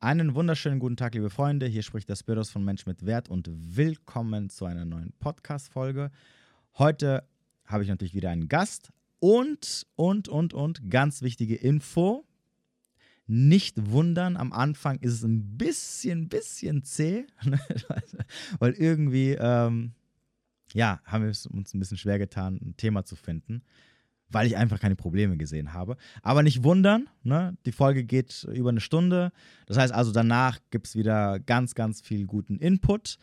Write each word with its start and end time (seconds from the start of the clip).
Einen 0.00 0.36
wunderschönen 0.36 0.78
guten 0.78 0.96
Tag, 0.96 1.14
liebe 1.14 1.28
Freunde. 1.28 1.66
Hier 1.66 1.82
spricht 1.82 2.08
der 2.08 2.14
Spiros 2.14 2.50
von 2.50 2.64
Mensch 2.64 2.86
mit 2.86 3.04
Wert 3.04 3.28
und 3.28 3.50
willkommen 3.50 4.48
zu 4.48 4.64
einer 4.64 4.84
neuen 4.84 5.12
Podcast-Folge. 5.18 6.12
Heute 6.78 7.24
habe 7.64 7.82
ich 7.82 7.88
natürlich 7.88 8.14
wieder 8.14 8.30
einen 8.30 8.46
Gast 8.46 8.92
und, 9.18 9.88
und, 9.96 10.28
und, 10.28 10.54
und, 10.54 10.88
ganz 10.88 11.20
wichtige 11.22 11.56
Info. 11.56 12.24
Nicht 13.26 13.90
wundern, 13.90 14.36
am 14.36 14.52
Anfang 14.52 15.00
ist 15.00 15.14
es 15.14 15.24
ein 15.24 15.58
bisschen, 15.58 16.28
bisschen 16.28 16.84
zäh, 16.84 17.26
weil 18.60 18.74
irgendwie, 18.74 19.32
ähm, 19.32 19.94
ja, 20.74 21.00
haben 21.06 21.24
wir 21.24 21.30
es 21.30 21.44
uns 21.44 21.74
ein 21.74 21.80
bisschen 21.80 21.98
schwer 21.98 22.20
getan, 22.20 22.60
ein 22.62 22.76
Thema 22.76 23.04
zu 23.04 23.16
finden 23.16 23.64
weil 24.30 24.46
ich 24.46 24.56
einfach 24.56 24.80
keine 24.80 24.96
Probleme 24.96 25.36
gesehen 25.36 25.72
habe. 25.72 25.96
Aber 26.22 26.42
nicht 26.42 26.62
wundern, 26.62 27.08
ne? 27.22 27.56
die 27.66 27.72
Folge 27.72 28.04
geht 28.04 28.46
über 28.52 28.70
eine 28.70 28.80
Stunde. 28.80 29.32
Das 29.66 29.78
heißt 29.78 29.92
also, 29.92 30.12
danach 30.12 30.58
gibt 30.70 30.86
es 30.86 30.96
wieder 30.96 31.38
ganz, 31.38 31.74
ganz 31.74 32.00
viel 32.00 32.26
guten 32.26 32.58
Input 32.58 33.18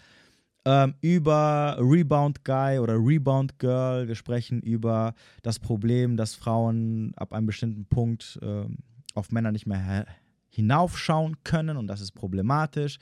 ähm, 0.65 0.95
über 1.02 1.77
Rebound 1.79 2.43
Guy 2.43 2.79
oder 2.79 2.95
Rebound 2.95 3.59
Girl. 3.59 4.07
Wir 4.07 4.15
sprechen 4.15 4.62
über 4.62 5.13
das 5.43 5.59
Problem, 5.59 6.17
dass 6.17 6.35
Frauen 6.35 7.13
ab 7.15 7.34
einem 7.34 7.45
bestimmten 7.45 7.85
Punkt 7.85 8.40
ähm, 8.41 8.79
auf 9.13 9.31
Männer 9.31 9.51
nicht 9.51 9.67
mehr 9.67 10.07
hinaufschauen 10.49 11.37
können 11.43 11.77
und 11.77 11.87
das 11.87 12.01
ist 12.01 12.12
problematisch. 12.12 12.98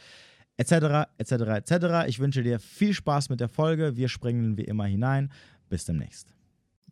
Etc., 0.58 1.08
etc., 1.18 1.32
etc. 1.32 2.08
Ich 2.08 2.20
wünsche 2.20 2.44
dir 2.44 2.60
viel 2.60 2.94
Spaß 2.94 3.30
mit 3.30 3.40
der 3.40 3.49
Folge. 3.49 3.96
Wir 3.96 4.08
springen 4.08 4.58
wie 4.58 4.66
immer 4.66 4.85
hinein. 4.85 5.32
Bis 5.68 5.85
demnächst. 5.85 6.35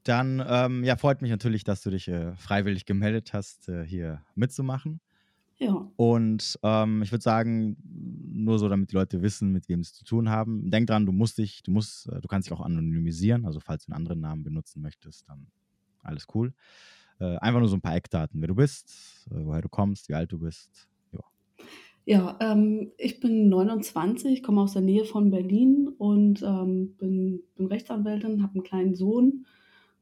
Dann 0.04 0.44
ähm, 0.48 0.84
ja, 0.84 0.96
freut 0.96 1.22
mich 1.22 1.30
natürlich, 1.30 1.64
dass 1.64 1.82
du 1.84 1.91
dich 1.91 2.08
äh, 2.08 2.36
freiwillig 2.36 2.86
gemeldet 2.86 3.34
hast, 3.34 3.70
äh, 3.70 3.86
hier 3.86 4.24
mitzumachen. 4.36 5.00
Ja. 5.60 5.88
Und 5.96 6.58
ähm, 6.64 7.04
ich 7.04 7.12
würde 7.12 7.22
sagen, 7.22 7.77
nur 7.84 8.58
so, 8.58 8.68
damit 8.68 8.91
die 8.91 8.96
Leute 8.96 9.22
wissen, 9.22 9.52
mit 9.52 9.70
wem 9.70 9.84
sie 9.84 9.94
zu 9.94 10.04
tun 10.04 10.30
haben. 10.30 10.72
Denk 10.72 10.88
dran, 10.88 11.05
du 11.05 11.12
musst 11.12 11.38
dich, 11.38 11.62
du 11.62 11.70
musst, 11.70 12.10
äh, 12.10 12.20
du 12.20 12.27
kannst 12.27 12.48
dich 12.48 12.54
auch 12.54 12.62
anonymisieren. 12.62 13.46
Also 13.46 13.60
falls 13.60 13.85
du 13.85 13.91
einen 13.91 14.02
anderen 14.02 14.21
Namen 14.21 14.43
benutzen 14.43 14.82
möchtest, 14.82 15.30
dann 15.30 15.46
alles 16.02 16.26
cool. 16.34 16.52
Äh, 17.20 17.38
einfach 17.38 17.60
nur 17.60 17.70
so 17.70 17.76
ein 17.76 17.82
paar 17.82 17.96
Eckdaten, 17.96 18.41
wer 18.41 18.48
du 18.48 18.55
bist, 18.55 19.27
äh, 19.30 19.46
woher 19.46 19.62
du 19.62 19.70
kommst, 19.70 20.10
wie 20.10 20.15
alt 20.15 20.32
du 20.32 20.40
bist. 20.40 20.90
Ja, 21.12 21.20
ja 22.05 22.38
ähm, 22.41 22.91
ich 22.98 23.20
bin 23.20 23.48
29, 23.49 24.41
komme 24.41 24.62
aus 24.62 24.74
der 24.74 24.82
Nähe 24.82 25.05
von 25.05 25.30
Berlin 25.30 25.90
und 25.99 26.41
ähm, 26.41 26.96
bin, 26.98 27.43
bin 27.55 27.68
Rechtsanwältin, 27.68 28.41
habe 28.41 28.55
einen 28.55 28.63
kleinen 28.63 28.96
Sohn 28.96 29.46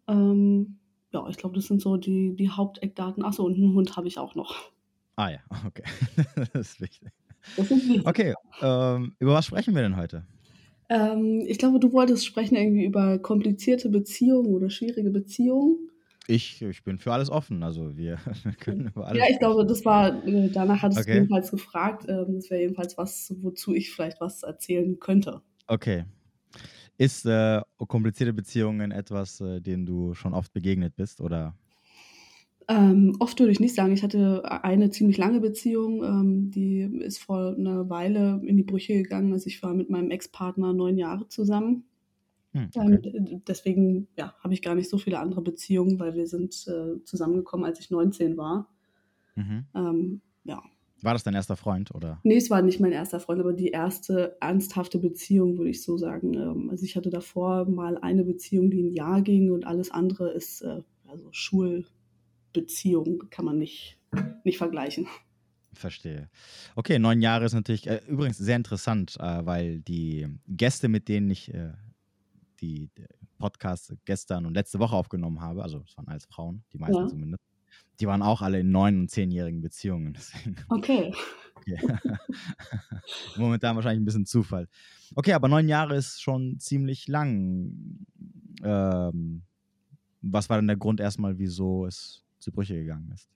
ähm, 0.09 0.79
ja, 1.11 1.27
ich 1.29 1.37
glaube, 1.37 1.55
das 1.55 1.65
sind 1.65 1.81
so 1.81 1.97
die, 1.97 2.35
die 2.35 2.49
Haupteckdaten. 2.49 3.23
Achso, 3.23 3.43
und 3.43 3.55
einen 3.55 3.73
Hund 3.73 3.95
habe 3.95 4.07
ich 4.07 4.17
auch 4.17 4.35
noch. 4.35 4.71
Ah 5.15 5.29
ja, 5.29 5.39
okay. 5.65 5.83
das 6.53 6.73
ist 6.73 6.81
wichtig. 6.81 7.09
Das 7.57 7.71
ist 7.71 7.87
wichtig. 7.87 8.07
Okay, 8.07 8.33
ähm, 8.61 9.15
über 9.19 9.33
was 9.33 9.45
sprechen 9.45 9.75
wir 9.75 9.81
denn 9.81 9.97
heute? 9.97 10.25
Ähm, 10.89 11.43
ich 11.47 11.57
glaube, 11.57 11.79
du 11.79 11.91
wolltest 11.93 12.25
sprechen 12.25 12.55
irgendwie 12.55 12.85
über 12.85 13.19
komplizierte 13.19 13.89
Beziehungen 13.89 14.53
oder 14.53 14.69
schwierige 14.69 15.11
Beziehungen. 15.11 15.89
Ich, 16.27 16.61
ich 16.61 16.83
bin 16.83 16.99
für 16.99 17.11
alles 17.11 17.29
offen, 17.31 17.63
also 17.63 17.97
wir 17.97 18.17
können 18.59 18.87
über 18.87 19.07
alles. 19.07 19.19
Ja, 19.19 19.29
ich 19.31 19.39
glaube, 19.39 19.65
das 19.65 19.83
war, 19.85 20.23
äh, 20.27 20.49
danach 20.49 20.81
hattest 20.81 21.01
okay. 21.01 21.11
du 21.11 21.15
jedenfalls 21.17 21.51
gefragt. 21.51 22.05
Ähm, 22.07 22.35
das 22.35 22.49
wäre 22.49 22.61
jedenfalls 22.61 22.97
was, 22.97 23.33
wozu 23.41 23.73
ich 23.73 23.91
vielleicht 23.91 24.21
was 24.21 24.43
erzählen 24.43 24.99
könnte. 24.99 25.41
Okay, 25.67 26.05
ist 26.99 27.25
äh, 27.25 27.61
komplizierte 27.77 28.33
Beziehungen 28.33 28.91
etwas, 28.91 29.39
äh, 29.39 29.61
denen 29.61 29.85
du 29.85 30.13
schon 30.13 30.33
oft 30.33 30.51
begegnet 30.51 30.97
bist 30.97 31.21
oder? 31.21 31.55
Ähm, 32.67 33.15
oft 33.19 33.39
würde 33.39 33.53
ich 33.53 33.61
nicht 33.61 33.73
sagen. 33.73 33.93
Ich 33.93 34.03
hatte 34.03 34.43
eine 34.63 34.91
ziemlich 34.91 35.17
lange 35.17 35.39
Beziehung, 35.39 36.03
ähm, 36.03 36.51
die 36.51 36.81
ist 36.81 37.19
vor 37.19 37.55
einer 37.57 37.89
Weile 37.89 38.41
in 38.45 38.57
die 38.57 38.63
Brüche 38.63 38.93
gegangen. 38.93 39.31
Also 39.31 39.47
ich 39.47 39.63
war 39.63 39.73
mit 39.73 39.89
meinem 39.89 40.11
Ex-Partner 40.11 40.73
neun 40.73 40.97
Jahre 40.97 41.27
zusammen. 41.29 41.85
Hm, 42.51 42.69
okay. 42.75 42.99
ähm, 43.15 43.41
deswegen 43.47 44.07
ja, 44.17 44.35
habe 44.43 44.53
ich 44.53 44.61
gar 44.61 44.75
nicht 44.75 44.89
so 44.89 44.97
viele 44.97 45.19
andere 45.19 45.41
Beziehungen, 45.41 45.99
weil 45.99 46.15
wir 46.15 46.27
sind 46.27 46.67
äh, 46.67 47.01
zusammengekommen, 47.05 47.65
als 47.65 47.79
ich 47.79 47.91
19 47.91 48.35
war. 48.35 48.67
Mhm. 49.35 49.65
Ähm, 49.73 50.21
ja, 50.43 50.61
war 51.01 51.13
das 51.13 51.23
dein 51.23 51.33
erster 51.33 51.55
Freund, 51.55 51.93
oder? 51.93 52.19
Nee, 52.23 52.37
es 52.37 52.49
war 52.49 52.61
nicht 52.61 52.79
mein 52.79 52.91
erster 52.91 53.19
Freund, 53.19 53.39
aber 53.39 53.53
die 53.53 53.69
erste 53.69 54.37
ernsthafte 54.39 54.99
Beziehung, 54.99 55.57
würde 55.57 55.69
ich 55.69 55.83
so 55.83 55.97
sagen. 55.97 56.33
Ähm, 56.33 56.69
also 56.69 56.85
ich 56.85 56.95
hatte 56.95 57.09
davor 57.09 57.65
mal 57.65 57.97
eine 57.97 58.23
Beziehung, 58.23 58.69
die 58.69 58.83
ein 58.83 58.93
Jahr 58.93 59.21
ging 59.21 59.51
und 59.51 59.65
alles 59.65 59.91
andere 59.91 60.31
ist, 60.31 60.61
äh, 60.61 60.81
also 61.07 61.29
Schulbeziehung 61.31 63.23
kann 63.29 63.45
man 63.45 63.57
nicht, 63.57 63.97
nicht 64.43 64.57
vergleichen. 64.57 65.07
Verstehe. 65.73 66.29
Okay, 66.75 66.99
neun 66.99 67.21
Jahre 67.21 67.45
ist 67.45 67.53
natürlich 67.53 67.87
äh, 67.87 68.01
übrigens 68.07 68.37
sehr 68.37 68.55
interessant, 68.55 69.17
äh, 69.19 69.45
weil 69.45 69.79
die 69.79 70.27
Gäste, 70.47 70.89
mit 70.89 71.07
denen 71.07 71.29
ich 71.29 71.53
äh, 71.53 71.73
die, 72.59 72.89
die 72.97 73.05
Podcasts 73.37 73.93
gestern 74.05 74.45
und 74.45 74.53
letzte 74.53 74.79
Woche 74.79 74.95
aufgenommen 74.95 75.41
habe, 75.41 75.63
also 75.63 75.83
es 75.87 75.95
waren 75.97 76.07
alles 76.07 76.25
Frauen, 76.25 76.63
die 76.73 76.77
meisten 76.77 77.03
ja. 77.03 77.07
zumindest, 77.07 77.43
die 77.99 78.07
waren 78.07 78.21
auch 78.21 78.41
alle 78.41 78.59
in 78.59 78.71
neun- 78.71 78.99
und 79.01 79.11
zehnjährigen 79.11 79.61
Beziehungen. 79.61 80.13
Deswegen. 80.17 80.55
Okay. 80.69 81.13
okay. 81.55 81.77
Momentan 83.37 83.75
wahrscheinlich 83.75 84.01
ein 84.01 84.05
bisschen 84.05 84.25
Zufall. 84.25 84.67
Okay, 85.15 85.33
aber 85.33 85.47
neun 85.47 85.67
Jahre 85.67 85.95
ist 85.95 86.21
schon 86.21 86.59
ziemlich 86.59 87.07
lang. 87.07 88.05
Ähm, 88.63 89.43
was 90.21 90.49
war 90.49 90.57
denn 90.57 90.67
der 90.67 90.77
Grund 90.77 90.99
erstmal, 90.99 91.39
wieso 91.39 91.85
es 91.85 92.23
zu 92.39 92.51
Brüche 92.51 92.75
gegangen 92.75 93.11
ist? 93.13 93.29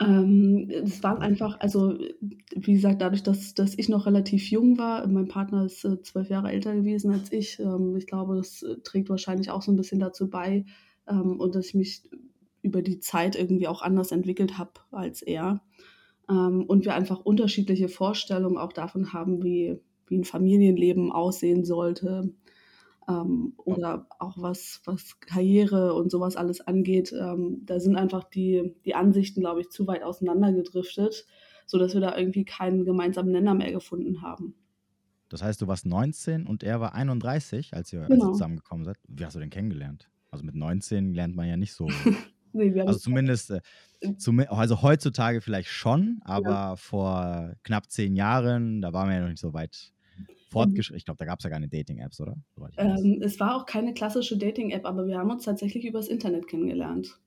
Ähm, 0.00 0.68
es 0.70 1.02
war 1.04 1.20
einfach, 1.20 1.60
also 1.60 1.96
wie 2.20 2.72
gesagt, 2.72 3.00
dadurch, 3.00 3.22
dass, 3.22 3.54
dass 3.54 3.78
ich 3.78 3.88
noch 3.88 4.06
relativ 4.06 4.50
jung 4.50 4.76
war, 4.76 5.06
mein 5.06 5.28
Partner 5.28 5.66
ist 5.66 5.84
äh, 5.84 6.02
zwölf 6.02 6.28
Jahre 6.30 6.50
älter 6.50 6.74
gewesen 6.74 7.12
als 7.12 7.30
ich. 7.30 7.60
Ähm, 7.60 7.94
ich 7.96 8.08
glaube, 8.08 8.36
das 8.36 8.62
äh, 8.62 8.76
trägt 8.82 9.08
wahrscheinlich 9.08 9.50
auch 9.50 9.62
so 9.62 9.70
ein 9.70 9.76
bisschen 9.76 10.00
dazu 10.00 10.28
bei 10.28 10.64
ähm, 11.06 11.38
und 11.38 11.54
dass 11.54 11.68
ich 11.68 11.74
mich 11.74 12.02
über 12.64 12.82
die 12.82 12.98
Zeit 12.98 13.36
irgendwie 13.36 13.68
auch 13.68 13.82
anders 13.82 14.10
entwickelt 14.10 14.58
habe 14.58 14.72
als 14.90 15.22
er. 15.22 15.60
Ähm, 16.28 16.64
und 16.64 16.84
wir 16.86 16.94
einfach 16.94 17.20
unterschiedliche 17.20 17.88
Vorstellungen 17.88 18.56
auch 18.56 18.72
davon 18.72 19.12
haben, 19.12 19.44
wie, 19.44 19.78
wie 20.06 20.16
ein 20.16 20.24
Familienleben 20.24 21.12
aussehen 21.12 21.64
sollte. 21.64 22.32
Ähm, 23.06 23.52
oder 23.58 24.06
auch 24.18 24.38
was, 24.38 24.80
was 24.86 25.20
Karriere 25.20 25.92
und 25.92 26.10
sowas 26.10 26.36
alles 26.36 26.62
angeht. 26.62 27.12
Ähm, 27.12 27.60
da 27.66 27.78
sind 27.78 27.96
einfach 27.96 28.24
die, 28.24 28.74
die 28.86 28.94
Ansichten, 28.94 29.40
glaube 29.40 29.60
ich, 29.60 29.68
zu 29.68 29.86
weit 29.86 30.02
auseinandergedriftet, 30.02 31.26
sodass 31.66 31.92
wir 31.92 32.00
da 32.00 32.16
irgendwie 32.16 32.46
keinen 32.46 32.86
gemeinsamen 32.86 33.30
Nenner 33.30 33.52
mehr 33.52 33.72
gefunden 33.72 34.22
haben. 34.22 34.54
Das 35.28 35.42
heißt, 35.42 35.60
du 35.60 35.66
warst 35.66 35.84
19 35.84 36.46
und 36.46 36.62
er 36.62 36.80
war 36.80 36.94
31, 36.94 37.74
als 37.74 37.92
ihr, 37.92 38.06
genau. 38.06 38.32
zusammengekommen 38.32 38.86
seid. 38.86 38.96
Wie 39.06 39.26
hast 39.26 39.36
du 39.36 39.40
den 39.40 39.50
kennengelernt? 39.50 40.08
Also 40.30 40.46
mit 40.46 40.54
19 40.54 41.12
lernt 41.12 41.36
man 41.36 41.46
ja 41.46 41.58
nicht 41.58 41.74
so 41.74 41.86
Nee, 42.54 42.80
also 42.80 42.98
zumindest, 42.98 43.50
äh, 43.50 43.60
zum, 44.16 44.38
also 44.48 44.80
heutzutage 44.80 45.40
vielleicht 45.40 45.68
schon, 45.68 46.20
aber 46.24 46.50
ja. 46.50 46.76
vor 46.76 47.54
knapp 47.64 47.90
zehn 47.90 48.14
Jahren, 48.14 48.80
da 48.80 48.92
waren 48.92 49.08
wir 49.08 49.16
ja 49.16 49.22
noch 49.22 49.28
nicht 49.28 49.40
so 49.40 49.52
weit 49.52 49.92
fortgeschritten. 50.50 50.96
Ich 50.96 51.04
glaube, 51.04 51.18
da 51.18 51.24
gab 51.24 51.40
es 51.40 51.44
ja 51.44 51.50
keine 51.50 51.68
Dating-Apps, 51.68 52.20
oder? 52.20 52.36
Ähm, 52.76 53.20
es 53.22 53.40
war 53.40 53.56
auch 53.56 53.66
keine 53.66 53.92
klassische 53.92 54.38
Dating-App, 54.38 54.86
aber 54.86 55.06
wir 55.06 55.18
haben 55.18 55.30
uns 55.30 55.44
tatsächlich 55.44 55.84
übers 55.84 56.06
Internet 56.06 56.46
kennengelernt. 56.46 57.18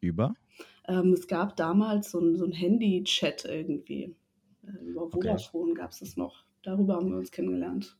Über? 0.00 0.34
Ähm, 0.86 1.12
es 1.12 1.26
gab 1.26 1.56
damals 1.56 2.12
so 2.12 2.20
ein, 2.20 2.36
so 2.36 2.44
ein 2.44 2.52
Handy-Chat 2.52 3.44
irgendwie. 3.44 4.14
Äh, 4.64 4.84
über 4.84 5.10
Vodafone 5.10 5.72
okay. 5.72 5.80
gab 5.80 5.90
es 5.90 5.98
das 5.98 6.16
noch. 6.16 6.44
Darüber 6.62 6.94
haben 6.94 7.10
wir 7.10 7.16
uns 7.16 7.32
kennengelernt. 7.32 7.96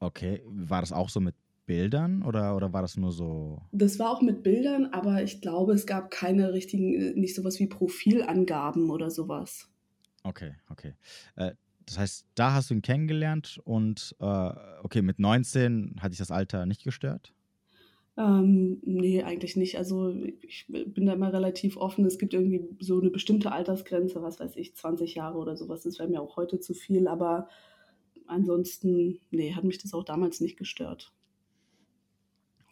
Okay, 0.00 0.42
war 0.46 0.80
das 0.80 0.92
auch 0.92 1.08
so 1.08 1.20
mit 1.20 1.36
Bildern 1.66 2.22
oder, 2.22 2.56
oder 2.56 2.72
war 2.72 2.82
das 2.82 2.96
nur 2.96 3.12
so? 3.12 3.62
Das 3.72 3.98
war 3.98 4.10
auch 4.10 4.22
mit 4.22 4.42
Bildern, 4.42 4.86
aber 4.86 5.22
ich 5.22 5.40
glaube, 5.40 5.72
es 5.72 5.86
gab 5.86 6.10
keine 6.10 6.52
richtigen, 6.52 6.94
äh, 6.94 7.12
nicht 7.14 7.34
sowas 7.34 7.58
wie 7.58 7.66
Profilangaben 7.66 8.90
oder 8.90 9.10
sowas. 9.10 9.68
Okay, 10.24 10.52
okay. 10.68 10.94
Äh, 11.36 11.52
das 11.86 11.98
heißt, 11.98 12.26
da 12.34 12.54
hast 12.54 12.70
du 12.70 12.74
ihn 12.74 12.82
kennengelernt 12.82 13.60
und 13.64 14.14
äh, 14.20 14.50
okay, 14.82 15.02
mit 15.02 15.18
19 15.18 15.96
hat 16.00 16.12
dich 16.12 16.18
das 16.18 16.30
Alter 16.30 16.66
nicht 16.66 16.84
gestört? 16.84 17.32
Ähm, 18.16 18.80
nee, 18.84 19.22
eigentlich 19.22 19.56
nicht. 19.56 19.78
Also 19.78 20.14
ich 20.42 20.66
bin 20.68 21.06
da 21.06 21.14
immer 21.14 21.32
relativ 21.32 21.76
offen. 21.76 22.04
Es 22.04 22.18
gibt 22.18 22.34
irgendwie 22.34 22.62
so 22.78 23.00
eine 23.00 23.10
bestimmte 23.10 23.52
Altersgrenze, 23.52 24.22
was 24.22 24.38
weiß 24.38 24.56
ich, 24.56 24.74
20 24.74 25.14
Jahre 25.14 25.38
oder 25.38 25.56
sowas. 25.56 25.82
Das 25.82 25.98
wäre 25.98 26.08
mir 26.08 26.20
auch 26.20 26.36
heute 26.36 26.60
zu 26.60 26.74
viel, 26.74 27.08
aber 27.08 27.48
ansonsten, 28.26 29.20
nee, 29.30 29.54
hat 29.54 29.64
mich 29.64 29.78
das 29.78 29.94
auch 29.94 30.04
damals 30.04 30.40
nicht 30.40 30.58
gestört. 30.58 31.12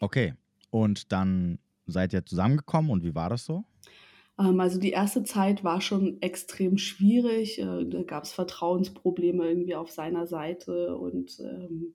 Okay. 0.01 0.33
Und 0.69 1.11
dann 1.11 1.59
seid 1.85 2.11
ihr 2.11 2.25
zusammengekommen 2.25 2.91
und 2.91 3.03
wie 3.03 3.15
war 3.15 3.29
das 3.29 3.45
so? 3.45 3.63
Ähm, 4.39 4.59
also 4.59 4.79
die 4.79 4.91
erste 4.91 5.23
Zeit 5.23 5.63
war 5.63 5.79
schon 5.79 6.21
extrem 6.21 6.77
schwierig. 6.77 7.59
Äh, 7.59 7.85
da 7.85 8.03
gab 8.03 8.23
es 8.23 8.33
Vertrauensprobleme 8.33 9.47
irgendwie 9.47 9.75
auf 9.75 9.91
seiner 9.91 10.27
Seite 10.27 10.97
und 10.97 11.39
ähm, 11.39 11.93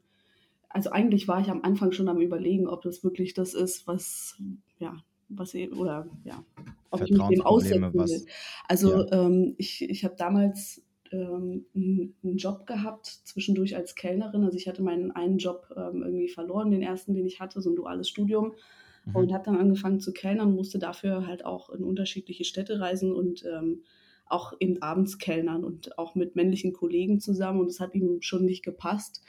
also 0.68 0.90
eigentlich 0.90 1.26
war 1.28 1.40
ich 1.40 1.48
am 1.48 1.62
Anfang 1.62 1.92
schon 1.92 2.08
am 2.08 2.20
überlegen, 2.20 2.68
ob 2.68 2.82
das 2.82 3.02
wirklich 3.02 3.34
das 3.34 3.54
ist, 3.54 3.86
was 3.86 4.40
ja 4.78 4.96
was 5.28 5.54
oder 5.54 6.06
ja 6.24 6.44
ob 6.90 7.02
ich 7.02 7.10
mit 7.10 7.30
dem 7.30 7.42
aussetzen 7.42 7.94
will. 7.94 8.26
Also 8.68 9.04
ja. 9.04 9.12
ähm, 9.12 9.54
ich, 9.58 9.82
ich 9.82 10.04
habe 10.04 10.14
damals 10.16 10.85
ähm, 11.12 11.66
einen 11.74 12.36
Job 12.36 12.66
gehabt, 12.66 13.06
zwischendurch 13.06 13.76
als 13.76 13.94
Kellnerin. 13.94 14.44
Also 14.44 14.56
ich 14.56 14.68
hatte 14.68 14.82
meinen 14.82 15.10
einen 15.12 15.38
Job 15.38 15.68
ähm, 15.76 16.02
irgendwie 16.02 16.28
verloren, 16.28 16.70
den 16.70 16.82
ersten, 16.82 17.14
den 17.14 17.26
ich 17.26 17.40
hatte, 17.40 17.60
so 17.60 17.70
ein 17.70 17.76
duales 17.76 18.08
Studium. 18.08 18.54
Mhm. 19.04 19.16
Und 19.16 19.32
habe 19.32 19.44
dann 19.44 19.56
angefangen 19.56 20.00
zu 20.00 20.12
kellnern, 20.12 20.54
musste 20.54 20.78
dafür 20.78 21.26
halt 21.26 21.44
auch 21.44 21.70
in 21.70 21.84
unterschiedliche 21.84 22.44
Städte 22.44 22.80
reisen 22.80 23.12
und 23.12 23.44
ähm, 23.44 23.82
auch 24.26 24.54
eben 24.58 24.82
abends 24.82 25.18
kellnern 25.18 25.64
und 25.64 25.98
auch 25.98 26.14
mit 26.14 26.34
männlichen 26.34 26.72
Kollegen 26.72 27.20
zusammen. 27.20 27.60
Und 27.60 27.68
es 27.68 27.80
hat 27.80 27.94
ihm 27.94 28.20
schon 28.22 28.44
nicht 28.44 28.64
gepasst. 28.64 29.22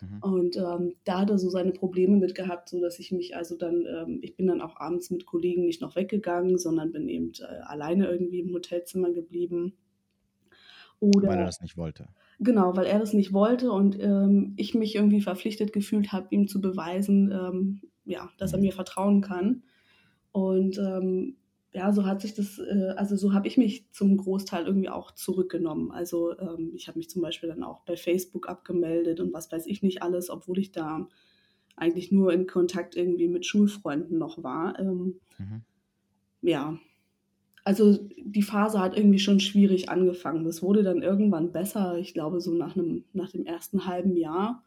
Mhm. 0.00 0.18
Und 0.22 0.56
ähm, 0.56 0.94
da 1.04 1.20
hat 1.20 1.30
er 1.30 1.38
so 1.38 1.50
seine 1.50 1.72
Probleme 1.72 2.16
mit 2.16 2.34
gehabt, 2.34 2.68
so 2.68 2.80
dass 2.80 2.98
ich 2.98 3.12
mich 3.12 3.36
also 3.36 3.56
dann, 3.56 3.86
ähm, 3.86 4.18
ich 4.22 4.36
bin 4.36 4.46
dann 4.46 4.60
auch 4.60 4.76
abends 4.76 5.10
mit 5.10 5.26
Kollegen 5.26 5.66
nicht 5.66 5.80
noch 5.80 5.96
weggegangen, 5.96 6.58
sondern 6.58 6.92
bin 6.92 7.08
eben 7.08 7.32
äh, 7.40 7.60
alleine 7.62 8.08
irgendwie 8.08 8.40
im 8.40 8.52
Hotelzimmer 8.52 9.12
geblieben. 9.12 9.74
Oder, 11.00 11.28
weil 11.28 11.38
er 11.38 11.46
das 11.46 11.62
nicht 11.62 11.76
wollte. 11.76 12.08
Genau, 12.38 12.76
weil 12.76 12.86
er 12.86 12.98
das 12.98 13.12
nicht 13.12 13.32
wollte 13.32 13.72
und 13.72 13.98
ähm, 13.98 14.54
ich 14.56 14.74
mich 14.74 14.94
irgendwie 14.94 15.20
verpflichtet 15.20 15.72
gefühlt 15.72 16.12
habe, 16.12 16.28
ihm 16.30 16.46
zu 16.46 16.60
beweisen, 16.60 17.32
ähm, 17.32 17.80
ja, 18.04 18.30
dass 18.38 18.52
mhm. 18.52 18.58
er 18.58 18.60
mir 18.60 18.72
vertrauen 18.72 19.20
kann. 19.22 19.62
Und 20.32 20.78
ähm, 20.78 21.36
ja, 21.72 21.92
so 21.92 22.04
hat 22.04 22.20
sich 22.20 22.34
das, 22.34 22.58
äh, 22.58 22.94
also 22.96 23.16
so 23.16 23.32
habe 23.32 23.46
ich 23.46 23.56
mich 23.56 23.90
zum 23.92 24.16
Großteil 24.16 24.66
irgendwie 24.66 24.88
auch 24.88 25.12
zurückgenommen. 25.12 25.90
Also 25.90 26.38
ähm, 26.38 26.72
ich 26.74 26.88
habe 26.88 26.98
mich 26.98 27.08
zum 27.08 27.22
Beispiel 27.22 27.48
dann 27.48 27.62
auch 27.62 27.80
bei 27.84 27.96
Facebook 27.96 28.48
abgemeldet 28.48 29.20
und 29.20 29.32
was 29.32 29.50
weiß 29.50 29.66
ich 29.66 29.82
nicht 29.82 30.02
alles, 30.02 30.30
obwohl 30.30 30.58
ich 30.58 30.72
da 30.72 31.08
eigentlich 31.76 32.12
nur 32.12 32.32
in 32.32 32.46
Kontakt 32.46 32.96
irgendwie 32.96 33.28
mit 33.28 33.46
Schulfreunden 33.46 34.18
noch 34.18 34.42
war. 34.42 34.78
Ähm, 34.78 35.20
mhm. 35.38 35.62
Ja, 36.42 36.78
also 37.64 37.98
die 38.16 38.42
Phase 38.42 38.80
hat 38.80 38.96
irgendwie 38.96 39.18
schon 39.18 39.40
schwierig 39.40 39.88
angefangen. 39.88 40.44
Das 40.44 40.62
wurde 40.62 40.82
dann 40.82 41.02
irgendwann 41.02 41.52
besser, 41.52 41.98
ich 41.98 42.14
glaube 42.14 42.40
so 42.40 42.52
nach, 42.54 42.76
einem, 42.76 43.04
nach 43.12 43.30
dem 43.30 43.44
ersten 43.44 43.86
halben 43.86 44.16
Jahr 44.16 44.64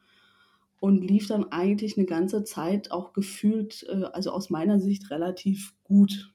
und 0.79 1.01
lief 1.01 1.27
dann 1.27 1.51
eigentlich 1.51 1.97
eine 1.97 2.05
ganze 2.05 2.43
Zeit 2.43 2.91
auch 2.91 3.13
gefühlt, 3.13 3.85
äh, 3.89 4.03
also 4.11 4.31
aus 4.31 4.49
meiner 4.49 4.79
Sicht 4.79 5.11
relativ 5.11 5.73
gut. 5.83 6.33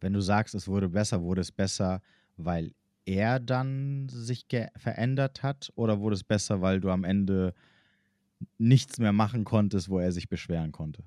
Wenn 0.00 0.12
du 0.12 0.20
sagst, 0.20 0.54
es 0.54 0.68
wurde 0.68 0.88
besser, 0.88 1.22
wurde 1.22 1.40
es 1.40 1.52
besser, 1.52 2.02
weil 2.36 2.72
er 3.06 3.38
dann 3.40 4.08
sich 4.10 4.46
verändert 4.76 5.42
hat 5.42 5.72
oder 5.76 6.00
wurde 6.00 6.14
es 6.14 6.24
besser, 6.24 6.62
weil 6.62 6.80
du 6.80 6.90
am 6.90 7.04
Ende 7.04 7.54
nichts 8.58 8.98
mehr 8.98 9.12
machen 9.12 9.44
konntest, 9.44 9.88
wo 9.88 9.98
er 9.98 10.12
sich 10.12 10.28
beschweren 10.28 10.72
konnte? 10.72 11.04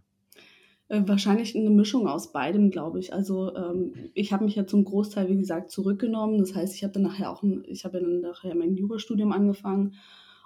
Äh, 0.90 1.02
wahrscheinlich 1.06 1.56
eine 1.56 1.70
Mischung 1.70 2.08
aus 2.08 2.32
beidem, 2.32 2.72
glaube 2.72 3.00
ich. 3.00 3.14
Also 3.14 3.54
ähm, 3.56 3.94
ich 4.14 4.32
habe 4.32 4.46
mich 4.46 4.56
ja 4.56 4.66
zum 4.66 4.86
Großteil, 4.86 5.28
wie 5.28 5.38
gesagt, 5.38 5.70
zurückgenommen. 5.70 6.38
Das 6.38 6.56
heißt, 6.56 6.76
ich 6.76 6.84
habe 6.84 6.94
dann 6.94 7.04
nachher 7.04 7.30
auch, 7.30 7.44
ein, 7.44 7.64
ich 7.68 7.84
habe 7.84 8.00
dann 8.00 8.22
nachher 8.22 8.56
mein 8.56 8.76
Jurastudium 8.76 9.34
angefangen 9.34 9.96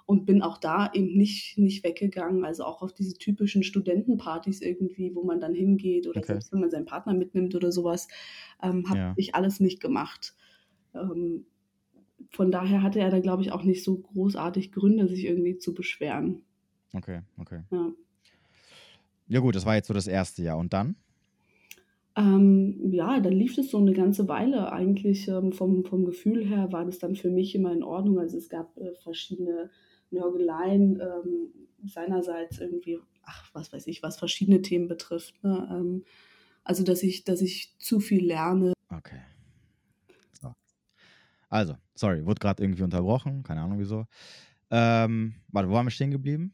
und 0.07 0.25
bin 0.25 0.41
auch 0.41 0.57
da 0.57 0.89
eben 0.93 1.15
nicht, 1.15 1.59
nicht 1.59 1.83
weggegangen. 1.83 2.43
Also 2.43 2.63
auch 2.63 2.81
auf 2.81 2.91
diese 2.91 3.17
typischen 3.17 3.61
Studentenpartys 3.61 4.61
irgendwie, 4.61 5.13
wo 5.13 5.23
man 5.23 5.39
dann 5.39 5.53
hingeht 5.53 6.07
oder 6.07 6.17
okay. 6.17 6.33
selbst 6.33 6.51
wenn 6.51 6.59
man 6.59 6.71
seinen 6.71 6.85
Partner 6.85 7.13
mitnimmt 7.13 7.53
oder 7.53 7.71
sowas, 7.71 8.07
ähm, 8.63 8.89
habe 8.89 8.99
ja. 8.99 9.13
ich 9.17 9.35
alles 9.35 9.59
nicht 9.59 9.79
gemacht. 9.79 10.33
Ähm, 10.95 11.45
von 12.31 12.49
daher 12.49 12.81
hatte 12.81 12.99
er 12.99 13.11
da, 13.11 13.19
glaube 13.19 13.43
ich, 13.43 13.51
auch 13.51 13.63
nicht 13.63 13.83
so 13.83 13.97
großartig 13.97 14.71
Gründe, 14.71 15.07
sich 15.07 15.25
irgendwie 15.25 15.57
zu 15.57 15.75
beschweren. 15.75 16.41
Okay, 16.93 17.21
okay. 17.37 17.61
Ja. 17.71 17.91
Ja, 19.31 19.39
gut, 19.39 19.55
das 19.55 19.65
war 19.65 19.75
jetzt 19.75 19.87
so 19.87 19.93
das 19.93 20.07
erste 20.07 20.43
Jahr. 20.43 20.57
Und 20.57 20.73
dann? 20.73 20.97
Ähm, 22.17 22.91
ja, 22.91 23.21
dann 23.21 23.31
lief 23.31 23.57
es 23.57 23.71
so 23.71 23.77
eine 23.77 23.93
ganze 23.93 24.27
Weile. 24.27 24.73
Eigentlich 24.73 25.29
ähm, 25.29 25.53
vom, 25.53 25.85
vom 25.85 26.03
Gefühl 26.03 26.45
her 26.45 26.73
war 26.73 26.83
das 26.83 26.99
dann 26.99 27.15
für 27.15 27.29
mich 27.29 27.55
immer 27.55 27.71
in 27.71 27.81
Ordnung. 27.81 28.19
Also 28.19 28.37
es 28.37 28.49
gab 28.49 28.75
äh, 28.77 28.93
verschiedene 28.95 29.69
Nörgeleien 30.09 30.99
ähm, 30.99 31.87
seinerseits 31.87 32.59
irgendwie, 32.59 32.99
ach, 33.23 33.49
was 33.53 33.71
weiß 33.71 33.87
ich, 33.87 34.03
was 34.03 34.17
verschiedene 34.17 34.61
Themen 34.61 34.89
betrifft. 34.89 35.41
Ne? 35.45 35.65
Ähm, 35.71 36.03
also, 36.65 36.83
dass 36.83 37.01
ich, 37.01 37.23
dass 37.23 37.39
ich 37.39 37.73
zu 37.79 38.01
viel 38.01 38.25
lerne. 38.25 38.73
Okay. 38.89 39.21
So. 40.41 40.53
Also, 41.47 41.77
sorry, 41.95 42.25
wurde 42.25 42.39
gerade 42.39 42.61
irgendwie 42.61 42.83
unterbrochen, 42.83 43.43
keine 43.43 43.61
Ahnung 43.61 43.79
wieso. 43.79 44.07
Ähm, 44.69 45.35
warte, 45.47 45.69
wo 45.69 45.73
waren 45.73 45.85
wir 45.85 45.91
stehen 45.91 46.11
geblieben? 46.11 46.53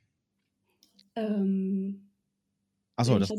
Ähm, 1.15 2.06
Achso, 2.97 3.17
dass 3.17 3.29
du 3.29 3.35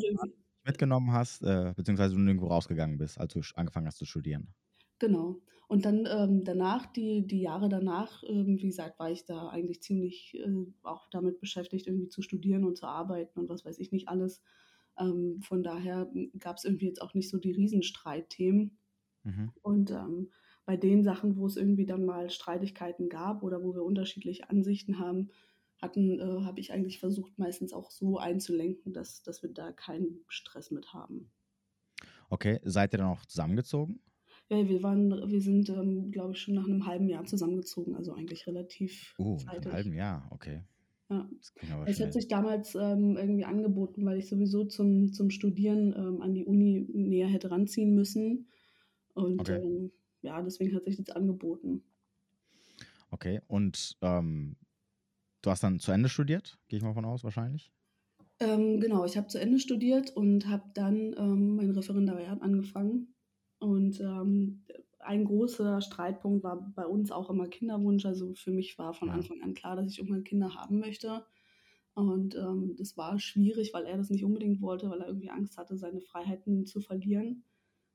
mitgenommen 0.64 1.12
hast, 1.12 1.42
äh, 1.42 1.72
beziehungsweise 1.76 2.14
du 2.14 2.20
nirgendwo 2.20 2.46
rausgegangen 2.48 2.98
bist, 2.98 3.18
als 3.18 3.32
du 3.32 3.40
angefangen 3.54 3.86
hast 3.86 3.98
zu 3.98 4.04
studieren. 4.04 4.54
Genau. 4.98 5.40
Und 5.66 5.84
dann 5.84 6.08
ähm, 6.10 6.44
danach, 6.44 6.86
die, 6.86 7.26
die 7.26 7.40
Jahre 7.40 7.68
danach, 7.68 8.22
ähm, 8.26 8.58
wie 8.58 8.68
gesagt, 8.68 8.98
war 8.98 9.10
ich 9.10 9.26
da 9.26 9.48
eigentlich 9.48 9.82
ziemlich 9.82 10.34
äh, 10.34 10.66
auch 10.82 11.08
damit 11.10 11.40
beschäftigt, 11.40 11.86
irgendwie 11.86 12.08
zu 12.08 12.22
studieren 12.22 12.64
und 12.64 12.78
zu 12.78 12.86
arbeiten 12.86 13.38
und 13.38 13.50
was 13.50 13.64
weiß 13.64 13.78
ich 13.78 13.92
nicht 13.92 14.08
alles. 14.08 14.42
Ähm, 14.98 15.40
von 15.42 15.62
daher 15.62 16.10
gab 16.38 16.56
es 16.56 16.64
irgendwie 16.64 16.86
jetzt 16.86 17.02
auch 17.02 17.12
nicht 17.14 17.28
so 17.28 17.38
die 17.38 17.52
Riesenstreitthemen. 17.52 18.78
Mhm. 19.24 19.52
Und 19.60 19.90
ähm, 19.90 20.30
bei 20.64 20.76
den 20.76 21.02
Sachen, 21.02 21.36
wo 21.36 21.46
es 21.46 21.56
irgendwie 21.56 21.86
dann 21.86 22.04
mal 22.04 22.30
Streitigkeiten 22.30 23.08
gab 23.08 23.42
oder 23.42 23.62
wo 23.62 23.74
wir 23.74 23.84
unterschiedliche 23.84 24.48
Ansichten 24.48 24.98
haben, 24.98 25.30
hatten, 25.78 26.18
äh, 26.18 26.44
habe 26.44 26.60
ich 26.60 26.72
eigentlich 26.72 26.98
versucht, 26.98 27.38
meistens 27.38 27.72
auch 27.72 27.90
so 27.90 28.18
einzulenken, 28.18 28.92
dass, 28.92 29.22
dass 29.22 29.42
wir 29.42 29.50
da 29.50 29.72
keinen 29.72 30.24
Stress 30.28 30.70
mit 30.70 30.92
haben. 30.92 31.30
Okay, 32.30 32.60
seid 32.64 32.94
ihr 32.94 32.98
dann 32.98 33.08
auch 33.08 33.24
zusammengezogen? 33.24 34.00
Ja, 34.50 34.66
wir 34.66 34.82
waren, 34.82 35.30
wir 35.30 35.40
sind, 35.40 35.68
ähm, 35.68 36.10
glaube 36.10 36.32
ich, 36.32 36.40
schon 36.40 36.54
nach 36.54 36.66
einem 36.66 36.86
halben 36.86 37.08
Jahr 37.08 37.24
zusammengezogen, 37.24 37.94
also 37.94 38.14
eigentlich 38.14 38.46
relativ. 38.46 39.14
Oh, 39.18 39.34
uh, 39.34 39.38
einem 39.46 39.72
halben 39.72 39.92
Jahr, 39.92 40.26
okay. 40.30 40.62
Ja. 41.10 41.28
Es 41.86 42.00
hat 42.00 42.12
sich 42.12 42.28
damals 42.28 42.74
ähm, 42.74 43.16
irgendwie 43.16 43.46
angeboten, 43.46 44.04
weil 44.04 44.18
ich 44.18 44.28
sowieso 44.28 44.64
zum, 44.64 45.12
zum 45.12 45.30
Studieren 45.30 45.94
ähm, 45.96 46.20
an 46.20 46.34
die 46.34 46.44
Uni 46.44 46.86
näher 46.92 47.28
hätte 47.28 47.50
ranziehen 47.50 47.94
müssen. 47.94 48.48
Und 49.14 49.40
okay. 49.40 49.56
ähm, 49.56 49.90
ja, 50.20 50.42
deswegen 50.42 50.74
hat 50.74 50.84
sich 50.84 50.96
das 50.96 51.08
angeboten. 51.10 51.82
Okay, 53.10 53.40
und 53.46 53.96
ähm, 54.02 54.56
Du 55.42 55.50
hast 55.50 55.62
dann 55.62 55.78
zu 55.78 55.92
Ende 55.92 56.08
studiert, 56.08 56.58
gehe 56.68 56.78
ich 56.78 56.82
mal 56.82 56.94
von 56.94 57.04
aus, 57.04 57.24
wahrscheinlich? 57.24 57.72
Ähm, 58.40 58.80
genau, 58.80 59.04
ich 59.04 59.16
habe 59.16 59.28
zu 59.28 59.40
Ende 59.40 59.58
studiert 59.58 60.14
und 60.16 60.48
habe 60.48 60.64
dann 60.74 61.14
ähm, 61.18 61.56
mein 61.56 61.70
Referendariat 61.70 62.40
angefangen. 62.40 63.14
Und 63.58 64.00
ähm, 64.00 64.64
ein 65.00 65.24
großer 65.24 65.80
Streitpunkt 65.80 66.44
war 66.44 66.72
bei 66.74 66.86
uns 66.86 67.10
auch 67.10 67.30
immer 67.30 67.48
Kinderwunsch. 67.48 68.04
Also 68.04 68.34
für 68.34 68.50
mich 68.50 68.78
war 68.78 68.94
von 68.94 69.10
Anfang 69.10 69.42
an 69.42 69.54
klar, 69.54 69.76
dass 69.76 69.90
ich 69.90 69.98
irgendwann 69.98 70.24
Kinder 70.24 70.54
haben 70.54 70.78
möchte. 70.78 71.24
Und 71.94 72.36
ähm, 72.36 72.76
das 72.78 72.96
war 72.96 73.18
schwierig, 73.18 73.74
weil 73.74 73.84
er 73.84 73.96
das 73.96 74.10
nicht 74.10 74.24
unbedingt 74.24 74.60
wollte, 74.60 74.88
weil 74.88 75.00
er 75.00 75.08
irgendwie 75.08 75.30
Angst 75.30 75.58
hatte, 75.58 75.76
seine 75.76 76.00
Freiheiten 76.00 76.64
zu 76.64 76.80
verlieren. 76.80 77.42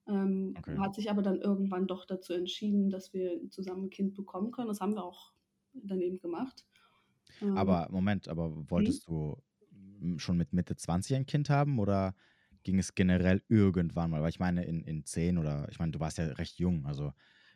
Ähm, 0.07 0.55
okay. 0.57 0.77
Hat 0.77 0.95
sich 0.95 1.09
aber 1.09 1.21
dann 1.21 1.39
irgendwann 1.39 1.87
doch 1.87 2.05
dazu 2.05 2.33
entschieden, 2.33 2.89
dass 2.89 3.13
wir 3.13 3.49
zusammen 3.49 3.85
ein 3.85 3.89
Kind 3.89 4.13
bekommen 4.13 4.51
können. 4.51 4.67
Das 4.67 4.81
haben 4.81 4.95
wir 4.95 5.05
auch 5.05 5.31
dann 5.73 6.01
eben 6.01 6.19
gemacht. 6.19 6.65
Mhm. 7.41 7.57
Aber 7.57 7.87
Moment, 7.91 8.27
aber 8.27 8.69
wolltest 8.69 9.09
mhm. 9.09 9.13
du 10.03 10.17
schon 10.19 10.37
mit 10.37 10.53
Mitte 10.53 10.75
20 10.75 11.15
ein 11.15 11.25
Kind 11.25 11.49
haben 11.49 11.79
oder 11.79 12.15
ging 12.63 12.79
es 12.79 12.95
generell 12.95 13.41
irgendwann 13.47 14.11
mal? 14.11 14.21
Weil 14.21 14.29
ich 14.29 14.39
meine, 14.39 14.63
in, 14.65 14.83
in 14.83 15.05
10 15.05 15.37
oder, 15.37 15.67
ich 15.69 15.79
meine, 15.79 15.91
du 15.91 15.99
warst 15.99 16.17
ja 16.17 16.25
recht 16.25 16.59
jung, 16.59 16.85
also 16.85 17.13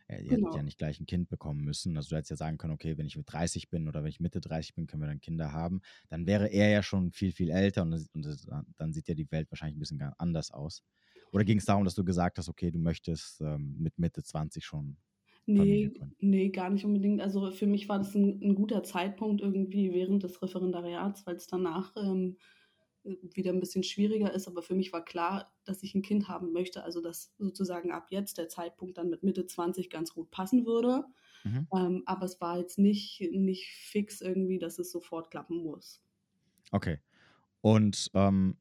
äh, 0.07 0.21
ihr 0.21 0.29
genau. 0.29 0.47
hättet 0.47 0.57
ja 0.57 0.63
nicht 0.63 0.77
gleich 0.77 0.99
ein 0.99 1.05
Kind 1.05 1.29
bekommen 1.29 1.63
müssen. 1.63 1.95
Also 1.97 2.09
du 2.09 2.15
hättest 2.15 2.31
ja 2.31 2.37
sagen 2.37 2.57
können, 2.57 2.73
okay, 2.73 2.97
wenn 2.97 3.07
ich 3.07 3.17
mit 3.17 3.31
30 3.31 3.69
bin 3.69 3.87
oder 3.87 4.03
wenn 4.03 4.09
ich 4.09 4.19
Mitte 4.19 4.41
30 4.41 4.75
bin, 4.75 4.87
können 4.87 5.03
wir 5.03 5.07
dann 5.07 5.21
Kinder 5.21 5.51
haben. 5.51 5.81
Dann 6.09 6.25
wäre 6.25 6.47
er 6.47 6.69
ja 6.69 6.83
schon 6.83 7.11
viel, 7.11 7.31
viel 7.31 7.49
älter 7.49 7.81
und, 7.83 7.93
und 8.13 8.47
dann 8.77 8.93
sieht 8.93 9.07
ja 9.07 9.15
die 9.15 9.29
Welt 9.31 9.51
wahrscheinlich 9.51 9.77
ein 9.77 9.79
bisschen 9.79 10.01
anders 10.17 10.51
aus. 10.51 10.83
Oder 11.31 11.43
ging 11.43 11.57
es 11.57 11.65
darum, 11.65 11.83
dass 11.83 11.95
du 11.95 12.05
gesagt 12.05 12.37
hast, 12.37 12.47
okay, 12.47 12.71
du 12.71 12.79
möchtest 12.79 13.41
ähm, 13.41 13.75
mit 13.77 13.99
Mitte 13.99 14.23
20 14.23 14.65
schon 14.65 14.97
Nee, 15.49 15.93
nee, 16.19 16.49
gar 16.49 16.69
nicht 16.69 16.83
unbedingt. 16.83 17.21
Also 17.21 17.51
für 17.51 17.67
mich 17.67 17.87
war 17.87 17.99
das 17.99 18.13
ein, 18.15 18.41
ein 18.43 18.53
guter 18.53 18.83
Zeitpunkt 18.83 19.41
irgendwie 19.41 19.93
während 19.93 20.23
des 20.23 20.41
Referendariats, 20.41 21.25
weil 21.25 21.37
es 21.37 21.47
danach 21.47 21.95
ähm, 21.95 22.35
wieder 23.03 23.53
ein 23.53 23.61
bisschen 23.61 23.83
schwieriger 23.83 24.33
ist. 24.33 24.49
Aber 24.49 24.61
für 24.61 24.75
mich 24.75 24.91
war 24.91 25.05
klar, 25.05 25.53
dass 25.63 25.83
ich 25.83 25.95
ein 25.95 26.01
Kind 26.01 26.27
haben 26.27 26.51
möchte. 26.51 26.83
Also 26.83 26.99
dass 26.99 27.33
sozusagen 27.37 27.91
ab 27.91 28.07
jetzt 28.09 28.37
der 28.37 28.49
Zeitpunkt 28.49 28.97
dann 28.97 29.09
mit 29.09 29.23
Mitte 29.23 29.45
20 29.45 29.89
ganz 29.89 30.13
gut 30.13 30.31
passen 30.31 30.65
würde. 30.65 31.05
Mhm. 31.45 31.67
Ähm, 31.73 32.03
aber 32.05 32.25
es 32.25 32.41
war 32.41 32.57
jetzt 32.57 32.77
nicht, 32.77 33.21
nicht 33.31 33.69
fix 33.69 34.19
irgendwie, 34.19 34.59
dass 34.59 34.79
es 34.79 34.91
sofort 34.91 35.31
klappen 35.31 35.63
muss. 35.63 36.03
Okay. 36.73 36.99
Und 37.61 38.11
ähm, 38.15 38.57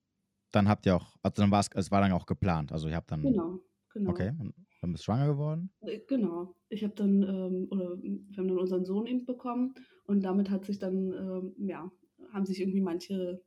dann 0.52 0.68
habt 0.68 0.86
ihr 0.86 0.94
auch, 0.94 1.16
also 1.20 1.42
dann 1.42 1.50
war 1.50 1.58
es, 1.58 1.68
es 1.74 1.90
war 1.90 2.00
dann 2.00 2.12
auch 2.12 2.26
geplant. 2.26 2.70
Also 2.70 2.88
ihr 2.88 2.94
habt 2.94 3.10
dann. 3.10 3.22
Genau, 3.22 3.58
genau. 3.92 4.10
Okay. 4.10 4.32
Und 4.38 4.54
dann 4.86 4.92
bist 4.92 5.02
du 5.02 5.06
schwanger 5.06 5.26
geworden? 5.26 5.70
Äh, 5.80 6.00
genau. 6.06 6.54
Ich 6.68 6.84
habe 6.84 6.94
dann, 6.94 7.22
ähm, 7.22 7.68
oder 7.70 8.00
wir 8.00 8.36
haben 8.36 8.48
dann 8.48 8.58
unseren 8.58 8.84
Sohn 8.84 9.06
eben 9.06 9.24
bekommen 9.24 9.74
und 10.06 10.22
damit 10.22 10.50
hat 10.50 10.64
sich 10.64 10.78
dann, 10.78 11.12
ähm, 11.12 11.54
ja, 11.58 11.90
haben 12.32 12.46
sich 12.46 12.60
irgendwie 12.60 12.80
manche 12.80 13.42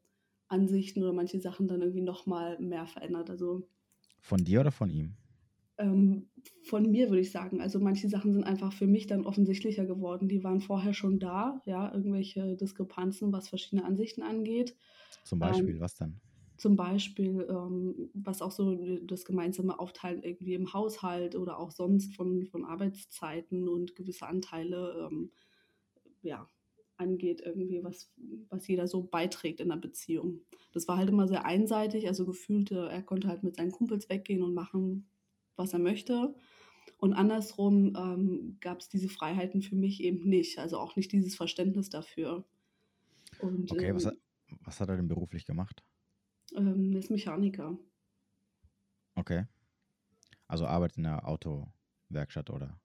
Ansichten 0.48 1.02
oder 1.02 1.14
manche 1.14 1.40
Sachen 1.40 1.68
dann 1.68 1.82
irgendwie 1.82 2.02
nochmal 2.02 2.60
mehr 2.60 2.88
verändert. 2.88 3.30
Also 3.30 3.68
von 4.20 4.44
dir 4.44 4.62
oder 4.62 4.72
von 4.72 4.90
ihm? 4.90 5.16
Ähm, 5.78 6.30
von 6.64 6.92
mir 6.92 7.10
würde 7.10 7.22
ich 7.22 7.32
sagen. 7.32 7.62
Also 7.62 7.80
manche 7.80 8.10
Sachen 8.10 8.34
sind 8.34 8.44
einfach 8.44 8.74
für 8.74 8.88
mich 8.88 9.08
dann 9.08 9.26
offensichtlicher 9.26 9.86
geworden. 9.86 10.28
Die 10.28 10.44
waren 10.44 10.60
vorher 10.60 10.94
schon 10.94 11.20
da, 11.20 11.62
ja, 11.66 11.94
irgendwelche 11.94 12.58
Diskrepanzen, 12.58 13.32
was 13.32 13.48
verschiedene 13.48 13.86
Ansichten 13.86 14.22
angeht. 14.22 14.76
Zum 15.24 15.40
Beispiel, 15.40 15.76
ähm, 15.76 15.80
was 15.80 15.96
dann? 15.96 16.20
Zum 16.60 16.76
Beispiel, 16.76 17.48
ähm, 17.50 18.10
was 18.14 18.42
auch 18.42 18.52
so 18.52 18.76
das 19.06 19.24
gemeinsame 19.24 19.80
Aufteilen 19.80 20.22
irgendwie 20.22 20.56
im 20.56 20.74
Haushalt 20.74 21.36
oder 21.36 21.58
auch 21.58 21.72
sonst 21.72 22.14
von, 22.16 22.46
von 22.48 22.66
Arbeitszeiten 22.66 23.70
und 23.70 23.96
gewisse 23.96 24.28
Anteile, 24.28 25.08
ähm, 25.10 25.32
ja, 26.22 26.50
angeht, 26.98 27.42
irgendwie, 27.46 27.82
was, 27.82 28.12
was 28.50 28.68
jeder 28.68 28.88
so 28.88 29.04
beiträgt 29.04 29.62
in 29.62 29.70
der 29.70 29.78
Beziehung. 29.78 30.42
Das 30.74 30.86
war 30.90 30.98
halt 30.98 31.08
immer 31.08 31.30
sehr 31.30 31.46
einseitig, 31.46 32.10
also 32.10 32.26
gefühlt, 32.26 32.72
er 32.72 33.04
konnte 33.04 33.30
halt 33.30 33.42
mit 33.42 33.56
seinen 33.56 33.72
Kumpels 33.72 34.10
weggehen 34.10 34.44
und 34.44 34.54
machen, 34.54 35.08
was 35.56 35.72
er 35.72 35.80
möchte. 35.80 36.36
Und 36.98 37.14
andersrum 37.14 37.96
ähm, 37.96 38.58
gab 38.60 38.82
es 38.82 38.90
diese 38.90 39.08
Freiheiten 39.08 39.62
für 39.62 39.78
mich 39.78 40.04
eben 40.04 40.28
nicht, 40.28 40.60
also 40.60 40.78
auch 40.78 40.98
nicht 40.98 41.14
dieses 41.14 41.38
Verständnis 41.38 41.90
dafür. 41.90 42.44
Und, 43.40 43.72
okay, 43.72 43.88
ähm, 43.88 43.96
was, 43.96 44.08
hat, 44.08 44.18
was 44.66 44.82
hat 44.82 44.90
er 44.90 44.98
denn 44.98 45.08
beruflich 45.08 45.46
gemacht? 45.46 45.86
Ähm, 46.56 46.96
ist 46.96 47.12
Mechaniker. 47.12 47.78
Okay. 49.16 49.46
Also 50.48 50.66
arbeitet 50.66 50.98
in 50.98 51.06
einer 51.06 51.28
Autowerkstatt 51.28 52.50
oder? 52.50 52.80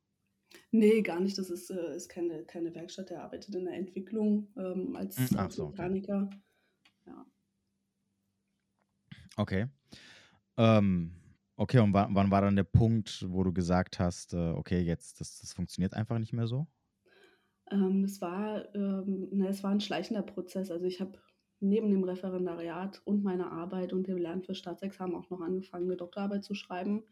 Nee, 0.70 1.02
gar 1.02 1.20
nicht. 1.20 1.38
Das 1.38 1.50
ist, 1.50 1.70
äh, 1.70 1.96
ist 1.96 2.08
keine, 2.08 2.44
keine 2.44 2.74
Werkstatt. 2.74 3.10
Er 3.10 3.22
arbeitet 3.22 3.54
in 3.54 3.64
der 3.64 3.74
Entwicklung 3.74 4.48
ähm, 4.56 4.96
als, 4.96 5.30
hm, 5.30 5.38
als 5.38 5.56
so, 5.56 5.68
Mechaniker. 5.68 6.24
Okay. 6.24 6.40
Ja. 7.06 7.26
Okay. 9.36 9.66
Ähm, 10.56 11.12
okay, 11.56 11.78
und 11.78 11.92
wann, 11.92 12.14
wann 12.14 12.30
war 12.30 12.42
dann 12.42 12.56
der 12.56 12.64
Punkt, 12.64 13.24
wo 13.28 13.42
du 13.42 13.52
gesagt 13.52 13.98
hast, 13.98 14.34
äh, 14.34 14.50
okay, 14.50 14.80
jetzt, 14.80 15.20
das, 15.20 15.40
das 15.40 15.52
funktioniert 15.52 15.94
einfach 15.94 16.18
nicht 16.18 16.32
mehr 16.32 16.46
so? 16.46 16.66
Ähm, 17.70 18.04
es, 18.04 18.20
war, 18.20 18.72
ähm, 18.74 19.28
na, 19.32 19.48
es 19.48 19.62
war 19.62 19.70
ein 19.70 19.80
schleichender 19.80 20.22
Prozess. 20.22 20.70
Also 20.70 20.84
ich 20.84 21.00
habe 21.00 21.18
neben 21.60 21.90
dem 21.90 22.04
Referendariat 22.04 23.00
und 23.04 23.24
meiner 23.24 23.52
Arbeit 23.52 23.92
und 23.92 24.06
dem 24.06 24.18
Lernen 24.18 24.42
für 24.42 24.54
Staatsexamen 24.54 25.16
auch 25.16 25.30
noch 25.30 25.40
angefangen, 25.40 25.86
eine 25.86 25.96
Doktorarbeit 25.96 26.44
zu 26.44 26.54
schreiben 26.54 27.04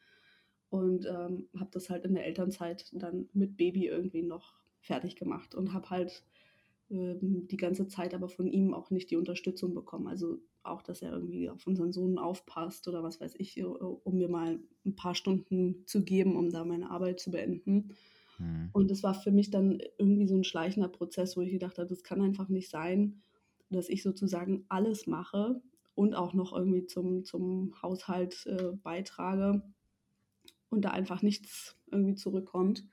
und 0.70 1.06
ähm, 1.06 1.48
habe 1.58 1.70
das 1.72 1.90
halt 1.90 2.04
in 2.04 2.14
der 2.14 2.26
Elternzeit 2.26 2.86
dann 2.92 3.28
mit 3.32 3.56
Baby 3.56 3.86
irgendwie 3.86 4.22
noch 4.22 4.54
fertig 4.80 5.16
gemacht 5.16 5.54
und 5.54 5.72
habe 5.72 5.90
halt 5.90 6.24
ähm, 6.90 7.46
die 7.48 7.56
ganze 7.56 7.88
Zeit 7.88 8.14
aber 8.14 8.28
von 8.28 8.46
ihm 8.46 8.74
auch 8.74 8.90
nicht 8.90 9.10
die 9.10 9.16
Unterstützung 9.16 9.74
bekommen. 9.74 10.06
Also 10.06 10.38
auch, 10.62 10.82
dass 10.82 11.02
er 11.02 11.12
irgendwie 11.12 11.50
auf 11.50 11.66
unseren 11.66 11.92
Sohn 11.92 12.18
aufpasst 12.18 12.86
oder 12.88 13.02
was 13.02 13.20
weiß 13.20 13.34
ich, 13.38 13.58
äh, 13.58 13.64
um 13.64 14.18
mir 14.18 14.28
mal 14.28 14.60
ein 14.84 14.94
paar 14.94 15.14
Stunden 15.14 15.84
zu 15.86 16.04
geben, 16.04 16.36
um 16.36 16.50
da 16.50 16.64
meine 16.64 16.90
Arbeit 16.90 17.20
zu 17.20 17.30
beenden. 17.30 17.94
Mhm. 18.38 18.70
Und 18.72 18.90
es 18.90 19.02
war 19.02 19.14
für 19.14 19.30
mich 19.30 19.50
dann 19.50 19.80
irgendwie 19.98 20.26
so 20.26 20.36
ein 20.36 20.44
schleichender 20.44 20.88
Prozess, 20.88 21.36
wo 21.36 21.40
ich 21.40 21.52
gedacht 21.52 21.78
habe, 21.78 21.88
das 21.88 22.04
kann 22.04 22.20
einfach 22.20 22.48
nicht 22.48 22.70
sein, 22.70 23.22
dass 23.72 23.88
ich 23.88 24.02
sozusagen 24.02 24.64
alles 24.68 25.06
mache 25.06 25.60
und 25.94 26.14
auch 26.14 26.34
noch 26.34 26.52
irgendwie 26.56 26.86
zum, 26.86 27.24
zum 27.24 27.74
Haushalt 27.82 28.46
äh, 28.46 28.72
beitrage 28.82 29.62
und 30.70 30.84
da 30.84 30.90
einfach 30.90 31.22
nichts 31.22 31.76
irgendwie 31.90 32.14
zurückkommt. 32.14 32.86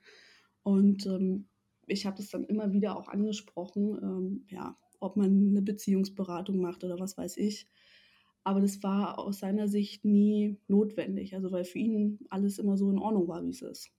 Und 0.62 1.06
ähm, 1.06 1.46
ich 1.86 2.06
habe 2.06 2.16
das 2.16 2.28
dann 2.28 2.44
immer 2.44 2.72
wieder 2.72 2.96
auch 2.96 3.08
angesprochen, 3.08 3.98
ähm, 4.02 4.44
ja, 4.48 4.76
ob 5.00 5.16
man 5.16 5.48
eine 5.48 5.62
Beziehungsberatung 5.62 6.60
macht 6.60 6.84
oder 6.84 6.98
was 6.98 7.16
weiß 7.16 7.36
ich. 7.38 7.66
Aber 8.44 8.60
das 8.60 8.82
war 8.82 9.18
aus 9.18 9.38
seiner 9.38 9.68
Sicht 9.68 10.04
nie 10.04 10.58
notwendig, 10.68 11.34
also 11.34 11.52
weil 11.52 11.64
für 11.64 11.78
ihn 11.78 12.20
alles 12.30 12.58
immer 12.58 12.76
so 12.76 12.90
in 12.90 12.98
Ordnung 12.98 13.28
war, 13.28 13.44
wie 13.44 13.50
es 13.50 13.62
ist. 13.62 13.90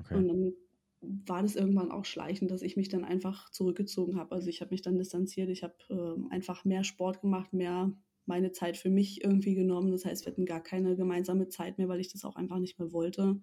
Okay. 0.00 0.16
Und 0.16 0.28
dann 0.28 0.52
war 1.00 1.42
das 1.42 1.56
irgendwann 1.56 1.90
auch 1.90 2.04
schleichend, 2.04 2.50
dass 2.50 2.62
ich 2.62 2.76
mich 2.76 2.88
dann 2.88 3.04
einfach 3.04 3.50
zurückgezogen 3.50 4.16
habe. 4.16 4.34
Also 4.34 4.48
ich 4.48 4.60
habe 4.60 4.72
mich 4.72 4.82
dann 4.82 4.98
distanziert, 4.98 5.48
ich 5.48 5.62
habe 5.62 5.74
äh, 5.90 6.34
einfach 6.34 6.64
mehr 6.64 6.84
Sport 6.84 7.20
gemacht, 7.20 7.52
mehr 7.52 7.92
meine 8.26 8.52
Zeit 8.52 8.76
für 8.76 8.90
mich 8.90 9.24
irgendwie 9.24 9.54
genommen. 9.54 9.90
Das 9.90 10.04
heißt, 10.04 10.26
wir 10.26 10.32
hatten 10.32 10.46
gar 10.46 10.62
keine 10.62 10.96
gemeinsame 10.96 11.48
Zeit 11.48 11.78
mehr, 11.78 11.88
weil 11.88 12.00
ich 12.00 12.12
das 12.12 12.24
auch 12.24 12.36
einfach 12.36 12.58
nicht 12.58 12.78
mehr 12.78 12.92
wollte. 12.92 13.40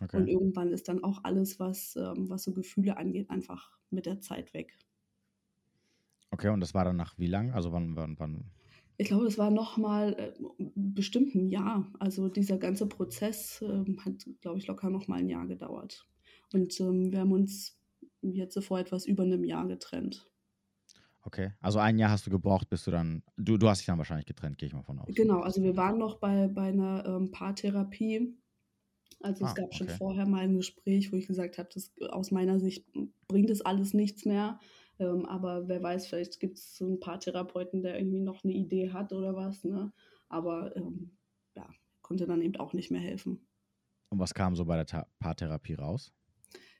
Okay. 0.00 0.16
Und 0.16 0.28
irgendwann 0.28 0.72
ist 0.72 0.88
dann 0.88 1.04
auch 1.04 1.24
alles, 1.24 1.60
was, 1.60 1.96
ähm, 1.96 2.28
was 2.28 2.44
so 2.44 2.52
Gefühle 2.52 2.96
angeht, 2.96 3.30
einfach 3.30 3.70
mit 3.90 4.06
der 4.06 4.20
Zeit 4.20 4.54
weg. 4.54 4.76
Okay, 6.30 6.48
und 6.48 6.60
das 6.60 6.74
war 6.74 6.84
dann 6.84 6.96
nach 6.96 7.18
wie 7.18 7.26
lang? 7.26 7.52
Also 7.52 7.72
wann, 7.72 7.96
wann, 7.96 8.18
wann? 8.18 8.44
Ich 8.96 9.08
glaube, 9.08 9.26
es 9.26 9.38
war 9.38 9.50
nochmal 9.50 10.14
äh, 10.18 10.64
bestimmt 10.74 11.34
ein 11.34 11.48
Jahr. 11.48 11.90
Also 11.98 12.28
dieser 12.28 12.58
ganze 12.58 12.86
Prozess 12.86 13.62
äh, 13.62 13.84
hat, 14.04 14.26
glaube 14.40 14.58
ich, 14.58 14.66
locker 14.66 14.90
nochmal 14.90 15.20
ein 15.20 15.28
Jahr 15.28 15.46
gedauert. 15.46 16.06
Und 16.52 16.78
ähm, 16.80 17.12
wir 17.12 17.20
haben 17.20 17.32
uns 17.32 17.78
jetzt 18.22 18.62
vor 18.64 18.78
etwas 18.78 19.06
über 19.06 19.22
einem 19.22 19.44
Jahr 19.44 19.66
getrennt. 19.66 20.26
Okay, 21.22 21.52
also 21.60 21.78
ein 21.78 21.98
Jahr 21.98 22.10
hast 22.10 22.26
du 22.26 22.30
gebraucht, 22.30 22.68
bis 22.70 22.84
du 22.84 22.90
dann, 22.90 23.22
du, 23.36 23.58
du 23.58 23.68
hast 23.68 23.80
dich 23.80 23.86
dann 23.86 23.98
wahrscheinlich 23.98 24.26
getrennt, 24.26 24.56
gehe 24.58 24.68
ich 24.68 24.72
mal 24.72 24.82
von 24.82 24.98
aus. 24.98 25.08
Genau, 25.14 25.40
also 25.40 25.62
wir 25.62 25.76
waren 25.76 25.98
noch 25.98 26.18
bei, 26.18 26.48
bei 26.48 26.68
einer 26.68 27.04
ähm, 27.06 27.30
Paartherapie. 27.30 28.36
Also 29.20 29.44
es 29.44 29.50
ah, 29.50 29.54
gab 29.54 29.74
schon 29.74 29.88
vorher 29.88 30.26
mal 30.26 30.40
ein 30.40 30.56
Gespräch, 30.56 31.12
wo 31.12 31.16
ich 31.16 31.26
gesagt 31.26 31.58
habe, 31.58 31.68
das, 31.74 31.92
aus 32.08 32.30
meiner 32.30 32.58
Sicht 32.58 32.86
bringt 33.28 33.50
es 33.50 33.60
alles 33.60 33.92
nichts 33.92 34.24
mehr. 34.24 34.58
Ähm, 34.98 35.26
aber 35.26 35.68
wer 35.68 35.82
weiß, 35.82 36.06
vielleicht 36.06 36.40
gibt 36.40 36.56
es 36.56 36.76
so 36.76 36.88
ein 36.88 37.00
paar 37.00 37.20
Therapeuten, 37.20 37.82
der 37.82 37.98
irgendwie 37.98 38.20
noch 38.20 38.42
eine 38.42 38.54
Idee 38.54 38.90
hat 38.92 39.12
oder 39.12 39.34
was. 39.34 39.62
Ne? 39.62 39.92
Aber 40.30 40.74
ähm, 40.74 41.18
ja, 41.54 41.68
konnte 42.00 42.26
dann 42.26 42.40
eben 42.40 42.56
auch 42.56 42.72
nicht 42.72 42.90
mehr 42.90 43.00
helfen. 43.00 43.46
Und 44.08 44.18
was 44.18 44.32
kam 44.32 44.56
so 44.56 44.64
bei 44.64 44.76
der 44.76 44.86
Ta 44.86 45.06
Paartherapie 45.18 45.74
raus? 45.74 46.12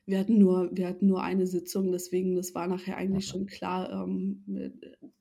Wir 0.05 0.19
hatten 0.19 0.37
nur, 0.37 0.69
wir 0.75 0.87
hatten 0.87 1.07
nur 1.07 1.23
eine 1.23 1.47
Sitzung, 1.47 1.91
deswegen, 1.91 2.35
das 2.35 2.55
war 2.55 2.67
nachher 2.67 2.97
eigentlich 2.97 3.27
schon 3.27 3.45
klar. 3.45 3.91
Ähm, 3.91 4.43
der 4.45 4.71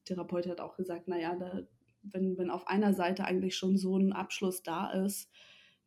Therapeut 0.04 0.46
hat 0.46 0.60
auch 0.60 0.76
gesagt, 0.76 1.08
naja, 1.08 1.36
da, 1.36 1.62
wenn, 2.02 2.38
wenn 2.38 2.50
auf 2.50 2.66
einer 2.66 2.94
Seite 2.94 3.24
eigentlich 3.24 3.56
schon 3.56 3.76
so 3.76 3.96
ein 3.96 4.12
Abschluss 4.12 4.62
da 4.62 4.90
ist, 4.90 5.30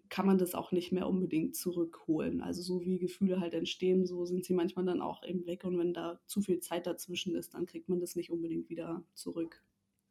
kann 0.09 0.27
man 0.27 0.37
das 0.37 0.53
auch 0.53 0.71
nicht 0.71 0.91
mehr 0.91 1.07
unbedingt 1.07 1.55
zurückholen. 1.55 2.41
Also 2.41 2.61
so 2.61 2.85
wie 2.85 2.99
Gefühle 2.99 3.39
halt 3.39 3.55
entstehen, 3.55 4.05
so 4.05 4.25
sind 4.25 4.45
sie 4.45 4.53
manchmal 4.53 4.85
dann 4.85 5.01
auch 5.01 5.23
eben 5.23 5.47
weg. 5.47 5.63
Und 5.63 5.79
wenn 5.79 5.93
da 5.93 6.19
zu 6.27 6.41
viel 6.41 6.59
Zeit 6.59 6.85
dazwischen 6.85 7.35
ist, 7.35 7.55
dann 7.55 7.65
kriegt 7.65 7.89
man 7.89 7.99
das 7.99 8.15
nicht 8.15 8.29
unbedingt 8.29 8.69
wieder 8.69 9.03
zurück. 9.15 9.63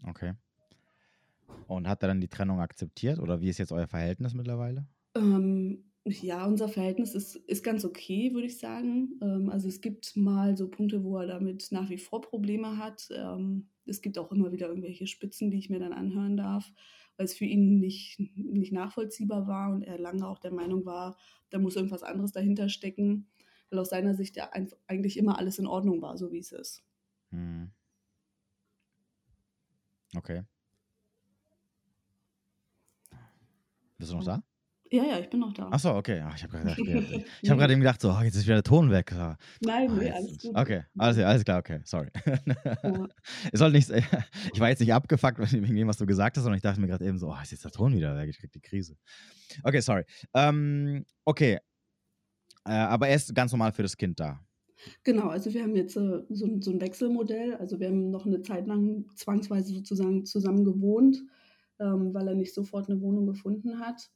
Okay. 0.04 0.34
Und 1.68 1.86
hat 1.88 2.02
er 2.02 2.08
dann 2.08 2.20
die 2.20 2.28
Trennung 2.28 2.60
akzeptiert 2.60 3.20
oder 3.20 3.40
wie 3.40 3.48
ist 3.48 3.58
jetzt 3.58 3.72
euer 3.72 3.86
Verhältnis 3.86 4.34
mittlerweile? 4.34 4.86
Ähm, 5.14 5.91
ja, 6.04 6.46
unser 6.46 6.68
Verhältnis 6.68 7.14
ist, 7.14 7.36
ist 7.36 7.62
ganz 7.62 7.84
okay, 7.84 8.34
würde 8.34 8.46
ich 8.46 8.58
sagen. 8.58 9.18
Ähm, 9.22 9.50
also 9.50 9.68
es 9.68 9.80
gibt 9.80 10.16
mal 10.16 10.56
so 10.56 10.68
Punkte, 10.68 11.04
wo 11.04 11.18
er 11.18 11.26
damit 11.26 11.68
nach 11.70 11.90
wie 11.90 11.98
vor 11.98 12.20
Probleme 12.20 12.76
hat. 12.76 13.08
Ähm, 13.14 13.68
es 13.86 14.02
gibt 14.02 14.18
auch 14.18 14.32
immer 14.32 14.52
wieder 14.52 14.68
irgendwelche 14.68 15.06
Spitzen, 15.06 15.50
die 15.50 15.58
ich 15.58 15.70
mir 15.70 15.78
dann 15.78 15.92
anhören 15.92 16.36
darf, 16.36 16.72
weil 17.16 17.26
es 17.26 17.34
für 17.34 17.44
ihn 17.44 17.78
nicht, 17.78 18.18
nicht 18.36 18.72
nachvollziehbar 18.72 19.46
war 19.46 19.72
und 19.72 19.82
er 19.82 19.98
lange 19.98 20.26
auch 20.26 20.38
der 20.38 20.52
Meinung 20.52 20.84
war, 20.84 21.16
da 21.50 21.58
muss 21.58 21.76
irgendwas 21.76 22.02
anderes 22.02 22.32
dahinter 22.32 22.68
stecken, 22.68 23.28
weil 23.70 23.78
aus 23.78 23.90
seiner 23.90 24.14
Sicht 24.14 24.36
ja 24.36 24.50
eigentlich 24.86 25.16
immer 25.16 25.38
alles 25.38 25.58
in 25.58 25.66
Ordnung 25.66 26.02
war, 26.02 26.16
so 26.16 26.32
wie 26.32 26.38
es 26.38 26.52
ist. 26.52 26.82
Hm. 27.30 27.70
Okay. 30.16 30.42
Bist 33.98 34.10
du 34.10 34.16
noch 34.16 34.24
da? 34.24 34.42
Ja, 34.92 35.04
ja, 35.04 35.18
ich 35.18 35.30
bin 35.30 35.40
noch 35.40 35.54
da. 35.54 35.68
Achso, 35.70 35.96
okay. 35.96 36.22
Ach, 36.22 36.36
ich 36.36 36.42
habe 36.42 36.58
gerade 36.58 36.76
ich 37.40 37.50
hab 37.50 37.58
eben 37.58 37.80
gedacht, 37.80 37.98
so, 37.98 38.10
oh, 38.10 38.20
jetzt 38.20 38.36
ist 38.36 38.44
wieder 38.44 38.56
der 38.56 38.62
Ton 38.62 38.90
weg. 38.90 39.10
Nein, 39.60 39.90
oh, 39.90 39.94
nee, 39.94 40.10
alles 40.10 40.38
gut. 40.38 40.54
Okay, 40.54 40.82
alles, 40.98 41.18
alles 41.18 41.44
klar, 41.44 41.60
okay, 41.60 41.80
sorry. 41.84 42.08
Ja. 42.26 43.08
es 43.52 43.58
soll 43.58 43.72
nicht, 43.72 43.88
ich 44.52 44.60
war 44.60 44.68
jetzt 44.68 44.80
nicht 44.80 44.92
abgefuckt 44.92 45.38
wegen 45.50 45.74
dem, 45.74 45.88
was 45.88 45.96
du 45.96 46.04
gesagt 46.04 46.36
hast, 46.36 46.42
sondern 46.42 46.58
ich 46.58 46.62
dachte 46.62 46.78
mir 46.78 46.88
gerade 46.88 47.06
eben 47.06 47.16
so, 47.16 47.30
oh, 47.30 47.36
ist 47.42 47.52
jetzt 47.52 47.64
der 47.64 47.70
Ton 47.70 47.94
wieder 47.94 48.14
weg, 48.18 48.28
ich 48.28 48.38
krieg 48.38 48.52
die 48.52 48.60
Krise. 48.60 48.98
Okay, 49.62 49.80
sorry. 49.80 50.04
Ähm, 50.34 51.06
okay, 51.24 51.58
äh, 52.66 52.72
aber 52.72 53.08
er 53.08 53.16
ist 53.16 53.34
ganz 53.34 53.50
normal 53.52 53.72
für 53.72 53.82
das 53.82 53.96
Kind 53.96 54.20
da. 54.20 54.40
Genau, 55.04 55.28
also 55.28 55.54
wir 55.54 55.62
haben 55.62 55.74
jetzt 55.74 55.96
äh, 55.96 56.22
so, 56.28 56.60
so 56.60 56.70
ein 56.70 56.80
Wechselmodell. 56.82 57.54
Also 57.54 57.80
wir 57.80 57.88
haben 57.88 58.10
noch 58.10 58.26
eine 58.26 58.42
Zeit 58.42 58.66
lang 58.66 59.06
zwangsweise 59.16 59.72
sozusagen 59.72 60.26
zusammen 60.26 60.66
gewohnt, 60.66 61.22
ähm, 61.80 62.12
weil 62.12 62.28
er 62.28 62.34
nicht 62.34 62.52
sofort 62.52 62.90
eine 62.90 63.00
Wohnung 63.00 63.26
gefunden 63.26 63.78
hat. 63.78 64.10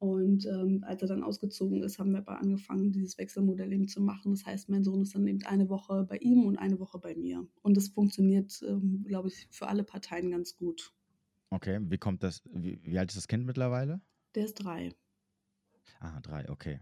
Und 0.00 0.46
ähm, 0.46 0.82
als 0.82 1.02
er 1.02 1.08
dann 1.08 1.22
ausgezogen 1.22 1.82
ist, 1.82 1.98
haben 1.98 2.12
wir 2.12 2.20
aber 2.20 2.40
angefangen, 2.40 2.90
dieses 2.90 3.18
Wechselmodell 3.18 3.70
eben 3.70 3.86
zu 3.86 4.00
machen. 4.00 4.30
Das 4.30 4.46
heißt, 4.46 4.70
mein 4.70 4.82
Sohn 4.82 5.02
ist 5.02 5.14
dann 5.14 5.26
eben 5.26 5.44
eine 5.44 5.68
Woche 5.68 6.04
bei 6.04 6.16
ihm 6.16 6.46
und 6.46 6.56
eine 6.56 6.80
Woche 6.80 6.98
bei 6.98 7.14
mir. 7.14 7.46
Und 7.60 7.76
das 7.76 7.88
funktioniert, 7.88 8.64
ähm, 8.66 9.04
glaube 9.06 9.28
ich, 9.28 9.46
für 9.50 9.68
alle 9.68 9.84
Parteien 9.84 10.30
ganz 10.30 10.56
gut. 10.56 10.94
Okay, 11.50 11.80
wie 11.82 11.98
kommt 11.98 12.22
das? 12.22 12.42
Wie, 12.50 12.82
wie, 12.82 12.98
alt 12.98 13.10
ist 13.10 13.16
das 13.18 13.28
Kind 13.28 13.44
mittlerweile? 13.44 14.00
Der 14.34 14.46
ist 14.46 14.54
drei. 14.54 14.94
Ah, 15.98 16.18
drei, 16.20 16.48
okay. 16.48 16.80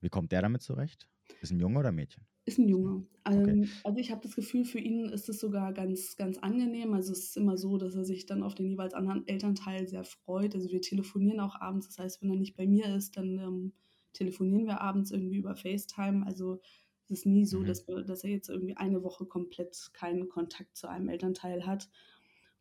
Wie 0.00 0.08
kommt 0.08 0.32
der 0.32 0.40
damit 0.40 0.62
zurecht? 0.62 1.06
Ist 1.42 1.52
ein 1.52 1.60
Junge 1.60 1.80
oder 1.80 1.90
ein 1.90 1.94
Mädchen? 1.94 2.26
Ist 2.46 2.58
ein 2.58 2.68
Junge. 2.68 3.06
Ähm, 3.26 3.80
also 3.82 3.98
ich 3.98 4.10
habe 4.10 4.20
das 4.22 4.34
Gefühl, 4.36 4.64
für 4.64 4.78
ihn 4.78 5.06
ist 5.06 5.28
es 5.28 5.40
sogar 5.40 5.72
ganz, 5.72 6.16
ganz 6.16 6.38
angenehm. 6.38 6.92
Also 6.92 7.12
es 7.12 7.20
ist 7.24 7.36
immer 7.36 7.56
so, 7.56 7.78
dass 7.78 7.94
er 7.94 8.04
sich 8.04 8.26
dann 8.26 8.42
auf 8.42 8.54
den 8.54 8.68
jeweils 8.68 8.92
anderen 8.94 9.26
Elternteil 9.26 9.88
sehr 9.88 10.04
freut. 10.04 10.54
Also 10.54 10.70
wir 10.70 10.82
telefonieren 10.82 11.40
auch 11.40 11.58
abends. 11.60 11.86
Das 11.88 11.98
heißt, 11.98 12.22
wenn 12.22 12.30
er 12.30 12.36
nicht 12.36 12.56
bei 12.56 12.66
mir 12.66 12.94
ist, 12.94 13.16
dann 13.16 13.38
ähm, 13.38 13.72
telefonieren 14.12 14.66
wir 14.66 14.80
abends 14.82 15.10
irgendwie 15.10 15.38
über 15.38 15.56
FaceTime. 15.56 16.26
Also 16.26 16.60
es 17.04 17.10
ist 17.10 17.26
nie 17.26 17.46
so, 17.46 17.62
Mhm. 17.62 17.64
dass, 17.64 17.86
dass 17.86 18.24
er 18.24 18.30
jetzt 18.30 18.48
irgendwie 18.50 18.76
eine 18.76 19.02
Woche 19.02 19.24
komplett 19.26 19.90
keinen 19.94 20.28
Kontakt 20.28 20.76
zu 20.76 20.86
einem 20.88 21.08
Elternteil 21.08 21.66
hat. 21.66 21.88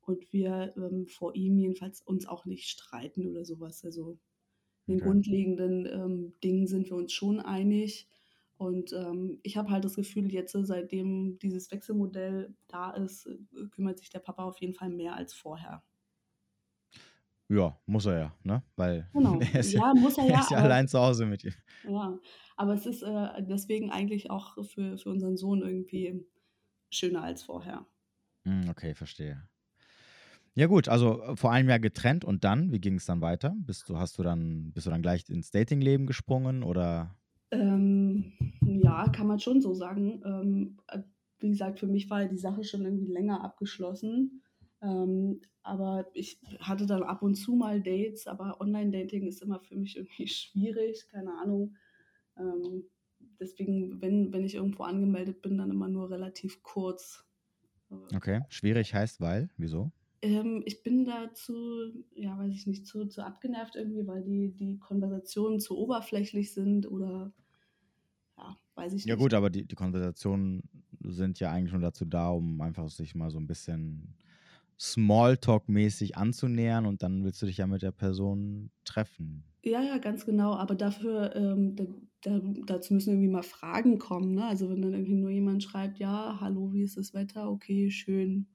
Und 0.01 0.31
wir 0.33 0.73
ähm, 0.77 1.07
vor 1.07 1.35
ihm 1.35 1.57
jedenfalls 1.57 2.01
uns 2.01 2.25
auch 2.25 2.45
nicht 2.45 2.67
streiten 2.69 3.27
oder 3.27 3.43
sowas. 3.45 3.83
Also 3.83 4.17
in 4.87 4.95
den 4.95 4.99
Okay. 4.99 5.01
grundlegenden 5.01 5.85
ähm, 5.85 6.33
Dingen 6.43 6.67
sind 6.67 6.89
wir 6.89 6.97
uns 6.97 7.13
schon 7.13 7.39
einig. 7.39 8.07
Und 8.57 8.93
ähm, 8.93 9.39
ich 9.43 9.57
habe 9.57 9.69
halt 9.71 9.83
das 9.85 9.95
Gefühl, 9.95 10.31
jetzt, 10.31 10.55
äh, 10.55 10.63
seitdem 10.65 11.39
dieses 11.39 11.71
Wechselmodell 11.71 12.55
da 12.67 12.91
ist, 12.91 13.25
äh, 13.27 13.67
kümmert 13.71 13.99
sich 13.99 14.09
der 14.09 14.19
Papa 14.19 14.43
auf 14.43 14.59
jeden 14.59 14.73
Fall 14.73 14.89
mehr 14.89 15.15
als 15.15 15.33
vorher. 15.33 15.83
Ja, 17.49 17.79
muss 17.85 18.05
er 18.05 18.17
ja, 18.19 18.37
ne? 18.43 18.63
Weil 18.75 19.09
Genau. 19.13 19.49
er 19.53 19.59
ist 19.59 19.73
ja, 19.73 19.81
Ja, 19.81 19.93
muss 19.93 20.17
er 20.17 20.25
er 20.25 20.35
ja, 20.35 20.39
ist 20.39 20.49
ja 20.49 20.57
aber 20.57 20.59
allein 20.59 20.87
zu 20.87 20.99
Hause 20.99 21.25
mit 21.25 21.43
ihm. 21.43 21.53
ja, 21.83 22.19
aber 22.57 22.73
es 22.73 22.85
ist 22.85 23.03
äh, 23.03 23.43
deswegen 23.43 23.91
eigentlich 23.91 24.31
auch 24.31 24.55
für, 24.65 24.97
für 24.97 25.09
unseren 25.09 25.37
Sohn 25.37 25.61
irgendwie 25.61 26.25
schöner 26.91 27.23
als 27.23 27.43
vorher. 27.43 27.87
Hm, 28.45 28.69
okay, 28.69 28.93
verstehe. 28.95 29.47
Ja 30.55 30.67
gut, 30.67 30.87
also 30.87 31.21
äh, 31.23 31.35
vor 31.35 31.51
einem 31.51 31.69
Jahr 31.69 31.79
getrennt 31.79 32.23
und 32.25 32.43
dann, 32.43 32.71
wie 32.71 32.79
ging 32.79 32.95
es 32.95 33.05
dann 33.05 33.21
weiter? 33.21 33.55
Bist 33.57 33.89
du, 33.89 33.97
hast 33.97 34.17
du 34.17 34.23
dann, 34.23 34.71
bist 34.73 34.85
du 34.85 34.91
dann 34.91 35.01
gleich 35.01 35.27
ins 35.29 35.51
Datingleben 35.51 36.05
gesprungen 36.07 36.63
oder? 36.63 37.15
Ähm, 37.53 38.33
ja, 38.65 39.07
kann 39.09 39.27
man 39.27 39.39
schon 39.39 39.61
so 39.61 39.73
sagen. 39.73 40.21
Ähm, 40.25 40.77
äh, 40.87 40.99
wie 41.39 41.49
gesagt, 41.49 41.79
für 41.79 41.87
mich 41.87 42.09
war 42.09 42.25
die 42.25 42.37
Sache 42.37 42.63
schon 42.63 42.83
irgendwie 42.83 43.11
länger 43.11 43.43
abgeschlossen. 43.43 44.41
Ähm, 44.81 45.41
aber 45.61 46.07
ich 46.13 46.39
hatte 46.59 46.85
dann 46.85 47.03
ab 47.03 47.21
und 47.21 47.35
zu 47.35 47.53
mal 47.55 47.81
Dates, 47.81 48.27
aber 48.27 48.59
Online-Dating 48.59 49.27
ist 49.27 49.41
immer 49.41 49.59
für 49.59 49.75
mich 49.75 49.95
irgendwie 49.97 50.27
schwierig, 50.27 51.07
keine 51.09 51.33
Ahnung. 51.39 51.75
Ähm, 52.37 52.89
deswegen, 53.39 54.01
wenn, 54.01 54.33
wenn 54.33 54.43
ich 54.43 54.55
irgendwo 54.55 54.83
angemeldet 54.83 55.41
bin, 55.41 55.57
dann 55.57 55.71
immer 55.71 55.87
nur 55.87 56.09
relativ 56.09 56.63
kurz. 56.63 57.25
Äh, 57.91 57.95
Okay, 58.15 58.41
schwierig 58.49 58.93
heißt 58.93 59.21
weil, 59.21 59.49
wieso? 59.57 59.91
ähm, 60.21 60.63
ich 60.65 60.83
bin 60.83 61.05
dazu, 61.05 61.91
ja, 62.15 62.37
weiß 62.37 62.53
ich 62.53 62.65
nicht, 62.65 62.87
zu, 62.87 63.07
zu 63.07 63.23
abgenervt 63.25 63.75
irgendwie, 63.75 64.07
weil 64.07 64.23
die, 64.23 64.55
die 64.55 64.79
Konversationen 64.79 65.59
zu 65.59 65.77
oberflächlich 65.77 66.53
sind 66.53 66.89
oder 66.89 67.33
weiß 68.75 68.93
ich 68.93 69.05
Ja 69.05 69.15
nicht. 69.15 69.21
gut, 69.21 69.33
aber 69.33 69.49
die, 69.49 69.65
die 69.65 69.75
Konversationen 69.75 70.63
sind 71.01 71.39
ja 71.39 71.51
eigentlich 71.51 71.73
nur 71.73 71.81
dazu 71.81 72.05
da, 72.05 72.29
um 72.29 72.61
einfach 72.61 72.89
sich 72.89 73.15
mal 73.15 73.29
so 73.29 73.39
ein 73.39 73.47
bisschen 73.47 74.15
Smalltalk-mäßig 74.79 76.17
anzunähern 76.17 76.85
und 76.85 77.03
dann 77.03 77.23
willst 77.23 77.41
du 77.41 77.45
dich 77.45 77.57
ja 77.57 77.67
mit 77.67 77.81
der 77.81 77.91
Person 77.91 78.71
treffen. 78.85 79.43
Ja, 79.63 79.81
ja, 79.81 79.97
ganz 79.97 80.25
genau. 80.25 80.55
Aber 80.55 80.75
dafür, 80.75 81.35
ähm, 81.35 81.75
da, 81.75 81.85
da, 82.21 82.41
dazu 82.65 82.93
müssen 82.93 83.11
irgendwie 83.11 83.29
mal 83.29 83.43
Fragen 83.43 83.97
kommen. 83.97 84.33
Ne? 84.33 84.45
Also 84.45 84.69
wenn 84.69 84.81
dann 84.81 84.93
irgendwie 84.93 85.15
nur 85.15 85.29
jemand 85.29 85.63
schreibt, 85.63 85.99
ja, 85.99 86.37
hallo, 86.41 86.73
wie 86.73 86.83
ist 86.83 86.97
das 86.97 87.13
Wetter? 87.13 87.49
Okay, 87.49 87.89
schön. 87.89 88.47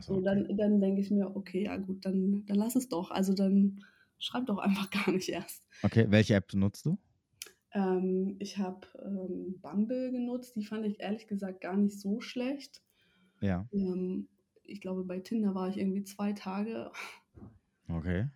So, 0.00 0.14
okay. 0.14 0.24
dann, 0.24 0.56
dann 0.56 0.80
denke 0.80 1.00
ich 1.00 1.10
mir, 1.10 1.34
okay, 1.34 1.64
ja 1.64 1.76
gut, 1.76 2.04
dann, 2.04 2.44
dann 2.46 2.56
lass 2.56 2.76
es 2.76 2.88
doch. 2.88 3.10
Also 3.10 3.34
dann 3.34 3.80
schreib 4.18 4.46
doch 4.46 4.58
einfach 4.58 4.90
gar 5.06 5.10
nicht 5.10 5.28
erst. 5.28 5.64
Okay, 5.82 6.06
welche 6.10 6.34
App 6.34 6.52
nutzt 6.54 6.86
du? 6.86 6.96
Ähm, 7.74 8.36
ich 8.38 8.58
habe 8.58 8.86
ähm, 9.02 9.60
Bumble 9.60 10.10
genutzt, 10.10 10.56
die 10.56 10.64
fand 10.64 10.86
ich 10.86 11.00
ehrlich 11.00 11.26
gesagt 11.26 11.60
gar 11.60 11.76
nicht 11.76 11.98
so 12.00 12.20
schlecht. 12.20 12.82
Ja, 13.40 13.66
Ähm, 13.72 14.28
ich 14.64 14.80
glaube, 14.80 15.04
bei 15.04 15.20
Tinder 15.20 15.54
war 15.54 15.68
ich 15.68 15.78
irgendwie 15.78 16.04
zwei 16.04 16.32
Tage. 16.32 16.92
okay. 17.90 18.26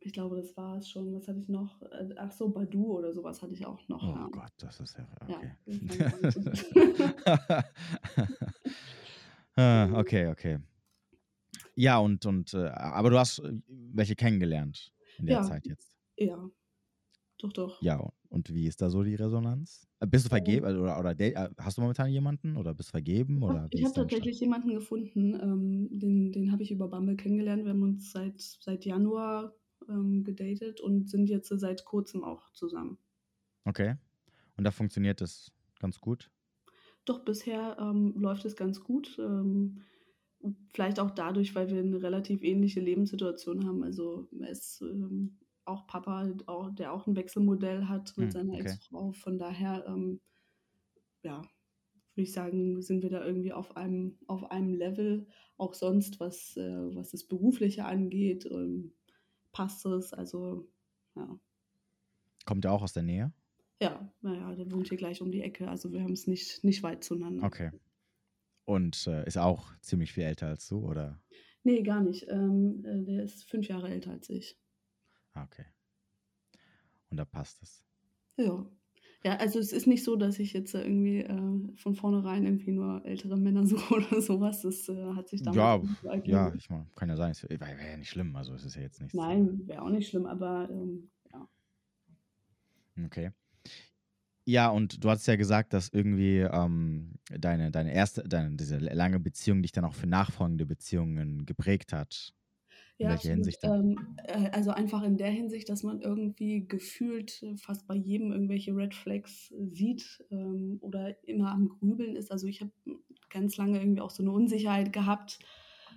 Ich 0.00 0.12
glaube, 0.12 0.36
das 0.36 0.56
war 0.56 0.76
es 0.78 0.88
schon. 0.88 1.12
Was 1.14 1.26
hatte 1.28 1.40
ich 1.40 1.48
noch? 1.48 1.82
Äh, 1.82 2.14
Ach 2.16 2.30
so, 2.32 2.48
Badu 2.50 2.96
oder 2.98 3.12
sowas 3.12 3.42
hatte 3.42 3.52
ich 3.54 3.66
auch 3.66 3.86
noch. 3.88 4.02
Oh 4.02 4.14
ja. 4.14 4.28
Gott, 4.30 4.52
das 4.58 4.80
ist 4.80 4.96
ja, 4.96 5.06
Ja, 5.28 5.40
okay. 5.40 6.30
so. 6.30 6.40
Ah, 9.56 9.90
okay, 9.94 10.28
okay. 10.28 10.58
Ja, 11.74 11.98
und, 11.98 12.26
und, 12.26 12.54
äh, 12.54 12.68
aber 12.68 13.10
du 13.10 13.18
hast 13.18 13.38
äh, 13.40 13.52
welche 13.68 14.16
kennengelernt 14.16 14.92
in 15.18 15.26
der 15.26 15.36
Ja, 15.36 15.42
Zeit 15.42 15.66
jetzt. 15.66 15.92
ja, 16.16 16.50
doch, 17.38 17.52
doch. 17.52 17.80
Ja, 17.80 18.10
und 18.28 18.52
wie 18.52 18.66
ist 18.66 18.82
da 18.82 18.90
so 18.90 19.02
die 19.04 19.14
Resonanz? 19.14 19.86
Äh, 20.00 20.06
Bist 20.06 20.24
du 20.24 20.28
vergeben 20.30 20.66
Ähm, 20.66 20.78
oder, 20.78 20.98
oder 20.98 21.14
date- 21.14 21.36
äh, 21.36 21.50
hast 21.58 21.76
du 21.78 21.82
momentan 21.82 22.10
jemanden 22.10 22.56
oder 22.56 22.74
bist 22.74 22.90
vergeben 22.90 23.42
ich 23.42 23.48
habe 23.48 23.60
oder 23.62 23.68
ich 23.70 23.84
hab 23.84 23.92
ist 23.92 23.96
dein 23.96 24.10
Stand? 24.10 24.30
tatsächlich 24.30 24.38
jemanden 24.40 24.74
gefunden, 24.74 25.34
ähm, 25.34 25.88
den, 25.98 26.30
den 26.32 26.52
habe 26.52 26.62
ich 26.62 26.70
über 26.70 26.86
Bumble 26.88 27.16
kennengelernt. 27.16 27.64
Wir 27.64 27.70
haben 27.72 27.82
uns 27.82 28.12
seit, 28.12 28.40
seit 28.40 28.84
Januar 28.84 29.54
ähm, 29.88 30.22
gedatet 30.24 30.80
und 30.80 31.08
sind 31.10 31.28
jetzt 31.28 31.48
seit 31.48 31.84
kurzem 31.84 32.22
auch 32.24 32.50
zusammen. 32.52 32.98
Okay. 33.66 33.96
Und 34.56 34.64
da 34.64 34.70
funktioniert 34.72 35.20
das 35.20 35.52
ganz 35.80 36.00
gut? 36.00 36.30
Doch 37.04 37.24
bisher 37.24 37.76
ähm, 37.80 38.14
läuft 38.18 38.44
es 38.44 38.56
ganz 38.56 38.82
gut. 38.82 39.18
Ähm, 39.18 39.82
vielleicht 40.72 41.00
auch 41.00 41.10
dadurch, 41.10 41.54
weil 41.54 41.70
wir 41.70 41.80
eine 41.80 42.02
relativ 42.02 42.42
ähnliche 42.42 42.80
Lebenssituation 42.80 43.66
haben. 43.66 43.82
Also 43.82 44.28
ist 44.50 44.82
ähm, 44.82 45.38
auch 45.68 45.86
Papa, 45.86 46.32
auch, 46.46 46.70
der 46.70 46.92
auch 46.92 47.06
ein 47.06 47.16
Wechselmodell 47.16 47.86
hat 47.86 48.16
mit 48.16 48.26
Hm, 48.26 48.30
seiner 48.30 48.52
okay. 48.54 48.62
Ex-Frau. 48.62 49.12
Von 49.12 49.38
daher, 49.38 49.84
ähm, 49.86 50.20
ja, 51.22 51.42
würde 52.14 52.22
ich 52.22 52.32
sagen, 52.32 52.82
sind 52.82 53.02
wir 53.02 53.10
da 53.10 53.24
irgendwie 53.24 53.52
auf 53.52 53.76
einem, 53.76 54.18
auf 54.26 54.50
einem 54.50 54.74
Level. 54.74 55.26
Auch 55.56 55.74
sonst, 55.74 56.20
was, 56.20 56.56
äh, 56.56 56.94
was 56.94 57.10
das 57.10 57.24
Berufliche 57.24 57.84
angeht, 57.84 58.46
ähm, 58.50 58.92
passt 59.52 59.86
es. 59.86 60.12
Also, 60.12 60.68
ja. 61.14 61.38
Kommt 62.44 62.64
er 62.64 62.72
auch 62.72 62.82
aus 62.82 62.92
der 62.92 63.02
Nähe? 63.02 63.32
Ja, 63.80 64.12
naja, 64.20 64.54
der 64.54 64.70
wohnt 64.72 64.88
hier 64.88 64.98
gleich 64.98 65.22
um 65.22 65.30
die 65.30 65.42
Ecke. 65.42 65.68
Also 65.68 65.92
wir 65.92 66.02
haben 66.02 66.12
es 66.12 66.26
nicht, 66.26 66.64
nicht 66.64 66.82
weit 66.82 67.04
zueinander. 67.04 67.44
Okay. 67.44 67.70
Und 68.64 69.06
äh, 69.06 69.24
ist 69.26 69.38
auch 69.38 69.72
ziemlich 69.80 70.12
viel 70.12 70.24
älter 70.24 70.48
als 70.48 70.66
du, 70.66 70.78
oder? 70.84 71.20
Nee, 71.62 71.82
gar 71.82 72.02
nicht. 72.02 72.26
Ähm, 72.28 72.84
äh, 72.84 73.04
der 73.04 73.22
ist 73.22 73.44
fünf 73.44 73.68
Jahre 73.68 73.88
älter 73.88 74.10
als 74.10 74.28
ich. 74.30 74.58
Ah, 75.34 75.44
okay. 75.44 75.64
Und 77.10 77.16
da 77.16 77.24
passt 77.24 77.62
es. 77.62 77.84
Ja. 78.36 78.66
Ja, 79.24 79.36
also 79.38 79.58
es 79.58 79.72
ist 79.72 79.88
nicht 79.88 80.04
so, 80.04 80.14
dass 80.14 80.38
ich 80.38 80.52
jetzt 80.52 80.74
irgendwie 80.74 81.20
äh, 81.22 81.76
von 81.76 81.96
vornherein 81.96 82.44
irgendwie 82.44 82.70
nur 82.70 83.04
ältere 83.04 83.36
Männer 83.36 83.66
suche 83.66 83.94
oder 83.94 84.20
sowas. 84.22 84.62
Das 84.62 84.88
äh, 84.88 85.12
hat 85.14 85.28
sich 85.28 85.42
damals 85.42 85.58
Ja, 85.58 85.80
so 86.02 86.20
ja, 86.24 86.54
ich 86.54 86.70
meine, 86.70 86.86
kann 86.94 87.08
ja 87.08 87.16
sein. 87.16 87.32
Es 87.32 87.42
wäre 87.42 87.60
wär 87.60 87.90
ja 87.90 87.96
nicht 87.96 88.10
schlimm. 88.10 88.36
Also 88.36 88.54
es 88.54 88.64
ist 88.64 88.76
ja 88.76 88.82
jetzt 88.82 89.00
nichts. 89.00 89.14
äh, 89.16 89.20
Nein, 89.20 89.66
wäre 89.66 89.82
auch 89.82 89.90
nicht 89.90 90.08
schlimm, 90.08 90.26
aber 90.26 90.68
ähm, 90.70 91.10
ja. 91.32 91.48
Okay. 93.06 93.30
Ja, 94.46 94.70
und 94.70 95.04
du 95.04 95.10
hast 95.10 95.26
ja 95.26 95.36
gesagt, 95.36 95.74
dass 95.74 95.90
irgendwie 95.90 96.38
ähm, 96.38 97.16
deine, 97.28 97.70
deine 97.70 97.92
erste, 97.92 98.22
deine, 98.26 98.56
diese 98.56 98.78
lange 98.78 99.20
Beziehung 99.20 99.60
dich 99.60 99.72
dann 99.72 99.84
auch 99.84 99.92
für 99.94 100.06
nachfolgende 100.06 100.64
Beziehungen 100.64 101.44
geprägt 101.44 101.92
hat. 101.92 102.32
In 103.00 103.08
Ja, 103.08 103.08
welcher. 103.08 103.30
Hinsicht? 103.30 103.60
Ähm, 103.62 104.16
äh, 104.24 104.50
also 104.50 104.70
einfach 104.70 105.02
in 105.04 105.16
der 105.16 105.30
Hinsicht, 105.30 105.68
dass 105.68 105.82
man 105.84 106.00
irgendwie 106.00 106.66
gefühlt 106.66 107.42
äh, 107.42 107.56
fast 107.56 107.86
bei 107.86 107.94
jedem 107.94 108.32
irgendwelche 108.32 108.74
Red 108.74 108.94
Flags 108.94 109.52
äh, 109.52 109.66
sieht 109.68 110.24
ähm, 110.30 110.78
oder 110.80 111.16
immer 111.26 111.52
am 111.52 111.68
Grübeln 111.68 112.16
ist. 112.16 112.32
Also 112.32 112.46
ich 112.48 112.60
habe 112.60 112.72
ganz 113.30 113.56
lange 113.56 113.78
irgendwie 113.80 114.00
auch 114.00 114.10
so 114.10 114.22
eine 114.22 114.32
Unsicherheit 114.32 114.92
gehabt, 114.92 115.38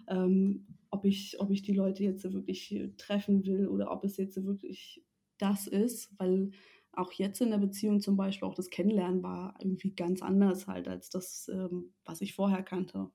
ähm, 0.08 0.68
ob, 0.92 1.06
ich, 1.06 1.40
ob 1.40 1.50
ich 1.52 1.64
die 1.64 1.74
Leute 1.74 2.04
jetzt 2.04 2.24
wirklich 2.32 2.76
treffen 2.98 3.46
will 3.46 3.68
oder 3.68 3.92
ob 3.92 4.04
es 4.04 4.18
jetzt 4.18 4.44
wirklich 4.44 5.04
das 5.38 5.66
ist, 5.68 6.14
weil 6.20 6.52
auch 6.94 7.12
jetzt 7.14 7.42
in 7.42 7.50
der 7.52 7.58
Beziehung 7.58 8.02
zum 8.02 8.18
Beispiel 8.18 8.48
auch 8.48 8.54
das 8.54 8.70
Kennenlernen 8.70 9.24
war 9.24 9.56
irgendwie 9.60 9.96
ganz 9.96 10.22
anders 10.22 10.68
halt 10.68 10.88
als 10.88 11.10
das, 11.10 11.50
ähm, 11.52 11.94
was 12.06 12.22
ich 12.22 12.34
vorher 12.36 12.64
kannte. 12.64 13.10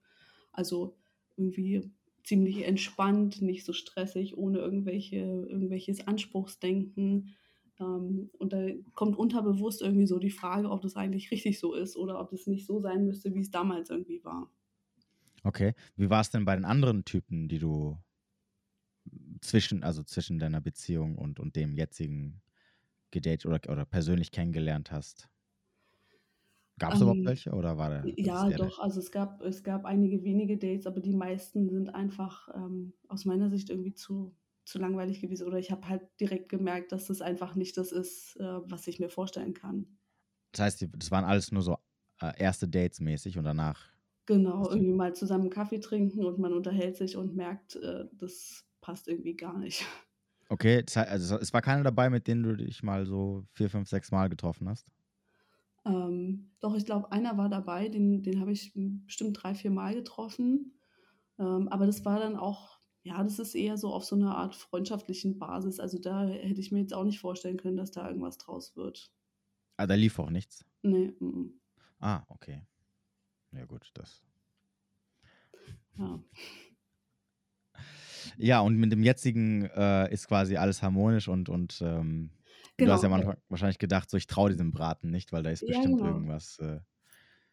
Also 0.53 0.97
irgendwie 1.37 1.93
ziemlich 2.27 2.65
entspannt, 2.67 3.41
nicht 3.43 3.65
so 3.65 3.73
stressig, 3.73 4.37
ohne 4.37 4.59
irgendwelche, 4.59 5.17
irgendwelches 5.17 6.07
Anspruchsdenken. 6.07 7.37
Ähm, 7.81 8.31
und 8.39 8.53
da 8.53 8.69
kommt 8.95 9.17
unterbewusst 9.17 9.83
irgendwie 9.83 10.07
so 10.07 10.19
die 10.19 10.31
Frage, 10.31 10.71
ob 10.71 10.83
das 10.83 10.97
eigentlich 10.97 11.31
richtig 11.31 11.59
so 11.59 11.75
ist 11.75 11.97
oder 11.97 12.21
ob 12.21 12.31
das 12.31 12.47
nicht 12.47 12.67
so 12.67 12.81
sein 12.81 13.07
müsste, 13.07 13.35
wie 13.35 13.41
es 13.41 13.51
damals 13.51 13.91
irgendwie 13.91 14.25
war. 14.25 14.51
Okay. 15.45 15.75
Wie 15.97 16.11
war 16.11 16.21
es 16.21 16.31
denn 16.31 16.45
bei 16.45 16.55
den 16.55 16.65
anderen 16.67 17.05
Typen, 17.05 17.49
die 17.49 17.59
du 17.59 17.99
zwischen, 19.41 19.83
also 19.83 20.03
zwischen 20.03 20.39
deiner 20.39 20.61
Beziehung 20.61 21.17
und, 21.19 21.41
und 21.41 21.57
dem 21.57 21.75
jetzigen 21.75 22.43
gedatet 23.11 23.47
oder, 23.47 23.61
oder 23.71 23.87
persönlich 23.87 24.33
kennengelernt 24.33 24.91
hast? 24.93 25.29
Gab 26.79 26.95
es 26.95 27.01
überhaupt 27.01 27.25
Ähm, 27.25 27.27
welche 27.27 27.53
oder 27.53 27.79
war 27.79 27.91
der, 27.91 28.13
das 28.23 28.45
ja, 28.45 28.51
doch, 28.51 28.79
also 28.81 29.01
es 29.01 29.11
gab, 29.13 29.43
es 29.43 29.65
gab 29.65 29.85
einige 29.87 30.23
wenige 30.25 30.59
Dates, 30.59 30.87
aber 30.87 31.01
die 31.01 31.15
meisten 31.15 31.71
sind 31.71 31.91
einfach 31.95 32.49
ähm, 32.55 32.95
aus 33.09 33.25
meiner 33.25 33.51
Sicht 33.51 33.71
irgendwie 33.71 33.95
zu, 33.95 34.37
zu 34.65 34.79
langweilig 34.79 35.21
gewesen. 35.21 35.47
Oder 35.49 35.59
ich 35.59 35.71
habe 35.73 35.89
halt 35.89 36.03
direkt 36.21 36.49
gemerkt, 36.51 36.93
dass 36.93 37.07
das 37.07 37.23
einfach 37.23 37.57
nicht 37.57 37.77
das 37.79 37.93
ist, 37.93 38.37
äh, 38.39 38.45
was 38.71 38.87
ich 38.89 39.01
mir 39.01 39.11
vorstellen 39.11 39.55
kann. 39.55 39.99
Das 40.53 40.61
heißt, 40.61 40.87
das 40.97 41.11
waren 41.11 41.25
alles 41.25 41.53
nur 41.53 41.63
so 41.63 41.77
äh, 42.21 42.33
erste 42.39 42.69
Dates 42.69 43.01
mäßig 43.01 43.39
und 43.39 43.45
danach. 43.45 43.91
Genau, 44.27 44.69
irgendwie 44.71 44.93
mal 44.93 45.15
zusammen 45.15 45.51
Kaffee 45.51 45.79
trinken 45.81 46.25
und 46.25 46.39
man 46.39 46.53
unterhält 46.53 46.97
sich 46.97 47.17
und 47.17 47.35
merkt, 47.37 47.75
äh, 47.77 48.07
das 48.13 48.65
passt 48.81 49.07
irgendwie 49.09 49.37
gar 49.37 49.57
nicht. 49.59 49.85
Okay, 50.49 50.85
also 50.95 51.39
es 51.39 51.53
war 51.53 51.61
keiner 51.63 51.83
dabei, 51.83 52.09
mit 52.09 52.29
dem 52.29 52.43
du 52.43 52.57
dich 52.57 52.83
mal 52.83 53.05
so 53.05 53.45
vier, 53.53 53.69
fünf, 53.69 53.89
sechs 53.89 54.11
Mal 54.13 54.29
getroffen 54.29 54.69
hast? 54.69 54.87
Ähm, 55.87 56.51
doch, 56.61 56.75
ich 56.75 56.85
glaube, 56.85 57.13
einer 57.13 57.39
war 57.39 57.49
dabei, 57.49 57.89
den, 57.89 58.23
den 58.23 58.41
habe 58.41 58.53
ich 58.53 58.73
bestimmt 58.75 59.41
drei, 59.41 59.55
vier 59.55 59.71
Mal 59.71 59.95
getroffen. 59.95 60.79
Ähm, 61.39 61.69
aber 61.69 61.87
das 61.87 62.05
war 62.05 62.19
dann 62.19 62.37
auch, 62.37 62.81
ja, 63.05 63.23
das 63.23 63.39
ist 63.39 63.55
eher 63.55 63.79
so 63.79 63.93
auf 63.93 64.05
so 64.05 64.17
einer 64.17 64.37
Art 64.37 64.57
freundschaftlichen 64.57 65.39
Basis. 65.39 65.79
Also 65.79 65.99
da 65.99 66.27
hätte 66.27 66.61
ich 66.61 66.73
mir 66.73 66.81
jetzt 66.81 66.95
auch 66.95 67.05
nicht 67.05 67.21
vorstellen 67.21 67.57
können, 67.57 67.77
dass 67.77 67.93
da 67.93 68.07
irgendwas 68.09 68.37
draus 68.39 68.77
wird. 68.77 69.13
Ah, 69.77 69.87
da 69.87 69.95
lief 69.95 70.19
auch 70.19 70.31
nichts? 70.31 70.65
Nee. 70.83 71.13
M 71.21 71.61
Ah, 72.01 72.25
okay. 72.29 72.63
Ja, 73.53 73.65
gut, 73.65 73.91
das. 73.95 74.23
Ja. 75.99 76.21
Ja, 78.39 78.61
und 78.61 78.77
mit 78.77 78.93
dem 78.93 79.03
jetzigen 79.03 79.65
äh, 79.65 80.13
ist 80.13 80.29
quasi 80.29 80.57
alles 80.57 80.83
harmonisch 80.83 81.29
und, 81.29 81.49
und 81.49 81.81
ähm, 81.83 82.31
genau. 82.77 82.91
du 82.91 82.95
hast 82.95 83.03
ja 83.03 83.09
genau, 83.09 83.17
manchmal 83.17 83.39
wahrscheinlich 83.49 83.79
gedacht, 83.79 84.11
so 84.11 84.17
ich 84.17 84.27
traue 84.27 84.51
diesem 84.51 84.73
Braten 84.73 85.11
nicht, 85.11 85.33
weil 85.33 85.43
da 85.43 85.51
ist 85.51 85.67
bestimmt 85.67 86.01
ja, 86.01 86.07
genau. 86.07 86.07
irgendwas, 86.07 86.59
äh, 86.59 86.81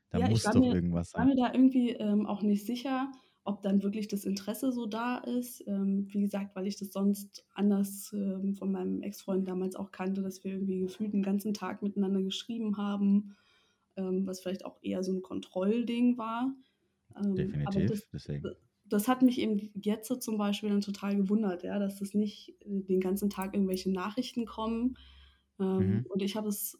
da 0.09 0.19
ja, 0.19 0.29
muss 0.29 0.43
doch 0.43 0.55
mir, 0.55 0.73
irgendwas 0.73 1.11
sein. 1.11 1.29
Ich 1.29 1.29
war 1.29 1.35
mir 1.35 1.49
da 1.49 1.53
irgendwie 1.53 1.91
ähm, 1.91 2.25
auch 2.25 2.41
nicht 2.41 2.65
sicher, 2.65 3.11
ob 3.43 3.61
dann 3.61 3.83
wirklich 3.83 4.07
das 4.07 4.25
Interesse 4.25 4.71
so 4.71 4.85
da 4.85 5.17
ist. 5.17 5.65
Ähm, 5.67 6.07
wie 6.09 6.21
gesagt, 6.21 6.55
weil 6.55 6.67
ich 6.67 6.77
das 6.77 6.93
sonst 6.93 7.45
anders 7.53 8.13
ähm, 8.13 8.55
von 8.55 8.71
meinem 8.71 9.01
Ex-Freund 9.01 9.47
damals 9.47 9.75
auch 9.75 9.91
kannte, 9.91 10.21
dass 10.21 10.43
wir 10.43 10.53
irgendwie 10.53 10.79
gefühlt 10.79 11.13
den 11.13 11.23
ganzen 11.23 11.53
Tag 11.53 11.81
miteinander 11.81 12.21
geschrieben 12.21 12.77
haben, 12.77 13.35
ähm, 13.97 14.25
was 14.25 14.39
vielleicht 14.39 14.65
auch 14.65 14.77
eher 14.81 15.03
so 15.03 15.13
ein 15.13 15.21
Kontrollding 15.21 16.17
war. 16.17 16.53
Ähm, 17.17 17.35
Definitiv, 17.35 17.89
das, 17.89 18.09
deswegen 18.11 18.55
das 18.85 19.07
hat 19.07 19.21
mich 19.21 19.39
eben 19.39 19.71
jetzt 19.75 20.07
so 20.07 20.15
zum 20.15 20.37
Beispiel 20.37 20.69
dann 20.69 20.81
total 20.81 21.15
gewundert, 21.15 21.63
ja, 21.63 21.79
dass 21.79 21.99
das 21.99 22.13
nicht 22.13 22.55
äh, 22.61 22.81
den 22.81 22.99
ganzen 22.99 23.29
Tag 23.29 23.53
irgendwelche 23.53 23.91
Nachrichten 23.91 24.45
kommen. 24.45 24.97
Ähm, 25.59 25.77
mhm. 25.77 26.05
Und 26.09 26.21
ich 26.21 26.35
habe 26.35 26.49
es 26.49 26.77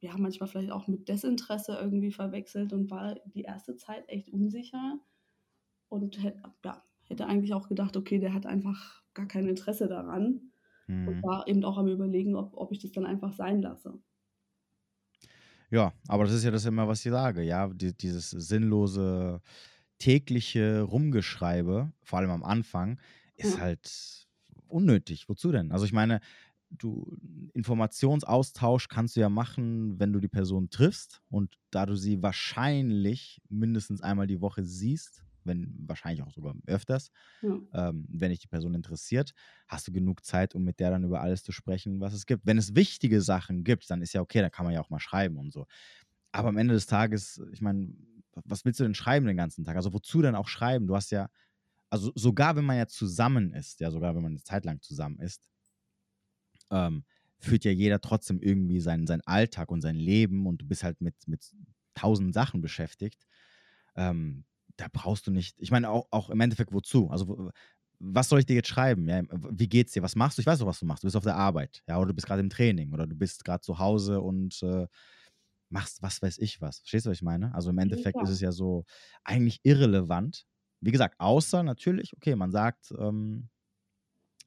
ja 0.00 0.16
manchmal 0.18 0.48
vielleicht 0.48 0.70
auch 0.70 0.86
mit 0.86 1.08
Desinteresse 1.08 1.76
irgendwie 1.80 2.12
verwechselt 2.12 2.72
und 2.72 2.90
war 2.90 3.16
die 3.34 3.42
erste 3.42 3.76
Zeit 3.76 4.08
echt 4.08 4.28
unsicher 4.28 4.98
und 5.88 6.22
hätte, 6.22 6.42
ja, 6.64 6.82
hätte 7.04 7.26
eigentlich 7.26 7.54
auch 7.54 7.68
gedacht, 7.68 7.96
okay, 7.96 8.18
der 8.18 8.34
hat 8.34 8.46
einfach 8.46 9.02
gar 9.14 9.26
kein 9.26 9.48
Interesse 9.48 9.88
daran 9.88 10.52
mhm. 10.86 11.08
und 11.08 11.22
war 11.22 11.48
eben 11.48 11.64
auch 11.64 11.78
am 11.78 11.88
Überlegen, 11.88 12.36
ob, 12.36 12.52
ob 12.54 12.72
ich 12.72 12.80
das 12.80 12.92
dann 12.92 13.06
einfach 13.06 13.32
sein 13.32 13.62
lasse. 13.62 13.98
Ja, 15.70 15.92
aber 16.06 16.24
das 16.24 16.34
ist 16.34 16.44
ja 16.44 16.50
das 16.50 16.64
immer, 16.64 16.86
was 16.86 17.04
ich 17.04 17.10
sage, 17.10 17.42
ja, 17.42 17.68
die, 17.68 17.96
dieses 17.96 18.30
sinnlose 18.30 19.40
tägliche 19.98 20.82
Rumgeschreibe, 20.82 21.92
vor 22.02 22.18
allem 22.18 22.30
am 22.30 22.44
Anfang, 22.44 23.00
ist 23.36 23.60
halt 23.60 24.26
unnötig. 24.68 25.28
Wozu 25.28 25.52
denn? 25.52 25.72
Also 25.72 25.84
ich 25.84 25.92
meine, 25.92 26.20
du 26.70 27.16
Informationsaustausch 27.54 28.88
kannst 28.88 29.16
du 29.16 29.20
ja 29.20 29.28
machen, 29.28 29.98
wenn 29.98 30.12
du 30.12 30.20
die 30.20 30.28
Person 30.28 30.70
triffst 30.70 31.22
und 31.28 31.58
da 31.70 31.86
du 31.86 31.94
sie 31.94 32.22
wahrscheinlich 32.22 33.40
mindestens 33.48 34.00
einmal 34.00 34.26
die 34.26 34.40
Woche 34.40 34.64
siehst, 34.64 35.22
wenn 35.44 35.74
wahrscheinlich 35.86 36.22
auch 36.22 36.32
sogar 36.32 36.54
öfters, 36.66 37.10
ja. 37.40 37.58
ähm, 37.72 38.06
wenn 38.08 38.30
dich 38.30 38.40
die 38.40 38.48
Person 38.48 38.74
interessiert, 38.74 39.32
hast 39.68 39.86
du 39.86 39.92
genug 39.92 40.24
Zeit, 40.24 40.54
um 40.56 40.64
mit 40.64 40.80
der 40.80 40.90
dann 40.90 41.04
über 41.04 41.20
alles 41.20 41.44
zu 41.44 41.52
sprechen, 41.52 42.00
was 42.00 42.14
es 42.14 42.26
gibt. 42.26 42.46
Wenn 42.46 42.58
es 42.58 42.74
wichtige 42.74 43.20
Sachen 43.20 43.62
gibt, 43.62 43.88
dann 43.90 44.02
ist 44.02 44.12
ja 44.12 44.20
okay, 44.20 44.40
dann 44.40 44.50
kann 44.50 44.64
man 44.64 44.74
ja 44.74 44.80
auch 44.80 44.90
mal 44.90 44.98
schreiben 44.98 45.38
und 45.38 45.52
so. 45.52 45.66
Aber 46.32 46.48
am 46.48 46.58
Ende 46.58 46.74
des 46.74 46.86
Tages, 46.86 47.40
ich 47.52 47.60
meine, 47.62 47.94
was 48.44 48.64
willst 48.64 48.80
du 48.80 48.84
denn 48.84 48.94
schreiben 48.94 49.26
den 49.26 49.36
ganzen 49.36 49.64
Tag? 49.64 49.76
Also 49.76 49.92
wozu 49.92 50.22
denn 50.22 50.34
auch 50.34 50.48
schreiben? 50.48 50.86
Du 50.86 50.94
hast 50.94 51.10
ja, 51.10 51.28
also 51.90 52.12
sogar 52.14 52.56
wenn 52.56 52.64
man 52.64 52.78
ja 52.78 52.86
zusammen 52.86 53.52
ist, 53.54 53.80
ja 53.80 53.90
sogar 53.90 54.14
wenn 54.14 54.22
man 54.22 54.32
eine 54.32 54.42
Zeit 54.42 54.64
lang 54.64 54.80
zusammen 54.82 55.18
ist, 55.20 55.48
ähm, 56.70 57.04
führt 57.38 57.64
ja 57.64 57.70
jeder 57.70 58.00
trotzdem 58.00 58.40
irgendwie 58.40 58.80
seinen, 58.80 59.06
seinen 59.06 59.20
Alltag 59.22 59.70
und 59.70 59.82
sein 59.82 59.96
Leben 59.96 60.46
und 60.46 60.62
du 60.62 60.66
bist 60.66 60.82
halt 60.84 61.00
mit, 61.00 61.14
mit 61.26 61.52
tausend 61.94 62.34
Sachen 62.34 62.60
beschäftigt. 62.60 63.26
Ähm, 63.94 64.44
da 64.76 64.86
brauchst 64.92 65.26
du 65.26 65.30
nicht, 65.30 65.56
ich 65.60 65.70
meine 65.70 65.88
auch, 65.90 66.08
auch 66.10 66.30
im 66.30 66.40
Endeffekt 66.40 66.72
wozu? 66.72 67.10
Also 67.10 67.50
was 67.98 68.28
soll 68.28 68.40
ich 68.40 68.46
dir 68.46 68.56
jetzt 68.56 68.68
schreiben? 68.68 69.08
Ja, 69.08 69.22
wie 69.30 69.68
geht's 69.68 69.92
dir? 69.92 70.02
Was 70.02 70.16
machst 70.16 70.36
du? 70.36 70.40
Ich 70.40 70.46
weiß 70.46 70.58
doch, 70.58 70.66
was 70.66 70.80
du 70.80 70.86
machst. 70.86 71.02
Du 71.02 71.06
bist 71.06 71.16
auf 71.16 71.24
der 71.24 71.36
Arbeit, 71.36 71.82
ja, 71.88 71.98
oder 71.98 72.08
du 72.08 72.14
bist 72.14 72.26
gerade 72.26 72.40
im 72.40 72.50
Training 72.50 72.92
oder 72.92 73.06
du 73.06 73.16
bist 73.16 73.44
gerade 73.44 73.62
zu 73.62 73.78
Hause 73.78 74.20
und 74.20 74.62
äh, 74.62 74.86
machst 75.68 76.02
was 76.02 76.22
weiß 76.22 76.38
ich 76.38 76.60
was. 76.60 76.78
Verstehst 76.80 77.06
du, 77.06 77.10
was 77.10 77.18
ich 77.18 77.22
meine? 77.22 77.54
Also 77.54 77.70
im 77.70 77.78
Endeffekt 77.78 78.16
ja. 78.16 78.22
ist 78.22 78.30
es 78.30 78.40
ja 78.40 78.52
so 78.52 78.84
eigentlich 79.24 79.60
irrelevant. 79.62 80.46
Wie 80.80 80.92
gesagt, 80.92 81.18
außer 81.18 81.62
natürlich, 81.62 82.14
okay, 82.16 82.36
man 82.36 82.50
sagt, 82.50 82.92
ähm, 82.98 83.48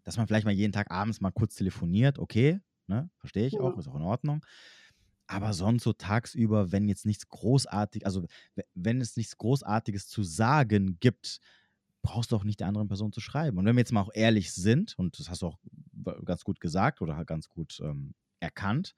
dass 0.04 0.18
man 0.18 0.28
vielleicht 0.28 0.46
mal 0.46 0.54
jeden 0.54 0.72
Tag 0.72 0.92
abends 0.92 1.22
mal 1.22 1.32
kurz 1.32 1.56
telefoniert, 1.56 2.20
okay, 2.20 2.60
ne, 2.88 3.10
verstehe 3.18 3.48
ich 3.48 3.54
ja. 3.54 3.60
auch, 3.60 3.78
ist 3.78 3.88
auch 3.88 3.96
in 3.96 4.02
Ordnung. 4.02 4.46
Aber 5.28 5.54
sonst 5.54 5.84
so 5.84 5.94
tagsüber, 5.94 6.72
wenn 6.72 6.88
jetzt 6.88 7.06
nichts 7.06 7.28
großartig, 7.28 8.06
also 8.06 8.26
wenn 8.74 9.00
es 9.00 9.16
nichts 9.16 9.38
Großartiges 9.38 10.08
zu 10.08 10.24
sagen 10.24 10.98
gibt, 11.00 11.40
brauchst 12.02 12.32
du 12.32 12.36
auch 12.36 12.44
nicht 12.44 12.60
der 12.60 12.68
anderen 12.68 12.88
Person 12.88 13.12
zu 13.12 13.20
schreiben. 13.20 13.58
Und 13.58 13.66
wenn 13.66 13.76
wir 13.76 13.82
jetzt 13.82 13.92
mal 13.92 14.02
auch 14.02 14.14
ehrlich 14.14 14.52
sind, 14.54 14.98
und 14.98 15.20
das 15.20 15.30
hast 15.30 15.44
du 15.44 15.48
auch 15.48 15.60
ganz 16.26 16.44
gut 16.44 16.60
gesagt 16.60 17.02
oder 17.02 17.24
ganz 17.26 17.50
gut 17.50 17.80
ähm, 17.84 18.16
erkannt, 18.40 18.96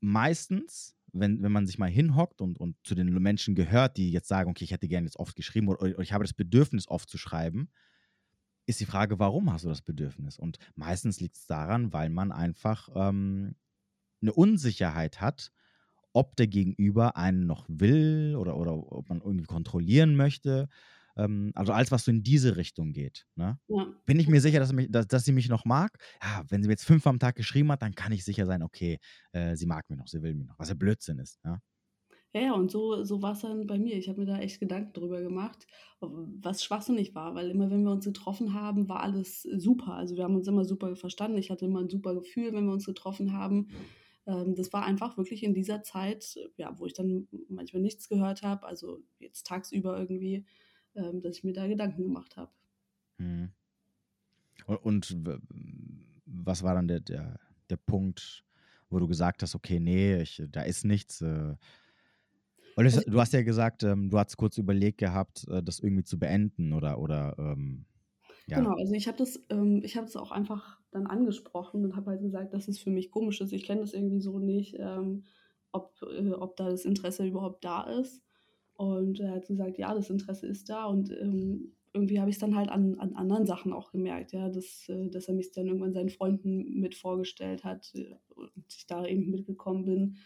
meistens 0.00 0.96
wenn, 1.12 1.42
wenn 1.42 1.52
man 1.52 1.66
sich 1.66 1.78
mal 1.78 1.90
hinhockt 1.90 2.40
und, 2.40 2.58
und 2.58 2.76
zu 2.84 2.94
den 2.94 3.12
Menschen 3.22 3.54
gehört, 3.54 3.96
die 3.96 4.10
jetzt 4.10 4.28
sagen, 4.28 4.50
okay, 4.50 4.64
ich 4.64 4.72
hätte 4.72 4.88
gerne 4.88 5.06
jetzt 5.06 5.18
oft 5.18 5.36
geschrieben 5.36 5.68
oder, 5.68 5.82
oder 5.82 6.00
ich 6.00 6.12
habe 6.12 6.24
das 6.24 6.32
Bedürfnis, 6.32 6.88
oft 6.88 7.08
zu 7.08 7.18
schreiben, 7.18 7.68
ist 8.66 8.80
die 8.80 8.86
Frage, 8.86 9.18
warum 9.18 9.52
hast 9.52 9.64
du 9.64 9.68
das 9.68 9.82
Bedürfnis? 9.82 10.38
Und 10.38 10.58
meistens 10.74 11.20
liegt 11.20 11.36
es 11.36 11.46
daran, 11.46 11.92
weil 11.92 12.10
man 12.10 12.32
einfach 12.32 12.88
ähm, 12.94 13.56
eine 14.20 14.32
Unsicherheit 14.32 15.20
hat, 15.20 15.52
ob 16.12 16.36
der 16.36 16.46
Gegenüber 16.46 17.16
einen 17.16 17.46
noch 17.46 17.64
will 17.68 18.36
oder, 18.38 18.56
oder 18.56 18.74
ob 18.74 19.08
man 19.08 19.20
irgendwie 19.20 19.46
kontrollieren 19.46 20.14
möchte 20.14 20.68
ähm, 21.16 21.52
also 21.54 21.72
alles, 21.72 21.90
was 21.90 22.04
so 22.04 22.10
in 22.10 22.22
diese 22.22 22.56
Richtung 22.56 22.92
geht. 22.92 23.26
Ne? 23.36 23.58
Ja. 23.68 23.86
Bin 24.06 24.20
ich 24.20 24.28
mir 24.28 24.40
sicher, 24.40 24.60
dass, 24.60 24.72
mich, 24.72 24.90
dass, 24.90 25.06
dass, 25.06 25.24
sie 25.24 25.32
mich 25.32 25.48
noch 25.48 25.64
mag? 25.64 25.98
Ja, 26.22 26.44
wenn 26.48 26.62
sie 26.62 26.68
mir 26.68 26.74
jetzt 26.74 26.84
fünfmal 26.84 27.12
am 27.12 27.18
Tag 27.18 27.36
geschrieben 27.36 27.70
hat, 27.72 27.82
dann 27.82 27.94
kann 27.94 28.12
ich 28.12 28.24
sicher 28.24 28.46
sein, 28.46 28.62
okay, 28.62 28.98
äh, 29.32 29.56
sie 29.56 29.66
mag 29.66 29.88
mich 29.88 29.98
noch, 29.98 30.08
sie 30.08 30.22
will 30.22 30.34
mich 30.34 30.46
noch, 30.46 30.58
was 30.58 30.68
ja 30.68 30.74
Blödsinn 30.74 31.18
ist. 31.18 31.38
Ja, 31.44 31.60
ja, 32.34 32.40
ja 32.40 32.52
und 32.54 32.70
so, 32.70 33.04
so 33.04 33.20
war 33.20 33.32
es 33.32 33.40
dann 33.40 33.66
bei 33.66 33.78
mir. 33.78 33.96
Ich 33.96 34.08
habe 34.08 34.20
mir 34.20 34.26
da 34.26 34.38
echt 34.38 34.60
Gedanken 34.60 34.92
drüber 34.92 35.20
gemacht, 35.20 35.66
was 36.00 36.64
schwachsinnig 36.64 37.14
war, 37.14 37.34
weil 37.34 37.50
immer, 37.50 37.70
wenn 37.70 37.84
wir 37.84 37.92
uns 37.92 38.04
getroffen 38.04 38.54
haben, 38.54 38.88
war 38.88 39.02
alles 39.02 39.42
super. 39.42 39.94
Also 39.94 40.16
wir 40.16 40.24
haben 40.24 40.36
uns 40.36 40.48
immer 40.48 40.64
super 40.64 40.96
verstanden. 40.96 41.38
Ich 41.38 41.50
hatte 41.50 41.66
immer 41.66 41.80
ein 41.80 41.90
super 41.90 42.14
Gefühl, 42.14 42.52
wenn 42.52 42.64
wir 42.64 42.72
uns 42.72 42.86
getroffen 42.86 43.32
haben 43.32 43.68
ähm, 44.26 44.54
das 44.54 44.72
war 44.72 44.84
einfach 44.84 45.16
wirklich 45.16 45.42
in 45.42 45.54
dieser 45.54 45.82
Zeit, 45.82 46.38
ja, 46.56 46.78
wo 46.78 46.86
ich 46.86 46.94
dann 46.94 47.28
manchmal 47.48 47.82
nichts 47.82 48.08
gehört 48.08 48.42
habe, 48.42 48.66
also 48.66 49.00
jetzt 49.18 49.46
tagsüber 49.46 49.98
irgendwie, 49.98 50.44
ähm, 50.94 51.20
dass 51.22 51.36
ich 51.36 51.44
mir 51.44 51.52
da 51.52 51.66
Gedanken 51.66 52.02
gemacht 52.02 52.36
habe. 52.36 52.52
Mhm. 53.18 53.50
Und, 54.66 55.16
was 56.26 56.62
war 56.62 56.74
dann 56.74 56.88
der, 56.88 57.00
der, 57.00 57.38
der 57.68 57.76
Punkt, 57.76 58.44
wo 58.90 58.98
du 58.98 59.08
gesagt 59.08 59.42
hast, 59.42 59.54
okay, 59.54 59.80
nee, 59.80 60.20
ich, 60.22 60.42
da 60.50 60.62
ist 60.62 60.84
nichts. 60.84 61.20
Äh, 61.20 61.56
also 62.76 63.00
du 63.06 63.20
hast 63.20 63.32
ja 63.32 63.42
gesagt, 63.42 63.82
ähm, 63.82 64.10
du 64.10 64.18
hast 64.18 64.36
kurz 64.36 64.56
überlegt 64.58 64.98
gehabt, 64.98 65.46
äh, 65.48 65.62
das 65.62 65.80
irgendwie 65.80 66.04
zu 66.04 66.18
beenden 66.18 66.72
oder, 66.72 66.98
oder 66.98 67.34
ähm, 67.38 67.86
ja. 68.46 68.58
Genau, 68.58 68.74
also 68.76 68.94
ich 68.94 69.06
habe 69.06 69.18
das, 69.18 69.40
ähm, 69.50 69.82
ich 69.84 69.96
habe 69.96 70.06
es 70.06 70.16
auch 70.16 70.32
einfach 70.32 70.80
dann 70.90 71.06
angesprochen 71.06 71.84
und 71.84 71.96
habe 71.96 72.10
halt 72.10 72.22
gesagt, 72.22 72.54
dass 72.54 72.68
es 72.68 72.78
für 72.78 72.90
mich 72.90 73.10
komisch 73.10 73.40
ist. 73.40 73.52
Ich 73.52 73.64
kenne 73.64 73.82
das 73.82 73.92
irgendwie 73.92 74.20
so 74.20 74.38
nicht, 74.38 74.76
ähm, 74.78 75.24
ob, 75.70 75.94
äh, 76.02 76.30
ob 76.30 76.56
da 76.56 76.68
das 76.70 76.84
Interesse 76.84 77.24
überhaupt 77.24 77.64
da 77.64 77.84
ist. 77.84 78.22
Und 78.82 79.20
er 79.20 79.32
hat 79.32 79.46
gesagt, 79.46 79.78
ja, 79.78 79.94
das 79.94 80.10
Interesse 80.10 80.46
ist 80.48 80.68
da 80.68 80.86
und 80.86 81.10
ähm, 81.10 81.72
irgendwie 81.92 82.18
habe 82.18 82.30
ich 82.30 82.36
es 82.36 82.40
dann 82.40 82.56
halt 82.56 82.68
an, 82.68 82.98
an 82.98 83.14
anderen 83.14 83.46
Sachen 83.46 83.72
auch 83.72 83.92
gemerkt, 83.92 84.32
ja, 84.32 84.48
dass, 84.48 84.88
äh, 84.88 85.08
dass 85.08 85.28
er 85.28 85.34
mich 85.34 85.52
dann 85.52 85.66
irgendwann 85.66 85.92
seinen 85.92 86.08
Freunden 86.08 86.80
mit 86.80 86.94
vorgestellt 86.94 87.64
hat 87.64 87.92
äh, 87.94 88.16
und 88.34 88.64
ich 88.68 88.86
da 88.86 89.06
eben 89.06 89.30
mitgekommen 89.30 89.84
bin. 89.84 90.16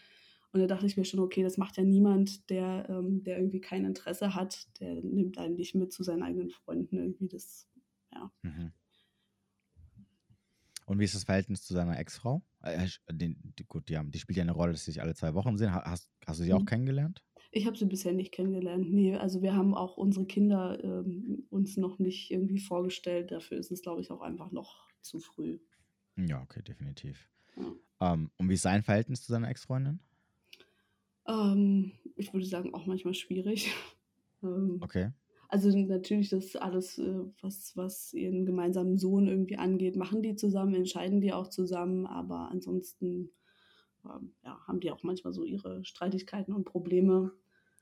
Und 0.53 0.61
da 0.61 0.67
dachte 0.67 0.87
ich 0.87 0.97
mir 0.97 1.05
schon, 1.05 1.19
okay, 1.19 1.43
das 1.43 1.57
macht 1.57 1.77
ja 1.77 1.83
niemand, 1.83 2.49
der, 2.49 2.87
ähm, 2.89 3.23
der 3.23 3.37
irgendwie 3.37 3.61
kein 3.61 3.85
Interesse 3.85 4.33
hat, 4.33 4.67
der 4.79 4.95
nimmt 5.03 5.37
einen 5.37 5.55
nicht 5.55 5.75
mit 5.75 5.91
zu 5.91 6.03
seinen 6.03 6.23
eigenen 6.23 6.49
Freunden 6.49 6.97
irgendwie. 6.97 7.27
Das, 7.27 7.69
ja. 8.13 8.31
Mhm. 8.41 8.71
Und 10.85 10.99
wie 10.99 11.03
ist 11.03 11.15
das 11.15 11.25
Verhältnis 11.25 11.63
zu 11.63 11.73
seiner 11.73 11.99
Ex-Frau? 11.99 12.41
Äh, 12.61 12.87
gut, 13.67 13.89
die, 13.89 13.97
haben, 13.97 14.09
die 14.09 14.19
spielt 14.19 14.37
ja 14.37 14.43
eine 14.43 14.53
Rolle, 14.53 14.71
dass 14.71 14.85
sie 14.85 14.91
sich 14.91 15.01
alle 15.01 15.15
zwei 15.15 15.33
Wochen 15.33 15.57
sehen. 15.57 15.73
Hast, 15.73 16.09
hast 16.25 16.39
du 16.39 16.43
sie 16.45 16.53
mhm. 16.53 16.57
auch 16.59 16.65
kennengelernt? 16.65 17.26
Ich 17.51 17.65
habe 17.65 17.77
sie 17.77 17.85
bisher 17.85 18.13
nicht 18.13 18.31
kennengelernt. 18.31 18.91
Nee, 18.91 19.15
also 19.15 19.41
wir 19.41 19.55
haben 19.55 19.73
auch 19.73 19.97
unsere 19.97 20.25
Kinder 20.25 20.83
ähm, 20.83 21.45
uns 21.49 21.77
noch 21.77 21.99
nicht 21.99 22.31
irgendwie 22.31 22.59
vorgestellt. 22.59 23.31
Dafür 23.31 23.57
ist 23.57 23.71
es, 23.71 23.81
glaube 23.81 24.01
ich, 24.01 24.11
auch 24.11 24.21
einfach 24.21 24.51
noch 24.51 24.87
zu 25.01 25.19
früh. 25.19 25.59
Ja, 26.17 26.41
okay, 26.41 26.61
definitiv. 26.61 27.29
Ja. 27.55 27.73
Ähm, 28.13 28.31
und 28.37 28.49
wie 28.49 28.53
ist 28.55 28.63
sein 28.63 28.83
Verhältnis 28.83 29.23
zu 29.23 29.31
seiner 29.31 29.49
Ex-Freundin? 29.49 29.99
Ähm, 31.27 31.91
ich 32.15 32.33
würde 32.33 32.45
sagen, 32.45 32.73
auch 32.73 32.85
manchmal 32.85 33.13
schwierig. 33.13 33.71
Ähm, 34.43 34.83
Okay. 34.83 35.09
also 35.49 35.75
natürlich 35.75 36.29
das 36.29 36.55
alles, 36.55 36.99
äh, 36.99 37.23
was, 37.41 37.75
was 37.75 38.13
ihren 38.13 38.45
gemeinsamen 38.45 38.99
Sohn 38.99 39.27
irgendwie 39.27 39.57
angeht, 39.57 39.95
machen 39.95 40.21
die 40.21 40.35
zusammen, 40.35 40.75
entscheiden 40.75 41.21
die 41.21 41.33
auch 41.33 41.47
zusammen, 41.47 42.05
aber 42.05 42.51
ansonsten 42.51 43.31
ja, 44.43 44.59
haben 44.67 44.79
die 44.79 44.91
auch 44.91 45.03
manchmal 45.03 45.33
so 45.33 45.43
ihre 45.43 45.83
Streitigkeiten 45.83 46.53
und 46.53 46.65
Probleme. 46.65 47.31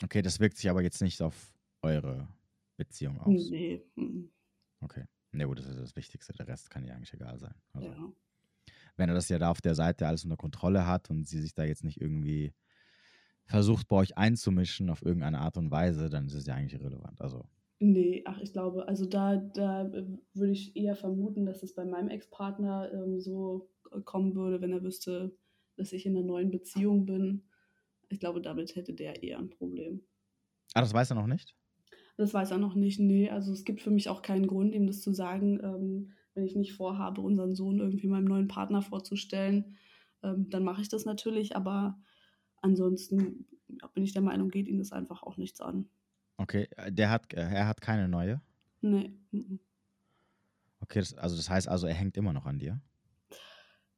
Okay, 0.03 0.21
das 0.21 0.39
wirkt 0.39 0.57
sich 0.57 0.69
aber 0.69 0.81
jetzt 0.81 1.01
nicht 1.01 1.21
auf 1.21 1.53
eure 1.81 2.27
Beziehung 2.77 3.19
aus. 3.19 3.49
Nee, 3.49 3.83
Okay. 4.81 5.03
Ne, 5.31 5.45
gut, 5.47 5.59
das 5.59 5.67
ist 5.67 5.79
das 5.79 5.95
Wichtigste. 5.95 6.33
Der 6.33 6.47
Rest 6.47 6.69
kann 6.69 6.85
ja 6.85 6.93
eigentlich 6.93 7.13
egal 7.13 7.37
sein. 7.39 7.53
Also, 7.73 7.87
ja. 7.87 8.11
wenn 8.95 9.09
er 9.09 9.15
das 9.15 9.29
ja 9.29 9.37
da 9.37 9.51
auf 9.51 9.61
der 9.61 9.75
Seite 9.75 10.07
alles 10.07 10.23
unter 10.23 10.37
Kontrolle 10.37 10.85
hat 10.85 11.09
und 11.09 11.27
sie 11.27 11.41
sich 11.41 11.53
da 11.53 11.63
jetzt 11.63 11.83
nicht 11.83 11.99
irgendwie 11.99 12.53
versucht, 13.45 13.87
bei 13.87 13.97
euch 13.97 14.17
einzumischen 14.17 14.89
auf 14.89 15.01
irgendeine 15.01 15.39
Art 15.39 15.57
und 15.57 15.71
Weise, 15.71 16.09
dann 16.09 16.27
ist 16.27 16.33
es 16.33 16.45
ja 16.45 16.55
eigentlich 16.55 16.79
irrelevant. 16.79 17.21
Also, 17.21 17.45
Nee, 17.79 18.23
ach, 18.25 18.39
ich 18.39 18.53
glaube, 18.53 18.87
also 18.87 19.05
da, 19.05 19.35
da 19.35 19.83
äh, 19.87 20.05
würde 20.33 20.53
ich 20.53 20.75
eher 20.77 20.95
vermuten, 20.95 21.45
dass 21.45 21.61
es 21.61 21.75
bei 21.75 21.83
meinem 21.83 22.07
Ex-Partner 22.07 22.89
ähm, 22.93 23.19
so 23.19 23.69
kommen 24.05 24.33
würde, 24.35 24.61
wenn 24.61 24.71
er 24.71 24.81
wüsste, 24.81 25.35
dass 25.75 25.93
ich 25.93 26.05
in 26.05 26.15
einer 26.15 26.25
neuen 26.25 26.51
Beziehung 26.51 27.05
bin. 27.05 27.43
Ich 28.09 28.19
glaube, 28.19 28.41
damit 28.41 28.75
hätte 28.75 28.93
der 28.93 29.23
eher 29.23 29.39
ein 29.39 29.49
Problem. 29.49 30.01
ah, 30.73 30.81
das 30.81 30.93
weiß 30.93 31.11
er 31.11 31.15
noch 31.15 31.27
nicht? 31.27 31.55
Das 32.17 32.33
weiß 32.33 32.51
er 32.51 32.57
noch 32.57 32.75
nicht. 32.75 32.99
Nee, 32.99 33.29
also 33.29 33.51
es 33.51 33.65
gibt 33.65 33.81
für 33.81 33.91
mich 33.91 34.09
auch 34.09 34.21
keinen 34.21 34.47
Grund, 34.47 34.73
ihm 34.73 34.87
das 34.87 35.01
zu 35.01 35.11
sagen, 35.11 35.59
ähm, 35.61 36.13
wenn 36.33 36.45
ich 36.45 36.55
nicht 36.55 36.73
vorhabe, 36.73 37.21
unseren 37.21 37.55
Sohn 37.55 37.79
irgendwie 37.79 38.07
meinem 38.07 38.25
neuen 38.25 38.47
Partner 38.47 38.81
vorzustellen. 38.81 39.77
Ähm, 40.23 40.49
dann 40.49 40.63
mache 40.63 40.81
ich 40.81 40.89
das 40.89 41.05
natürlich, 41.05 41.55
aber 41.55 41.99
ansonsten 42.61 43.47
bin 43.93 44.03
ich 44.03 44.13
der 44.13 44.21
Meinung, 44.21 44.49
geht 44.49 44.67
ihn 44.67 44.77
das 44.77 44.91
einfach 44.91 45.23
auch 45.23 45.37
nichts 45.37 45.61
an. 45.61 45.89
Okay, 46.37 46.67
äh, 46.77 46.91
der 46.91 47.09
hat, 47.09 47.33
äh, 47.33 47.41
er 47.41 47.67
hat 47.67 47.81
keine 47.81 48.07
neue. 48.07 48.41
Nee. 48.81 49.13
Okay, 50.79 50.99
das, 50.99 51.13
also 51.15 51.35
das 51.35 51.49
heißt 51.49 51.67
also, 51.67 51.87
er 51.87 51.93
hängt 51.93 52.17
immer 52.17 52.33
noch 52.33 52.45
an 52.45 52.59
dir. 52.59 52.81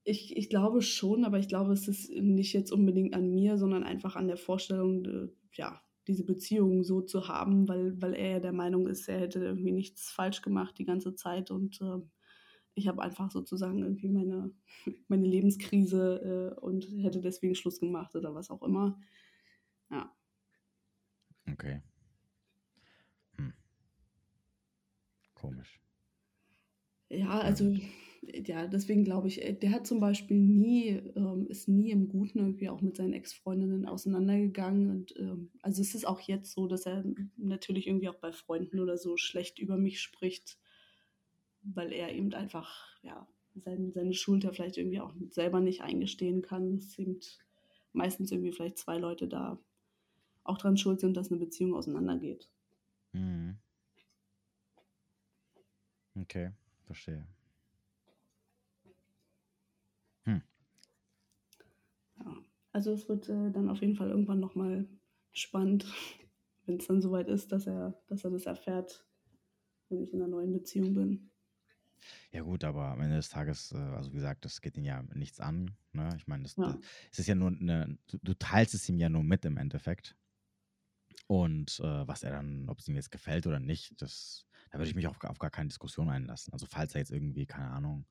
Ich, 0.10 0.38
ich 0.38 0.50
glaube 0.50 0.82
schon, 0.82 1.26
aber 1.26 1.38
ich 1.38 1.50
glaube, 1.50 1.74
es 1.74 1.88
ist 1.88 2.10
nicht 2.12 2.54
jetzt 2.54 2.72
unbedingt 2.72 3.14
an 3.14 3.30
mir, 3.30 3.58
sondern 3.58 3.84
einfach 3.84 4.16
an 4.16 4.28
der 4.28 4.38
Vorstellung, 4.38 5.06
äh, 5.06 5.28
ja, 5.54 5.82
diese 6.08 6.24
Beziehung 6.24 6.84
so 6.84 7.02
zu 7.02 7.28
haben, 7.28 7.68
weil, 7.68 8.02
weil 8.02 8.14
er 8.14 8.32
ja 8.32 8.40
der 8.40 8.54
Meinung 8.54 8.88
ist, 8.88 9.10
er 9.10 9.20
hätte 9.20 9.40
irgendwie 9.44 9.74
nichts 9.74 10.10
falsch 10.10 10.42
gemacht 10.42 10.78
die 10.78 10.86
ganze 10.86 11.16
Zeit 11.16 11.52
und 11.52 11.82
ähm, 11.82 12.10
ich 12.76 12.88
habe 12.88 13.02
einfach 13.02 13.32
sozusagen 13.32 13.80
irgendwie 13.80 14.08
meine, 14.08 14.52
meine 15.10 15.28
Lebenskrise 15.28 16.56
äh, 16.56 16.60
und 16.62 16.88
hätte 17.02 17.20
deswegen 17.20 17.56
Schluss 17.56 17.80
gemacht 17.80 18.16
oder 18.16 18.34
was 18.34 18.50
auch 18.50 18.64
immer. 18.64 18.98
Ja, 19.92 20.16
Okay. 21.52 21.82
Hm. 23.38 23.54
Komisch. 25.34 25.80
Ja, 27.10 27.40
also 27.40 27.74
ja, 28.34 28.68
deswegen 28.68 29.04
glaube 29.04 29.28
ich, 29.28 29.44
äh, 29.44 29.54
der 29.54 29.72
hat 29.72 29.88
zum 29.88 30.00
Beispiel 30.00 30.38
nie, 30.38 30.90
ähm, 31.16 31.48
ist 31.48 31.68
nie 31.68 31.92
im 31.92 32.08
Guten 32.10 32.40
irgendwie 32.40 32.70
auch 32.70 32.82
mit 32.82 32.98
seinen 32.98 33.14
Ex-Freundinnen 33.14 33.86
auseinandergegangen. 33.86 34.90
Und 34.90 35.16
ähm, 35.18 35.52
also 35.62 35.82
es 35.82 35.96
ist 35.96 36.06
auch 36.06 36.20
jetzt 36.20 36.52
so, 36.52 36.68
dass 36.68 36.86
er 36.86 37.04
natürlich 37.38 37.88
irgendwie 37.88 38.10
auch 38.10 38.16
bei 38.16 38.32
Freunden 38.32 38.80
oder 38.80 38.98
so 38.98 39.18
schlecht 39.18 39.60
über 39.60 39.78
mich 39.78 40.02
spricht, 40.02 40.58
weil 41.64 41.92
er 41.92 42.14
eben 42.14 42.34
einfach, 42.34 42.88
ja, 43.02 43.28
sein, 43.56 43.92
seine 43.92 44.14
Schuld 44.14 44.44
ja 44.44 44.52
vielleicht 44.52 44.78
irgendwie 44.78 45.00
auch 45.00 45.14
selber 45.30 45.60
nicht 45.60 45.82
eingestehen 45.82 46.42
kann. 46.42 46.76
Es 46.76 46.94
sind 46.94 47.40
meistens 47.94 48.32
irgendwie 48.32 48.52
vielleicht 48.52 48.78
zwei 48.78 48.98
Leute 48.98 49.28
da 49.28 49.60
auch 50.44 50.58
dran 50.58 50.78
schuld 50.78 51.00
sind, 51.00 51.18
dass 51.18 51.32
eine 51.32 51.40
Beziehung 51.40 51.74
auseinandergeht. 51.74 52.48
Mhm. 53.14 53.58
Okay, 56.16 56.52
verstehe. 56.86 57.26
Ja, 62.20 62.36
also 62.78 62.94
es 62.94 63.10
wird 63.10 63.28
äh, 63.28 63.50
dann 63.52 63.70
auf 63.70 63.82
jeden 63.82 63.96
Fall 63.96 64.10
irgendwann 64.12 64.40
nochmal 64.40 64.88
spannend, 65.34 65.84
wenn 66.68 66.78
es 66.78 66.86
dann 66.86 67.02
soweit 67.02 67.28
ist, 67.28 67.52
dass 67.52 67.66
er, 67.66 68.00
dass 68.06 68.24
er 68.24 68.30
das 68.30 68.46
erfährt, 68.46 69.04
wenn 69.90 70.04
ich 70.04 70.14
in 70.14 70.22
einer 70.22 70.30
neuen 70.30 70.54
Beziehung 70.54 70.94
bin. 70.94 71.32
Ja 72.32 72.44
gut, 72.44 72.64
aber 72.64 72.90
am 72.90 73.02
Ende 73.02 73.16
des 73.16 73.30
Tages, 73.30 73.72
äh, 73.72 73.78
also 73.78 74.12
wie 74.12 74.18
gesagt, 74.18 74.46
das 74.46 74.62
geht 74.62 74.78
ihn 74.78 74.86
ja 74.86 75.02
nichts 75.16 75.40
an. 75.40 75.76
Ne? 75.92 76.08
Ich 76.18 76.28
meine, 76.28 76.44
das, 76.44 76.56
Ja. 76.56 76.74
das, 76.74 76.78
es 77.14 77.20
ist 77.20 77.28
ja 77.28 77.34
nur 77.34 77.50
eine, 77.50 77.98
du, 78.06 78.20
du 78.22 78.36
teilst 78.36 78.76
es 78.76 78.88
ihm 78.88 79.00
ja 79.00 79.10
nur 79.10 79.24
mit 79.24 79.44
im 79.46 79.58
Endeffekt. 79.58 80.16
Und 81.26 81.80
äh, 81.80 82.08
was 82.08 82.22
er 82.22 82.30
dann, 82.30 82.70
ob 82.70 82.78
es 82.78 82.88
ihm 82.88 82.96
jetzt 82.96 83.10
gefällt 83.10 83.48
oder 83.48 83.60
nicht, 83.60 84.00
das, 84.04 84.46
da 84.70 84.78
würde 84.78 84.90
ich 84.90 84.96
mich 84.96 85.08
auf, 85.08 85.18
auf 85.24 85.40
gar 85.40 85.50
keine 85.50 85.70
Diskussion 85.70 86.10
einlassen. 86.10 86.54
Also 86.54 86.68
falls 86.68 86.94
er 86.94 87.00
jetzt 87.00 87.12
irgendwie, 87.12 87.48
keine 87.48 87.72
Ahnung, 87.72 88.06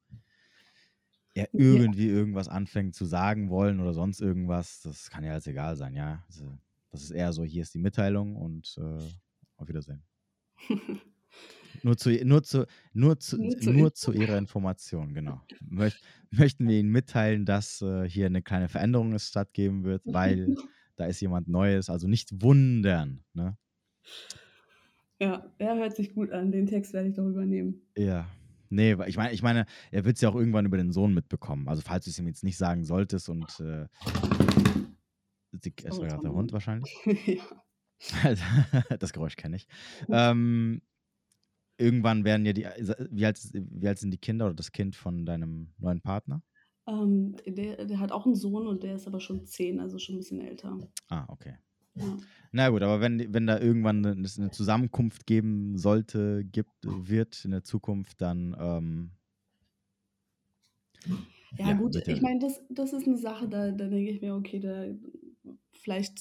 Ja. 1.36 1.46
irgendwie 1.52 2.08
irgendwas 2.08 2.48
anfängt 2.48 2.94
zu 2.94 3.04
sagen 3.04 3.50
wollen 3.50 3.80
oder 3.80 3.92
sonst 3.92 4.20
irgendwas, 4.20 4.80
das 4.80 5.10
kann 5.10 5.22
ja 5.22 5.34
jetzt 5.34 5.46
egal 5.46 5.76
sein, 5.76 5.94
ja. 5.94 6.24
Also, 6.28 6.58
das 6.90 7.02
ist 7.02 7.10
eher 7.10 7.32
so, 7.32 7.44
hier 7.44 7.62
ist 7.62 7.74
die 7.74 7.78
Mitteilung 7.78 8.36
und 8.36 8.78
äh, 8.78 9.04
auf 9.56 9.68
Wiedersehen. 9.68 10.02
Nur 11.82 11.96
zu, 11.96 12.10
nur 12.24 12.42
zu, 12.42 12.66
nur 12.94 13.18
zu, 13.18 13.36
Nur 13.36 13.94
zu 13.94 14.12
Ihrer 14.12 14.38
Information, 14.38 15.14
genau. 15.14 15.42
Möcht, 15.60 16.02
möchten 16.30 16.66
wir 16.66 16.78
Ihnen 16.78 16.90
mitteilen, 16.90 17.44
dass 17.44 17.82
äh, 17.82 18.08
hier 18.08 18.26
eine 18.26 18.42
kleine 18.42 18.68
Veränderung 18.68 19.12
es 19.12 19.28
stattgeben 19.28 19.84
wird, 19.84 20.02
weil 20.06 20.56
da 20.96 21.06
ist 21.06 21.20
jemand 21.20 21.48
Neues. 21.48 21.90
Also 21.90 22.08
nicht 22.08 22.42
wundern. 22.42 23.22
Ne? 23.34 23.56
Ja, 25.20 25.50
er 25.58 25.76
hört 25.76 25.96
sich 25.96 26.14
gut 26.14 26.30
an. 26.30 26.50
Den 26.50 26.66
Text 26.66 26.92
werde 26.92 27.08
ich 27.08 27.14
doch 27.14 27.26
übernehmen. 27.26 27.82
Ja. 27.96 28.26
Nee, 28.70 28.96
ich 29.06 29.16
meine, 29.16 29.32
ich 29.32 29.42
meine, 29.42 29.66
er 29.90 30.04
wird 30.04 30.16
es 30.16 30.22
ja 30.22 30.28
auch 30.28 30.34
irgendwann 30.34 30.66
über 30.66 30.76
den 30.76 30.92
Sohn 30.92 31.14
mitbekommen. 31.14 31.68
Also 31.68 31.82
falls 31.82 32.04
du 32.04 32.10
es 32.10 32.18
ihm 32.18 32.26
jetzt 32.26 32.44
nicht 32.44 32.56
sagen 32.56 32.84
solltest 32.84 33.28
und 33.28 33.60
äh, 33.60 33.86
es 35.84 35.98
war 35.98 36.08
gerade 36.08 36.22
der 36.22 36.32
Hund 36.32 36.52
wahrscheinlich. 36.52 36.94
ja. 37.26 37.44
das 38.98 39.12
Geräusch 39.12 39.36
kenne 39.36 39.56
ich. 39.56 39.66
Ähm, 40.08 40.82
irgendwann 41.78 42.24
werden 42.24 42.44
ja 42.46 42.52
die, 42.52 42.66
wie 43.10 43.26
alt, 43.26 43.40
wie 43.52 43.88
alt 43.88 43.98
sind 43.98 44.10
die 44.10 44.18
Kinder 44.18 44.46
oder 44.46 44.54
das 44.54 44.72
Kind 44.72 44.96
von 44.96 45.24
deinem 45.24 45.72
neuen 45.78 46.00
Partner? 46.00 46.42
Ähm, 46.86 47.36
der, 47.46 47.84
der 47.84 47.98
hat 47.98 48.12
auch 48.12 48.26
einen 48.26 48.36
Sohn 48.36 48.66
und 48.66 48.82
der 48.82 48.94
ist 48.94 49.06
aber 49.06 49.20
schon 49.20 49.44
zehn, 49.44 49.80
also 49.80 49.98
schon 49.98 50.16
ein 50.16 50.18
bisschen 50.18 50.40
älter. 50.40 50.78
Ah, 51.08 51.24
okay. 51.28 51.56
Ja. 51.96 52.16
Na 52.52 52.68
gut, 52.70 52.82
aber 52.82 53.00
wenn, 53.00 53.32
wenn 53.34 53.46
da 53.46 53.58
irgendwann 53.58 54.04
eine, 54.04 54.26
eine 54.36 54.50
Zusammenkunft 54.50 55.26
geben 55.26 55.76
sollte, 55.78 56.44
gibt, 56.44 56.72
wird 56.82 57.44
in 57.44 57.50
der 57.50 57.64
Zukunft, 57.64 58.20
dann 58.20 58.56
ähm, 58.58 59.10
Ja, 61.58 61.72
Ja, 61.72 61.74
gut, 61.74 61.96
ja- 62.06 62.06
ich 62.06 62.20
meine, 62.22 62.38
das, 62.40 62.60
das 62.68 62.92
ist 62.92 63.06
eine 63.06 63.16
Sache, 63.16 63.48
da, 63.48 63.70
da 63.70 63.86
denke 63.88 64.10
ich 64.10 64.20
mir, 64.20 64.34
okay, 64.34 64.60
da 64.60 64.86
vielleicht 65.72 66.20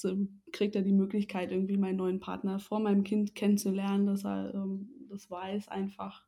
kriegt 0.52 0.76
er 0.76 0.82
die 0.82 0.94
Möglichkeit, 0.94 1.52
irgendwie 1.52 1.78
meinen 1.78 1.98
neuen 1.98 2.20
Partner 2.20 2.60
vor 2.60 2.80
meinem 2.80 3.04
Kind 3.04 3.36
kennenzulernen, 3.36 4.06
dass 4.06 4.26
er 4.26 4.54
ähm, 4.54 4.90
das 5.10 5.30
weiß 5.30 5.68
einfach. 5.70 6.26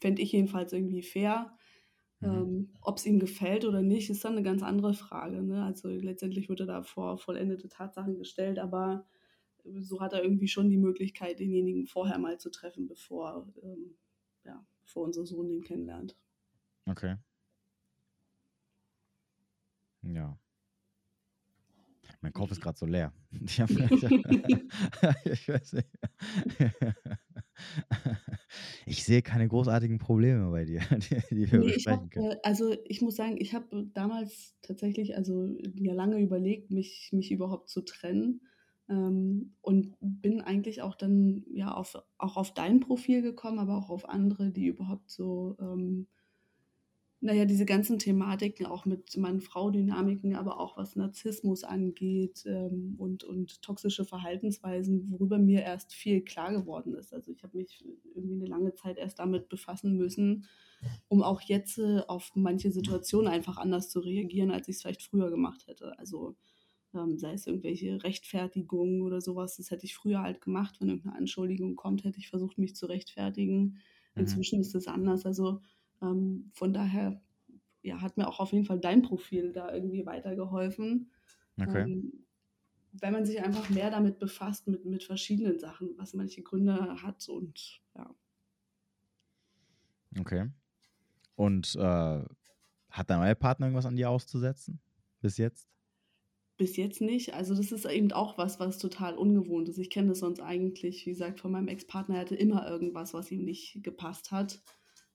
Fände 0.00 0.22
ich 0.22 0.32
jedenfalls 0.32 0.72
irgendwie 0.72 1.02
fair. 1.02 1.56
Mhm. 2.22 2.28
Ähm, 2.28 2.68
Ob 2.80 2.98
es 2.98 3.06
ihm 3.06 3.18
gefällt 3.18 3.64
oder 3.64 3.82
nicht, 3.82 4.08
ist 4.08 4.24
dann 4.24 4.32
eine 4.32 4.42
ganz 4.42 4.62
andere 4.62 4.94
Frage. 4.94 5.42
Ne? 5.42 5.64
Also 5.64 5.88
letztendlich 5.88 6.48
wird 6.48 6.60
er 6.60 6.66
da 6.66 6.82
vor 6.82 7.18
vollendete 7.18 7.68
Tatsachen 7.68 8.16
gestellt, 8.16 8.58
aber 8.58 9.06
so 9.80 10.00
hat 10.00 10.12
er 10.12 10.22
irgendwie 10.22 10.48
schon 10.48 10.70
die 10.70 10.78
Möglichkeit, 10.78 11.38
denjenigen 11.40 11.86
vorher 11.86 12.18
mal 12.18 12.38
zu 12.38 12.50
treffen, 12.50 12.86
bevor, 12.86 13.48
ähm, 13.62 13.96
ja, 14.44 14.64
bevor 14.82 15.04
unser 15.04 15.26
Sohn 15.26 15.48
den 15.48 15.62
kennenlernt. 15.62 16.16
okay. 16.88 17.16
Ja. 20.02 20.36
Mein 22.20 22.32
Kopf 22.32 22.50
ist 22.50 22.60
gerade 22.60 22.78
so 22.78 22.86
leer. 22.86 23.12
Ich, 23.40 23.60
hab, 23.60 23.70
ich 25.24 25.48
weiß 25.48 25.72
nicht. 25.74 25.88
Ich 28.86 29.04
sehe 29.04 29.22
keine 29.22 29.48
großartigen 29.48 29.98
Probleme 29.98 30.50
bei 30.50 30.64
dir, 30.64 30.80
die, 30.90 31.34
die 31.34 31.52
wir 31.52 31.60
Nee, 31.60 31.74
ich 31.74 31.88
besprechen 31.88 31.90
hab, 31.90 32.10
können. 32.10 32.26
äh, 32.30 32.36
also 32.42 32.74
ich 32.86 33.02
muss 33.02 33.16
sagen, 33.16 33.36
ich 33.38 33.54
habe 33.54 33.86
damals 33.92 34.56
tatsächlich 34.62 35.16
also 35.16 35.48
ja 35.74 35.92
lange 35.92 36.18
überlegt, 36.20 36.70
mich, 36.70 37.10
mich 37.12 37.30
überhaupt 37.30 37.68
zu 37.68 37.82
trennen. 37.82 38.42
Ähm, 38.88 39.54
und 39.60 39.96
bin 40.00 40.40
eigentlich 40.40 40.82
auch 40.82 40.94
dann 40.96 41.44
ja 41.52 41.72
auf, 41.72 41.96
auch 42.18 42.36
auf 42.36 42.54
dein 42.54 42.80
Profil 42.80 43.22
gekommen, 43.22 43.58
aber 43.58 43.76
auch 43.76 43.90
auf 43.90 44.08
andere, 44.08 44.50
die 44.50 44.66
überhaupt 44.66 45.10
so, 45.10 45.56
ähm, 45.60 46.08
naja, 47.22 47.44
diese 47.44 47.64
ganzen 47.64 48.00
Thematiken 48.00 48.66
auch 48.66 48.84
mit 48.84 49.16
Mann-Frau-Dynamiken, 49.16 50.34
aber 50.34 50.58
auch 50.58 50.76
was 50.76 50.96
Narzissmus 50.96 51.62
angeht 51.62 52.42
ähm, 52.46 52.96
und, 52.98 53.22
und 53.22 53.62
toxische 53.62 54.04
Verhaltensweisen, 54.04 55.08
worüber 55.08 55.38
mir 55.38 55.62
erst 55.62 55.94
viel 55.94 56.22
klar 56.22 56.52
geworden 56.52 56.96
ist. 56.96 57.14
Also 57.14 57.30
ich 57.30 57.44
habe 57.44 57.56
mich 57.56 57.84
irgendwie 58.16 58.34
eine 58.34 58.46
lange 58.46 58.74
Zeit 58.74 58.98
erst 58.98 59.20
damit 59.20 59.48
befassen 59.48 59.96
müssen, 59.96 60.46
um 61.06 61.22
auch 61.22 61.40
jetzt 61.42 61.78
äh, 61.78 62.00
auf 62.08 62.32
manche 62.34 62.72
Situationen 62.72 63.32
einfach 63.32 63.56
anders 63.56 63.88
zu 63.88 64.00
reagieren, 64.00 64.50
als 64.50 64.66
ich 64.66 64.74
es 64.76 64.82
vielleicht 64.82 65.02
früher 65.02 65.30
gemacht 65.30 65.68
hätte. 65.68 65.96
Also 66.00 66.34
ähm, 66.92 67.18
sei 67.18 67.34
es 67.34 67.46
irgendwelche 67.46 68.02
Rechtfertigungen 68.02 69.00
oder 69.00 69.20
sowas. 69.20 69.58
Das 69.58 69.70
hätte 69.70 69.86
ich 69.86 69.94
früher 69.94 70.22
halt 70.22 70.40
gemacht. 70.40 70.80
Wenn 70.80 70.88
irgendeine 70.88 71.18
Anschuldigung 71.18 71.76
kommt, 71.76 72.02
hätte 72.02 72.18
ich 72.18 72.30
versucht, 72.30 72.58
mich 72.58 72.74
zu 72.74 72.86
rechtfertigen. 72.86 73.62
Mhm. 74.16 74.22
Inzwischen 74.22 74.60
ist 74.60 74.74
das 74.74 74.88
anders. 74.88 75.24
Also 75.24 75.60
ähm, 76.02 76.50
von 76.52 76.72
daher 76.72 77.20
ja, 77.82 78.00
hat 78.00 78.16
mir 78.16 78.28
auch 78.28 78.40
auf 78.40 78.52
jeden 78.52 78.64
Fall 78.64 78.78
dein 78.78 79.02
Profil 79.02 79.52
da 79.52 79.72
irgendwie 79.72 80.06
weitergeholfen. 80.06 81.10
Okay. 81.60 81.82
Ähm, 81.82 82.24
wenn 82.92 83.12
man 83.12 83.24
sich 83.24 83.42
einfach 83.42 83.70
mehr 83.70 83.90
damit 83.90 84.18
befasst, 84.18 84.68
mit, 84.68 84.84
mit 84.84 85.02
verschiedenen 85.02 85.58
Sachen, 85.58 85.90
was 85.96 86.12
manche 86.14 86.42
Gründe 86.42 87.02
hat 87.02 87.28
und 87.28 87.80
ja. 87.96 88.14
Okay. 90.18 90.50
Und 91.36 91.74
äh, 91.76 92.22
hat 92.90 93.08
dein 93.08 93.20
neuer 93.20 93.34
Partner 93.34 93.66
irgendwas 93.66 93.86
an 93.86 93.96
dir 93.96 94.10
auszusetzen? 94.10 94.78
Bis 95.20 95.38
jetzt? 95.38 95.68
Bis 96.58 96.76
jetzt 96.76 97.00
nicht. 97.00 97.32
Also 97.32 97.54
das 97.54 97.72
ist 97.72 97.86
eben 97.86 98.12
auch 98.12 98.36
was, 98.36 98.60
was 98.60 98.76
total 98.76 99.16
ungewohnt 99.16 99.70
ist. 99.70 99.78
Ich 99.78 99.88
kenne 99.88 100.08
das 100.08 100.18
sonst 100.18 100.40
eigentlich, 100.40 101.06
wie 101.06 101.10
gesagt, 101.10 101.40
von 101.40 101.50
meinem 101.50 101.68
Ex-Partner. 101.68 102.16
Er 102.16 102.20
hatte 102.20 102.36
immer 102.36 102.68
irgendwas, 102.68 103.14
was 103.14 103.30
ihm 103.30 103.44
nicht 103.44 103.82
gepasst 103.82 104.30
hat. 104.30 104.60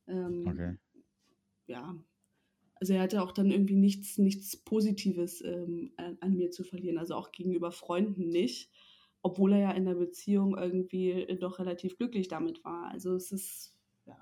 Ähm, 0.08 0.48
Okay. 0.48 0.78
ja, 1.68 1.96
also 2.76 2.94
er 2.94 3.02
hatte 3.02 3.22
auch 3.22 3.32
dann 3.32 3.52
irgendwie 3.52 3.76
nichts, 3.76 4.18
nichts 4.18 4.56
Positives 4.58 5.42
ähm, 5.42 5.92
an, 5.98 6.18
an 6.22 6.36
mir 6.36 6.52
zu 6.52 6.64
verlieren, 6.64 6.98
also 6.98 7.16
auch 7.16 7.32
gegenüber 7.32 7.72
Freunden 7.72 8.30
nicht, 8.30 8.72
obwohl 9.22 9.54
er 9.54 9.60
ja 9.60 9.72
in 9.72 9.86
der 9.86 9.96
Beziehung 9.96 10.58
irgendwie 10.58 11.12
äh, 11.12 11.38
doch 11.38 11.60
relativ 11.60 11.98
glücklich 11.98 12.28
damit 12.28 12.64
war. 12.64 12.92
Also 12.92 13.16
es 13.16 13.32
ist 13.32 13.76
ja 14.06 14.18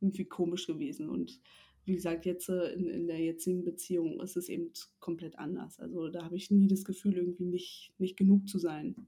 irgendwie 0.00 0.24
komisch 0.24 0.66
gewesen 0.66 1.08
und 1.08 1.40
wie 1.84 1.94
gesagt, 1.94 2.26
jetzt 2.26 2.48
äh, 2.48 2.72
in, 2.74 2.88
in 2.88 3.06
der 3.06 3.18
jetzigen 3.18 3.64
Beziehung 3.64 4.20
ist 4.20 4.36
es 4.36 4.48
eben 4.48 4.72
komplett 5.00 5.38
anders. 5.38 5.80
Also 5.80 6.08
da 6.08 6.24
habe 6.24 6.36
ich 6.36 6.50
nie 6.50 6.68
das 6.68 6.84
Gefühl, 6.84 7.16
irgendwie 7.16 7.46
nicht, 7.46 7.92
nicht 7.98 8.16
genug 8.16 8.48
zu 8.48 8.58
sein. 8.58 9.06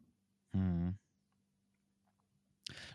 Mhm. 0.52 0.98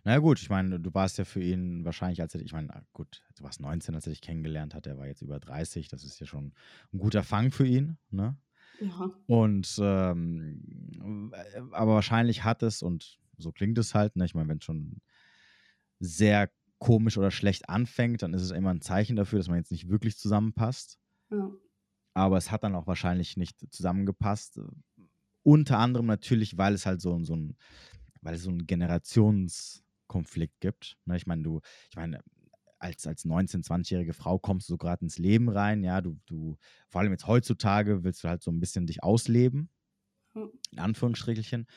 Na 0.04 0.14
ja, 0.14 0.18
gut, 0.20 0.40
ich 0.42 0.50
meine, 0.50 0.80
du 0.80 0.94
warst 0.94 1.18
ja 1.18 1.26
für 1.26 1.42
ihn 1.42 1.86
wahrscheinlich, 1.86 2.22
als 2.22 2.36
er, 2.36 2.42
ich 2.42 2.54
meine, 2.54 2.84
gut, 2.94 3.22
du 3.38 3.44
warst 3.44 3.62
19, 3.62 3.96
als 3.96 4.08
er 4.08 4.12
dich 4.12 4.22
kennengelernt 4.22 4.74
hat, 4.76 4.88
er 4.88 4.98
war 4.98 5.08
jetzt 5.08 5.22
über 5.22 5.40
30, 5.40 5.88
das 5.88 6.04
ist 6.04 6.20
ja 6.20 6.26
schon 6.26 6.54
ein 6.94 7.00
guter 7.00 7.24
Fang 7.24 7.52
für 7.52 7.66
ihn, 7.68 7.98
ne? 8.12 8.38
Ja, 8.80 9.12
Und, 9.28 9.78
ähm, 9.82 11.34
äh, 11.36 11.60
aber 11.74 11.96
wahrscheinlich 11.96 12.44
hat 12.44 12.64
es, 12.64 12.82
und 12.84 13.20
so 13.38 13.52
klingt 13.52 13.78
es 13.78 13.96
halt, 13.96 14.16
ne? 14.16 14.26
Ich 14.26 14.36
meine, 14.36 14.50
wenn 14.50 14.58
es 14.60 14.66
schon 14.66 15.02
sehr 16.00 16.52
komisch 16.80 17.18
oder 17.18 17.32
schlecht 17.32 17.70
anfängt, 17.70 18.22
dann 18.24 18.34
ist 18.34 18.42
es 18.42 18.52
immer 18.52 18.72
ein 18.72 18.82
Zeichen 18.82 19.16
dafür, 19.16 19.40
dass 19.40 19.48
man 19.50 19.58
jetzt 19.58 19.72
nicht 19.72 19.90
wirklich 19.90 20.18
zusammenpasst. 20.18 21.00
ja, 21.30 21.50
Aber 22.14 22.38
es 22.38 22.52
hat 22.52 22.64
dann 22.64 22.76
auch 22.76 22.88
wahrscheinlich 22.88 23.38
nicht 23.38 23.60
zusammengepasst. 23.72 24.60
Unter 25.44 25.80
anderem 25.80 26.06
natürlich, 26.08 26.58
weil 26.58 26.74
es 26.74 26.86
halt 26.86 27.02
so, 27.02 27.24
so 27.24 27.36
ein, 27.36 27.58
weil 28.22 28.36
es 28.36 28.44
so 28.44 28.50
einen 28.50 28.68
Generationskonflikt 28.68 30.60
gibt. 30.60 30.98
Ne, 31.06 31.18
ich 31.18 31.28
meine, 31.28 31.44
du, 31.44 31.62
ich 31.90 31.96
meine, 31.96 32.22
als, 32.80 33.06
als 33.06 33.26
19-, 33.26 33.66
20-jährige 33.66 34.14
Frau 34.14 34.40
kommst 34.40 34.70
du 34.70 34.74
so 34.74 34.78
gerade 34.78 35.04
ins 35.04 35.18
Leben 35.18 35.50
rein, 35.50 35.84
ja, 35.84 36.02
du, 36.02 36.18
du, 36.26 36.58
vor 36.88 37.02
allem 37.02 37.12
jetzt 37.12 37.28
heutzutage 37.28 38.04
willst 38.04 38.24
du 38.24 38.30
halt 38.30 38.42
so 38.42 38.52
ein 38.52 38.60
bisschen 38.60 38.88
dich 38.88 39.04
ausleben, 39.04 39.70
ja, 40.34 40.48
in 40.72 40.80
Anführungsstrichelchen. 40.80 41.68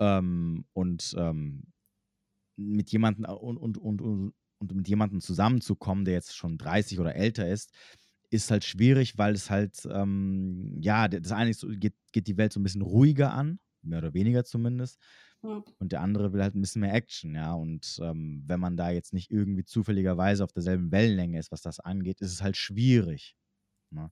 Ähm, 0.00 0.64
und 0.72 1.14
ähm, 1.16 1.64
mit 2.56 2.90
jemandem 2.90 3.24
und, 3.24 3.56
und, 3.56 3.78
und, 3.78 4.00
und, 4.02 4.34
und 4.58 4.74
mit 4.74 4.88
jemandem 4.88 5.20
zusammenzukommen, 5.20 6.04
der 6.04 6.14
jetzt 6.14 6.36
schon 6.36 6.58
30 6.58 6.98
oder 6.98 7.14
älter 7.14 7.48
ist, 7.48 7.72
ist 8.30 8.50
halt 8.50 8.64
schwierig, 8.64 9.18
weil 9.18 9.34
es 9.34 9.50
halt, 9.50 9.86
ähm, 9.90 10.78
ja, 10.80 11.06
das 11.08 11.32
eine 11.32 11.50
ist 11.50 11.66
geht, 11.68 11.94
geht 12.12 12.26
die 12.26 12.36
Welt 12.36 12.52
so 12.52 12.60
ein 12.60 12.62
bisschen 12.62 12.82
ruhiger 12.82 13.32
an, 13.32 13.58
mehr 13.82 13.98
oder 13.98 14.14
weniger 14.14 14.44
zumindest. 14.44 14.98
Ja, 15.42 15.62
Und 15.78 15.92
der 15.92 16.00
andere 16.00 16.32
will 16.32 16.42
halt 16.42 16.54
ein 16.54 16.60
bisschen 16.60 16.80
mehr 16.82 16.94
Action, 16.94 17.34
ja. 17.34 17.52
Und 17.54 17.98
ähm, 18.02 18.42
wenn 18.46 18.60
man 18.60 18.76
da 18.76 18.90
jetzt 18.90 19.12
nicht 19.12 19.30
irgendwie 19.30 19.64
zufälligerweise 19.64 20.44
auf 20.44 20.52
derselben 20.52 20.92
Wellenlänge 20.92 21.38
ist, 21.38 21.50
was 21.50 21.62
das 21.62 21.80
angeht, 21.80 22.20
ist 22.20 22.32
es 22.32 22.42
halt 22.42 22.56
schwierig. 22.56 23.36
Ne? 23.90 24.10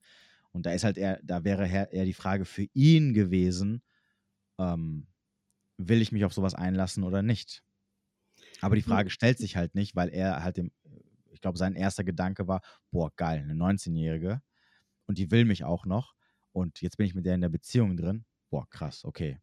Und 0.53 0.66
da 0.66 0.73
ist 0.73 0.85
halt 0.85 0.99
eher, 0.99 1.21
da 1.23 1.45
wäre 1.45 1.66
eher 1.69 2.05
die 2.05 2.12
Frage 2.12 2.45
für 2.45 2.66
ihn 2.75 3.14
gewesen, 3.14 3.83
ähm, 4.59 5.07
will 5.79 6.03
ich 6.03 6.12
mich 6.12 6.25
auf 6.25 6.35
sowas 6.35 6.55
einlassen 6.55 7.05
oder 7.05 7.23
nicht? 7.23 7.62
Aber 8.61 8.77
die. 8.77 8.83
Frage 8.83 9.11
stellt 9.11 9.38
sich 9.38 9.57
halt 9.57 9.75
nicht, 9.75 9.97
weil 9.97 10.09
er 10.11 10.43
halt 10.43 10.57
dem, 10.57 10.73
ich 11.31 11.40
glaube, 11.40 11.59
sein 11.59 11.75
erster 11.75 12.05
Gedanke 12.05 12.49
war, 12.49 12.62
boah, 12.90 13.11
geil, 13.16 13.40
eine 13.40 13.55
19-Jährige 13.55 14.43
und 15.07 15.19
die 15.19 15.31
will 15.31 15.45
mich 15.45 15.64
auch 15.64 15.87
noch 15.87 16.14
und 16.53 16.81
jetzt 16.83 16.97
bin 16.97 17.07
ich 17.07 17.14
mit 17.14 17.27
der 17.27 17.35
in 17.35 17.40
der 17.40 17.49
Beziehung 17.49 17.97
drin. 17.97 18.25
Boah, 18.51 18.69
krass, 18.69 19.05
okay. 19.05 19.38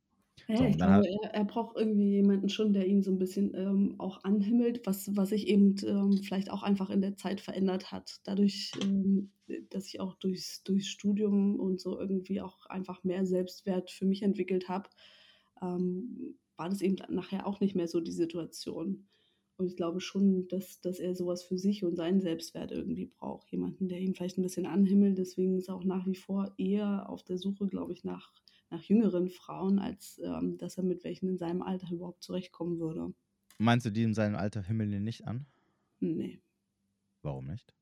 Ja, 0.45 0.56
So, 0.56 0.65
ich 0.65 0.78
glaube, 0.78 1.04
er, 1.23 1.34
er 1.34 1.43
braucht 1.45 1.76
irgendwie 1.76 2.10
jemanden 2.12 2.47
schon, 2.47 2.71
der 2.71 2.88
ihn 2.88 3.04
so 3.04 3.12
ein 3.12 3.17
bisschen 3.17 3.54
ähm, 3.54 3.95
auch 3.97 4.23
anhimmelt, 4.23 4.86
was, 4.86 5.15
was 5.15 5.30
sich 5.30 5.47
eben 5.47 5.76
ähm, 5.86 6.21
vielleicht 6.23 6.50
auch 6.52 6.63
einfach 6.63 6.89
in 6.89 7.02
der 7.02 7.17
Zeit 7.17 7.41
verändert 7.41 7.91
hat. 7.91 8.21
Dadurch, 8.23 8.71
ähm, 8.82 9.32
dass 9.69 9.88
ich 9.88 10.00
auch 10.00 10.15
durchs, 10.15 10.63
durchs 10.63 10.88
Studium 10.88 11.60
und 11.60 11.82
so 11.82 12.00
irgendwie 12.00 12.39
auch 12.39 12.65
einfach 12.67 13.04
mehr 13.04 13.26
Selbstwert 13.26 13.91
für 13.91 14.06
mich 14.06 14.21
entwickelt 14.23 14.69
habe, 14.69 14.89
ähm, 15.62 16.38
war 16.56 16.69
das 16.69 16.82
eben 16.82 16.95
nachher 17.10 17.45
auch 17.45 17.60
nicht 17.60 17.76
mehr 17.76 17.88
so 17.88 18.00
die 18.00 18.12
Situation. 18.12 19.08
Und 19.58 19.67
ich 19.67 19.76
glaube 19.76 20.00
schon, 20.02 20.47
dass, 20.47 20.82
dass 20.82 21.00
er 21.00 21.15
sowas 21.15 21.43
für 21.43 21.58
sich 21.58 21.84
und 21.84 21.95
seinen 21.95 22.21
Selbstwert 22.21 22.71
irgendwie 22.71 23.08
braucht. 23.08 23.52
Jemanden, 23.52 23.88
der 23.89 24.00
ihn 24.00 24.13
vielleicht 24.13 24.38
ein 24.38 24.43
bisschen 24.43 24.65
anhimmelt. 24.67 25.17
Deswegen 25.17 25.58
ist 25.58 25.67
er 25.69 25.76
auch 25.76 25.84
nach 25.84 26.06
wie 26.08 26.15
vor 26.15 26.54
eher 26.58 27.10
auf 27.10 27.23
der 27.23 27.38
Suche, 27.38 27.67
glaube 27.67 27.93
ich, 27.93 28.04
nach, 28.04 28.32
nach 28.69 28.84
jüngeren 28.84 29.30
Frauen, 29.30 29.80
als 29.80 30.19
ähm, 30.23 30.58
dass 30.58 30.77
er 30.77 30.84
mit 30.84 31.03
welchen 31.03 31.30
in 31.30 31.38
seinem 31.38 31.62
Alter 31.62 31.91
überhaupt 31.91 32.23
zurechtkommen 32.23 32.80
würde. 32.80 33.13
meinst 33.58 33.86
du, 33.86 33.91
die 33.91 34.03
in 34.03 34.13
seinem 34.13 34.36
Alter 34.36 34.62
himmeln 34.62 34.91
ihn 34.91 35.03
nicht 35.03 35.25
an? 35.27 35.45
Nee. 35.99 36.39
Warum 37.21 37.47
nicht? 37.47 37.73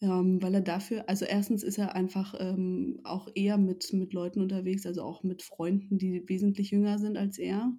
Ähm, 0.00 0.42
weil 0.42 0.54
er 0.54 0.60
dafür, 0.60 1.08
also 1.08 1.24
erstens 1.24 1.62
ist 1.62 1.78
er 1.78 1.94
einfach 1.94 2.34
ähm, 2.38 3.00
auch 3.04 3.28
eher 3.34 3.56
mit, 3.56 3.92
mit 3.92 4.12
Leuten 4.12 4.42
unterwegs, 4.42 4.86
also 4.86 5.02
auch 5.02 5.22
mit 5.22 5.42
Freunden, 5.42 5.98
die 5.98 6.28
wesentlich 6.28 6.70
jünger 6.70 6.98
sind 6.98 7.16
als 7.16 7.38
er. 7.38 7.72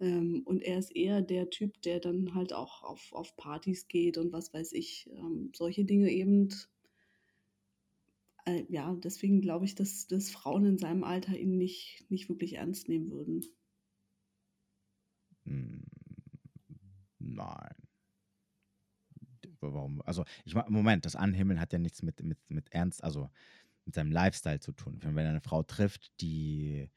Ähm, 0.00 0.42
und 0.44 0.62
er 0.62 0.78
ist 0.78 0.94
eher 0.94 1.22
der 1.22 1.50
Typ, 1.50 1.80
der 1.82 2.00
dann 2.00 2.34
halt 2.34 2.52
auch 2.52 2.82
auf, 2.82 3.12
auf 3.12 3.36
Partys 3.36 3.86
geht 3.86 4.18
und 4.18 4.32
was 4.32 4.52
weiß 4.52 4.72
ich, 4.72 5.08
ähm, 5.12 5.52
solche 5.54 5.84
Dinge 5.84 6.10
eben. 6.10 6.48
Äh, 8.46 8.64
ja, 8.68 8.94
deswegen 8.94 9.40
glaube 9.40 9.64
ich, 9.64 9.74
dass, 9.74 10.06
dass 10.06 10.30
Frauen 10.30 10.64
in 10.64 10.78
seinem 10.78 11.04
Alter 11.04 11.36
ihn 11.36 11.56
nicht, 11.58 12.06
nicht 12.08 12.28
wirklich 12.28 12.54
ernst 12.54 12.88
nehmen 12.88 13.10
würden. 13.10 13.44
Hm, 15.44 15.82
nein. 17.18 17.74
Warum? 19.60 20.00
Also, 20.02 20.24
ich 20.44 20.54
Moment, 20.54 21.04
das 21.04 21.16
Anhimmeln 21.16 21.60
hat 21.60 21.72
ja 21.72 21.78
nichts 21.78 22.02
mit, 22.02 22.22
mit, 22.22 22.38
mit 22.48 22.72
Ernst, 22.72 23.02
also 23.02 23.30
mit 23.84 23.94
seinem 23.94 24.12
Lifestyle 24.12 24.60
zu 24.60 24.72
tun. 24.72 24.98
Wenn 25.02 25.16
er 25.18 25.30
eine 25.30 25.40
Frau 25.40 25.62
trifft, 25.62 26.12
die, 26.20 26.90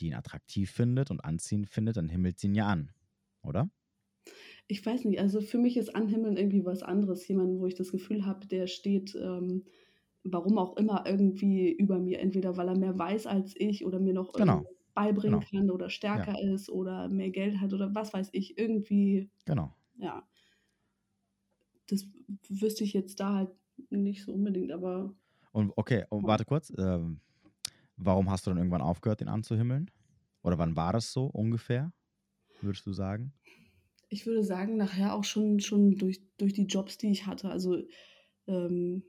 die 0.00 0.06
ihn 0.06 0.14
attraktiv 0.14 0.70
findet 0.70 1.10
und 1.10 1.20
anziehend 1.24 1.68
findet, 1.68 1.96
dann 1.96 2.08
himmelt 2.08 2.38
sie 2.38 2.48
ihn 2.48 2.54
ja 2.54 2.66
an, 2.66 2.92
oder? 3.42 3.70
Ich 4.66 4.84
weiß 4.84 5.04
nicht, 5.04 5.20
also 5.20 5.40
für 5.40 5.58
mich 5.58 5.76
ist 5.76 5.94
Anhimmeln 5.94 6.36
irgendwie 6.36 6.64
was 6.64 6.82
anderes. 6.82 7.26
Jemand, 7.28 7.58
wo 7.58 7.66
ich 7.66 7.74
das 7.74 7.90
Gefühl 7.90 8.26
habe, 8.26 8.46
der 8.46 8.66
steht, 8.66 9.14
ähm, 9.14 9.64
warum 10.32 10.58
auch 10.58 10.76
immer, 10.76 11.04
irgendwie 11.06 11.70
über 11.72 11.98
mir. 11.98 12.20
Entweder 12.20 12.56
weil 12.56 12.68
er 12.68 12.78
mehr 12.78 12.98
weiß 12.98 13.26
als 13.26 13.54
ich 13.56 13.84
oder 13.86 14.00
mir 14.00 14.14
noch 14.14 14.34
Genau, 14.36 14.64
beibringen 14.94 15.24
genau. 15.24 15.48
kann 15.50 15.70
oder 15.70 15.90
Ja, 16.12 16.26
stärker 16.26 16.34
ist 16.40 16.70
oder 16.70 17.08
mehr 17.08 17.30
Geld 17.30 17.60
hat 17.60 17.72
oder 17.72 17.94
was 17.94 18.12
weiß 18.12 18.30
ich. 18.32 18.58
Irgendwie, 18.58 19.30
genau. 19.46 19.74
ja, 19.96 20.28
das 21.86 22.06
wüsste 22.48 22.84
ich 22.84 22.92
jetzt 22.92 23.18
da 23.20 23.34
halt 23.34 23.50
nicht 23.90 24.22
so 24.24 24.32
unbedingt, 24.32 24.70
aber 24.72 25.16
Und 25.52 25.72
okay, 25.76 26.04
und 26.10 26.26
ja. 26.26 26.26
warte 26.26 26.44
kurz. 26.44 26.72
Ähm, 26.76 27.20
warum 27.96 28.30
hast 28.30 28.46
du 28.46 28.50
dann 28.50 28.58
irgendwann 28.58 28.82
aufgehört, 28.82 29.20
ihn 29.20 29.28
anzuhimmeln? 29.28 29.90
Oder 30.42 30.58
wann 30.58 30.76
war 30.76 30.92
das 30.92 31.12
so 31.12 31.26
ungefähr, 31.26 31.92
würdest 32.60 32.86
du 32.86 32.92
sagen? 32.92 33.34
ich 34.08 34.26
würde 34.26 34.42
sagen, 34.42 34.76
nachher 34.76 35.14
auch 35.14 35.24
schon, 35.24 35.60
schon 35.60 35.96
durch, 35.96 36.22
durch 36.38 36.52
die 36.54 36.66
Jobs, 36.66 36.98
die 36.98 37.10
ich 37.10 37.26
hatte. 37.26 37.50
Also 37.50 37.82
ähm, 38.46 39.04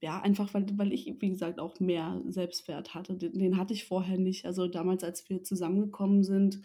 ja, 0.00 0.20
einfach 0.20 0.52
weil, 0.52 0.66
weil 0.76 0.92
ich, 0.92 1.12
wie 1.20 1.30
gesagt, 1.30 1.58
auch 1.58 1.80
mehr 1.80 2.22
Selbstwert 2.28 2.94
hatte. 2.94 3.16
Den, 3.16 3.38
den 3.38 3.56
hatte 3.56 3.72
ich 3.72 3.84
vorher 3.84 4.18
nicht. 4.18 4.44
Also 4.44 4.68
damals, 4.68 5.02
als 5.04 5.28
wir 5.28 5.42
zusammengekommen 5.42 6.22
sind, 6.22 6.60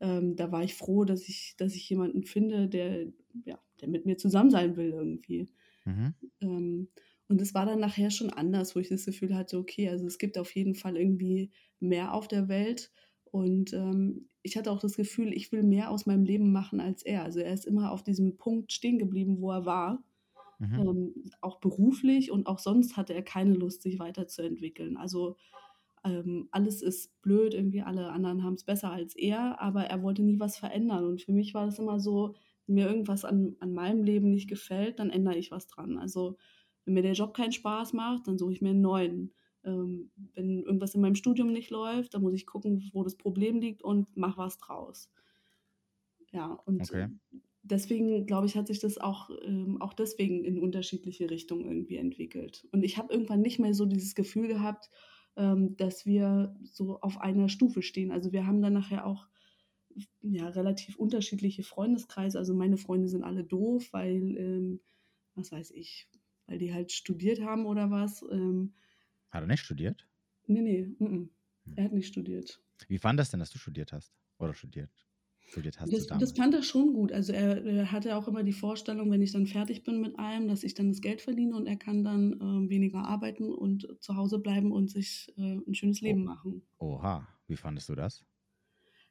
ähm, 0.00 0.36
da 0.36 0.50
war 0.50 0.64
ich 0.64 0.74
froh, 0.74 1.04
dass 1.04 1.28
ich, 1.28 1.54
dass 1.58 1.74
ich 1.74 1.88
jemanden 1.88 2.24
finde, 2.24 2.68
der, 2.68 3.06
ja, 3.44 3.58
der 3.80 3.88
mit 3.88 4.06
mir 4.06 4.16
zusammen 4.16 4.50
sein 4.50 4.76
will 4.76 4.90
irgendwie. 4.90 5.48
Mhm. 5.84 6.14
Ähm, 6.40 6.88
und 7.28 7.40
es 7.40 7.54
war 7.54 7.66
dann 7.66 7.80
nachher 7.80 8.10
schon 8.10 8.30
anders, 8.30 8.74
wo 8.74 8.80
ich 8.80 8.88
das 8.88 9.04
Gefühl 9.04 9.36
hatte, 9.36 9.58
okay, 9.58 9.88
also 9.88 10.06
es 10.06 10.18
gibt 10.18 10.36
auf 10.36 10.54
jeden 10.56 10.74
Fall 10.74 10.96
irgendwie 10.96 11.50
mehr 11.78 12.14
auf 12.14 12.28
der 12.28 12.48
Welt. 12.48 12.90
Und 13.30 13.72
ähm, 13.72 14.28
ich 14.42 14.56
hatte 14.56 14.72
auch 14.72 14.80
das 14.80 14.96
Gefühl, 14.96 15.32
ich 15.32 15.52
will 15.52 15.62
mehr 15.62 15.90
aus 15.90 16.06
meinem 16.06 16.24
Leben 16.24 16.50
machen 16.50 16.80
als 16.80 17.02
er. 17.02 17.22
Also 17.22 17.40
er 17.40 17.52
ist 17.52 17.66
immer 17.66 17.92
auf 17.92 18.02
diesem 18.02 18.36
Punkt 18.36 18.72
stehen 18.72 18.98
geblieben, 18.98 19.40
wo 19.40 19.52
er 19.52 19.64
war. 19.66 20.02
Mhm. 20.60 20.90
Ähm, 20.90 21.14
auch 21.40 21.60
beruflich 21.60 22.30
und 22.30 22.46
auch 22.46 22.58
sonst 22.58 22.96
hatte 22.96 23.14
er 23.14 23.22
keine 23.22 23.54
Lust, 23.54 23.82
sich 23.82 23.98
weiterzuentwickeln. 23.98 24.96
Also 24.96 25.36
ähm, 26.04 26.48
alles 26.50 26.82
ist 26.82 27.20
blöd, 27.22 27.52
irgendwie 27.54 27.82
alle 27.82 28.10
anderen 28.10 28.42
haben 28.42 28.54
es 28.54 28.64
besser 28.64 28.90
als 28.90 29.14
er, 29.16 29.60
aber 29.60 29.84
er 29.84 30.02
wollte 30.02 30.22
nie 30.22 30.40
was 30.40 30.56
verändern. 30.58 31.04
Und 31.04 31.22
für 31.22 31.32
mich 31.32 31.52
war 31.54 31.66
das 31.66 31.78
immer 31.78 32.00
so, 32.00 32.34
wenn 32.66 32.74
mir 32.76 32.86
irgendwas 32.88 33.24
an, 33.24 33.56
an 33.60 33.74
meinem 33.74 34.02
Leben 34.02 34.30
nicht 34.30 34.48
gefällt, 34.48 34.98
dann 34.98 35.10
ändere 35.10 35.36
ich 35.36 35.50
was 35.50 35.66
dran. 35.66 35.98
Also 35.98 36.36
wenn 36.84 36.94
mir 36.94 37.02
der 37.02 37.12
Job 37.12 37.34
keinen 37.34 37.52
Spaß 37.52 37.92
macht, 37.92 38.26
dann 38.26 38.38
suche 38.38 38.52
ich 38.52 38.62
mir 38.62 38.70
einen 38.70 38.80
neuen. 38.80 39.34
Ähm, 39.64 40.10
wenn 40.34 40.62
irgendwas 40.62 40.94
in 40.94 41.02
meinem 41.02 41.16
Studium 41.16 41.52
nicht 41.52 41.70
läuft, 41.70 42.14
dann 42.14 42.22
muss 42.22 42.32
ich 42.34 42.46
gucken, 42.46 42.88
wo 42.94 43.04
das 43.04 43.16
Problem 43.16 43.60
liegt 43.60 43.82
und 43.82 44.16
mach 44.16 44.38
was 44.38 44.56
draus. 44.56 45.10
Ja, 46.32 46.52
und 46.64 46.90
okay. 46.90 47.08
Deswegen, 47.62 48.26
glaube 48.26 48.46
ich, 48.46 48.56
hat 48.56 48.66
sich 48.68 48.78
das 48.80 48.98
auch, 48.98 49.30
ähm, 49.44 49.80
auch 49.80 49.92
deswegen 49.94 50.44
in 50.44 50.58
unterschiedliche 50.58 51.30
Richtungen 51.30 51.66
irgendwie 51.66 51.96
entwickelt. 51.96 52.66
Und 52.72 52.82
ich 52.84 52.98
habe 52.98 53.12
irgendwann 53.12 53.40
nicht 53.42 53.58
mehr 53.58 53.74
so 53.74 53.86
dieses 53.86 54.14
Gefühl 54.14 54.48
gehabt, 54.48 54.90
ähm, 55.36 55.76
dass 55.76 56.06
wir 56.06 56.56
so 56.64 57.00
auf 57.00 57.20
einer 57.20 57.48
Stufe 57.48 57.82
stehen. 57.82 58.10
Also 58.12 58.32
wir 58.32 58.46
haben 58.46 58.62
dann 58.62 58.72
nachher 58.72 59.06
auch 59.06 59.28
ja, 60.22 60.48
relativ 60.48 60.96
unterschiedliche 60.96 61.62
Freundeskreise. 61.62 62.38
Also 62.38 62.54
meine 62.54 62.76
Freunde 62.76 63.08
sind 63.08 63.24
alle 63.24 63.44
doof, 63.44 63.92
weil, 63.92 64.36
ähm, 64.36 64.80
was 65.34 65.52
weiß 65.52 65.72
ich, 65.72 66.08
weil 66.46 66.58
die 66.58 66.72
halt 66.72 66.92
studiert 66.92 67.40
haben 67.40 67.66
oder 67.66 67.90
was. 67.90 68.22
Ähm, 68.30 68.74
hat 69.30 69.42
er 69.42 69.46
nicht 69.46 69.64
studiert? 69.64 70.06
Nee, 70.46 70.62
nee, 70.62 70.80
m 70.98 71.06
-m. 71.06 71.28
er 71.76 71.84
hat 71.84 71.92
nicht 71.92 72.08
studiert. 72.08 72.62
Wie 72.88 72.98
fand 72.98 73.18
das 73.18 73.30
denn, 73.30 73.40
dass 73.40 73.50
du 73.50 73.58
studiert 73.58 73.92
hast? 73.92 74.12
Oder 74.38 74.54
studiert? 74.54 74.90
Studiert 75.50 75.80
hast. 75.80 75.92
Das, 75.92 76.06
das 76.06 76.32
fand 76.32 76.54
er 76.54 76.62
schon 76.62 76.92
gut. 76.92 77.12
Also 77.12 77.32
er, 77.32 77.64
er, 77.64 77.92
hatte 77.92 78.16
auch 78.16 78.28
immer 78.28 78.42
die 78.42 78.52
Vorstellung, 78.52 79.10
wenn 79.10 79.22
ich 79.22 79.32
dann 79.32 79.46
fertig 79.46 79.82
bin 79.82 80.00
mit 80.00 80.18
allem, 80.18 80.48
dass 80.48 80.64
ich 80.64 80.74
dann 80.74 80.88
das 80.88 81.00
Geld 81.00 81.20
verdiene 81.20 81.56
und 81.56 81.66
er 81.66 81.76
kann 81.76 82.04
dann 82.04 82.34
äh, 82.34 82.70
weniger 82.70 83.04
arbeiten 83.04 83.52
und 83.52 83.88
zu 84.00 84.16
Hause 84.16 84.38
bleiben 84.38 84.72
und 84.72 84.90
sich 84.90 85.32
äh, 85.36 85.58
ein 85.66 85.74
schönes 85.74 86.00
Leben 86.00 86.22
oh. 86.22 86.26
machen. 86.26 86.62
Oha, 86.78 87.28
wie 87.46 87.56
fandest 87.56 87.88
du 87.88 87.94
das? 87.94 88.24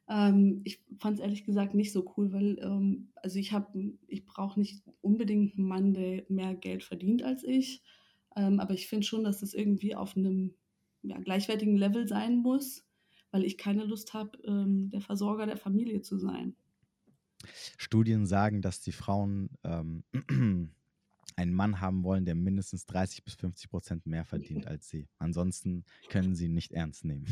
Ähm, 0.08 0.62
ich 0.64 0.82
fand 0.98 1.18
es 1.18 1.22
ehrlich 1.22 1.44
gesagt 1.44 1.74
nicht 1.74 1.92
so 1.92 2.12
cool, 2.16 2.32
weil 2.32 2.58
ähm, 2.60 3.12
also 3.14 3.38
ich 3.38 3.52
habe, 3.52 3.94
ich 4.08 4.26
brauche 4.26 4.58
nicht 4.58 4.82
unbedingt 5.00 5.56
einen 5.56 5.68
Mann, 5.68 5.94
der 5.94 6.24
mehr 6.28 6.54
Geld 6.54 6.82
verdient 6.82 7.22
als 7.22 7.44
ich, 7.44 7.82
ähm, 8.36 8.58
aber 8.60 8.74
ich 8.74 8.88
finde 8.88 9.06
schon, 9.06 9.24
dass 9.24 9.40
das 9.40 9.54
irgendwie 9.54 9.94
auf 9.94 10.16
einem 10.16 10.54
ja, 11.02 11.18
gleichwertigen 11.18 11.76
Level 11.76 12.08
sein 12.08 12.38
muss 12.38 12.84
weil 13.30 13.44
ich 13.44 13.58
keine 13.58 13.84
Lust 13.84 14.14
habe, 14.14 14.38
ähm, 14.44 14.90
der 14.90 15.00
Versorger 15.00 15.46
der 15.46 15.56
Familie 15.56 16.02
zu 16.02 16.18
sein. 16.18 16.56
Studien 17.78 18.26
sagen, 18.26 18.62
dass 18.62 18.80
die 18.80 18.92
Frauen 18.92 19.50
ähm, 19.64 20.04
einen 21.36 21.54
Mann 21.54 21.80
haben 21.80 22.04
wollen, 22.04 22.24
der 22.24 22.34
mindestens 22.34 22.84
30 22.86 23.24
bis 23.24 23.34
50 23.34 23.70
Prozent 23.70 24.06
mehr 24.06 24.24
verdient 24.24 24.66
als 24.66 24.88
sie. 24.88 25.08
Ansonsten 25.18 25.84
können 26.10 26.34
sie 26.34 26.46
ihn 26.46 26.54
nicht 26.54 26.72
ernst 26.72 27.04
nehmen. 27.04 27.26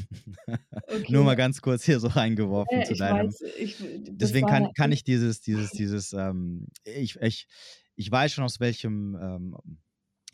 Okay. 0.91 1.13
Nur 1.13 1.25
mal 1.25 1.37
ganz 1.37 1.61
kurz 1.61 1.85
hier 1.85 2.01
so 2.01 2.09
reingeworfen 2.09 2.81
äh, 2.81 2.85
zu 2.85 2.95
deinem. 2.95 3.29
Weiß, 3.29 3.43
ich, 3.59 3.77
deswegen 4.09 4.47
kann, 4.47 4.73
kann 4.73 4.91
ich 4.91 5.05
dieses, 5.05 5.43
dieses, 5.43 5.71
dieses, 5.71 6.15
ähm, 6.15 6.67
ich, 6.85 7.17
ich, 7.21 7.47
ich 7.95 8.11
weiß 8.11 8.33
schon 8.33 8.45
aus 8.45 8.59
welchem 8.59 9.15
ähm, 9.21 9.57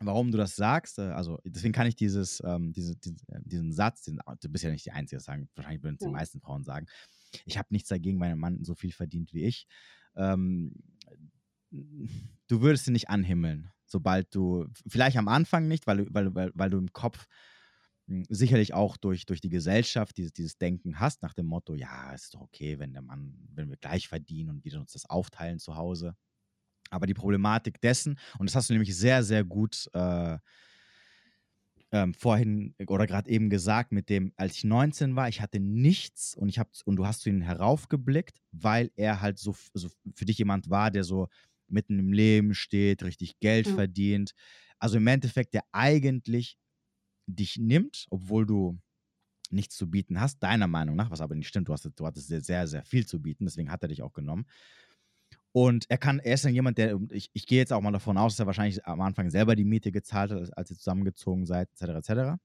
warum 0.01 0.31
du 0.31 0.39
das 0.39 0.57
sagst. 0.57 0.99
Äh, 0.99 1.03
also 1.03 1.39
deswegen 1.45 1.73
kann 1.73 1.87
ich 1.87 1.97
dieses, 1.97 2.43
ähm, 2.45 2.73
diese, 2.73 2.93
äh, 2.93 3.41
diesen 3.45 3.73
Satz, 3.73 4.03
diesen, 4.03 4.21
du 4.41 4.49
bist 4.49 4.65
ja 4.65 4.71
nicht 4.71 4.87
die 4.87 4.93
Einzige, 4.93 5.17
das 5.17 5.25
sagen, 5.25 5.49
wahrscheinlich 5.55 5.83
würden 5.83 5.97
es 6.01 6.07
die 6.07 6.13
meisten 6.13 6.41
Frauen 6.41 6.65
sagen. 6.65 6.87
Ich 7.45 7.59
habe 7.59 7.69
nichts 7.71 7.89
dagegen, 7.89 8.21
wenn 8.21 8.31
ein 8.31 8.39
Mann 8.39 8.65
so 8.65 8.75
viel 8.75 8.93
verdient 8.93 9.33
wie 9.33 9.45
ich. 9.45 9.67
Ähm, 10.17 10.75
du 11.71 12.61
würdest 12.61 12.87
ihn 12.87 12.93
nicht 12.93 13.09
anhimmeln, 13.09 13.71
sobald 13.87 14.35
du, 14.35 14.67
vielleicht 14.87 15.17
am 15.17 15.29
Anfang 15.29 15.67
nicht, 15.69 15.87
weil, 15.87 16.07
weil, 16.11 16.35
weil, 16.35 16.53
weil 16.55 16.71
du 16.71 16.79
im 16.79 16.93
Kopf 16.93 17.27
hm, 18.07 18.25
sicherlich 18.29 18.75
auch 18.75 18.97
durch, 18.97 19.27
durch 19.27 19.41
die 19.41 19.49
Gesellschaft 19.49 20.17
dieses, 20.17 20.33
dieses 20.33 20.59
Denken 20.59 21.01
hast, 21.01 21.23
nach 21.23 21.35
dem 21.35 21.47
Motto, 21.47 21.75
ja, 21.75 22.13
ist 22.13 22.35
doch 22.35 22.43
okay, 22.43 22.79
wenn 22.79 22.93
der 22.93 23.03
Mann, 23.03 23.35
wenn 23.53 23.71
wir 23.71 23.77
gleich 23.77 24.09
verdienen 24.09 24.51
und 24.51 24.65
wir 24.65 24.79
uns 24.79 24.93
das 24.93 25.09
aufteilen 25.09 25.59
zu 25.59 25.77
Hause. 25.77 26.15
Aber 26.95 27.07
die 27.07 27.15
Problematik 27.15 27.81
dessen, 27.81 28.19
und 28.39 28.49
das 28.49 28.55
hast 28.55 28.71
du 28.71 28.75
nämlich 28.75 28.97
sehr, 28.97 29.23
sehr 29.23 29.45
gut 29.45 29.91
äh, 29.93 30.39
ähm, 31.93 32.13
vorhin 32.13 32.75
oder 32.89 33.07
gerade 33.07 33.31
eben 33.31 33.51
gesagt, 33.51 33.93
mit 33.93 34.09
dem, 34.09 34.33
als 34.37 34.57
ich 34.57 34.65
19 34.65 35.15
war, 35.15 35.29
ich 35.29 35.41
hatte 35.41 35.61
nichts 35.61 36.35
und 36.35 36.49
ich 36.49 36.59
habe 36.59 36.71
und 36.85 36.97
du 36.97 37.07
hast 37.07 37.21
zu 37.21 37.29
ihm 37.29 37.41
heraufgeblickt, 37.41 38.41
weil 38.51 38.91
er 38.97 39.21
halt 39.21 39.39
so, 39.39 39.55
so 39.75 39.89
für 40.15 40.25
dich 40.25 40.39
jemand 40.39 40.71
war, 40.71 40.91
der 40.91 41.05
so 41.05 41.29
mitten 41.69 41.99
im 41.99 42.13
Leben 42.13 42.55
steht, 42.55 43.05
richtig 43.05 43.39
Geld 43.39 43.69
mhm. 43.69 43.75
verdient. 43.75 44.35
Also 44.79 44.97
im 44.97 45.07
Endeffekt, 45.07 45.55
der 45.55 45.63
eigentlich 45.73 46.59
dich 47.27 47.59
nimmt, 47.59 48.07
obwohl 48.11 48.45
du 48.45 48.79
nichts 49.51 49.77
zu 49.77 49.89
bieten 49.89 50.21
hast, 50.21 50.43
deiner 50.43 50.67
Meinung 50.67 50.97
nach, 50.97 51.11
was 51.11 51.21
aber 51.21 51.35
nicht 51.35 51.49
stimmt, 51.49 51.69
du, 51.69 51.73
hast, 51.73 51.89
du 51.95 52.07
hattest 52.07 52.29
sehr, 52.29 52.67
sehr 52.67 52.85
viel 52.85 53.07
zu 53.07 53.23
bieten, 53.23 53.45
deswegen 53.45 53.71
hat 53.71 53.83
er 53.83 53.89
dich 53.89 54.03
auch 54.03 54.13
genommen. 54.13 54.47
Und 55.57 55.89
er 55.89 55.99
kann, 55.99 56.19
er 56.19 56.35
ist 56.35 56.45
dann 56.45 56.53
jemand, 56.53 56.79
der, 56.79 56.99
ich, 57.13 57.31
ich 57.33 57.47
gehe 57.47 57.59
jetzt 57.59 57.73
auch 57.73 57.81
mal 57.81 57.93
davon 57.93 58.19
aus, 58.19 58.33
dass 58.33 58.41
er 58.41 58.47
wahrscheinlich 58.47 58.85
am 58.87 59.01
Anfang 59.01 59.31
selber 59.31 59.55
die 59.55 59.65
Miete 59.65 59.93
gezahlt 59.93 60.33
hat, 60.33 60.59
als 60.59 60.71
ihr 60.73 60.77
zusammengezogen 60.77 61.47
seid, 61.47 61.71
etc. 61.71 61.83
etc. 61.83 62.11
Also 62.11 62.39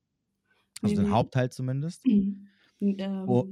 nee, 0.83 0.95
den. 0.95 1.11
Hauptteil 1.11 1.49
zumindest. 1.49 2.05
Ähm, 2.05 3.27
oh. 3.27 3.47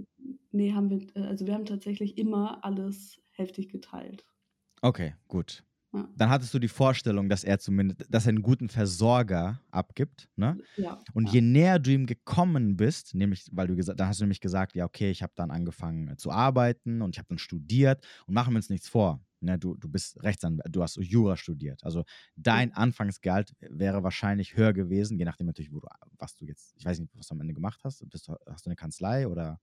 Nee, 0.51 0.74
haben 0.74 0.91
wir, 0.91 1.01
äh, 1.16 1.28
also 1.28 1.47
wir 1.47 1.55
haben 1.55 1.66
tatsächlich 1.66 2.20
immer 2.20 2.64
alles 2.64 3.20
heftig 3.32 3.70
geteilt. 3.70 4.24
Okay, 4.84 5.16
gut. 5.28 5.66
Ja. 5.91 6.08
Dann 6.16 6.30
hattest 6.30 6.53
du 6.53 6.60
die 6.60 6.68
Vorstellung, 6.68 7.28
dass 7.28 7.43
er 7.43 7.58
zumindest, 7.58 8.05
dass 8.14 8.28
er 8.28 8.30
einen 8.30 8.43
guten 8.43 8.70
Versorger 8.70 9.60
abgibt, 9.72 10.30
ne? 10.36 10.60
Ja. 10.76 11.01
Und 11.14 11.30
ja. 11.30 11.34
je 11.34 11.41
näher 11.41 11.80
du 11.80 11.91
ihm 11.91 12.05
gekommen 12.05 12.78
bist, 12.78 13.16
nämlich, 13.16 13.47
weil 13.51 13.66
du 13.66 13.76
gesagt, 13.76 13.99
dann 13.99 14.08
hast 14.08 14.20
du 14.20 14.26
nämlich 14.26 14.39
gesagt, 14.39 14.76
ja, 14.76 14.86
okay, 14.86 15.10
ich 15.10 15.24
habe 15.24 15.34
dann 15.36 15.49
angefangen 15.49 16.16
zu 16.20 16.30
arbeiten 16.30 17.01
und 17.01 17.16
ich 17.16 17.20
habe 17.20 17.30
dann 17.30 17.39
studiert 17.39 18.05
und 18.28 18.36
machen 18.36 18.53
wir 18.53 18.58
uns 18.58 18.70
nichts 18.70 18.88
vor. 18.88 19.20
Ne, 19.40 19.60
du, 19.60 19.76
du 19.76 19.88
bist 19.90 20.22
Rechtsanwalt, 20.24 20.76
du 20.76 20.82
hast 20.82 20.96
Jura 20.98 21.38
studiert. 21.38 21.84
Also 21.84 22.04
dein 22.36 22.74
Anfangsgehalt 22.74 23.54
wäre 23.60 24.04
wahrscheinlich 24.04 24.58
höher 24.58 24.74
gewesen, 24.74 25.18
je 25.20 25.26
nachdem 25.26 25.48
natürlich, 25.48 25.72
wo 25.72 25.80
du, 25.80 25.88
was 26.18 26.36
du 26.36 26.46
jetzt, 26.46 26.76
ich 26.78 26.86
weiß 26.86 27.00
nicht, 27.00 27.16
was 27.16 27.28
du 27.28 27.36
am 27.36 27.42
Ende 27.42 27.54
gemacht 27.54 27.82
hast. 27.84 28.08
Bist 28.10 28.28
du, 28.28 28.36
hast 28.48 28.66
du 28.66 28.70
eine 28.70 28.76
Kanzlei 28.76 29.28
oder 29.28 29.60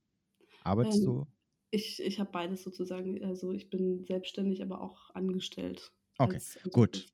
arbeitest 0.63 1.03
ähm, 1.03 1.09
du? 1.09 1.27
Ich, 1.73 2.01
ich 2.01 2.21
habe 2.21 2.31
beides 2.31 2.63
sozusagen. 2.63 3.25
Also 3.25 3.53
ich 3.53 3.69
bin 3.69 4.05
selbstständig, 4.07 4.63
aber 4.63 4.81
auch 4.81 5.11
angestellt. 5.15 5.93
Okay, 6.21 6.37
als, 6.37 6.57
als 6.57 6.73
gut. 6.73 7.09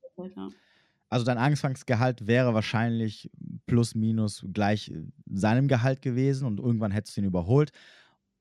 Also 1.09 1.25
dein 1.25 1.37
Anfangsgehalt 1.37 2.25
wäre 2.27 2.53
wahrscheinlich 2.53 3.29
plus 3.65 3.95
minus 3.95 4.45
gleich 4.53 4.93
seinem 5.25 5.67
Gehalt 5.67 6.01
gewesen 6.01 6.47
und 6.47 6.59
irgendwann 6.59 6.91
hättest 6.91 7.17
du 7.17 7.21
ihn 7.21 7.27
überholt. 7.27 7.71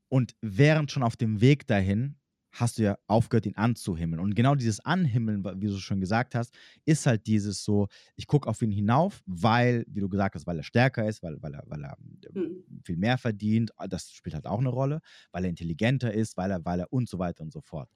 Und 0.08 0.36
während 0.40 0.92
schon 0.92 1.02
auf 1.02 1.16
dem 1.16 1.40
Weg 1.40 1.66
dahin 1.66 2.16
hast 2.52 2.78
du 2.78 2.82
ja 2.82 2.98
aufgehört, 3.06 3.46
ihn 3.46 3.56
anzuhimmeln. 3.56 4.20
Und 4.20 4.34
genau 4.34 4.54
dieses 4.54 4.80
Anhimmeln, 4.80 5.44
wie 5.60 5.68
du 5.68 5.78
schon 5.78 6.00
gesagt 6.00 6.34
hast, 6.34 6.54
ist 6.84 7.06
halt 7.06 7.26
dieses 7.26 7.64
so, 7.64 7.88
ich 8.16 8.26
gucke 8.26 8.48
auf 8.48 8.60
ihn 8.62 8.70
hinauf, 8.70 9.22
weil, 9.26 9.84
wie 9.88 10.00
du 10.00 10.08
gesagt 10.08 10.34
hast, 10.34 10.46
weil 10.46 10.58
er 10.58 10.62
stärker 10.62 11.08
ist, 11.08 11.22
weil, 11.22 11.40
weil 11.40 11.54
er, 11.54 11.62
weil 11.66 11.84
er 11.84 11.96
mhm. 12.34 12.64
viel 12.84 12.96
mehr 12.96 13.18
verdient, 13.18 13.70
das 13.88 14.10
spielt 14.12 14.34
halt 14.34 14.46
auch 14.46 14.58
eine 14.58 14.68
Rolle, 14.68 15.00
weil 15.32 15.44
er 15.44 15.50
intelligenter 15.50 16.12
ist, 16.12 16.36
weil 16.36 16.50
er, 16.50 16.64
weil 16.64 16.80
er 16.80 16.92
und 16.92 17.08
so 17.08 17.18
weiter 17.18 17.42
und 17.42 17.52
so 17.52 17.60
fort. 17.60 17.90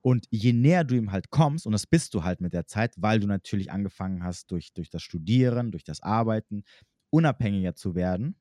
Und 0.00 0.26
je 0.30 0.52
näher 0.52 0.82
du 0.84 0.96
ihm 0.96 1.12
halt 1.12 1.30
kommst, 1.30 1.64
und 1.64 1.72
das 1.72 1.86
bist 1.86 2.14
du 2.14 2.24
halt 2.24 2.40
mit 2.40 2.52
der 2.52 2.66
Zeit, 2.66 2.94
weil 2.96 3.20
du 3.20 3.28
natürlich 3.28 3.70
angefangen 3.70 4.24
hast, 4.24 4.50
durch, 4.50 4.72
durch 4.72 4.90
das 4.90 5.02
Studieren, 5.02 5.70
durch 5.70 5.84
das 5.84 6.02
Arbeiten, 6.02 6.64
unabhängiger 7.10 7.74
zu 7.74 7.94
werden 7.94 8.36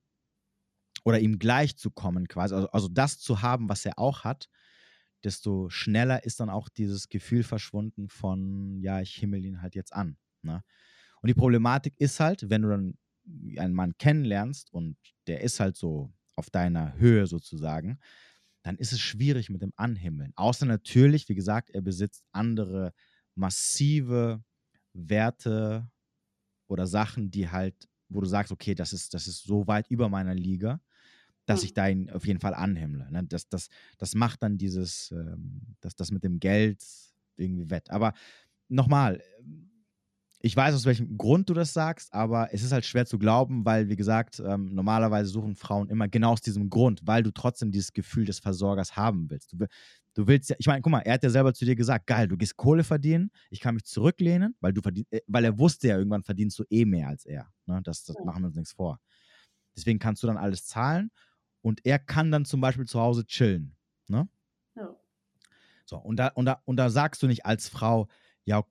oder 1.04 1.20
ihm 1.20 1.38
gleich 1.38 1.78
zu 1.78 1.92
kommen, 1.92 2.28
quasi, 2.28 2.56
also, 2.56 2.70
also 2.70 2.88
das 2.88 3.20
zu 3.20 3.42
haben, 3.42 3.70
was 3.70 3.86
er 3.86 4.00
auch 4.00 4.24
hat, 4.24 4.50
desto 5.24 5.70
schneller 5.70 6.24
ist 6.24 6.40
dann 6.40 6.50
auch 6.50 6.70
dieses 6.70 7.10
Gefühl 7.10 7.44
verschwunden 7.44 8.10
von, 8.10 8.80
ja, 8.82 9.02
ich 9.02 9.16
himmel 9.16 9.46
ihn 9.46 9.62
halt 9.62 9.76
jetzt 9.76 9.94
an. 9.94 10.18
Ne? 10.42 10.64
Und 11.22 11.28
die 11.28 11.34
Problematik 11.34 11.94
ist 11.98 12.20
halt, 12.20 12.50
wenn 12.50 12.64
du 12.64 12.70
dann 12.70 12.98
einen 13.58 13.74
Mann 13.74 13.98
kennenlernst 13.98 14.74
und 14.74 14.98
der 15.28 15.42
ist 15.42 15.60
halt 15.60 15.78
so 15.78 16.12
auf 16.36 16.50
deiner 16.50 16.98
Höhe 16.98 17.28
sozusagen, 17.28 18.00
dann 18.64 18.78
ist 18.78 18.94
es 18.94 19.00
schwierig 19.00 19.50
mit 19.50 19.62
dem 19.62 19.74
Anhimmeln. 19.76 20.34
Außer 20.36 20.66
natürlich, 20.66 21.30
wie 21.30 21.36
gesagt, 21.36 21.70
er 21.70 21.82
besitzt 21.82 22.24
andere 22.32 22.94
massive 23.36 24.44
Werte 24.94 25.90
oder 26.68 26.88
Sachen, 26.88 27.32
die 27.32 27.50
halt, 27.50 27.88
wo 28.10 28.22
du 28.22 28.28
sagst, 28.28 28.52
okay, 28.52 28.76
das 28.76 28.94
ist, 28.94 29.14
das 29.14 29.28
ist 29.28 29.44
so 29.44 29.68
weit 29.68 29.88
über 29.90 30.10
meiner 30.10 30.36
Liga, 30.36 30.82
dass 31.46 31.64
ich 31.64 31.74
da 31.74 31.88
ihn 31.88 32.10
auf 32.10 32.26
jeden 32.26 32.40
Fall 32.40 32.54
anhimmle. 32.54 33.12
Ne? 33.12 33.24
Das, 33.26 33.50
das, 33.50 33.68
das 33.98 34.16
macht 34.16 34.44
dann 34.44 34.58
dieses, 34.58 35.12
ähm, 35.12 35.62
das, 35.82 35.96
das 35.96 36.12
mit 36.12 36.24
dem 36.24 36.40
Geld 36.40 36.84
irgendwie 37.36 37.70
wett. 37.70 37.90
Aber 37.90 38.14
nochmal, 38.70 39.22
ich 40.44 40.56
weiß, 40.56 40.74
aus 40.74 40.86
welchem 40.86 41.18
Grund 41.18 41.50
du 41.50 41.54
das 41.54 41.74
sagst, 41.74 42.14
aber 42.14 42.50
es 42.52 42.64
ist 42.64 42.72
halt 42.72 42.86
schwer 42.86 43.06
zu 43.06 43.20
glauben, 43.20 43.64
weil, 43.66 43.90
wie 43.90 43.96
gesagt, 43.96 44.42
ähm, 44.44 44.74
normalerweise 44.74 45.30
suchen 45.30 45.56
Frauen 45.56 45.90
immer 45.90 46.08
genau 46.08 46.34
aus 46.34 46.42
diesem 46.42 46.70
Grund, 46.70 47.02
weil 47.04 47.22
du 47.22 47.32
trotzdem 47.32 47.72
dieses 47.72 47.94
Gefühl 47.94 48.26
des 48.26 48.40
Versorgers 48.40 48.96
haben 48.96 49.30
willst. 49.30 49.54
Du, 49.54 49.66
du 50.16 50.28
willst 50.28 50.50
ja, 50.50 50.56
ich 50.58 50.66
meine, 50.66 50.82
guck 50.82 50.92
mal, 50.92 51.02
er 51.02 51.14
hat 51.14 51.24
ja 51.24 51.30
selber 51.30 51.54
zu 51.54 51.66
dir 51.66 51.76
gesagt, 51.76 52.08
geil, 52.08 52.28
du 52.28 52.38
gehst 52.38 52.58
Kohle 52.58 52.84
verdienen, 52.84 53.30
ich 53.50 53.60
kann 53.60 53.76
mich 53.76 53.86
zurücklehnen, 53.86 54.56
weil 54.62 54.74
du 54.74 54.82
verdien, 54.82 55.06
äh, 55.12 55.22
weil 55.28 55.46
er 55.46 55.60
wusste 55.60 55.90
ja, 55.90 55.98
irgendwann 55.98 56.24
verdienst 56.24 56.58
du 56.58 56.64
eh 56.70 56.86
mehr 56.86 57.10
als 57.10 57.26
er. 57.26 57.52
Ne? 57.68 57.80
Das, 57.84 58.04
das 58.04 58.16
machen 58.26 58.42
wir 58.42 58.48
uns 58.48 58.56
nichts 58.56 58.74
vor. 58.74 59.00
Deswegen 59.76 60.00
kannst 60.00 60.24
du 60.24 60.28
dann 60.28 60.38
alles 60.38 60.66
zahlen 60.66 61.12
und 61.62 61.86
er 61.86 62.00
kann 62.00 62.32
dann 62.32 62.46
zum 62.46 62.62
Beispiel 62.62 62.86
zu 62.86 63.00
Hause 63.00 63.26
chillen. 63.26 63.76
Ne? 64.08 64.28
Ja. 64.76 64.96
So, 65.86 65.98
und 65.98 66.18
da, 66.18 66.28
und, 66.28 66.46
da, 66.46 66.62
und 66.66 66.78
da 66.78 66.90
sagst 66.90 67.22
du 67.24 67.28
nicht 67.28 67.46
als 67.46 67.70
Frau, 67.70 68.08
ja, 68.46 68.64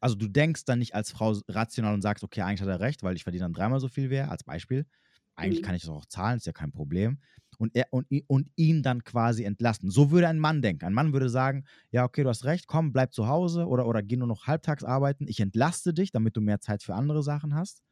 also 0.00 0.16
du 0.16 0.28
denkst 0.28 0.64
dann 0.64 0.78
nicht 0.78 0.94
als 0.94 1.10
Frau 1.10 1.36
rational 1.48 1.94
und 1.94 2.02
sagst, 2.02 2.24
okay, 2.24 2.42
eigentlich 2.42 2.62
hat 2.62 2.68
er 2.68 2.80
recht, 2.80 3.02
weil 3.02 3.16
ich 3.16 3.22
verdiene 3.22 3.44
dann 3.44 3.52
dreimal 3.52 3.80
so 3.80 3.88
viel 3.88 4.10
wäre, 4.10 4.28
als 4.28 4.44
Beispiel. 4.44 4.86
Eigentlich 5.34 5.60
mhm. 5.60 5.66
kann 5.66 5.74
ich 5.74 5.82
das 5.82 5.90
auch 5.90 6.06
zahlen, 6.06 6.38
ist 6.38 6.46
ja 6.46 6.52
kein 6.52 6.72
Problem. 6.72 7.20
Und, 7.58 7.74
er, 7.74 7.86
und, 7.90 8.06
und 8.28 8.50
ihn 8.56 8.82
dann 8.82 9.02
quasi 9.04 9.44
entlasten. 9.44 9.90
So 9.90 10.10
würde 10.10 10.28
ein 10.28 10.38
Mann 10.38 10.62
denken. 10.62 10.84
Ein 10.84 10.92
Mann 10.92 11.12
würde 11.12 11.28
sagen, 11.28 11.64
ja, 11.90 12.04
okay, 12.04 12.22
du 12.22 12.28
hast 12.28 12.44
recht, 12.44 12.66
komm, 12.66 12.92
bleib 12.92 13.12
zu 13.12 13.26
Hause 13.26 13.66
oder, 13.66 13.86
oder 13.86 14.02
geh 14.02 14.16
nur 14.16 14.28
noch 14.28 14.46
halbtags 14.46 14.84
arbeiten. 14.84 15.26
Ich 15.26 15.40
entlaste 15.40 15.92
dich, 15.92 16.12
damit 16.12 16.36
du 16.36 16.40
mehr 16.40 16.60
Zeit 16.60 16.82
für 16.82 16.94
andere 16.94 17.22
Sachen 17.22 17.54
hast. 17.54 17.82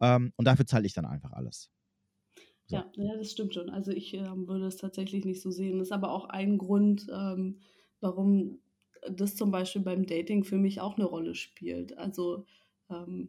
Ähm, 0.00 0.32
und 0.36 0.44
dafür 0.46 0.66
zahle 0.66 0.86
ich 0.86 0.92
dann 0.92 1.06
einfach 1.06 1.32
alles. 1.32 1.70
So. 2.66 2.76
Ja, 2.76 2.90
ja, 2.96 3.16
das 3.16 3.30
stimmt 3.30 3.54
schon. 3.54 3.70
Also 3.70 3.92
ich 3.92 4.14
ähm, 4.14 4.48
würde 4.48 4.66
es 4.66 4.76
tatsächlich 4.76 5.24
nicht 5.24 5.40
so 5.40 5.50
sehen. 5.50 5.78
Das 5.78 5.88
ist 5.88 5.92
aber 5.92 6.10
auch 6.10 6.26
ein 6.26 6.58
Grund, 6.58 7.06
ähm, 7.12 7.60
warum 8.00 8.58
das 9.08 9.36
zum 9.36 9.50
Beispiel 9.50 9.82
beim 9.82 10.06
Dating 10.06 10.44
für 10.44 10.58
mich 10.58 10.80
auch 10.80 10.96
eine 10.96 11.06
Rolle 11.06 11.34
spielt. 11.34 11.96
Also 11.96 12.44
ähm, 12.90 13.28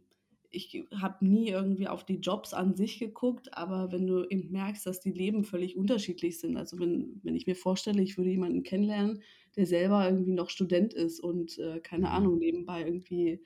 ich 0.50 0.84
habe 0.94 1.24
nie 1.26 1.48
irgendwie 1.50 1.88
auf 1.88 2.04
die 2.04 2.16
Jobs 2.16 2.54
an 2.54 2.74
sich 2.74 2.98
geguckt, 2.98 3.54
aber 3.56 3.92
wenn 3.92 4.06
du 4.06 4.24
eben 4.24 4.50
merkst, 4.50 4.86
dass 4.86 5.00
die 5.00 5.12
Leben 5.12 5.44
völlig 5.44 5.76
unterschiedlich 5.76 6.40
sind, 6.40 6.56
also 6.56 6.78
wenn, 6.78 7.20
wenn 7.22 7.36
ich 7.36 7.46
mir 7.46 7.54
vorstelle, 7.54 8.02
ich 8.02 8.16
würde 8.16 8.30
jemanden 8.30 8.62
kennenlernen, 8.62 9.22
der 9.56 9.66
selber 9.66 10.08
irgendwie 10.08 10.32
noch 10.32 10.50
Student 10.50 10.94
ist 10.94 11.20
und 11.20 11.58
äh, 11.58 11.80
keine 11.80 12.06
mhm. 12.06 12.12
Ahnung, 12.12 12.38
nebenbei 12.38 12.82
irgendwie 12.84 13.40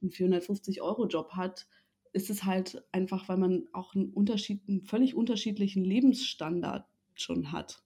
einen 0.00 0.10
450-Euro-Job 0.10 1.32
hat, 1.32 1.66
ist 2.12 2.30
es 2.30 2.44
halt 2.44 2.82
einfach, 2.92 3.28
weil 3.28 3.38
man 3.38 3.68
auch 3.72 3.94
einen, 3.94 4.10
Unterschied, 4.10 4.62
einen 4.68 4.82
völlig 4.82 5.14
unterschiedlichen 5.14 5.84
Lebensstandard 5.84 6.86
schon 7.14 7.52
hat. 7.52 7.82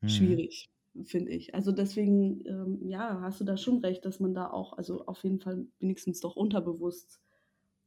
Mhm. 0.00 0.08
Schwierig, 0.08 0.70
finde 1.04 1.32
ich. 1.32 1.54
Also 1.54 1.72
deswegen, 1.72 2.44
ähm, 2.46 2.78
ja, 2.88 3.20
hast 3.22 3.40
du 3.40 3.44
da 3.44 3.56
schon 3.56 3.78
recht, 3.78 4.04
dass 4.04 4.20
man 4.20 4.34
da 4.34 4.50
auch, 4.50 4.76
also 4.76 5.06
auf 5.06 5.22
jeden 5.24 5.40
Fall 5.40 5.66
wenigstens 5.78 6.20
doch 6.20 6.36
unterbewusst 6.36 7.20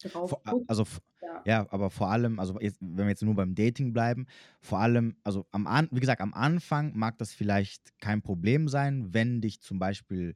drauf 0.04 0.36
guckt. 0.44 0.70
Also 0.70 0.84
ja. 1.22 1.42
ja. 1.46 1.68
aber 1.72 1.90
vor 1.90 2.10
allem, 2.10 2.40
also 2.40 2.60
jetzt, 2.60 2.80
wenn 2.82 3.06
wir 3.06 3.10
jetzt 3.10 3.24
nur 3.24 3.36
beim 3.36 3.56
Dating 3.56 3.94
bleiben, 3.94 4.28
vor 4.62 4.80
allem, 4.80 5.16
also 5.24 5.46
am 5.52 5.68
wie 5.92 6.00
gesagt, 6.00 6.22
am 6.22 6.34
Anfang 6.34 6.96
mag 6.96 7.18
das 7.18 7.34
vielleicht 7.34 8.00
kein 8.00 8.22
Problem 8.22 8.68
sein, 8.68 9.14
wenn 9.14 9.42
dich 9.42 9.62
zum 9.62 9.80
Beispiel 9.80 10.36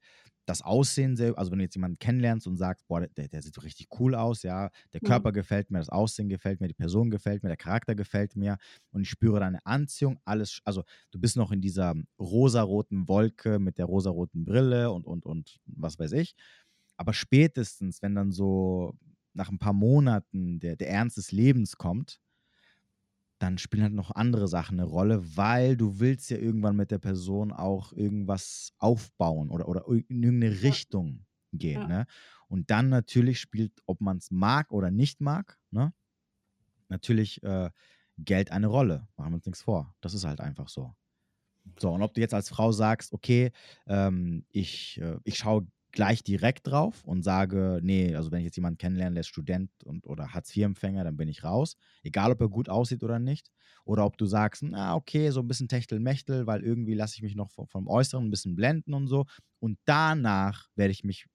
das 0.49 0.63
Aussehen, 0.63 1.15
also 1.35 1.51
wenn 1.51 1.59
du 1.59 1.63
jetzt 1.63 1.75
jemanden 1.75 1.99
kennenlernst 1.99 2.47
und 2.47 2.57
sagst, 2.57 2.87
boah, 2.87 3.05
der, 3.05 3.27
der 3.27 3.41
sieht 3.41 3.61
richtig 3.61 3.87
cool 3.99 4.15
aus, 4.15 4.41
ja, 4.41 4.71
der 4.93 4.99
Körper 4.99 5.29
mhm. 5.29 5.35
gefällt 5.35 5.69
mir, 5.69 5.77
das 5.77 5.89
Aussehen 5.89 6.27
gefällt 6.27 6.59
mir, 6.59 6.67
die 6.67 6.73
Person 6.73 7.11
gefällt 7.11 7.43
mir, 7.43 7.49
der 7.49 7.57
Charakter 7.57 7.93
gefällt 7.93 8.35
mir 8.35 8.57
und 8.91 9.03
ich 9.03 9.09
spüre 9.09 9.39
deine 9.39 9.63
Anziehung, 9.65 10.19
alles, 10.25 10.59
also 10.65 10.83
du 11.11 11.19
bist 11.19 11.37
noch 11.37 11.51
in 11.51 11.61
dieser 11.61 11.93
rosaroten 12.19 13.07
Wolke 13.07 13.59
mit 13.59 13.77
der 13.77 13.85
rosaroten 13.85 14.43
Brille 14.43 14.91
und, 14.91 15.05
und, 15.05 15.25
und 15.25 15.59
was 15.67 15.99
weiß 15.99 16.13
ich. 16.13 16.33
Aber 16.97 17.13
spätestens, 17.13 18.01
wenn 18.01 18.15
dann 18.15 18.31
so 18.31 18.95
nach 19.33 19.49
ein 19.49 19.59
paar 19.59 19.73
Monaten 19.73 20.59
der, 20.59 20.75
der 20.75 20.89
Ernst 20.89 21.17
des 21.17 21.31
Lebens 21.31 21.77
kommt, 21.77 22.19
dann 23.39 23.57
spielen 23.57 23.83
halt 23.83 23.93
noch 23.93 24.11
andere 24.11 24.47
Sachen 24.47 24.79
eine 24.79 24.89
Rolle, 24.89 25.37
weil 25.37 25.77
du 25.77 25.99
willst 25.99 26.29
ja 26.29 26.37
irgendwann 26.37 26.75
mit 26.75 26.91
der 26.91 26.99
Person 26.99 27.51
auch 27.51 27.93
irgendwas 27.93 28.73
aufbauen 28.77 29.49
oder, 29.49 29.67
oder 29.67 29.87
in 29.87 30.23
irgendeine 30.23 30.61
Richtung 30.61 31.25
gehen. 31.53 31.81
Ja. 31.81 31.87
Ne? 31.87 32.05
Und 32.47 32.69
dann 32.69 32.89
natürlich 32.89 33.39
spielt, 33.39 33.71
ob 33.85 34.01
man 34.01 34.17
es 34.17 34.29
mag 34.29 34.71
oder 34.71 34.91
nicht 34.91 35.21
mag, 35.21 35.57
ne? 35.71 35.93
natürlich 36.89 37.41
äh, 37.43 37.69
Geld 38.17 38.51
eine 38.51 38.67
Rolle. 38.67 39.07
Machen 39.15 39.31
wir 39.31 39.35
uns 39.35 39.45
nichts 39.45 39.61
vor. 39.61 39.95
Das 40.01 40.13
ist 40.13 40.25
halt 40.25 40.41
einfach 40.41 40.67
so. 40.67 40.93
So, 41.77 41.91
und 41.91 42.01
ob 42.01 42.13
du 42.13 42.21
jetzt 42.21 42.33
als 42.33 42.49
Frau 42.49 42.71
sagst, 42.71 43.13
okay, 43.13 43.51
ähm, 43.87 44.45
ich, 44.49 44.99
äh, 45.01 45.17
ich 45.23 45.37
schaue 45.37 45.67
gleich 45.91 46.23
direkt 46.23 46.67
drauf 46.67 47.03
und 47.03 47.23
sage, 47.23 47.79
nee, 47.81 48.15
also 48.15 48.31
wenn 48.31 48.39
ich 48.39 48.45
jetzt 48.45 48.55
jemanden 48.55 48.77
kennenlerne, 48.77 49.15
der 49.15 49.21
ist 49.21 49.27
Student 49.27 49.71
und, 49.83 50.05
oder 50.05 50.33
Hartz-IV-Empfänger, 50.33 51.03
dann 51.03 51.17
bin 51.17 51.27
ich 51.27 51.43
raus. 51.43 51.77
Egal, 52.03 52.31
ob 52.31 52.41
er 52.41 52.49
gut 52.49 52.69
aussieht 52.69 53.03
oder 53.03 53.19
nicht. 53.19 53.51
Oder 53.85 54.05
ob 54.05 54.17
du 54.17 54.25
sagst, 54.25 54.63
na, 54.63 54.95
okay, 54.95 55.31
so 55.31 55.39
ein 55.39 55.47
bisschen 55.47 55.67
Techtelmechtel, 55.67 56.45
weil 56.45 56.61
irgendwie 56.61 56.93
lasse 56.93 57.15
ich 57.15 57.23
mich 57.23 57.35
noch 57.35 57.49
vom, 57.49 57.67
vom 57.67 57.87
Äußeren 57.87 58.25
ein 58.25 58.29
bisschen 58.29 58.55
blenden 58.55 58.93
und 58.93 59.07
so. 59.07 59.25
Und 59.59 59.79
danach 59.85 60.69
werde 60.75 60.91
ich 60.91 61.03
mich 61.03 61.25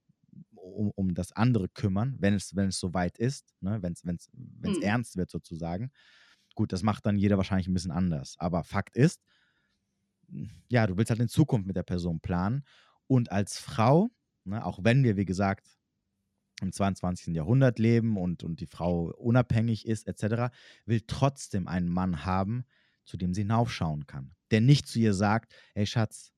um, 0.54 0.90
um 0.94 1.14
das 1.14 1.32
andere 1.32 1.68
kümmern, 1.68 2.16
wenn 2.18 2.34
es, 2.34 2.54
wenn 2.54 2.68
es 2.68 2.78
soweit 2.78 3.18
ist, 3.18 3.54
ne? 3.60 3.82
wenn 3.82 3.92
es 3.92 4.04
wenn's, 4.04 4.30
wenn's 4.32 4.78
mhm. 4.78 4.82
ernst 4.82 5.16
wird 5.16 5.30
sozusagen. 5.30 5.90
Gut, 6.54 6.72
das 6.72 6.82
macht 6.82 7.04
dann 7.06 7.18
jeder 7.18 7.36
wahrscheinlich 7.36 7.66
ein 7.66 7.74
bisschen 7.74 7.90
anders. 7.90 8.36
Aber 8.38 8.62
Fakt 8.62 8.96
ist, 8.96 9.20
ja, 10.68 10.86
du 10.86 10.96
willst 10.96 11.10
halt 11.10 11.20
in 11.20 11.28
Zukunft 11.28 11.66
mit 11.66 11.76
der 11.76 11.82
Person 11.82 12.20
planen. 12.20 12.64
Und 13.06 13.32
als 13.32 13.58
Frau 13.58 14.10
Ne? 14.44 14.64
Auch 14.64 14.80
wenn 14.82 15.04
wir, 15.04 15.16
wie 15.16 15.24
gesagt, 15.24 15.78
im 16.60 16.72
22. 16.72 17.34
Jahrhundert 17.34 17.78
leben 17.78 18.16
und, 18.16 18.44
und 18.44 18.60
die 18.60 18.66
Frau 18.66 19.12
unabhängig 19.16 19.86
ist, 19.86 20.06
etc., 20.06 20.54
will 20.86 21.02
trotzdem 21.06 21.66
einen 21.66 21.88
Mann 21.88 22.24
haben, 22.24 22.64
zu 23.04 23.16
dem 23.16 23.34
sie 23.34 23.42
hinaufschauen 23.42 24.06
kann. 24.06 24.34
Der 24.50 24.60
nicht 24.60 24.86
zu 24.86 24.98
ihr 24.98 25.14
sagt, 25.14 25.52
hey 25.74 25.86
Schatz, 25.86 26.32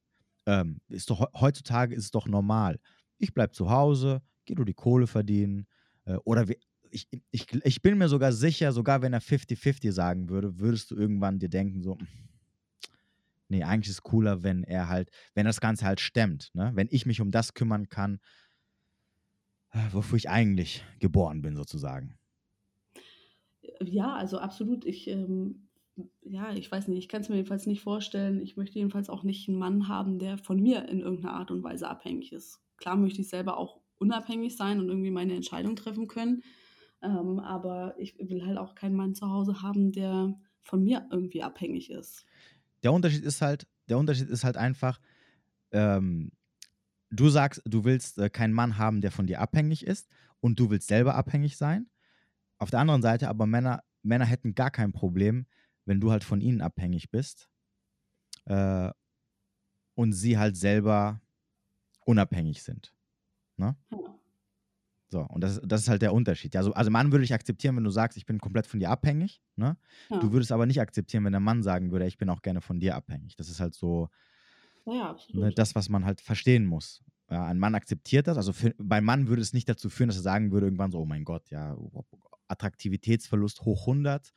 ähm, 0.47 0.81
ist 0.89 1.11
doch, 1.11 1.29
heutzutage 1.35 1.95
ist 1.95 2.05
es 2.05 2.11
doch 2.11 2.27
normal. 2.27 2.81
Ich 3.19 3.35
bleibe 3.35 3.53
zu 3.53 3.71
Hause, 3.71 4.23
geh 4.45 4.55
du 4.55 4.65
die 4.65 4.75
Kohle 4.75 5.07
verdienen. 5.07 5.67
Äh, 6.05 6.17
oder 6.25 6.49
wir, 6.49 6.57
ich, 6.91 7.09
ich, 7.31 7.47
ich 7.65 7.83
bin 7.83 7.99
mir 7.99 8.09
sogar 8.09 8.33
sicher, 8.33 8.73
sogar 8.73 9.03
wenn 9.03 9.13
er 9.13 9.21
50-50 9.21 9.93
sagen 9.93 10.29
würde, 10.29 10.59
würdest 10.59 10.91
du 10.91 10.97
irgendwann 10.97 11.39
dir 11.39 11.49
denken, 11.49 11.83
so, 11.83 11.99
nee, 13.49 13.63
eigentlich 13.63 13.89
ist 13.89 13.99
es 13.99 14.03
cooler, 14.03 14.43
wenn 14.43 14.65
er 14.65 14.89
halt, 14.89 15.11
wenn 15.35 15.47
das 15.47 15.61
Ganze 15.61 15.87
halt 15.87 16.01
stemmt, 16.01 16.51
ne? 16.55 16.73
Wenn 16.75 16.89
ich 16.91 17.07
mich 17.07 17.21
um 17.21 17.31
das 17.31 17.55
kümmern 17.55 17.89
kann, 17.89 18.21
äh, 19.73 19.93
wofür 19.93 20.17
ich 20.17 20.29
eigentlich 20.29 20.85
geboren 21.01 21.43
bin, 21.43 21.57
sozusagen. 21.57 22.19
Ja, 23.83 24.15
also 24.15 24.39
absolut. 24.39 24.85
Ich, 24.85 25.09
ähm, 25.09 25.69
ja, 26.23 26.53
ich 26.55 26.71
weiß 26.71 26.89
nicht, 26.89 26.99
ich 26.99 27.09
kann 27.09 27.23
es 27.23 27.29
mir 27.29 27.37
jedenfalls 27.37 27.67
nicht 27.67 27.83
vorstellen. 27.83 28.41
Ich 28.41 28.57
möchte 28.57 28.79
jedenfalls 28.79 29.09
auch 29.11 29.23
nicht 29.23 29.49
einen 29.49 29.59
Mann 29.59 29.89
haben, 29.89 30.19
der 30.19 30.39
von 30.39 30.61
mir 30.61 30.89
in 30.89 31.01
irgendeiner 31.01 31.35
Art 31.35 31.51
und 31.51 31.63
Weise 31.63 31.89
abhängig 31.89 32.33
ist. 32.33 32.61
Klar 32.77 32.97
möchte 32.97 33.21
ich 33.21 33.29
selber 33.29 33.57
auch 33.57 33.81
unabhängig 33.99 34.57
sein 34.57 34.79
und 34.79 34.89
irgendwie 34.89 35.11
meine 35.11 35.35
Entscheidung 35.35 35.77
treffen 35.77 36.07
können. 36.07 36.43
Ähm, 37.03 37.39
aber 37.41 37.95
ich 37.99 38.19
will 38.19 38.45
halt 38.47 38.59
auch 38.59 38.75
keinen 38.75 38.97
Mann 38.97 39.15
zu 39.15 39.31
Hause 39.31 39.63
haben, 39.63 39.93
der 39.93 40.39
von 40.63 40.83
mir 40.83 41.07
irgendwie 41.11 41.43
abhängig 41.43 41.91
ist. 41.91 42.27
Der 42.83 42.93
Unterschied 42.93 43.25
ist 43.25 43.43
halt, 43.43 43.67
der 43.89 43.99
Unterschied 43.99 44.29
ist 44.29 44.45
halt 44.45 44.57
einfach, 44.57 45.01
ähm, 45.73 46.33
du 47.11 47.29
sagst, 47.29 47.63
du 47.65 47.85
willst 47.85 48.19
äh, 48.19 48.31
keinen 48.31 48.53
Mann 48.53 48.79
haben, 48.79 49.01
der 49.01 49.11
von 49.11 49.27
dir 49.27 49.41
abhängig 49.41 49.87
ist 49.87 50.09
und 50.41 50.59
du 50.59 50.71
willst 50.71 50.89
selber 50.89 51.15
abhängig 51.15 51.57
sein. 51.57 51.89
Auf 52.59 52.71
der 52.71 52.81
anderen 52.81 53.03
Seite 53.03 53.29
aber 53.29 53.47
Männer, 53.47 53.83
Männer 54.03 54.25
hätten 54.25 54.55
gar 54.55 54.71
kein 54.71 54.93
Problem, 54.93 55.47
wenn 55.85 56.01
du 56.01 56.11
halt 56.11 56.25
von 56.25 56.41
ihnen 56.41 56.61
abhängig 56.61 57.11
bist 57.11 57.49
äh, 58.47 58.91
und 59.95 60.13
sie 60.13 60.39
halt 60.39 60.57
selber 60.57 61.21
unabhängig 62.05 62.63
sind. 62.63 62.95
Ne? 63.57 63.77
Ja. 63.91 63.99
So, 65.09 65.21
und 65.21 65.41
das, 65.41 65.61
das 65.65 65.83
ist 65.83 65.89
halt 65.89 66.03
der 66.03 66.13
Unterschied. 66.13 66.55
Ja, 66.55 66.61
also, 66.61 66.73
also 66.73 66.91
Mann 66.91 67.13
würde 67.13 67.25
ich 67.25 67.33
akzeptieren, 67.33 67.77
wenn 67.77 67.85
du 67.85 67.91
sagst, 67.91 68.17
ich 68.17 68.27
bin 68.27 68.39
komplett 68.39 68.67
von 68.67 68.81
dir 68.81 68.91
abhängig. 68.91 69.41
Ne? 69.55 69.77
Ja. 70.11 70.19
Du 70.19 70.33
würdest 70.33 70.51
aber 70.51 70.67
nicht 70.67 70.81
akzeptieren, 70.81 71.25
wenn 71.25 71.33
der 71.33 71.41
Mann 71.41 71.63
sagen 71.63 71.93
würde, 71.93 72.07
ich 72.07 72.19
bin 72.19 72.29
auch 72.29 72.43
gerne 72.43 72.61
von 72.61 72.81
dir 72.81 72.97
abhängig. 72.97 73.37
Das 73.37 73.49
ist 73.49 73.61
halt 73.61 73.75
so 73.75 74.09
ja, 74.85 75.17
ne, 75.33 75.53
das, 75.53 75.75
was 75.75 75.89
man 75.89 76.05
halt 76.05 76.21
verstehen 76.21 76.65
muss. 76.65 77.03
Ja, 77.31 77.45
ein 77.47 77.59
Mann 77.59 77.75
akzeptiert 77.75 78.29
das. 78.29 78.37
Also 78.37 78.53
für, 78.53 78.75
beim 78.79 79.05
Mann 79.05 79.27
würde 79.27 79.43
es 79.43 79.53
nicht 79.53 79.69
dazu 79.69 79.91
führen, 79.91 80.09
dass 80.09 80.17
er 80.17 80.23
sagen 80.23 80.53
würde 80.53 80.67
irgendwann 80.67 80.93
so, 80.93 81.01
oh 81.01 81.07
mein 81.07 81.25
Gott, 81.25 81.51
ja, 81.51 81.77
Attraktivitätsverlust 82.47 83.63
hoch 83.63 83.83
100. 83.83 84.33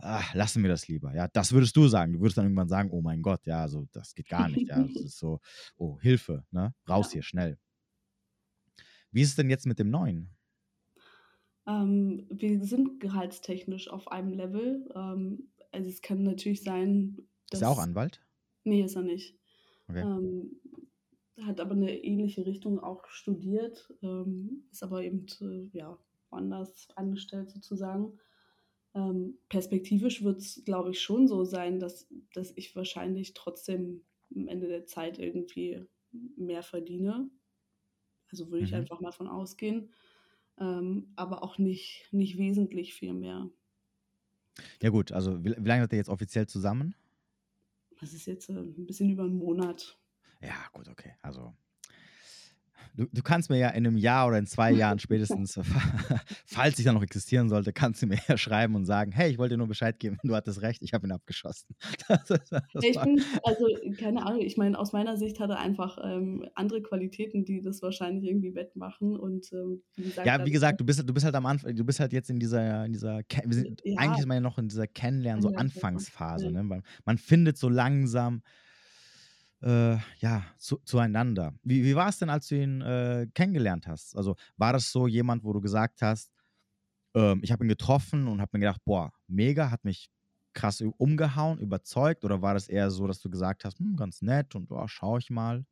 Ach, 0.00 0.34
lassen 0.34 0.62
wir 0.62 0.68
das 0.68 0.86
lieber. 0.88 1.14
Ja, 1.14 1.26
das 1.28 1.52
würdest 1.52 1.74
du 1.76 1.88
sagen. 1.88 2.12
Du 2.12 2.20
würdest 2.20 2.38
dann 2.38 2.44
irgendwann 2.44 2.68
sagen, 2.68 2.90
oh 2.92 3.00
mein 3.00 3.22
Gott, 3.22 3.46
ja, 3.46 3.62
also 3.62 3.86
das 3.92 4.14
geht 4.14 4.28
gar 4.28 4.48
nicht. 4.48 4.68
Ja, 4.68 4.82
das 4.94 5.02
ist 5.02 5.18
so, 5.18 5.40
oh, 5.76 5.98
Hilfe, 6.00 6.44
ne? 6.50 6.74
Raus 6.88 7.08
ja. 7.08 7.14
hier, 7.14 7.22
schnell. 7.22 7.58
Wie 9.12 9.22
ist 9.22 9.30
es 9.30 9.36
denn 9.36 9.50
jetzt 9.50 9.66
mit 9.66 9.78
dem 9.78 9.90
neuen? 9.90 10.30
Ähm, 11.66 12.26
wir 12.30 12.64
sind 12.64 13.00
gehaltstechnisch 13.00 13.88
auf 13.88 14.08
einem 14.08 14.32
Level. 14.32 14.88
Ähm, 14.94 15.48
also 15.70 15.88
es 15.88 16.02
kann 16.02 16.22
natürlich 16.22 16.62
sein, 16.62 17.18
dass. 17.50 17.60
Ist 17.60 17.66
er 17.66 17.70
auch 17.70 17.78
Anwalt? 17.78 18.24
Nee, 18.64 18.82
ist 18.82 18.96
er 18.96 19.02
nicht. 19.02 19.38
Okay. 19.88 20.00
Ähm, 20.00 20.56
hat 21.44 21.60
aber 21.60 21.72
eine 21.72 22.02
ähnliche 22.02 22.44
Richtung 22.46 22.80
auch 22.80 23.06
studiert, 23.08 23.92
ähm, 24.02 24.64
ist 24.72 24.82
aber 24.82 25.02
eben 25.04 25.26
äh, 25.40 25.68
ja, 25.76 25.96
woanders 26.30 26.88
angestellt 26.96 27.50
sozusagen. 27.50 28.18
Ähm, 28.94 29.38
perspektivisch 29.48 30.24
wird 30.24 30.38
es, 30.38 30.62
glaube 30.64 30.90
ich, 30.90 31.00
schon 31.00 31.28
so 31.28 31.44
sein, 31.44 31.78
dass, 31.78 32.08
dass 32.32 32.52
ich 32.56 32.74
wahrscheinlich 32.74 33.34
trotzdem 33.34 34.02
am 34.34 34.48
Ende 34.48 34.68
der 34.68 34.86
Zeit 34.86 35.18
irgendwie 35.18 35.84
mehr 36.36 36.62
verdiene. 36.62 37.30
Also 38.30 38.50
würde 38.50 38.64
ich 38.64 38.72
mhm. 38.72 38.78
einfach 38.78 39.00
mal 39.00 39.12
von 39.12 39.28
ausgehen. 39.28 39.90
Ähm, 40.58 41.12
aber 41.16 41.42
auch 41.42 41.58
nicht, 41.58 42.08
nicht 42.10 42.36
wesentlich 42.36 42.94
viel 42.94 43.14
mehr. 43.14 43.48
Ja, 44.82 44.90
gut, 44.90 45.12
also 45.12 45.44
wie, 45.44 45.54
wie 45.56 45.68
lange 45.68 45.82
seid 45.82 45.92
ihr 45.92 45.98
jetzt 45.98 46.08
offiziell 46.08 46.46
zusammen? 46.46 46.94
Das 48.00 48.12
ist 48.12 48.26
jetzt 48.26 48.48
äh, 48.48 48.54
ein 48.54 48.86
bisschen 48.86 49.10
über 49.10 49.24
einen 49.24 49.38
Monat. 49.38 49.98
Ja, 50.40 50.68
gut, 50.72 50.88
okay. 50.88 51.14
Also 51.22 51.54
Du, 52.98 53.06
du, 53.12 53.22
kannst 53.22 53.48
mir 53.48 53.58
ja 53.58 53.68
in 53.68 53.86
einem 53.86 53.96
Jahr 53.96 54.26
oder 54.26 54.38
in 54.38 54.46
zwei 54.46 54.72
Jahren 54.72 54.98
spätestens, 54.98 55.60
falls 56.46 56.80
ich 56.80 56.84
dann 56.84 56.96
noch 56.96 57.02
existieren 57.04 57.48
sollte, 57.48 57.72
kannst 57.72 58.02
du 58.02 58.08
mir 58.08 58.18
ja 58.26 58.36
schreiben 58.36 58.74
und 58.74 58.86
sagen, 58.86 59.12
hey, 59.12 59.30
ich 59.30 59.38
wollte 59.38 59.54
dir 59.54 59.58
nur 59.58 59.68
Bescheid 59.68 60.00
geben, 60.00 60.18
du 60.24 60.34
hattest 60.34 60.62
recht, 60.62 60.82
ich 60.82 60.92
habe 60.94 61.06
ihn 61.06 61.12
abgeschossen. 61.12 61.76
Das, 62.08 62.24
das, 62.24 62.50
das 62.50 62.64
ich 62.82 63.00
bin, 63.00 63.22
also 63.44 63.66
keine 63.96 64.26
Ahnung, 64.26 64.40
ich 64.40 64.56
meine, 64.56 64.76
aus 64.76 64.92
meiner 64.92 65.16
Sicht 65.16 65.38
hat 65.38 65.48
er 65.50 65.60
einfach 65.60 65.98
ähm, 66.02 66.44
andere 66.56 66.82
Qualitäten, 66.82 67.44
die 67.44 67.62
das 67.62 67.82
wahrscheinlich 67.82 68.24
irgendwie 68.24 68.56
wettmachen 68.56 69.16
und 69.16 69.52
ähm, 69.52 69.80
wie 69.94 70.02
gesagt, 70.02 70.26
Ja, 70.26 70.44
wie 70.44 70.50
gesagt, 70.50 70.80
du 70.80 70.84
bist, 70.84 71.08
du 71.08 71.14
bist 71.14 71.24
halt 71.24 71.36
am 71.36 71.46
Anfang, 71.46 71.76
du 71.76 71.84
bist 71.84 72.00
halt 72.00 72.12
jetzt 72.12 72.30
in 72.30 72.40
dieser, 72.40 72.84
in 72.84 72.92
dieser 72.92 73.20
sind, 73.48 73.80
ja. 73.84 73.96
eigentlich 73.98 74.18
ist 74.18 74.26
man 74.26 74.38
ja 74.38 74.40
noch 74.40 74.58
in 74.58 74.66
dieser 74.66 74.88
Kennenlernen, 74.88 75.40
so 75.40 75.50
Anfangsphase, 75.50 76.46
ja. 76.46 76.50
ne? 76.50 76.64
man, 76.64 76.82
man 77.04 77.16
findet 77.16 77.58
so 77.58 77.68
langsam, 77.68 78.42
äh, 79.62 79.96
ja, 80.20 80.44
zu, 80.58 80.78
zueinander. 80.84 81.54
Wie, 81.62 81.84
wie 81.84 81.96
war 81.96 82.08
es 82.08 82.18
denn, 82.18 82.30
als 82.30 82.48
du 82.48 82.56
ihn 82.56 82.80
äh, 82.80 83.26
kennengelernt 83.34 83.86
hast? 83.86 84.16
Also 84.16 84.36
war 84.56 84.72
das 84.72 84.92
so 84.92 85.06
jemand, 85.06 85.44
wo 85.44 85.52
du 85.52 85.60
gesagt 85.60 86.02
hast, 86.02 86.32
ähm, 87.14 87.40
ich 87.42 87.52
habe 87.52 87.64
ihn 87.64 87.68
getroffen 87.68 88.28
und 88.28 88.40
habe 88.40 88.50
mir 88.54 88.60
gedacht, 88.60 88.82
boah, 88.84 89.12
mega, 89.28 89.70
hat 89.70 89.84
mich 89.84 90.08
krass 90.54 90.82
umgehauen, 90.98 91.58
überzeugt? 91.60 92.24
Oder 92.24 92.42
war 92.42 92.54
das 92.54 92.68
eher 92.68 92.90
so, 92.90 93.06
dass 93.06 93.20
du 93.20 93.30
gesagt 93.30 93.64
hast, 93.64 93.78
hm, 93.78 93.96
ganz 93.96 94.22
nett 94.22 94.54
und 94.54 94.70
oh, 94.72 94.86
schau 94.88 95.18
ich 95.18 95.30
mal? 95.30 95.64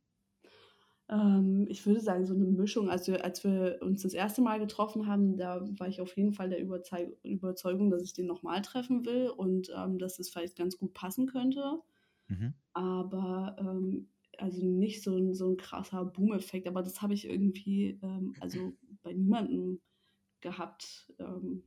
Ähm, 1.09 1.65
ich 1.69 1.85
würde 1.85 2.01
sagen, 2.01 2.25
so 2.25 2.33
eine 2.33 2.45
Mischung. 2.45 2.89
Also 2.89 3.13
als 3.15 3.43
wir 3.43 3.79
uns 3.81 4.03
das 4.03 4.13
erste 4.13 4.41
Mal 4.41 4.59
getroffen 4.59 5.07
haben, 5.07 5.37
da 5.37 5.61
war 5.79 5.87
ich 5.87 6.01
auf 6.01 6.15
jeden 6.17 6.33
Fall 6.33 6.49
der 6.49 6.59
Überzeug 6.61 7.17
Überzeugung, 7.23 7.89
dass 7.89 8.03
ich 8.03 8.13
den 8.13 8.25
nochmal 8.27 8.61
treffen 8.61 9.05
will 9.05 9.29
und 9.29 9.71
ähm, 9.75 9.99
dass 9.99 10.19
es 10.19 10.29
vielleicht 10.29 10.57
ganz 10.57 10.77
gut 10.77 10.93
passen 10.93 11.27
könnte. 11.27 11.79
Mhm. 12.27 12.53
Aber 12.73 13.55
ähm, 13.59 14.09
also 14.37 14.65
nicht 14.65 15.03
so 15.03 15.15
ein, 15.17 15.33
so 15.33 15.49
ein 15.49 15.57
krasser 15.57 16.05
Boom-Effekt, 16.05 16.67
aber 16.67 16.83
das 16.83 17.01
habe 17.01 17.13
ich 17.13 17.27
irgendwie 17.27 17.99
ähm, 18.01 18.35
also 18.39 18.73
bei 19.03 19.13
niemandem 19.13 19.81
gehabt. 20.41 21.11
Ähm, 21.19 21.63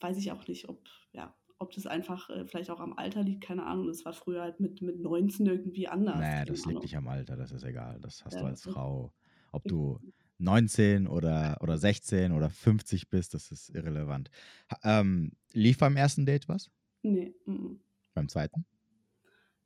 weiß 0.00 0.18
ich 0.18 0.32
auch 0.32 0.46
nicht, 0.46 0.68
ob, 0.68 0.86
ja, 1.12 1.34
ob 1.58 1.72
das 1.72 1.86
einfach 1.86 2.28
äh, 2.30 2.44
vielleicht 2.46 2.70
auch 2.70 2.80
am 2.80 2.92
Alter 2.92 3.22
liegt, 3.22 3.44
keine 3.44 3.64
Ahnung. 3.64 3.86
Das 3.86 4.04
war 4.04 4.12
früher 4.12 4.42
halt 4.42 4.60
mit, 4.60 4.82
mit 4.82 5.00
19 5.00 5.46
irgendwie 5.46 5.88
anders. 5.88 6.18
Naja, 6.18 6.44
das 6.44 6.66
liegt 6.66 6.82
nicht 6.82 6.96
am 6.96 7.08
Alter, 7.08 7.36
das 7.36 7.52
ist 7.52 7.64
egal. 7.64 8.00
Das 8.00 8.24
hast 8.24 8.34
ja, 8.34 8.40
du 8.40 8.46
als 8.46 8.62
Frau. 8.62 9.12
Ob 9.52 9.64
du 9.64 10.00
19 10.38 11.06
oder, 11.06 11.58
oder 11.60 11.78
16 11.78 12.32
oder 12.32 12.50
50 12.50 13.08
bist, 13.08 13.34
das 13.34 13.52
ist 13.52 13.70
irrelevant. 13.70 14.30
Ähm, 14.82 15.32
lief 15.52 15.78
beim 15.78 15.96
ersten 15.96 16.26
Date 16.26 16.48
was? 16.48 16.70
Nee. 17.02 17.34
M 17.46 17.54
-m. 17.54 17.78
Beim 18.14 18.28
zweiten? 18.28 18.66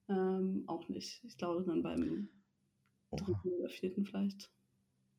Ähm, 0.09 0.65
auch 0.67 0.89
nicht. 0.89 1.23
Ich 1.25 1.37
glaube 1.37 1.65
dann 1.65 1.83
beim 1.83 2.29
Oha. 3.11 3.25
dritten 3.25 3.53
oder 3.53 3.69
vierten 3.69 4.05
vielleicht. 4.05 4.51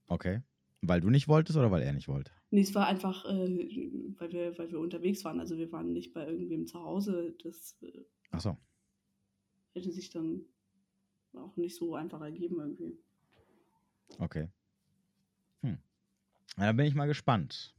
Okay. 0.07 0.41
Weil 0.81 1.01
du 1.01 1.09
nicht 1.09 1.27
wolltest 1.27 1.57
oder 1.57 1.71
weil 1.71 1.81
er 1.81 1.93
nicht 1.93 2.07
wollte? 2.07 2.31
Nee, 2.51 2.61
es 2.61 2.73
war 2.73 2.87
einfach, 2.87 3.25
äh, 3.25 4.13
weil, 4.17 4.31
wir, 4.31 4.57
weil 4.57 4.71
wir 4.71 4.79
unterwegs 4.79 5.23
waren. 5.25 5.39
Also 5.39 5.57
wir 5.57 5.71
waren 5.71 5.93
nicht 5.93 6.13
bei 6.13 6.25
irgendwem 6.25 6.65
zu 6.65 6.79
Hause. 6.79 7.35
Das 7.43 7.77
äh, 7.81 8.05
Ach 8.31 8.39
so. 8.39 8.57
hätte 9.73 9.91
sich 9.91 10.09
dann 10.09 10.41
auch 11.33 11.55
nicht 11.57 11.75
so 11.75 11.95
einfach 11.95 12.21
ergeben 12.21 12.59
irgendwie. 12.59 12.97
Okay. 14.17 14.47
Hm. 15.61 15.77
Na, 16.57 16.67
dann 16.67 16.77
bin 16.77 16.87
ich 16.87 16.95
mal 16.95 17.05
gespannt. 17.05 17.75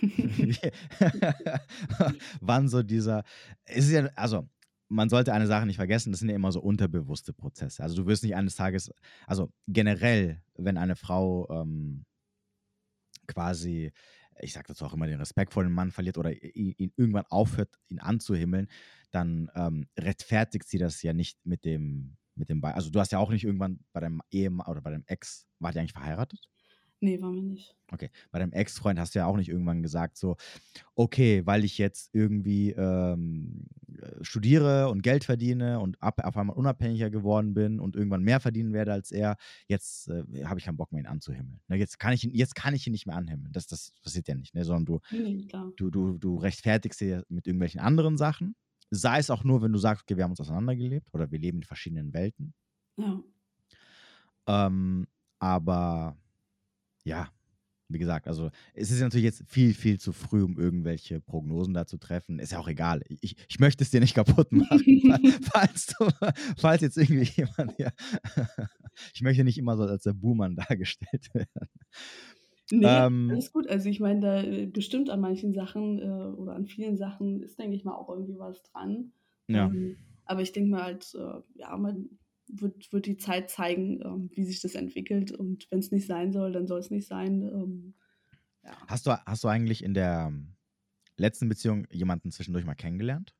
Wann 2.40 2.68
so 2.68 2.82
dieser. 2.82 3.24
Ist 3.66 3.90
ja, 3.90 4.06
also 4.14 4.48
man 4.88 5.08
sollte 5.08 5.32
eine 5.32 5.46
Sache 5.46 5.66
nicht 5.66 5.76
vergessen, 5.76 6.12
das 6.12 6.20
sind 6.20 6.28
ja 6.30 6.36
immer 6.36 6.52
so 6.52 6.60
unterbewusste 6.60 7.32
Prozesse. 7.32 7.82
Also 7.82 7.96
du 7.96 8.06
wirst 8.06 8.22
nicht 8.22 8.36
eines 8.36 8.56
Tages, 8.56 8.90
also 9.26 9.52
generell, 9.66 10.42
wenn 10.56 10.78
eine 10.78 10.96
Frau 10.96 11.48
ähm, 11.50 12.04
quasi, 13.26 13.92
ich 14.40 14.52
sage 14.52 14.68
dazu 14.68 14.84
auch 14.84 14.94
immer, 14.94 15.06
den 15.06 15.18
Respekt 15.18 15.52
vor 15.52 15.62
dem 15.62 15.72
Mann 15.72 15.90
verliert 15.90 16.18
oder 16.18 16.32
ihn, 16.32 16.74
ihn 16.76 16.92
irgendwann 16.96 17.26
aufhört, 17.28 17.78
ihn 17.88 18.00
anzuhimmeln, 18.00 18.68
dann 19.10 19.50
ähm, 19.54 19.88
rechtfertigt 19.98 20.68
sie 20.68 20.78
das 20.78 21.02
ja 21.02 21.12
nicht 21.12 21.44
mit 21.44 21.64
dem, 21.64 22.16
mit 22.34 22.48
dem 22.48 22.60
Be 22.60 22.74
Also 22.74 22.90
du 22.90 23.00
hast 23.00 23.12
ja 23.12 23.18
auch 23.18 23.30
nicht 23.30 23.44
irgendwann 23.44 23.80
bei 23.92 24.00
deinem 24.00 24.22
Ehemann 24.30 24.66
oder 24.68 24.80
bei 24.80 24.90
deinem 24.90 25.04
Ex, 25.06 25.46
war 25.58 25.72
die 25.72 25.78
eigentlich 25.80 25.92
verheiratet? 25.92 26.48
Nee, 27.00 27.20
waren 27.22 27.34
wir 27.34 27.42
nicht. 27.42 27.76
Okay. 27.92 28.10
Bei 28.32 28.40
deinem 28.40 28.52
Ex-Freund 28.52 28.98
hast 28.98 29.14
du 29.14 29.20
ja 29.20 29.26
auch 29.26 29.36
nicht 29.36 29.48
irgendwann 29.48 29.82
gesagt, 29.82 30.16
so, 30.16 30.36
okay, 30.96 31.46
weil 31.46 31.64
ich 31.64 31.78
jetzt 31.78 32.10
irgendwie 32.12 32.72
ähm, 32.72 33.66
äh, 34.00 34.22
studiere 34.22 34.88
und 34.88 35.02
Geld 35.02 35.22
verdiene 35.22 35.78
und 35.78 36.02
ab, 36.02 36.20
auf 36.24 36.36
einmal 36.36 36.56
unabhängiger 36.56 37.08
geworden 37.08 37.54
bin 37.54 37.78
und 37.78 37.94
irgendwann 37.94 38.24
mehr 38.24 38.40
verdienen 38.40 38.72
werde 38.72 38.92
als 38.92 39.12
er, 39.12 39.36
jetzt 39.68 40.08
äh, 40.08 40.44
habe 40.44 40.58
ich 40.58 40.66
keinen 40.66 40.76
Bock 40.76 40.92
mehr, 40.92 41.02
ihn 41.02 41.06
anzuhimmeln. 41.06 41.60
Ne, 41.68 41.76
jetzt, 41.76 42.00
kann 42.00 42.12
ich 42.12 42.24
ihn, 42.24 42.34
jetzt 42.34 42.56
kann 42.56 42.74
ich 42.74 42.86
ihn 42.86 42.92
nicht 42.92 43.06
mehr 43.06 43.16
anhimmeln. 43.16 43.52
Das, 43.52 43.68
das 43.68 43.92
passiert 44.02 44.26
ja 44.26 44.34
nicht, 44.34 44.54
ne? 44.54 44.64
sondern 44.64 44.84
du, 44.84 45.00
nee, 45.12 45.46
du, 45.76 45.90
du, 45.90 46.18
du 46.18 46.36
rechtfertigst 46.36 47.00
dir 47.00 47.24
mit 47.28 47.46
irgendwelchen 47.46 47.80
anderen 47.80 48.16
Sachen. 48.16 48.56
Sei 48.90 49.18
es 49.18 49.30
auch 49.30 49.44
nur, 49.44 49.62
wenn 49.62 49.72
du 49.72 49.78
sagst, 49.78 50.02
okay, 50.02 50.16
wir 50.16 50.24
haben 50.24 50.32
uns 50.32 50.40
auseinandergelebt 50.40 51.08
oder 51.12 51.30
wir 51.30 51.38
leben 51.38 51.58
in 51.58 51.64
verschiedenen 51.64 52.12
Welten. 52.12 52.54
Ja. 52.96 53.22
Ähm, 54.48 55.06
aber 55.38 56.16
ja, 57.08 57.28
wie 57.88 57.98
gesagt, 57.98 58.28
also 58.28 58.50
es 58.74 58.90
ist 58.90 59.00
natürlich 59.00 59.24
jetzt 59.24 59.44
viel, 59.46 59.72
viel 59.72 59.98
zu 59.98 60.12
früh, 60.12 60.42
um 60.42 60.58
irgendwelche 60.58 61.20
Prognosen 61.20 61.72
da 61.72 61.86
zu 61.86 61.96
treffen. 61.96 62.38
Ist 62.38 62.52
ja 62.52 62.58
auch 62.58 62.68
egal. 62.68 63.02
Ich, 63.08 63.34
ich 63.48 63.58
möchte 63.58 63.82
es 63.82 63.90
dir 63.90 64.00
nicht 64.00 64.14
kaputt 64.14 64.52
machen, 64.52 64.78
falls, 65.52 65.86
du, 65.86 66.08
falls 66.58 66.82
jetzt 66.82 66.98
irgendwie 66.98 67.30
jemand 67.34 67.76
hier. 67.76 67.92
ich 69.14 69.22
möchte 69.22 69.42
nicht 69.42 69.56
immer 69.58 69.76
so 69.76 69.84
als 69.84 70.02
der 70.02 70.12
Buhmann 70.12 70.54
dargestellt 70.54 71.30
werden. 71.34 71.68
Nee, 72.70 72.86
ähm, 72.86 73.30
alles 73.30 73.50
gut. 73.52 73.66
Also 73.66 73.88
ich 73.88 74.00
meine, 74.00 74.20
da 74.20 74.42
äh, 74.42 74.66
bestimmt 74.66 75.08
an 75.08 75.20
manchen 75.20 75.54
Sachen 75.54 75.98
äh, 75.98 76.36
oder 76.36 76.54
an 76.54 76.66
vielen 76.66 76.98
Sachen 76.98 77.42
ist, 77.42 77.58
denke 77.58 77.74
ich 77.74 77.84
mal, 77.84 77.94
auch 77.94 78.10
irgendwie 78.10 78.38
was 78.38 78.62
dran. 78.64 79.12
Ja. 79.48 79.66
Ähm, 79.66 79.96
aber 80.26 80.42
ich 80.42 80.52
denke 80.52 80.68
mal 80.68 80.82
halt, 80.82 81.14
äh, 81.14 81.40
ja, 81.54 81.74
man, 81.78 82.10
wird, 82.48 82.92
wird 82.92 83.06
die 83.06 83.16
Zeit 83.16 83.50
zeigen, 83.50 84.00
ähm, 84.02 84.30
wie 84.32 84.44
sich 84.44 84.60
das 84.60 84.74
entwickelt. 84.74 85.32
Und 85.32 85.66
wenn 85.70 85.78
es 85.78 85.90
nicht 85.90 86.06
sein 86.06 86.32
soll, 86.32 86.52
dann 86.52 86.66
soll 86.66 86.80
es 86.80 86.90
nicht 86.90 87.06
sein. 87.06 87.42
Ähm, 87.42 87.94
ja. 88.64 88.76
hast, 88.86 89.06
du, 89.06 89.10
hast 89.26 89.44
du 89.44 89.48
eigentlich 89.48 89.84
in 89.84 89.94
der 89.94 90.32
letzten 91.16 91.48
Beziehung 91.48 91.86
jemanden 91.90 92.30
zwischendurch 92.30 92.64
mal 92.64 92.74
kennengelernt? 92.74 93.34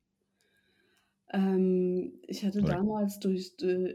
Ähm, 1.30 2.20
ich 2.26 2.44
hatte 2.44 2.60
Oder? 2.60 2.74
damals 2.74 3.18
durch, 3.18 3.54
äh, 3.62 3.94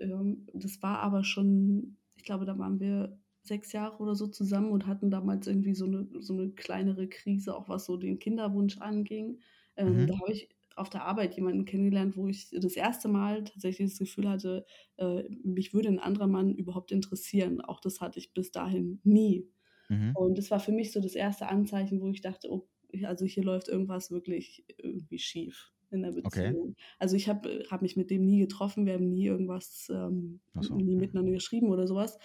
das 0.53 0.81
war 0.81 0.99
aber 0.99 1.23
schon, 1.23 1.97
ich 2.15 2.23
glaube, 2.23 2.45
da 2.45 2.57
waren 2.57 2.79
wir 2.79 3.17
sechs 3.41 3.73
Jahre 3.73 3.97
oder 3.97 4.15
so 4.15 4.27
zusammen 4.27 4.71
und 4.71 4.87
hatten 4.87 5.09
damals 5.09 5.47
irgendwie 5.47 5.73
so 5.73 5.85
eine, 5.85 6.07
so 6.19 6.33
eine 6.33 6.51
kleinere 6.51 7.07
Krise, 7.07 7.55
auch 7.55 7.67
was 7.67 7.85
so 7.85 7.97
den 7.97 8.19
Kinderwunsch 8.19 8.77
anging. 8.77 9.39
Ähm, 9.75 10.03
mhm. 10.03 10.07
Da 10.07 10.19
habe 10.19 10.31
ich 10.31 10.49
auf 10.75 10.89
der 10.89 11.05
Arbeit 11.05 11.35
jemanden 11.35 11.65
kennengelernt, 11.65 12.17
wo 12.17 12.27
ich 12.27 12.49
das 12.49 12.75
erste 12.75 13.07
Mal 13.07 13.43
tatsächlich 13.43 13.89
das 13.89 13.99
Gefühl 13.99 14.29
hatte, 14.29 14.65
äh, 14.97 15.23
mich 15.43 15.73
würde 15.73 15.89
ein 15.89 15.99
anderer 15.99 16.27
Mann 16.27 16.55
überhaupt 16.55 16.91
interessieren. 16.91 17.61
Auch 17.61 17.79
das 17.79 18.01
hatte 18.01 18.19
ich 18.19 18.33
bis 18.33 18.51
dahin 18.51 18.99
nie. 19.03 19.49
Mhm. 19.89 20.11
Und 20.15 20.37
das 20.37 20.51
war 20.51 20.59
für 20.59 20.71
mich 20.71 20.91
so 20.91 20.99
das 21.01 21.15
erste 21.15 21.47
Anzeichen, 21.47 22.01
wo 22.01 22.09
ich 22.09 22.21
dachte, 22.21 22.51
oh, 22.51 22.67
also 23.03 23.25
hier 23.25 23.43
läuft 23.43 23.67
irgendwas 23.67 24.11
wirklich 24.11 24.65
irgendwie 24.77 25.19
schief 25.19 25.71
in 25.91 26.01
der 26.01 26.11
Beziehung. 26.11 26.71
Okay. 26.71 26.75
Also 26.99 27.15
ich 27.15 27.29
habe 27.29 27.65
hab 27.69 27.81
mich 27.81 27.95
mit 27.95 28.09
dem 28.09 28.25
nie 28.25 28.39
getroffen, 28.39 28.85
wir 28.85 28.93
haben 28.93 29.09
nie 29.09 29.25
irgendwas, 29.25 29.87
ähm, 29.89 30.41
so. 30.59 30.75
nie 30.75 30.95
miteinander 30.95 31.31
geschrieben 31.31 31.69
oder 31.69 31.87
sowas. 31.87 32.17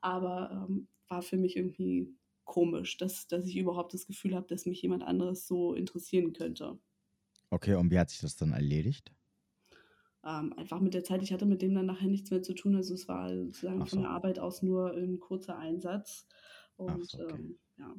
Aber 0.00 0.66
ähm, 0.68 0.88
war 1.08 1.22
für 1.22 1.36
mich 1.36 1.56
irgendwie 1.56 2.14
komisch, 2.44 2.96
dass, 2.96 3.26
dass 3.28 3.46
ich 3.46 3.56
überhaupt 3.56 3.94
das 3.94 4.06
Gefühl 4.06 4.34
habe, 4.34 4.46
dass 4.46 4.66
mich 4.66 4.82
jemand 4.82 5.02
anderes 5.02 5.46
so 5.46 5.74
interessieren 5.74 6.32
könnte. 6.32 6.78
Okay, 7.50 7.74
und 7.74 7.90
wie 7.90 7.98
hat 7.98 8.10
sich 8.10 8.20
das 8.20 8.36
dann 8.36 8.52
erledigt? 8.52 9.12
Ähm, 10.24 10.52
einfach 10.56 10.80
mit 10.80 10.94
der 10.94 11.02
Zeit, 11.02 11.22
ich 11.22 11.32
hatte 11.32 11.46
mit 11.46 11.62
dem 11.62 11.74
dann 11.74 11.86
nachher 11.86 12.08
nichts 12.08 12.30
mehr 12.30 12.42
zu 12.42 12.54
tun. 12.54 12.76
Also 12.76 12.94
es 12.94 13.08
war 13.08 13.34
sozusagen 13.34 13.80
so. 13.80 13.86
von 13.86 14.02
der 14.02 14.10
Arbeit 14.10 14.38
aus 14.38 14.62
nur 14.62 14.92
ein 14.94 15.18
kurzer 15.18 15.58
Einsatz. 15.58 16.26
Und 16.76 17.08
so, 17.08 17.22
okay. 17.22 17.34
ähm, 17.34 17.58
ja. 17.78 17.94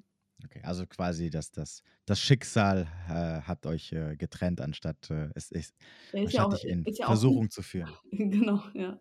Okay, 0.46 0.62
also 0.64 0.86
quasi 0.88 1.30
das, 1.30 1.52
das, 1.52 1.84
das 2.06 2.20
Schicksal 2.20 2.88
äh, 3.10 3.42
hat 3.42 3.66
euch 3.66 3.92
äh, 3.92 4.16
getrennt, 4.16 4.60
anstatt 4.60 5.10
äh, 5.12 5.30
es 5.36 5.52
ist, 5.52 5.76
anstatt 6.14 6.34
ja 6.34 6.46
auch, 6.46 6.54
dich 6.54 6.66
in 6.66 6.84
ja 6.88 7.06
Versuchung 7.06 7.50
zu 7.52 7.62
führen. 7.62 7.92
genau, 8.12 8.64
ja. 8.74 9.00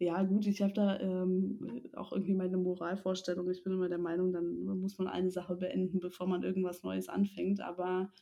Ja, 0.00 0.22
gut, 0.22 0.46
ich 0.46 0.62
habe 0.62 0.72
da 0.72 1.00
ähm, 1.00 1.82
auch 1.94 2.12
irgendwie 2.12 2.34
meine 2.34 2.56
Moralvorstellung. 2.56 3.50
Ich 3.50 3.64
bin 3.64 3.72
immer 3.72 3.88
der 3.88 3.98
Meinung, 3.98 4.32
dann 4.32 4.62
muss 4.80 4.96
man 4.96 5.08
eine 5.08 5.30
Sache 5.30 5.56
beenden, 5.56 5.98
bevor 5.98 6.28
man 6.28 6.44
irgendwas 6.44 6.84
Neues 6.84 7.08
anfängt. 7.08 7.60
Aber 7.60 8.12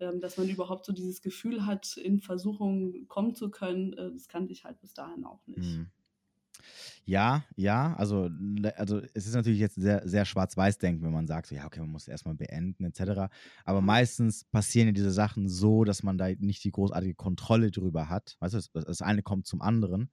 ähm, 0.00 0.20
dass 0.20 0.36
man 0.36 0.48
überhaupt 0.48 0.86
so 0.86 0.92
dieses 0.92 1.22
Gefühl 1.22 1.66
hat, 1.66 1.96
in 1.96 2.20
Versuchung 2.20 3.06
kommen 3.08 3.34
zu 3.34 3.50
können, 3.50 3.92
äh, 3.94 4.12
das 4.12 4.28
kannte 4.28 4.52
ich 4.52 4.64
halt 4.64 4.80
bis 4.80 4.94
dahin 4.94 5.24
auch 5.24 5.46
nicht. 5.46 5.76
Mhm. 5.76 5.90
Ja, 7.04 7.44
ja, 7.56 7.94
also, 7.96 8.30
also 8.76 9.00
es 9.12 9.26
ist 9.26 9.34
natürlich 9.34 9.60
jetzt 9.60 9.74
sehr, 9.74 10.06
sehr 10.08 10.24
schwarz-weiß-denken, 10.24 11.04
wenn 11.04 11.12
man 11.12 11.26
sagt, 11.26 11.48
so, 11.48 11.54
ja, 11.54 11.66
okay, 11.66 11.80
man 11.80 11.90
muss 11.90 12.08
erstmal 12.08 12.34
beenden, 12.34 12.84
etc. 12.84 13.28
Aber 13.64 13.80
meistens 13.80 14.44
passieren 14.44 14.88
ja 14.88 14.92
diese 14.92 15.10
Sachen 15.10 15.48
so, 15.48 15.84
dass 15.84 16.02
man 16.02 16.16
da 16.16 16.28
nicht 16.38 16.64
die 16.64 16.70
großartige 16.70 17.14
Kontrolle 17.14 17.70
drüber 17.70 18.08
hat. 18.08 18.36
Weißt 18.40 18.54
du, 18.54 18.58
das, 18.58 18.70
das 18.72 19.02
eine 19.02 19.22
kommt 19.22 19.46
zum 19.46 19.60
anderen. 19.60 20.10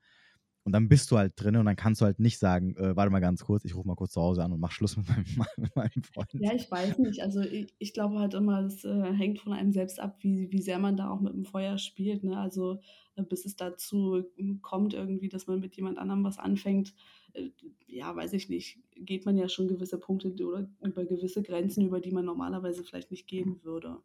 Und 0.64 0.74
dann 0.74 0.88
bist 0.88 1.10
du 1.10 1.18
halt 1.18 1.34
drin 1.36 1.56
und 1.56 1.66
dann 1.66 1.76
kannst 1.76 2.02
du 2.02 2.06
halt 2.06 2.20
nicht 2.20 2.38
sagen, 2.38 2.76
äh, 2.76 2.96
warte 2.96 3.12
mal 3.12 3.20
ganz 3.20 3.44
kurz, 3.44 3.66
ich 3.66 3.76
rufe 3.76 3.88
mal 3.88 3.96
kurz 3.96 4.12
zu 4.12 4.22
Hause 4.22 4.44
an 4.44 4.52
und 4.52 4.60
mach 4.60 4.72
Schluss 4.72 4.96
mit 4.96 5.08
meinem, 5.08 5.26
mit 5.58 5.76
meinem 5.76 6.04
Freund. 6.04 6.30
Ja, 6.34 6.54
ich 6.54 6.70
weiß 6.70 7.00
nicht. 7.00 7.22
Also 7.24 7.42
ich, 7.42 7.74
ich 7.80 7.94
glaube 7.94 8.20
halt 8.20 8.36
immer, 8.36 8.62
es 8.62 8.84
äh, 8.84 9.14
hängt 9.14 9.40
von 9.40 9.54
einem 9.54 9.72
selbst 9.72 10.00
ab, 10.00 10.18
wie, 10.22 10.52
wie 10.52 10.62
sehr 10.62 10.78
man 10.78 10.98
da 10.98 11.10
auch 11.10 11.20
mit 11.20 11.34
dem 11.34 11.46
Feuer 11.46 11.80
spielt. 11.80 12.24
Ne? 12.24 12.38
Also 12.38 12.80
äh, 13.16 13.24
bis 13.24 13.46
es 13.46 13.56
dazu 13.56 14.24
hm, 14.36 14.62
kommt 14.62 14.94
irgendwie, 14.94 15.30
dass 15.30 15.48
man 15.48 15.60
mit 15.60 15.76
jemand 15.76 15.98
anderem 15.98 16.24
was 16.24 16.38
anfängt, 16.38 16.94
äh, 17.34 17.50
ja, 17.88 18.16
weiß 18.16 18.34
ich 18.34 18.48
nicht, 18.48 18.80
geht 18.96 19.26
man 19.26 19.38
ja 19.38 19.50
schon 19.50 19.68
gewisse 19.68 19.98
Punkte 19.98 20.30
oder 20.46 20.70
über 20.82 21.06
gewisse 21.06 21.42
Grenzen, 21.42 21.86
über 21.86 22.00
die 22.00 22.12
man 22.12 22.26
normalerweise 22.26 22.84
vielleicht 22.84 23.10
nicht 23.10 23.28
gehen 23.28 23.64
würde. 23.64 23.98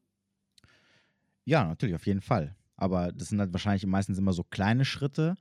Ja, 1.45 1.65
natürlich, 1.65 1.95
auf 1.95 2.07
jeden 2.07 2.23
Fall. 2.23 2.57
Aber 2.77 3.13
das 3.13 3.29
sind 3.29 3.41
halt 3.41 3.53
wahrscheinlich 3.53 3.87
meistens 3.87 4.19
immer 4.19 4.33
so 4.33 4.43
kleine 4.43 4.85
Schritte 4.85 5.37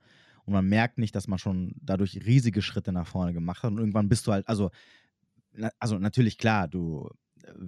und 0.46 0.52
man 0.52 0.66
merkt 0.66 0.98
nicht, 0.98 1.14
dass 1.14 1.28
man 1.28 1.38
schon 1.38 1.74
dadurch 1.80 2.24
riesige 2.24 2.62
Schritte 2.62 2.92
nach 2.92 3.06
vorne 3.06 3.32
gemacht 3.32 3.62
hat 3.62 3.72
und 3.72 3.78
irgendwann 3.78 4.08
bist 4.08 4.26
du 4.26 4.32
halt, 4.32 4.48
also, 4.48 4.70
also 5.78 5.98
natürlich 5.98 6.38
klar, 6.38 6.68
du, 6.68 7.10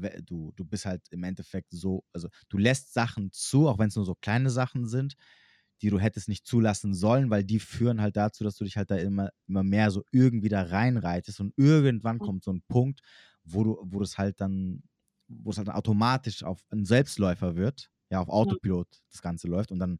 äh, 0.03 0.23
du, 0.23 0.53
du 0.57 0.65
bist 0.65 0.87
halt 0.87 1.03
im 1.11 1.25
Endeffekt 1.25 1.73
so, 1.73 2.05
also 2.13 2.29
du 2.49 2.57
lässt 2.57 2.95
Sachen 2.95 3.31
zu, 3.33 3.69
auch 3.69 3.79
wenn 3.79 3.89
es 3.89 3.97
nur 3.97 4.05
so 4.05 4.15
kleine 4.15 4.51
Sachen 4.51 4.87
sind, 4.87 5.15
die 5.83 5.91
du 5.91 5.99
hättest 5.99 6.29
nicht 6.29 6.47
zulassen 6.47 6.95
sollen, 6.95 7.31
weil 7.31 7.45
die 7.45 7.61
führen 7.61 8.01
halt 8.01 8.17
dazu, 8.17 8.43
dass 8.45 8.57
du 8.57 8.65
dich 8.65 8.77
halt 8.77 8.91
da 8.91 8.97
immer, 8.97 9.31
immer 9.47 9.63
mehr 9.63 9.91
so 9.91 10.05
irgendwie 10.11 10.49
da 10.49 10.63
reinreitest 10.63 11.41
und 11.41 11.53
irgendwann 11.57 12.17
mhm. 12.17 12.21
kommt 12.21 12.45
so 12.45 12.53
ein 12.53 12.63
Punkt, 12.69 13.01
wo 13.45 13.65
du, 13.65 13.79
wo 13.83 14.01
das 14.01 14.19
halt 14.19 14.41
dann, 14.41 14.83
wo 15.29 15.51
es 15.51 15.59
halt 15.59 15.69
automatisch 15.69 16.43
auf 16.43 16.61
ein 16.71 16.85
Selbstläufer 16.85 17.57
wird, 17.57 17.91
ja, 18.11 18.21
auf 18.21 18.29
Autopilot 18.29 18.89
das 19.11 19.23
Ganze 19.23 19.49
läuft 19.49 19.71
und 19.71 19.79
dann 19.79 19.99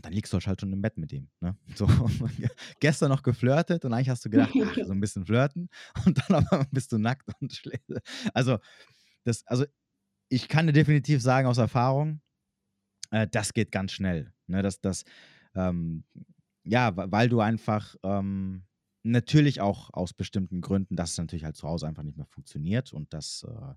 und 0.00 0.06
dann 0.06 0.14
liegst 0.14 0.32
du 0.32 0.38
halt 0.40 0.58
schon 0.58 0.72
im 0.72 0.80
Bett 0.80 0.96
mit 0.96 1.12
ihm. 1.12 1.28
Ne? 1.40 1.54
So, 1.76 1.86
gestern 2.80 3.10
noch 3.10 3.22
geflirtet 3.22 3.84
und 3.84 3.92
eigentlich 3.92 4.08
hast 4.08 4.24
du 4.24 4.30
gedacht, 4.30 4.50
ach, 4.64 4.74
so 4.82 4.92
ein 4.92 5.00
bisschen 5.00 5.26
flirten 5.26 5.68
und 6.06 6.18
dann 6.18 6.42
aber 6.42 6.64
bist 6.70 6.90
du 6.92 6.98
nackt 6.98 7.28
und 7.38 7.52
schläfst. 7.52 7.92
Also, 8.32 8.58
das, 9.24 9.46
also 9.46 9.66
ich 10.30 10.48
kann 10.48 10.66
dir 10.66 10.72
definitiv 10.72 11.20
sagen 11.20 11.46
aus 11.46 11.58
Erfahrung, 11.58 12.22
äh, 13.10 13.28
das 13.30 13.52
geht 13.52 13.72
ganz 13.72 13.92
schnell. 13.92 14.32
Ne? 14.46 14.62
Das, 14.62 14.80
das, 14.80 15.04
ähm, 15.54 16.04
ja, 16.64 16.92
weil 16.96 17.28
du 17.28 17.40
einfach 17.40 17.94
ähm, 18.02 18.64
natürlich 19.02 19.60
auch 19.60 19.92
aus 19.92 20.14
bestimmten 20.14 20.62
Gründen, 20.62 20.96
dass 20.96 21.12
es 21.12 21.18
natürlich 21.18 21.44
halt 21.44 21.56
zu 21.56 21.68
Hause 21.68 21.86
einfach 21.86 22.04
nicht 22.04 22.16
mehr 22.16 22.26
funktioniert 22.26 22.94
und 22.94 23.12
dass, 23.12 23.46
äh, 23.46 23.74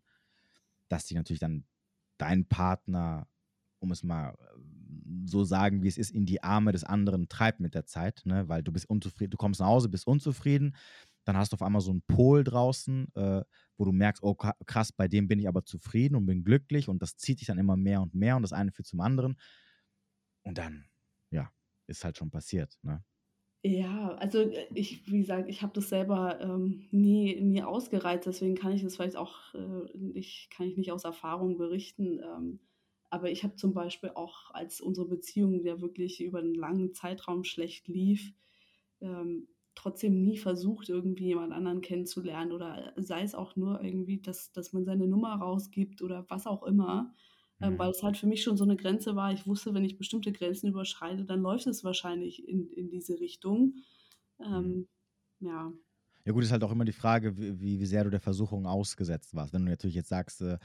dass 0.88 1.06
dich 1.08 1.18
natürlich 1.18 1.42
dann 1.42 1.66
dein 2.18 2.46
Partner, 2.46 3.28
um 3.80 3.92
es 3.92 4.04
mal 4.04 4.38
so 5.26 5.44
sagen, 5.44 5.84
wie 5.84 5.88
es 5.88 5.98
ist, 5.98 6.12
in 6.12 6.26
die 6.26 6.44
Arme 6.44 6.72
des 6.72 6.84
anderen 6.84 7.30
treibt 7.30 7.60
mit 7.60 7.76
der 7.76 7.86
Zeit, 7.86 8.22
ne? 8.26 8.48
weil 8.50 8.64
du 8.64 8.72
bist 8.72 8.90
unzufrieden, 8.90 9.32
du 9.32 9.38
kommst 9.38 9.60
nach 9.60 9.68
Hause, 9.68 9.90
bist 9.90 10.08
unzufrieden, 10.08 10.76
dann 11.26 11.38
hast 11.38 11.54
du 11.54 11.56
auf 11.56 11.62
einmal 11.62 11.82
so 11.82 11.92
einen 11.92 12.02
Pol 12.02 12.44
draußen, 12.44 13.08
äh, 13.16 13.44
wo 13.78 13.86
du 13.86 13.92
merkst, 13.92 14.24
oh 14.24 14.36
krass, 14.36 14.92
bei 14.92 15.08
dem 15.08 15.28
bin 15.28 15.40
ich 15.40 15.48
aber 15.48 15.66
zufrieden 15.66 16.16
und 16.16 16.26
bin 16.26 16.44
glücklich 16.44 16.90
und 16.90 17.02
das 17.02 17.18
zieht 17.18 17.40
dich 17.40 17.48
dann 17.48 17.60
immer 17.60 17.78
mehr 17.78 18.02
und 18.02 18.14
mehr 18.14 18.36
und 18.36 18.42
das 18.42 18.54
eine 18.54 18.72
führt 18.72 18.88
zum 18.88 19.02
anderen 19.02 19.38
und 20.44 20.58
dann, 20.58 20.86
ja, 21.32 21.52
ist 21.88 22.04
halt 22.04 22.18
schon 22.18 22.32
passiert, 22.32 22.78
ne? 22.84 23.04
Ja, 23.66 24.16
also 24.16 24.40
äh, 24.42 24.68
ich, 24.74 25.10
wie 25.10 25.20
gesagt, 25.20 25.48
ich 25.50 25.62
habe 25.62 25.72
das 25.74 25.88
selber 25.90 26.40
ähm, 26.42 26.88
nie, 26.92 27.40
nie 27.40 27.64
ausgereizt, 27.64 28.28
deswegen 28.28 28.56
kann 28.56 28.74
ich 28.74 28.84
das 28.84 28.96
vielleicht 28.98 29.16
auch 29.16 29.54
äh, 29.54 29.98
nicht, 29.98 30.50
kann 30.52 30.68
ich 30.68 30.76
nicht 30.76 30.92
aus 30.92 31.06
Erfahrung 31.06 31.58
berichten. 31.58 32.20
Ähm, 32.20 32.60
aber 33.14 33.30
ich 33.30 33.44
habe 33.44 33.56
zum 33.56 33.76
Beispiel 33.76 34.10
auch, 34.16 34.50
als 34.56 34.82
unsere 34.82 35.08
Beziehung 35.08 35.64
ja 35.64 35.80
wirklich 35.82 36.20
über 36.20 36.40
einen 36.40 36.56
langen 36.56 36.96
Zeitraum 36.96 37.44
schlecht 37.44 37.88
lief, 37.88 38.34
ähm, 39.02 39.48
trotzdem 39.76 40.24
nie 40.24 40.40
versucht, 40.40 40.90
irgendwie 40.90 41.26
jemand 41.26 41.54
anderen 41.54 41.82
kennenzulernen 41.82 42.52
oder 42.52 42.92
sei 42.96 43.22
es 43.22 43.36
auch 43.36 43.56
nur 43.56 43.84
irgendwie, 43.84 44.20
dass, 44.20 44.52
dass 44.52 44.74
man 44.74 44.84
seine 44.84 45.08
Nummer 45.08 45.36
rausgibt 45.36 46.02
oder 46.02 46.26
was 46.30 46.48
auch 46.48 46.64
immer. 46.64 47.14
Ähm, 47.62 47.78
weil 47.78 47.90
mhm. 47.90 47.92
es 47.92 48.02
halt 48.02 48.18
für 48.18 48.26
mich 48.26 48.42
schon 48.42 48.58
so 48.58 48.64
eine 48.64 48.76
Grenze 48.76 49.16
war. 49.16 49.32
Ich 49.32 49.46
wusste, 49.46 49.76
wenn 49.76 49.86
ich 49.86 50.00
bestimmte 50.00 50.32
Grenzen 50.32 50.70
überschreite, 50.70 51.24
dann 51.24 51.44
läuft 51.44 51.68
es 51.68 51.84
wahrscheinlich 51.84 52.48
in, 52.48 52.68
in 52.72 52.90
diese 52.90 53.20
Richtung. 53.20 53.76
Ähm, 54.40 54.88
mhm. 55.40 55.48
ja. 55.48 55.72
Ja 56.26 56.32
gut, 56.32 56.44
ist 56.44 56.52
halt 56.52 56.64
auch 56.64 56.72
immer 56.72 56.86
die 56.86 56.94
Frage, 56.94 57.38
wie, 57.38 57.80
wie 57.80 57.86
sehr 57.86 58.06
du 58.06 58.10
der 58.10 58.22
Versuchung 58.22 58.66
ausgesetzt 58.66 59.36
warst. 59.36 59.54
Wenn 59.54 59.66
du 59.66 59.70
natürlich 59.70 59.96
jetzt 59.96 60.10
sagst, 60.10 60.42
äh, 60.42 60.58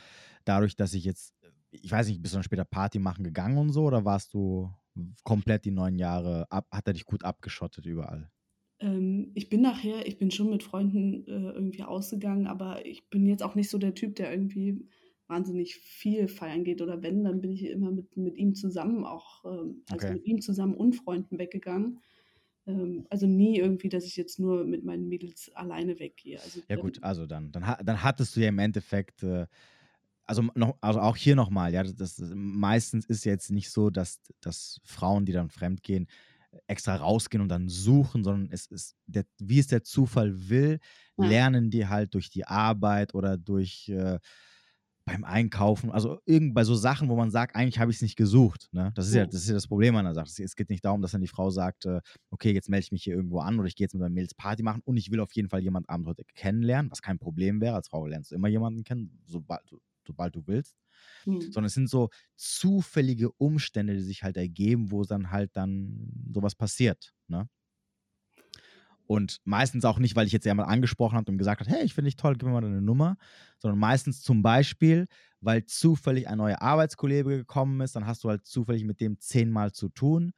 dadurch, 0.44 0.76
dass 0.76 0.94
ich 0.94 1.04
jetzt 1.04 1.34
ich 1.70 1.90
weiß 1.90 2.08
nicht, 2.08 2.22
bist 2.22 2.34
du 2.34 2.36
dann 2.36 2.44
später 2.44 2.64
Party 2.64 2.98
machen 2.98 3.24
gegangen 3.24 3.58
und 3.58 3.70
so 3.70 3.84
oder 3.84 4.04
warst 4.04 4.34
du 4.34 4.70
komplett 5.24 5.64
die 5.64 5.70
neun 5.70 5.96
Jahre, 5.96 6.46
ab, 6.50 6.66
hat 6.72 6.86
er 6.86 6.92
dich 6.92 7.04
gut 7.04 7.24
abgeschottet 7.24 7.86
überall? 7.86 8.30
Ähm, 8.80 9.32
ich 9.34 9.48
bin 9.48 9.60
nachher, 9.60 10.06
ich 10.06 10.18
bin 10.18 10.30
schon 10.30 10.50
mit 10.50 10.62
Freunden 10.62 11.26
äh, 11.26 11.52
irgendwie 11.52 11.82
ausgegangen, 11.82 12.46
aber 12.46 12.84
ich 12.86 13.08
bin 13.10 13.26
jetzt 13.26 13.42
auch 13.42 13.54
nicht 13.54 13.70
so 13.70 13.78
der 13.78 13.94
Typ, 13.94 14.16
der 14.16 14.30
irgendwie 14.30 14.88
wahnsinnig 15.26 15.76
viel 15.76 16.26
feiern 16.26 16.64
geht 16.64 16.80
oder 16.80 17.02
wenn, 17.02 17.24
dann 17.24 17.40
bin 17.40 17.50
ich 17.52 17.64
immer 17.64 17.90
mit, 17.90 18.16
mit 18.16 18.36
ihm 18.36 18.54
zusammen 18.54 19.04
auch, 19.04 19.44
ähm, 19.44 19.82
also 19.90 20.06
okay. 20.06 20.14
mit 20.14 20.24
ihm 20.24 20.40
zusammen 20.40 20.74
und 20.74 20.94
Freunden 20.94 21.38
weggegangen. 21.38 22.00
Ähm, 22.66 23.06
also 23.10 23.26
nie 23.26 23.58
irgendwie, 23.58 23.88
dass 23.88 24.04
ich 24.04 24.16
jetzt 24.16 24.38
nur 24.38 24.64
mit 24.64 24.84
meinen 24.84 25.08
Mädels 25.08 25.50
alleine 25.54 25.98
weggehe. 25.98 26.40
Also, 26.40 26.60
ja 26.68 26.76
gut, 26.76 27.02
also 27.02 27.26
dann, 27.26 27.52
dann, 27.52 27.76
dann 27.84 28.02
hattest 28.02 28.36
du 28.36 28.40
ja 28.40 28.48
im 28.48 28.58
Endeffekt 28.58 29.22
äh, 29.22 29.46
also, 30.28 30.42
noch, 30.54 30.76
also 30.80 31.00
auch 31.00 31.16
hier 31.16 31.34
nochmal, 31.34 31.72
ja, 31.72 31.82
das, 31.82 31.94
das, 31.94 32.22
meistens 32.34 33.06
ist 33.06 33.24
jetzt 33.24 33.50
nicht 33.50 33.70
so, 33.70 33.90
dass, 33.90 34.20
dass 34.40 34.80
Frauen, 34.84 35.24
die 35.24 35.32
dann 35.32 35.48
fremdgehen, 35.48 36.06
extra 36.66 36.96
rausgehen 36.96 37.40
und 37.40 37.48
dann 37.48 37.68
suchen, 37.68 38.22
sondern 38.22 38.50
es 38.50 38.66
ist, 38.66 38.94
der, 39.06 39.24
wie 39.38 39.58
es 39.58 39.68
der 39.68 39.82
Zufall 39.84 40.48
will, 40.48 40.80
ja. 41.16 41.26
lernen 41.26 41.70
die 41.70 41.86
halt 41.86 42.14
durch 42.14 42.30
die 42.30 42.46
Arbeit 42.46 43.14
oder 43.14 43.36
durch 43.36 43.88
äh, 43.88 44.18
beim 45.06 45.24
Einkaufen, 45.24 45.90
also 45.90 46.20
irgend 46.26 46.54
bei 46.54 46.64
so 46.64 46.74
Sachen, 46.74 47.08
wo 47.08 47.16
man 47.16 47.30
sagt, 47.30 47.56
eigentlich 47.56 47.78
habe 47.78 47.90
ich 47.90 47.96
es 47.96 48.02
nicht 48.02 48.16
gesucht. 48.16 48.68
Ne? 48.72 48.92
Das, 48.94 49.08
ist 49.08 49.14
ja. 49.14 49.24
das 49.24 49.36
ist 49.36 49.48
ja 49.48 49.54
das 49.54 49.66
Problem 49.66 49.96
an 49.96 50.04
der 50.04 50.14
Sache. 50.14 50.28
Es 50.42 50.54
geht 50.54 50.68
nicht 50.68 50.84
darum, 50.84 51.00
dass 51.00 51.12
dann 51.12 51.22
die 51.22 51.28
Frau 51.28 51.48
sagt, 51.48 51.86
äh, 51.86 52.00
okay, 52.30 52.52
jetzt 52.52 52.68
melde 52.68 52.84
ich 52.84 52.92
mich 52.92 53.04
hier 53.04 53.14
irgendwo 53.14 53.40
an 53.40 53.58
oder 53.58 53.68
ich 53.68 53.76
gehe 53.76 53.86
jetzt 53.86 53.94
mit 53.94 54.02
meinen 54.02 54.14
Mails 54.14 54.34
Party 54.34 54.62
machen 54.62 54.82
und 54.84 54.98
ich 54.98 55.10
will 55.10 55.20
auf 55.20 55.32
jeden 55.32 55.48
Fall 55.48 55.62
jemanden 55.62 55.88
Abend 55.88 56.06
heute 56.06 56.24
kennenlernen, 56.34 56.90
was 56.90 57.00
kein 57.00 57.18
Problem 57.18 57.62
wäre. 57.62 57.74
Als 57.74 57.88
Frau 57.88 58.06
lernst 58.06 58.30
du 58.30 58.34
immer 58.34 58.48
jemanden 58.48 58.84
kennen, 58.84 59.18
sobald, 59.24 59.62
sobald 60.08 60.34
du 60.34 60.46
willst. 60.46 60.76
Mhm. 61.26 61.40
Sondern 61.40 61.66
es 61.66 61.74
sind 61.74 61.88
so 61.88 62.10
zufällige 62.34 63.30
Umstände, 63.32 63.94
die 63.94 64.02
sich 64.02 64.24
halt 64.24 64.36
ergeben, 64.36 64.90
wo 64.90 65.04
dann 65.04 65.30
halt 65.30 65.56
dann 65.56 66.10
sowas 66.32 66.54
passiert. 66.54 67.14
Ne? 67.28 67.48
Und 69.08 69.40
meistens 69.44 69.86
auch 69.86 69.98
nicht, 69.98 70.16
weil 70.16 70.26
ich 70.26 70.32
jetzt 70.32 70.44
jemand 70.44 70.68
angesprochen 70.68 71.16
habe 71.16 71.32
und 71.32 71.38
gesagt 71.38 71.60
habe, 71.60 71.70
hey, 71.70 71.82
ich 71.82 71.94
finde 71.94 72.08
dich 72.08 72.16
toll, 72.16 72.34
gib 72.34 72.42
mir 72.42 72.52
mal 72.52 72.60
deine 72.60 72.82
Nummer, 72.82 73.16
sondern 73.58 73.78
meistens 73.78 74.20
zum 74.20 74.42
Beispiel, 74.42 75.08
weil 75.40 75.64
zufällig 75.64 76.28
ein 76.28 76.36
neuer 76.36 76.60
Arbeitskollege 76.60 77.38
gekommen 77.38 77.80
ist, 77.80 77.96
dann 77.96 78.06
hast 78.06 78.22
du 78.22 78.28
halt 78.28 78.44
zufällig 78.44 78.84
mit 78.84 79.00
dem 79.00 79.18
zehnmal 79.18 79.72
zu 79.72 79.88
tun 79.88 80.32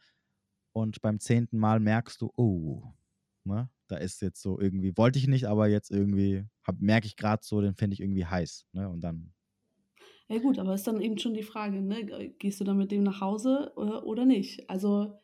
und 0.73 1.03
beim 1.03 1.19
zehnten 1.19 1.59
Mal 1.59 1.81
merkst 1.81 2.21
du, 2.21 2.31
oh, 2.37 2.95
ne, 3.43 3.69
da 3.89 3.97
ist 3.97 4.23
jetzt 4.23 4.41
so 4.41 4.61
irgendwie, 4.61 4.97
wollte 4.97 5.19
ich 5.19 5.27
nicht, 5.27 5.47
aber 5.47 5.67
jetzt 5.67 5.91
irgendwie 5.91 6.45
merke 6.79 7.07
ich 7.09 7.17
gerade 7.17 7.43
so, 7.45 7.61
den 7.61 7.75
finde 7.75 7.95
ich 7.95 8.01
irgendwie 8.01 8.27
heiß. 8.27 8.67
Ne, 8.73 8.89
und 8.89 9.01
dann 9.01 9.33
ja 10.31 10.39
gut, 10.39 10.61
aber 10.61 10.75
ist 10.75 10.87
dann 10.87 11.01
eben 11.01 11.19
schon 11.19 11.35
die 11.35 11.43
Frage, 11.43 11.83
ne? 11.83 12.31
Gehst 12.39 12.61
du 12.61 12.65
dann 12.65 12.79
mit 12.79 12.93
dem 12.93 13.03
nach 13.03 13.21
Hause 13.21 13.73
oder, 13.75 13.97
äh, 13.97 14.05
oder 14.05 14.25
nicht? 14.25 14.71
Also, 14.71 15.21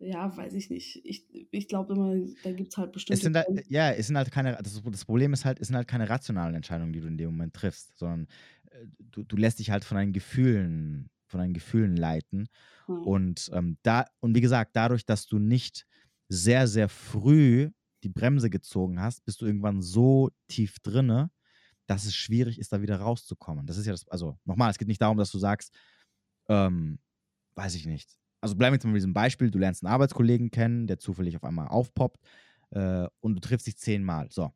ja, 0.00 0.36
weiß 0.36 0.54
ich 0.54 0.70
nicht. 0.70 1.00
Ich, 1.04 1.24
ich 1.52 1.68
glaube 1.68 1.94
immer, 1.94 2.16
da 2.42 2.50
gibt 2.50 2.72
es 2.72 2.76
halt 2.76 2.90
bestimmte. 2.90 3.18
Es 3.18 3.22
sind 3.22 3.36
halt, 3.36 3.70
ja, 3.70 3.92
es 3.92 4.08
sind 4.08 4.16
halt 4.16 4.32
keine, 4.32 4.58
das, 4.60 4.82
das, 4.82 5.04
Problem 5.04 5.32
ist 5.32 5.44
halt, 5.44 5.60
es 5.60 5.68
sind 5.68 5.76
halt 5.76 5.86
keine 5.86 6.10
rationalen 6.10 6.56
Entscheidungen, 6.56 6.92
die 6.92 7.00
du 7.00 7.06
in 7.06 7.16
dem 7.16 7.30
Moment 7.30 7.54
triffst, 7.54 7.96
sondern 7.96 8.26
äh, 8.72 8.86
du, 8.98 9.22
du 9.22 9.36
lässt 9.36 9.60
dich 9.60 9.70
halt 9.70 9.84
von 9.84 9.96
deinen 9.96 10.12
Gefühlen, 10.12 11.10
von 11.28 11.38
deinen 11.38 11.54
Gefühlen 11.54 11.96
leiten. 11.96 12.48
Hm. 12.86 13.02
Und 13.02 13.50
ähm, 13.54 13.78
da, 13.84 14.04
und 14.18 14.34
wie 14.34 14.40
gesagt, 14.40 14.74
dadurch, 14.74 15.06
dass 15.06 15.28
du 15.28 15.38
nicht 15.38 15.86
sehr, 16.28 16.66
sehr 16.66 16.88
früh 16.88 17.70
die 18.02 18.08
Bremse 18.08 18.50
gezogen 18.50 19.00
hast, 19.00 19.24
bist 19.24 19.40
du 19.40 19.46
irgendwann 19.46 19.80
so 19.80 20.30
tief 20.48 20.80
drinne, 20.80 21.30
dass 21.86 22.04
es 22.04 22.14
schwierig 22.14 22.58
ist, 22.58 22.72
da 22.72 22.82
wieder 22.82 22.98
rauszukommen. 22.98 23.66
Das 23.66 23.76
ist 23.76 23.86
ja 23.86 23.92
das, 23.92 24.08
also 24.08 24.38
nochmal, 24.44 24.70
es 24.70 24.78
geht 24.78 24.88
nicht 24.88 25.02
darum, 25.02 25.18
dass 25.18 25.30
du 25.30 25.38
sagst, 25.38 25.72
ähm, 26.48 26.98
weiß 27.56 27.74
ich 27.74 27.86
nicht. 27.86 28.18
Also 28.40 28.56
bleiben 28.56 28.72
wir 28.72 28.76
jetzt 28.76 28.84
mal 28.84 28.90
mit 28.92 28.98
diesem 28.98 29.14
Beispiel, 29.14 29.50
du 29.50 29.58
lernst 29.58 29.84
einen 29.84 29.92
Arbeitskollegen 29.92 30.50
kennen, 30.50 30.86
der 30.86 30.98
zufällig 30.98 31.36
auf 31.36 31.44
einmal 31.44 31.68
aufpoppt 31.68 32.20
äh, 32.70 33.06
und 33.20 33.34
du 33.36 33.40
triffst 33.40 33.66
dich 33.66 33.78
zehnmal. 33.78 34.28
So. 34.30 34.52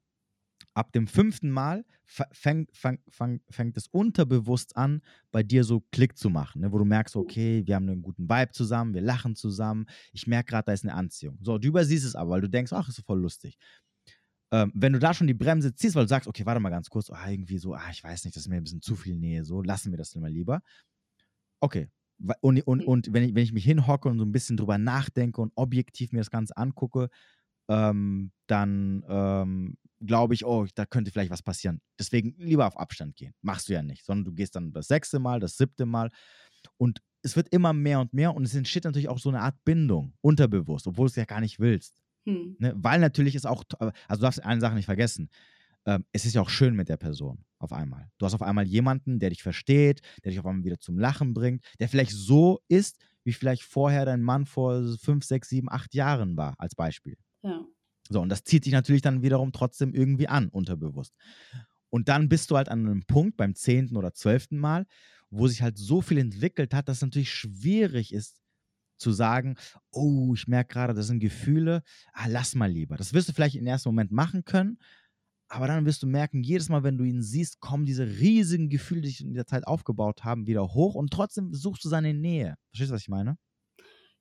ab 0.75 0.93
dem 0.93 1.07
fünften 1.07 1.51
Mal 1.51 1.85
fängt, 2.07 2.71
fängt, 2.75 3.01
fängt, 3.09 3.43
fängt 3.51 3.77
es 3.77 3.89
unterbewusst 3.89 4.77
an, 4.77 5.03
bei 5.31 5.43
dir 5.43 5.65
so 5.65 5.81
Klick 5.93 6.17
zu 6.17 6.31
machen, 6.31 6.63
ne? 6.63 6.73
wo 6.73 6.79
du 6.79 6.85
merkst, 6.85 7.17
okay, 7.17 7.63
wir 7.67 7.75
haben 7.75 7.89
einen 7.89 8.03
guten 8.03 8.29
Vibe 8.29 8.53
zusammen, 8.53 8.95
wir 8.95 9.03
lachen 9.03 9.35
zusammen, 9.37 9.87
ich 10.13 10.27
merke 10.27 10.51
gerade, 10.51 10.67
da 10.67 10.73
ist 10.73 10.85
eine 10.85 10.95
Anziehung. 10.95 11.39
So, 11.43 11.59
du 11.59 11.69
übersiehst 11.69 12.07
es 12.07 12.15
aber, 12.15 12.31
weil 12.31 12.41
du 12.41 12.49
denkst, 12.49 12.73
ach, 12.73 12.89
ist 12.89 13.03
voll 13.05 13.21
lustig. 13.21 13.59
Ähm, 14.51 14.73
wenn 14.75 14.93
du 14.93 14.99
da 14.99 15.13
schon 15.13 15.27
die 15.27 15.35
Bremse 15.35 15.75
ziehst, 15.75 15.95
weil 15.95 16.05
du 16.05 16.09
sagst, 16.09 16.29
okay, 16.29 16.47
warte 16.47 16.61
mal 16.61 16.71
ganz 16.71 16.89
kurz, 16.89 17.11
oh, 17.11 17.17
irgendwie 17.27 17.59
so, 17.59 17.75
ah, 17.75 17.91
ich 17.91 18.03
weiß 18.03 18.25
nicht, 18.25 18.35
das 18.35 18.45
ist 18.45 18.49
mir 18.49 18.57
ein 18.57 18.65
bisschen 18.65 18.81
zu 18.81 18.97
viel 18.97 19.17
Nähe, 19.17 19.45
so, 19.45 19.63
lassen 19.63 19.91
wir 19.91 19.99
das 19.99 20.15
mal 20.17 20.31
lieber. 20.31 20.63
Okay. 21.61 21.89
Und, 22.41 22.61
und, 22.67 22.83
mhm. 22.83 22.89
und 22.89 23.13
wenn, 23.13 23.23
ich, 23.23 23.35
wenn 23.35 23.45
ich 23.45 23.53
mich 23.53 23.65
hinhocke 23.65 24.09
und 24.09 24.19
so 24.19 24.25
ein 24.25 24.33
bisschen 24.33 24.57
drüber 24.57 24.79
nachdenke 24.79 25.41
und 25.41 25.53
objektiv 25.55 26.13
mir 26.13 26.19
das 26.19 26.31
Ganze 26.31 26.57
angucke, 26.57 27.11
ähm, 27.69 28.33
dann 28.47 29.05
ähm, 29.09 29.77
glaube 30.01 30.35
ich, 30.35 30.45
oh, 30.45 30.67
da 30.75 30.87
könnte 30.87 31.11
vielleicht 31.11 31.31
was 31.31 31.43
passieren. 31.43 31.81
Deswegen 31.99 32.35
lieber 32.39 32.67
auf 32.67 32.79
Abstand 32.79 33.17
gehen. 33.17 33.35
Machst 33.43 33.69
du 33.69 33.75
ja 33.75 33.83
nicht, 33.83 34.05
sondern 34.05 34.25
du 34.25 34.33
gehst 34.33 34.57
dann 34.57 34.73
das 34.73 34.89
sechste 34.89 35.19
Mal, 35.19 35.41
das 35.41 35.57
siebte 35.57 35.87
Mal 35.87 36.11
und 36.77 37.03
es 37.23 37.37
wird 37.37 37.49
immer 37.53 37.73
mehr 37.73 38.01
und 38.01 38.13
mehr 38.15 38.35
und 38.35 38.45
es 38.45 38.55
entsteht 38.55 38.85
natürlich 38.85 39.09
auch 39.09 39.19
so 39.19 39.29
eine 39.29 39.41
Art 39.41 39.57
Bindung, 39.65 40.15
unterbewusst, 40.21 40.87
obwohl 40.87 41.07
du 41.07 41.11
es 41.11 41.17
ja 41.17 41.25
gar 41.25 41.41
nicht 41.41 41.59
willst. 41.59 42.01
Hm. 42.27 42.57
Ne? 42.59 42.75
Weil 42.77 43.01
natürlich 43.01 43.35
ist 43.35 43.47
auch, 43.47 43.65
also 43.79 43.93
du 44.11 44.19
darfst 44.19 44.45
eine 44.45 44.61
Sache 44.61 44.75
nicht 44.75 44.87
vergessen, 44.87 45.31
ähm, 45.87 46.05
es 46.13 46.25
ist 46.25 46.35
ja 46.35 46.43
auch 46.43 46.51
schön 46.51 46.75
mit 46.75 46.89
der 46.89 46.97
Person 46.97 47.45
auf 47.59 47.73
einmal. 47.73 48.11
Du 48.19 48.27
hast 48.27 48.35
auf 48.35 48.43
einmal 48.43 48.67
jemanden, 48.67 49.19
der 49.19 49.31
dich 49.31 49.43
versteht, 49.43 50.03
der 50.25 50.31
dich 50.31 50.39
auf 50.39 50.47
einmal 50.47 50.65
wieder 50.65 50.79
zum 50.79 50.99
Lachen 50.99 51.35
bringt, 51.35 51.65
der 51.81 51.89
vielleicht 51.89 52.13
so 52.13 52.61
ist, 52.69 52.99
wie 53.25 53.33
vielleicht 53.33 53.63
vorher 53.63 54.05
dein 54.05 54.23
Mann 54.23 54.47
vor 54.47 54.97
fünf, 55.01 55.25
sechs, 55.25 55.49
sieben, 55.49 55.71
acht 55.71 55.95
Jahren 55.95 56.37
war, 56.37 56.55
als 56.59 56.75
Beispiel. 56.75 57.17
Ja. 57.43 57.65
So, 58.09 58.21
und 58.21 58.29
das 58.29 58.45
zieht 58.45 58.65
sich 58.65 58.73
natürlich 58.73 59.03
dann 59.03 59.23
wiederum 59.23 59.53
trotzdem 59.53 59.93
irgendwie 59.93 60.29
an, 60.29 60.49
unterbewusst. 60.49 61.15
Und 61.91 62.09
dann 62.09 62.29
bist 62.29 62.51
du 62.51 62.57
halt 62.57 62.69
an 62.69 62.87
einem 62.87 63.05
Punkt 63.07 63.37
beim 63.37 63.55
zehnten 63.55 63.97
oder 63.97 64.13
zwölften 64.13 64.59
Mal, 64.59 64.87
wo 65.31 65.47
sich 65.47 65.63
halt 65.63 65.79
so 65.79 66.01
viel 66.01 66.19
entwickelt 66.19 66.75
hat, 66.75 66.89
dass 66.89 66.99
es 66.99 67.03
natürlich 67.03 67.33
schwierig 67.33 68.13
ist, 68.13 68.41
zu 68.99 69.13
sagen, 69.13 69.57
oh, 69.91 70.35
ich 70.35 70.47
merke 70.49 70.75
gerade, 70.75 70.95
das 70.95 71.07
sind 71.07 71.21
Gefühle, 71.21 71.83
ah, 72.13 72.27
lass 72.29 72.55
mal 72.55 72.71
lieber. 72.71 72.97
Das 72.97 73.13
wirst 73.13 73.29
du 73.29 73.33
vielleicht 73.33 73.57
im 73.57 73.67
ersten 73.67 73.89
Moment 73.89 74.13
machen 74.13 74.45
können, 74.45 74.79
aber 75.49 75.67
dann 75.67 75.87
wirst 75.87 76.03
du 76.03 76.07
merken, 76.07 76.43
jedes 76.43 76.69
Mal, 76.69 76.83
wenn 76.83 76.99
du 76.99 77.05
ihn 77.05 77.23
siehst, 77.23 77.61
kommen 77.61 77.87
diese 77.87 78.07
riesigen 78.07 78.69
Gefühle, 78.69 79.01
die 79.01 79.09
sich 79.09 79.23
in 79.23 79.35
der 79.35 79.47
Zeit 79.47 79.67
aufgebaut 79.67 80.25
haben, 80.25 80.47
wieder 80.47 80.63
hoch 80.75 80.95
und 80.95 81.11
trotzdem 81.11 81.55
suchst 81.55 81.85
du 81.85 81.89
seine 81.89 82.13
Nähe. 82.13 82.57
Verstehst 82.71 82.91
du, 82.91 82.95
was 82.95 83.03
ich 83.03 83.09
meine? 83.09 83.39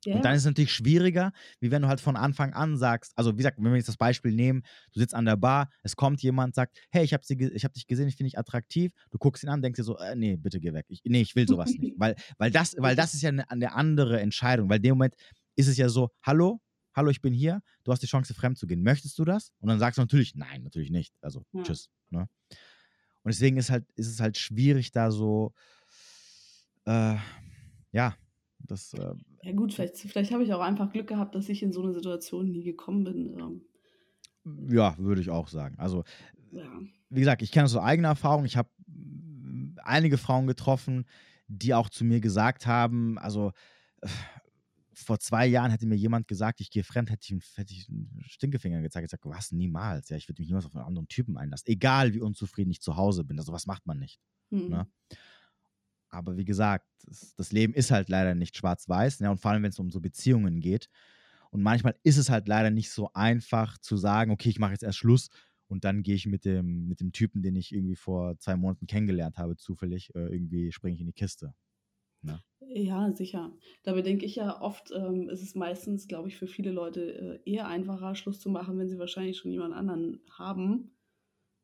Yeah. 0.06 0.16
Und 0.16 0.24
dann 0.24 0.34
ist 0.34 0.42
es 0.42 0.46
natürlich 0.46 0.72
schwieriger, 0.72 1.32
wie 1.60 1.70
wenn 1.70 1.82
du 1.82 1.88
halt 1.88 2.00
von 2.00 2.16
Anfang 2.16 2.52
an 2.52 2.76
sagst, 2.76 3.12
also 3.16 3.32
wie 3.32 3.38
gesagt, 3.38 3.58
wenn 3.58 3.70
wir 3.70 3.76
jetzt 3.76 3.88
das 3.88 3.96
Beispiel 3.96 4.32
nehmen, 4.32 4.62
du 4.92 5.00
sitzt 5.00 5.14
an 5.14 5.24
der 5.24 5.36
Bar, 5.36 5.70
es 5.82 5.96
kommt 5.96 6.22
jemand, 6.22 6.54
sagt, 6.54 6.78
hey, 6.90 7.04
ich 7.04 7.12
habe 7.12 7.22
hab 7.24 7.72
dich 7.72 7.86
gesehen, 7.86 8.08
ich 8.08 8.16
finde 8.16 8.30
dich 8.30 8.38
attraktiv, 8.38 8.92
du 9.10 9.18
guckst 9.18 9.42
ihn 9.42 9.48
an, 9.48 9.60
denkst 9.60 9.78
dir 9.78 9.84
so, 9.84 9.98
äh, 9.98 10.14
nee, 10.14 10.36
bitte 10.36 10.60
geh 10.60 10.72
weg. 10.72 10.86
Ich, 10.88 11.02
nee, 11.04 11.20
ich 11.20 11.34
will 11.34 11.48
sowas 11.48 11.70
nicht. 11.72 11.94
Weil, 11.98 12.14
weil, 12.36 12.50
das, 12.50 12.76
weil 12.78 12.94
das 12.94 13.14
ist 13.14 13.22
ja 13.22 13.30
eine, 13.30 13.50
eine 13.50 13.72
andere 13.74 14.20
Entscheidung, 14.20 14.68
weil 14.68 14.76
in 14.76 14.82
dem 14.84 14.90
Moment 14.92 15.14
ist 15.56 15.66
es 15.66 15.76
ja 15.76 15.88
so, 15.88 16.10
hallo, 16.22 16.60
hallo, 16.94 17.10
ich 17.10 17.20
bin 17.20 17.32
hier, 17.32 17.60
du 17.84 17.92
hast 17.92 18.02
die 18.02 18.06
Chance, 18.06 18.34
fremd 18.34 18.58
zu 18.58 18.66
gehen. 18.66 18.82
Möchtest 18.82 19.18
du 19.18 19.24
das? 19.24 19.52
Und 19.58 19.68
dann 19.68 19.78
sagst 19.78 19.98
du 19.98 20.02
natürlich, 20.02 20.34
nein, 20.34 20.62
natürlich 20.62 20.90
nicht. 20.90 21.14
Also, 21.20 21.44
ja. 21.52 21.62
tschüss. 21.62 21.90
Ne? 22.10 22.28
Und 23.22 23.34
deswegen 23.34 23.56
ist, 23.56 23.70
halt, 23.70 23.84
ist 23.94 24.08
es 24.08 24.20
halt 24.20 24.36
schwierig, 24.36 24.92
da 24.92 25.10
so, 25.10 25.52
äh, 26.86 27.16
ja, 27.92 28.16
das, 28.58 28.94
äh, 28.94 29.14
ja 29.42 29.52
gut, 29.52 29.74
vielleicht, 29.74 29.96
vielleicht 29.96 30.32
habe 30.32 30.44
ich 30.44 30.52
auch 30.52 30.60
einfach 30.60 30.92
Glück 30.92 31.08
gehabt, 31.08 31.34
dass 31.34 31.48
ich 31.48 31.62
in 31.62 31.72
so 31.72 31.82
eine 31.82 31.94
Situation 31.94 32.50
nie 32.50 32.64
gekommen 32.64 33.04
bin. 33.04 33.38
Ähm. 33.38 34.68
Ja, 34.68 34.96
würde 34.98 35.20
ich 35.20 35.30
auch 35.30 35.48
sagen. 35.48 35.78
Also, 35.78 36.04
ja. 36.50 36.68
wie 37.10 37.20
gesagt, 37.20 37.42
ich 37.42 37.52
kenne 37.52 37.64
das 37.64 37.74
aus 37.74 37.82
eigener 37.82 38.08
Erfahrung. 38.08 38.44
Ich 38.44 38.56
habe 38.56 38.70
einige 39.82 40.18
Frauen 40.18 40.46
getroffen, 40.46 41.04
die 41.46 41.74
auch 41.74 41.88
zu 41.88 42.04
mir 42.04 42.20
gesagt 42.20 42.66
haben, 42.66 43.18
also 43.18 43.52
vor 44.92 45.20
zwei 45.20 45.46
Jahren 45.46 45.70
hätte 45.70 45.86
mir 45.86 45.94
jemand 45.94 46.26
gesagt, 46.26 46.60
ich 46.60 46.70
gehe 46.70 46.82
fremd, 46.82 47.10
hätte 47.10 47.34
ich, 47.34 47.56
hätte 47.56 47.72
ich 47.72 47.88
einen 47.88 48.24
Stinkefinger 48.26 48.82
gezeigt. 48.82 49.04
Ich 49.04 49.10
sage, 49.10 49.30
was, 49.30 49.52
niemals. 49.52 50.08
Ja, 50.08 50.16
ich 50.16 50.28
würde 50.28 50.42
mich 50.42 50.48
niemals 50.48 50.66
auf 50.66 50.74
einen 50.74 50.84
anderen 50.84 51.08
Typen 51.08 51.38
einlassen. 51.38 51.68
Egal, 51.68 52.14
wie 52.14 52.20
unzufrieden 52.20 52.70
ich 52.70 52.80
zu 52.80 52.96
Hause 52.96 53.24
bin. 53.24 53.38
Also, 53.38 53.52
was 53.52 53.66
macht 53.66 53.86
man 53.86 53.98
nicht. 53.98 54.20
Mhm. 54.50 54.68
Ne? 54.68 54.86
Aber 56.10 56.36
wie 56.36 56.44
gesagt, 56.44 56.86
das, 57.04 57.34
das 57.36 57.52
Leben 57.52 57.74
ist 57.74 57.90
halt 57.90 58.08
leider 58.08 58.34
nicht 58.34 58.56
schwarz-weiß. 58.56 59.20
Ne? 59.20 59.30
Und 59.30 59.38
vor 59.38 59.50
allem, 59.50 59.62
wenn 59.62 59.70
es 59.70 59.78
um 59.78 59.90
so 59.90 60.00
Beziehungen 60.00 60.60
geht. 60.60 60.88
Und 61.50 61.62
manchmal 61.62 61.94
ist 62.02 62.18
es 62.18 62.30
halt 62.30 62.48
leider 62.48 62.70
nicht 62.70 62.90
so 62.90 63.10
einfach 63.14 63.78
zu 63.78 63.96
sagen, 63.96 64.30
okay, 64.30 64.50
ich 64.50 64.58
mache 64.58 64.72
jetzt 64.72 64.82
erst 64.82 64.98
Schluss 64.98 65.30
und 65.66 65.84
dann 65.84 66.02
gehe 66.02 66.14
ich 66.14 66.26
mit 66.26 66.44
dem, 66.44 66.88
mit 66.88 67.00
dem 67.00 67.12
Typen, 67.12 67.42
den 67.42 67.56
ich 67.56 67.72
irgendwie 67.72 67.96
vor 67.96 68.38
zwei 68.38 68.56
Monaten 68.56 68.86
kennengelernt 68.86 69.38
habe, 69.38 69.56
zufällig, 69.56 70.14
äh, 70.14 70.32
irgendwie 70.32 70.72
springe 70.72 70.94
ich 70.94 71.00
in 71.00 71.06
die 71.06 71.12
Kiste. 71.12 71.54
Ne? 72.22 72.42
Ja, 72.60 73.12
sicher. 73.12 73.52
Dabei 73.84 74.02
denke 74.02 74.26
ich 74.26 74.36
ja 74.36 74.60
oft, 74.60 74.90
ähm, 74.94 75.28
ist 75.28 75.42
es 75.42 75.54
meistens, 75.54 76.08
glaube 76.08 76.28
ich, 76.28 76.36
für 76.36 76.46
viele 76.46 76.70
Leute 76.70 77.40
äh, 77.46 77.50
eher 77.50 77.68
einfacher, 77.68 78.14
Schluss 78.14 78.40
zu 78.40 78.50
machen, 78.50 78.78
wenn 78.78 78.88
sie 78.88 78.98
wahrscheinlich 78.98 79.38
schon 79.38 79.52
jemand 79.52 79.74
anderen 79.74 80.20
haben. 80.30 80.90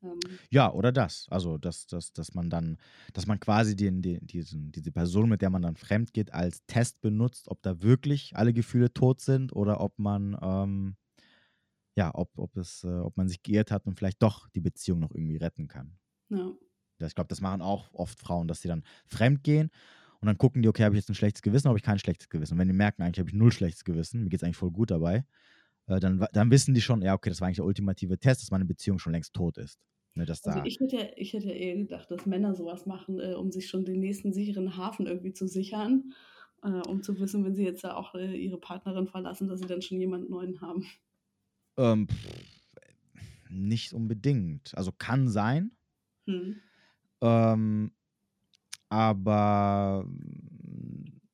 Ähm, 0.04 0.20
ja, 0.50 0.72
oder 0.72 0.92
das. 0.92 1.26
Also, 1.30 1.58
dass, 1.58 1.86
dass, 1.86 2.12
dass 2.12 2.34
man 2.34 2.50
dann, 2.50 2.76
dass 3.12 3.26
man 3.26 3.40
quasi 3.40 3.74
den, 3.76 4.02
den, 4.02 4.26
diesen, 4.26 4.70
diese 4.72 4.92
Person, 4.92 5.28
mit 5.28 5.42
der 5.42 5.50
man 5.50 5.62
dann 5.62 5.76
fremd 5.76 6.12
geht, 6.12 6.32
als 6.32 6.64
Test 6.66 7.00
benutzt, 7.00 7.48
ob 7.48 7.62
da 7.62 7.82
wirklich 7.82 8.36
alle 8.36 8.52
Gefühle 8.52 8.92
tot 8.92 9.20
sind 9.20 9.52
oder 9.52 9.80
ob 9.80 9.98
man, 9.98 10.36
ähm, 10.40 10.96
ja, 11.96 12.14
ob, 12.14 12.30
ob, 12.38 12.56
es, 12.56 12.84
äh, 12.84 12.98
ob 12.98 13.16
man 13.16 13.28
sich 13.28 13.42
geirrt 13.42 13.70
hat 13.70 13.86
und 13.86 13.98
vielleicht 13.98 14.22
doch 14.22 14.48
die 14.50 14.60
Beziehung 14.60 15.00
noch 15.00 15.14
irgendwie 15.14 15.36
retten 15.36 15.68
kann. 15.68 15.96
Ja. 16.28 16.52
Ich 17.00 17.14
glaube, 17.14 17.28
das 17.28 17.40
machen 17.40 17.60
auch 17.60 17.92
oft 17.92 18.18
Frauen, 18.18 18.48
dass 18.48 18.62
sie 18.62 18.68
dann 18.68 18.84
fremd 19.06 19.42
gehen 19.42 19.70
und 20.20 20.26
dann 20.26 20.38
gucken 20.38 20.62
die, 20.62 20.68
okay, 20.68 20.84
habe 20.84 20.94
ich 20.94 21.00
jetzt 21.00 21.10
ein 21.10 21.14
schlechtes 21.14 21.42
Gewissen 21.42 21.66
oder 21.66 21.72
habe 21.72 21.78
ich 21.78 21.84
kein 21.84 21.98
schlechtes 21.98 22.30
Gewissen? 22.30 22.54
Und 22.54 22.60
wenn 22.60 22.68
die 22.68 22.74
merken, 22.74 23.02
eigentlich 23.02 23.18
habe 23.18 23.28
ich 23.28 23.34
null 23.34 23.52
schlechtes 23.52 23.84
Gewissen, 23.84 24.22
mir 24.22 24.30
geht 24.30 24.40
es 24.40 24.44
eigentlich 24.44 24.56
voll 24.56 24.70
gut 24.70 24.90
dabei, 24.90 25.26
äh, 25.86 26.00
dann, 26.00 26.26
dann 26.32 26.50
wissen 26.50 26.74
die 26.74 26.80
schon, 26.80 27.02
ja, 27.02 27.14
okay, 27.14 27.28
das 27.28 27.40
war 27.40 27.46
eigentlich 27.46 27.56
der 27.56 27.66
ultimative 27.66 28.18
Test, 28.18 28.42
dass 28.42 28.50
meine 28.50 28.64
Beziehung 28.64 28.98
schon 28.98 29.12
längst 29.12 29.34
tot 29.34 29.58
ist. 29.58 29.78
Ne, 30.16 30.26
dass 30.26 30.44
also 30.44 30.62
ich 30.64 30.78
hätte, 30.78 31.12
ich 31.16 31.32
hätte 31.32 31.50
eher 31.50 31.76
gedacht, 31.76 32.08
dass 32.10 32.24
Männer 32.24 32.54
sowas 32.54 32.86
machen, 32.86 33.18
äh, 33.18 33.34
um 33.34 33.50
sich 33.50 33.68
schon 33.68 33.84
den 33.84 33.98
nächsten 33.98 34.32
sicheren 34.32 34.76
Hafen 34.76 35.06
irgendwie 35.06 35.32
zu 35.32 35.48
sichern, 35.48 36.12
äh, 36.62 36.68
um 36.68 37.02
zu 37.02 37.18
wissen, 37.18 37.44
wenn 37.44 37.56
sie 37.56 37.64
jetzt 37.64 37.82
ja 37.82 37.96
auch 37.96 38.14
äh, 38.14 38.36
ihre 38.36 38.58
Partnerin 38.58 39.08
verlassen, 39.08 39.48
dass 39.48 39.58
sie 39.58 39.66
dann 39.66 39.82
schon 39.82 39.98
jemanden 39.98 40.30
neuen 40.30 40.60
haben. 40.60 40.86
Ähm, 41.76 42.06
nicht 43.50 43.92
unbedingt. 43.92 44.76
Also 44.76 44.92
kann 44.92 45.28
sein. 45.28 45.72
Hm. 46.26 46.60
Ähm, 47.20 47.92
aber 48.88 50.08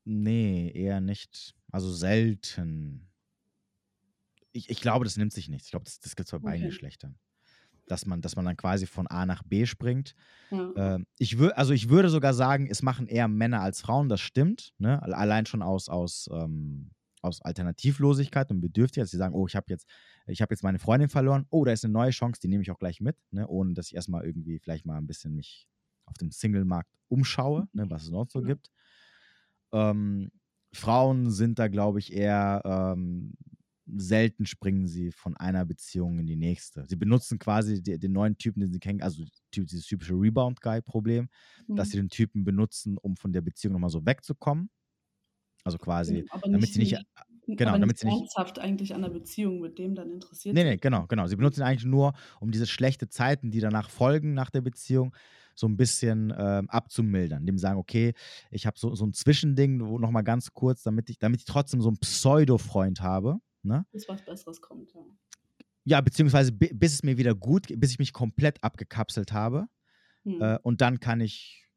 nee, 0.04 0.72
eher 0.72 1.02
nicht. 1.02 1.54
Also 1.70 1.92
selten. 1.92 3.10
Ich, 4.52 4.70
ich 4.70 4.80
glaube, 4.80 5.04
das 5.04 5.18
nimmt 5.18 5.34
sich 5.34 5.50
nichts. 5.50 5.66
Ich 5.66 5.70
glaube, 5.70 5.84
das, 5.84 6.00
das 6.00 6.16
gibt 6.16 6.28
es 6.28 6.30
bei 6.30 6.38
okay. 6.38 6.46
beiden 6.46 6.66
Geschlechtern 6.68 7.18
dass 7.90 8.06
man, 8.06 8.20
dass 8.20 8.36
man 8.36 8.44
dann 8.44 8.56
quasi 8.56 8.86
von 8.86 9.06
A 9.08 9.26
nach 9.26 9.42
B 9.42 9.66
springt. 9.66 10.14
Ja. 10.50 10.96
Äh, 10.96 11.04
ich 11.18 11.38
würde, 11.38 11.56
also 11.56 11.72
ich 11.72 11.88
würde 11.88 12.08
sogar 12.08 12.34
sagen, 12.34 12.68
es 12.70 12.82
machen 12.82 13.06
eher 13.06 13.28
Männer 13.28 13.60
als 13.60 13.80
Frauen, 13.80 14.08
das 14.08 14.20
stimmt. 14.20 14.72
Ne? 14.78 15.02
Allein 15.02 15.46
schon 15.46 15.62
aus, 15.62 15.88
aus, 15.88 16.28
ähm, 16.32 16.90
aus 17.22 17.42
Alternativlosigkeit 17.42 18.50
und 18.50 18.60
Bedürftigkeit, 18.60 19.04
dass 19.04 19.10
sie 19.10 19.16
sagen, 19.16 19.34
oh, 19.34 19.46
ich 19.46 19.56
habe 19.56 19.66
jetzt, 19.68 19.86
ich 20.26 20.40
habe 20.40 20.54
jetzt 20.54 20.62
meine 20.62 20.78
Freundin 20.78 21.08
verloren, 21.08 21.46
oh, 21.50 21.64
da 21.64 21.72
ist 21.72 21.84
eine 21.84 21.92
neue 21.92 22.10
Chance, 22.10 22.40
die 22.40 22.48
nehme 22.48 22.62
ich 22.62 22.70
auch 22.70 22.78
gleich 22.78 23.00
mit, 23.00 23.16
ne? 23.30 23.46
ohne 23.48 23.74
dass 23.74 23.88
ich 23.88 23.96
erstmal 23.96 24.24
irgendwie 24.24 24.58
vielleicht 24.58 24.86
mal 24.86 24.96
ein 24.96 25.06
bisschen 25.06 25.34
mich 25.34 25.66
auf 26.06 26.14
dem 26.14 26.30
Single-Markt 26.30 26.90
umschaue, 27.08 27.68
ne? 27.72 27.90
was 27.90 28.04
es 28.04 28.10
noch 28.10 28.28
so 28.30 28.40
ja. 28.40 28.46
gibt. 28.46 28.70
Ähm, 29.72 30.30
Frauen 30.72 31.30
sind 31.30 31.58
da, 31.58 31.68
glaube 31.68 31.98
ich, 31.98 32.12
eher 32.12 32.62
ähm, 32.64 33.34
selten 33.96 34.46
springen 34.46 34.86
sie 34.86 35.10
von 35.10 35.36
einer 35.36 35.64
Beziehung 35.64 36.18
in 36.18 36.26
die 36.26 36.36
nächste. 36.36 36.84
Sie 36.86 36.96
benutzen 36.96 37.38
quasi 37.38 37.82
die, 37.82 37.98
den 37.98 38.12
neuen 38.12 38.36
Typen, 38.38 38.60
den 38.60 38.72
sie 38.72 38.78
kennen, 38.78 39.02
also 39.02 39.24
dieses 39.54 39.86
typische 39.86 40.14
Rebound-Guy-Problem, 40.14 41.28
mhm. 41.66 41.76
dass 41.76 41.90
sie 41.90 41.96
den 41.96 42.08
Typen 42.08 42.44
benutzen, 42.44 42.98
um 42.98 43.16
von 43.16 43.32
der 43.32 43.40
Beziehung 43.40 43.74
nochmal 43.74 43.90
so 43.90 44.04
wegzukommen. 44.04 44.70
Also 45.64 45.78
quasi, 45.78 46.24
aber 46.30 46.50
damit 46.50 46.72
sie 46.72 46.78
nicht. 46.78 46.98
Genau, 47.46 47.76
damit 47.76 47.98
sie 47.98 48.06
nicht 48.06 48.16
ernsthaft 48.16 48.60
eigentlich 48.60 48.94
an 48.94 49.02
der 49.02 49.08
Beziehung 49.08 49.60
mit 49.60 49.78
dem 49.78 49.94
dann 49.96 50.10
interessiert 50.10 50.54
Nee, 50.54 50.62
nee, 50.62 50.76
genau, 50.76 51.06
genau. 51.08 51.26
Sie 51.26 51.34
benutzen 51.34 51.62
eigentlich 51.62 51.84
nur, 51.84 52.12
um 52.38 52.52
diese 52.52 52.66
schlechte 52.66 53.08
Zeiten, 53.08 53.50
die 53.50 53.60
danach 53.60 53.90
folgen 53.90 54.34
nach 54.34 54.50
der 54.50 54.60
Beziehung, 54.60 55.14
so 55.54 55.66
ein 55.66 55.76
bisschen 55.76 56.30
äh, 56.30 56.62
abzumildern. 56.68 57.44
Dem 57.46 57.58
sagen, 57.58 57.78
okay, 57.78 58.14
ich 58.50 58.66
habe 58.66 58.78
so, 58.78 58.94
so 58.94 59.04
ein 59.04 59.12
Zwischending, 59.12 59.86
wo 59.86 59.98
nochmal 59.98 60.22
ganz 60.22 60.52
kurz, 60.52 60.82
damit 60.82 61.10
ich, 61.10 61.18
damit 61.18 61.40
ich 61.40 61.46
trotzdem 61.46 61.80
so 61.82 61.88
einen 61.88 61.98
Pseudo-Freund 61.98 63.00
habe, 63.00 63.40
Ne? 63.62 63.86
Bis 63.92 64.08
was 64.08 64.24
Besseres 64.24 64.60
kommt, 64.60 64.92
ja. 64.92 65.02
Ja, 65.84 66.00
beziehungsweise 66.00 66.52
bis 66.52 66.94
es 66.94 67.02
mir 67.02 67.16
wieder 67.16 67.34
gut, 67.34 67.68
bis 67.76 67.92
ich 67.92 67.98
mich 67.98 68.12
komplett 68.12 68.62
abgekapselt 68.62 69.32
habe. 69.32 69.66
Hm. 70.24 70.40
Äh, 70.40 70.58
und 70.62 70.80
dann 70.80 71.00
kann 71.00 71.20
ich 71.20 71.68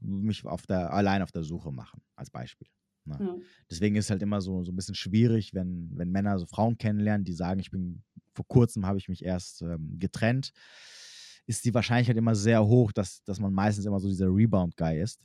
mich 0.00 0.44
auf 0.44 0.66
der, 0.66 0.92
allein 0.92 1.22
auf 1.22 1.32
der 1.32 1.42
Suche 1.42 1.72
machen, 1.72 2.00
als 2.14 2.30
Beispiel. 2.30 2.68
Ne? 3.04 3.18
Ja. 3.20 3.36
Deswegen 3.68 3.96
ist 3.96 4.06
es 4.06 4.10
halt 4.10 4.22
immer 4.22 4.40
so, 4.40 4.62
so 4.62 4.72
ein 4.72 4.76
bisschen 4.76 4.94
schwierig, 4.94 5.54
wenn, 5.54 5.90
wenn 5.94 6.10
Männer 6.10 6.38
so 6.38 6.46
Frauen 6.46 6.78
kennenlernen, 6.78 7.24
die 7.24 7.32
sagen, 7.32 7.60
ich 7.60 7.70
bin, 7.70 8.02
vor 8.34 8.46
kurzem 8.46 8.86
habe 8.86 8.98
ich 8.98 9.08
mich 9.08 9.24
erst 9.24 9.62
ähm, 9.62 9.98
getrennt. 9.98 10.52
ist 11.46 11.64
die 11.64 11.74
Wahrscheinlichkeit 11.74 12.16
immer 12.16 12.34
sehr 12.34 12.64
hoch, 12.64 12.92
dass, 12.92 13.22
dass 13.24 13.40
man 13.40 13.52
meistens 13.52 13.84
immer 13.84 14.00
so 14.00 14.08
dieser 14.08 14.28
Rebound-Guy 14.28 15.00
ist, 15.00 15.20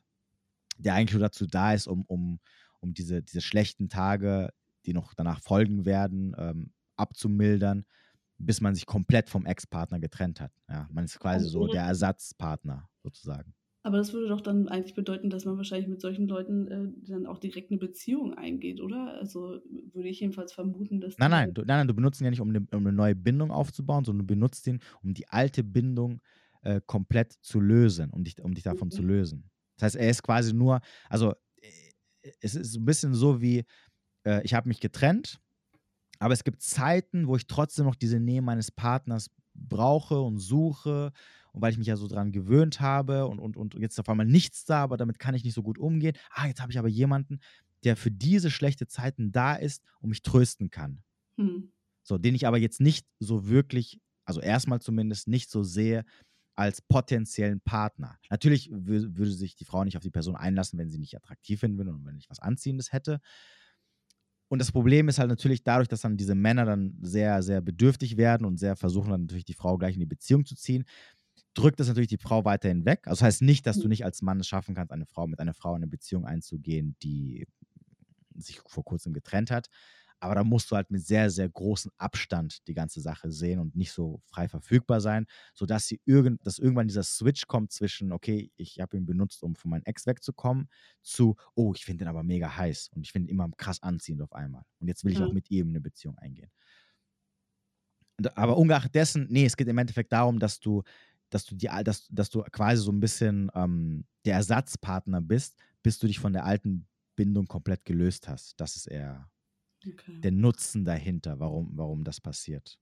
der 0.77 0.95
eigentlich 0.95 1.13
nur 1.13 1.21
dazu 1.21 1.45
da 1.45 1.73
ist, 1.73 1.87
um, 1.87 2.03
um, 2.05 2.39
um 2.79 2.93
diese, 2.93 3.21
diese 3.21 3.41
schlechten 3.41 3.89
Tage, 3.89 4.51
die 4.85 4.93
noch 4.93 5.13
danach 5.13 5.41
folgen 5.41 5.85
werden, 5.85 6.35
ähm, 6.37 6.71
abzumildern, 6.95 7.85
bis 8.37 8.61
man 8.61 8.75
sich 8.75 8.85
komplett 8.85 9.29
vom 9.29 9.45
Ex-Partner 9.45 9.99
getrennt 9.99 10.41
hat. 10.41 10.51
Ja, 10.69 10.87
man 10.91 11.05
ist 11.05 11.19
quasi 11.19 11.47
so 11.47 11.67
der 11.67 11.83
Ersatzpartner 11.83 12.89
sozusagen. 13.03 13.53
Aber 13.85 13.97
das 13.97 14.13
würde 14.13 14.29
doch 14.29 14.41
dann 14.41 14.67
eigentlich 14.67 14.95
bedeuten, 14.95 15.29
dass 15.29 15.45
man 15.45 15.57
wahrscheinlich 15.57 15.87
mit 15.87 16.01
solchen 16.01 16.27
Leuten 16.27 16.67
äh, 16.67 16.87
dann 17.07 17.27
auch 17.27 17.37
direkt 17.37 17.69
eine 17.69 17.77
Beziehung 17.77 18.33
eingeht, 18.33 18.81
oder? 18.81 19.13
Also 19.19 19.59
würde 19.93 20.09
ich 20.09 20.21
jedenfalls 20.21 20.53
vermuten, 20.53 20.99
dass. 20.99 21.19
Nein, 21.19 21.29
nein, 21.29 21.53
du, 21.53 21.61
nein, 21.61 21.77
nein, 21.77 21.87
du 21.87 21.93
benutzt 21.93 22.19
ihn 22.19 22.23
ja 22.23 22.31
nicht, 22.31 22.41
um 22.41 22.49
eine, 22.49 22.65
um 22.71 22.79
eine 22.79 22.91
neue 22.91 23.15
Bindung 23.15 23.51
aufzubauen, 23.51 24.03
sondern 24.03 24.25
du 24.25 24.33
benutzt 24.33 24.65
ihn, 24.65 24.79
um 25.03 25.13
die 25.13 25.27
alte 25.27 25.63
Bindung 25.63 26.19
äh, 26.63 26.81
komplett 26.83 27.33
zu 27.41 27.59
lösen, 27.59 28.09
um 28.09 28.23
dich, 28.23 28.41
um 28.41 28.55
dich 28.55 28.63
davon 28.63 28.87
okay. 28.87 28.95
zu 28.95 29.03
lösen. 29.03 29.51
Das 29.77 29.83
heißt, 29.83 29.95
er 29.97 30.09
ist 30.09 30.23
quasi 30.23 30.51
nur, 30.51 30.81
also 31.07 31.33
äh, 31.61 32.31
es 32.41 32.55
ist 32.55 32.75
ein 32.75 32.85
bisschen 32.85 33.13
so 33.13 33.39
wie, 33.39 33.65
äh, 34.25 34.41
ich 34.43 34.53
habe 34.53 34.67
mich 34.67 34.79
getrennt, 34.79 35.39
aber 36.19 36.33
es 36.33 36.43
gibt 36.43 36.61
Zeiten, 36.61 37.27
wo 37.27 37.35
ich 37.35 37.47
trotzdem 37.47 37.85
noch 37.85 37.95
diese 37.95 38.19
Nähe 38.19 38.41
meines 38.41 38.71
Partners 38.71 39.29
brauche 39.53 40.19
und 40.19 40.37
suche 40.37 41.11
und 41.53 41.61
weil 41.61 41.71
ich 41.71 41.77
mich 41.77 41.87
ja 41.87 41.95
so 41.95 42.07
dran 42.07 42.31
gewöhnt 42.31 42.81
habe 42.81 43.27
und, 43.27 43.39
und, 43.39 43.55
und 43.55 43.75
jetzt 43.75 43.99
auf 43.99 44.09
einmal 44.09 44.25
nichts 44.25 44.65
da, 44.65 44.83
aber 44.83 44.97
damit 44.97 45.19
kann 45.19 45.35
ich 45.35 45.43
nicht 45.43 45.53
so 45.53 45.63
gut 45.63 45.77
umgehen. 45.77 46.15
Ah, 46.29 46.47
jetzt 46.47 46.61
habe 46.61 46.71
ich 46.71 46.79
aber 46.79 46.89
jemanden, 46.89 47.39
der 47.83 47.95
für 47.95 48.11
diese 48.11 48.51
schlechte 48.51 48.87
Zeiten 48.87 49.31
da 49.31 49.55
ist 49.55 49.83
und 49.99 50.09
mich 50.09 50.23
trösten 50.23 50.69
kann. 50.69 51.03
Hm. 51.37 51.71
So, 52.03 52.17
den 52.17 52.35
ich 52.35 52.47
aber 52.47 52.57
jetzt 52.57 52.81
nicht 52.81 53.07
so 53.19 53.47
wirklich, 53.47 53.99
also 54.25 54.41
erstmal 54.41 54.81
zumindest 54.81 55.27
nicht 55.27 55.49
so 55.49 55.63
sehe 55.63 56.03
als 56.55 56.81
potenziellen 56.81 57.61
Partner. 57.61 58.17
Natürlich 58.29 58.69
würde 58.71 59.31
sich 59.31 59.55
die 59.55 59.65
Frau 59.65 59.83
nicht 59.83 59.97
auf 59.97 60.03
die 60.03 60.11
Person 60.11 60.35
einlassen, 60.35 60.79
wenn 60.79 60.89
sie 60.89 60.99
nicht 60.99 61.15
attraktiv 61.15 61.59
finden 61.59 61.77
würde 61.77 61.93
und 61.93 62.05
wenn 62.05 62.17
ich 62.17 62.29
was 62.29 62.39
Anziehendes 62.39 62.93
hätte. 62.93 63.19
Und 64.55 64.59
das 64.59 64.71
Problem 64.71 65.09
ist 65.09 65.19
halt 65.19 65.27
natürlich 65.27 65.65
dadurch, 65.65 65.89
dass 65.89 65.99
dann 65.99 66.15
diese 66.15 66.33
Männer 66.33 66.63
dann 66.63 66.97
sehr, 67.01 67.43
sehr 67.43 67.59
bedürftig 67.59 68.15
werden 68.15 68.47
und 68.47 68.57
sehr 68.57 68.77
versuchen 68.77 69.09
dann 69.09 69.23
natürlich 69.23 69.43
die 69.43 69.53
Frau 69.53 69.77
gleich 69.77 69.95
in 69.95 69.99
die 69.99 70.05
Beziehung 70.05 70.45
zu 70.45 70.55
ziehen, 70.55 70.85
drückt 71.55 71.77
das 71.77 71.89
natürlich 71.89 72.07
die 72.07 72.17
Frau 72.17 72.45
weiterhin 72.45 72.85
weg. 72.85 73.01
Also 73.03 73.19
das 73.19 73.23
heißt 73.23 73.41
nicht, 73.41 73.67
dass 73.67 73.75
du 73.75 73.83
mhm. 73.83 73.89
nicht 73.89 74.05
als 74.05 74.21
Mann 74.21 74.39
es 74.39 74.47
schaffen 74.47 74.73
kannst, 74.73 74.93
eine 74.93 75.05
Frau 75.05 75.27
mit 75.27 75.41
einer 75.41 75.53
Frau 75.53 75.71
in 75.71 75.83
eine 75.83 75.87
Beziehung 75.87 76.23
einzugehen, 76.25 76.95
die 77.03 77.45
sich 78.33 78.61
vor 78.65 78.85
kurzem 78.85 79.11
getrennt 79.11 79.51
hat. 79.51 79.67
Aber 80.19 80.35
da 80.35 80.43
musst 80.43 80.71
du 80.71 80.75
halt 80.75 80.89
mit 80.91 81.05
sehr, 81.05 81.29
sehr 81.29 81.49
großem 81.49 81.91
Abstand 81.97 82.67
die 82.67 82.73
ganze 82.73 83.01
Sache 83.01 83.31
sehen 83.31 83.59
und 83.59 83.75
nicht 83.75 83.91
so 83.91 84.21
frei 84.25 84.47
verfügbar 84.47 85.01
sein, 85.01 85.25
sodass 85.53 85.87
sie 85.87 86.01
irgend, 86.05 86.45
dass 86.45 86.59
irgendwann 86.59 86.87
dieser 86.87 87.03
Switch 87.03 87.47
kommt 87.47 87.71
zwischen, 87.71 88.11
okay, 88.11 88.51
ich 88.55 88.79
habe 88.79 88.97
ihn 88.97 89.05
benutzt, 89.05 89.43
um 89.43 89.55
von 89.55 89.71
meinem 89.71 89.83
Ex 89.85 90.05
wegzukommen, 90.07 90.69
zu, 91.01 91.35
oh, 91.53 91.73
ich 91.75 91.85
finde 91.85 92.05
ihn 92.05 92.07
aber 92.07 92.23
mega 92.23 92.55
heiß 92.55 92.89
und 92.95 93.03
ich 93.03 93.11
finde 93.11 93.27
ihn 93.27 93.31
immer 93.31 93.49
krass 93.57 93.81
anziehend 93.83 94.21
auf 94.21 94.33
einmal. 94.33 94.63
Und 94.79 94.87
jetzt 94.87 95.03
will 95.03 95.11
ich 95.11 95.19
ja. 95.19 95.25
auch 95.25 95.33
mit 95.33 95.51
ihm 95.51 95.69
eine 95.69 95.81
Beziehung 95.81 96.17
eingehen. 96.17 96.51
Aber 98.33 98.57
ungeachtet 98.57 98.95
dessen, 98.95 99.27
nee, 99.29 99.45
es 99.45 99.57
geht 99.57 99.67
im 99.67 99.77
Endeffekt 99.77 100.13
darum, 100.13 100.39
dass 100.39 100.59
du 100.59 100.83
dass 101.29 101.45
du 101.45 101.55
die, 101.55 101.69
dass, 101.83 102.07
dass 102.09 102.29
du 102.29 102.43
quasi 102.43 102.81
so 102.81 102.91
ein 102.91 102.99
bisschen 102.99 103.51
ähm, 103.55 104.05
der 104.25 104.35
Ersatzpartner 104.35 105.21
bist, 105.21 105.57
bis 105.83 105.99
du 105.99 106.07
dich 106.07 106.19
von 106.19 106.33
der 106.33 106.45
alten 106.45 106.87
Bindung 107.15 107.47
komplett 107.47 107.83
gelöst 107.85 108.27
hast. 108.27 108.59
Das 108.59 108.75
ist 108.75 108.87
eher 108.87 109.29
okay. 109.87 110.19
der 110.21 110.31
Nutzen 110.31 110.85
dahinter, 110.85 111.39
warum, 111.39 111.71
warum 111.75 112.03
das 112.03 112.21
passiert. 112.21 112.79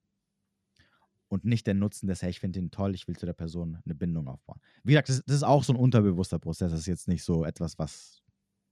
Und 1.28 1.46
nicht 1.46 1.66
der 1.66 1.74
Nutzen 1.74 2.08
des, 2.08 2.22
hey, 2.22 2.30
ich 2.30 2.40
finde 2.40 2.60
ihn 2.60 2.70
toll, 2.70 2.94
ich 2.94 3.08
will 3.08 3.16
zu 3.16 3.26
der 3.26 3.34
Person 3.34 3.80
eine 3.84 3.96
Bindung 3.96 4.28
aufbauen. 4.28 4.60
Wie 4.84 4.92
gesagt, 4.92 5.10
das, 5.10 5.24
das 5.26 5.38
ist 5.38 5.44
auch 5.44 5.64
so 5.64 5.74
ein 5.74 5.80
unterbewusster 5.80 6.38
Prozess. 6.38 6.72
Das 6.72 6.82
ist 6.82 6.86
jetzt 6.86 7.08
nicht 7.08 7.24
so 7.24 7.44
etwas, 7.44 7.80
was, 7.80 8.22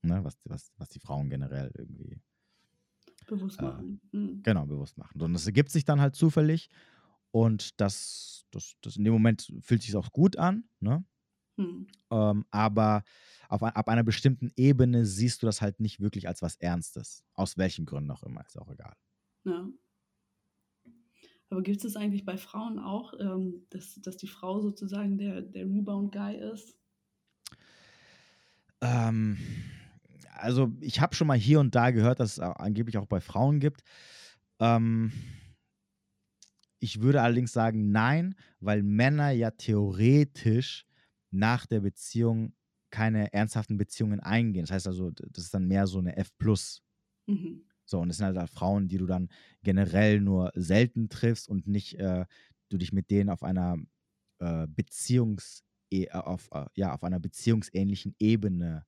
ne, 0.03 0.23
was, 0.23 0.37
was, 0.45 0.71
was 0.77 0.89
die 0.89 0.99
Frauen 0.99 1.29
generell 1.29 1.71
irgendwie 1.75 2.21
bewusst 3.27 3.59
äh, 3.59 3.63
machen. 3.63 4.01
Äh, 4.13 4.17
mhm. 4.17 4.43
Genau, 4.43 4.65
bewusst 4.65 4.97
machen. 4.97 5.17
Sondern 5.17 5.35
es 5.35 5.45
ergibt 5.45 5.71
sich 5.71 5.85
dann 5.85 6.01
halt 6.01 6.15
zufällig 6.15 6.69
und 7.31 7.79
das, 7.79 8.45
das, 8.51 8.75
das 8.81 8.97
in 8.97 9.05
dem 9.05 9.13
Moment 9.13 9.51
fühlt 9.61 9.81
sich 9.81 9.95
auch 9.95 10.11
gut 10.11 10.37
an, 10.37 10.65
ne? 10.79 11.03
Hm. 11.61 11.87
Ähm, 12.11 12.45
aber 12.51 13.03
auf, 13.49 13.63
ab 13.63 13.89
einer 13.89 14.03
bestimmten 14.03 14.51
Ebene 14.55 15.05
siehst 15.05 15.41
du 15.41 15.45
das 15.45 15.61
halt 15.61 15.79
nicht 15.79 15.99
wirklich 15.99 16.27
als 16.27 16.41
was 16.41 16.55
Ernstes. 16.55 17.23
Aus 17.33 17.57
welchen 17.57 17.85
Gründen 17.85 18.11
auch 18.11 18.23
immer, 18.23 18.45
ist 18.45 18.57
auch 18.57 18.71
egal. 18.71 18.95
Ja. 19.45 19.67
Aber 21.49 21.61
gibt 21.61 21.83
es 21.83 21.97
eigentlich 21.97 22.23
bei 22.23 22.37
Frauen 22.37 22.79
auch, 22.79 23.13
ähm, 23.19 23.65
dass, 23.69 23.95
dass 23.95 24.15
die 24.15 24.27
Frau 24.27 24.61
sozusagen 24.61 25.17
der, 25.17 25.41
der 25.41 25.65
Rebound-Guy 25.65 26.37
ist? 26.53 26.77
Ähm, 28.79 29.37
also 30.33 30.71
ich 30.79 31.01
habe 31.01 31.13
schon 31.13 31.27
mal 31.27 31.37
hier 31.37 31.59
und 31.59 31.75
da 31.75 31.91
gehört, 31.91 32.21
dass 32.21 32.33
es 32.33 32.39
angeblich 32.39 32.97
auch 32.97 33.05
bei 33.05 33.19
Frauen 33.19 33.59
gibt. 33.59 33.83
Ähm, 34.59 35.11
ich 36.79 37.01
würde 37.01 37.21
allerdings 37.21 37.51
sagen, 37.51 37.91
nein, 37.91 38.35
weil 38.59 38.81
Männer 38.81 39.31
ja 39.31 39.51
theoretisch 39.51 40.85
nach 41.31 41.65
der 41.65 41.81
Beziehung 41.81 42.53
keine 42.91 43.33
ernsthaften 43.33 43.77
Beziehungen 43.77 44.19
eingehen. 44.19 44.63
Das 44.63 44.71
heißt 44.71 44.87
also, 44.87 45.11
das 45.11 45.45
ist 45.45 45.53
dann 45.53 45.67
mehr 45.67 45.87
so 45.87 45.99
eine 45.99 46.17
F. 46.17 46.31
Mhm. 47.27 47.63
So, 47.85 47.99
und 47.99 48.09
das 48.09 48.17
sind 48.17 48.27
halt, 48.27 48.37
halt 48.37 48.49
Frauen, 48.49 48.87
die 48.87 48.97
du 48.97 49.05
dann 49.05 49.29
generell 49.63 50.19
nur 50.19 50.51
selten 50.55 51.09
triffst 51.09 51.47
und 51.49 51.67
nicht 51.67 51.95
äh, 51.99 52.25
du 52.69 52.77
dich 52.77 52.93
mit 52.93 53.09
denen 53.09 53.29
auf 53.29 53.43
einer 53.43 53.77
äh, 54.39 54.67
Beziehungs- 54.67 55.63
äh, 55.91 56.09
auf, 56.09 56.49
äh, 56.51 56.65
ja, 56.75 56.93
auf 56.93 57.03
einer 57.03 57.19
beziehungsähnlichen 57.19 58.15
Ebene 58.19 58.85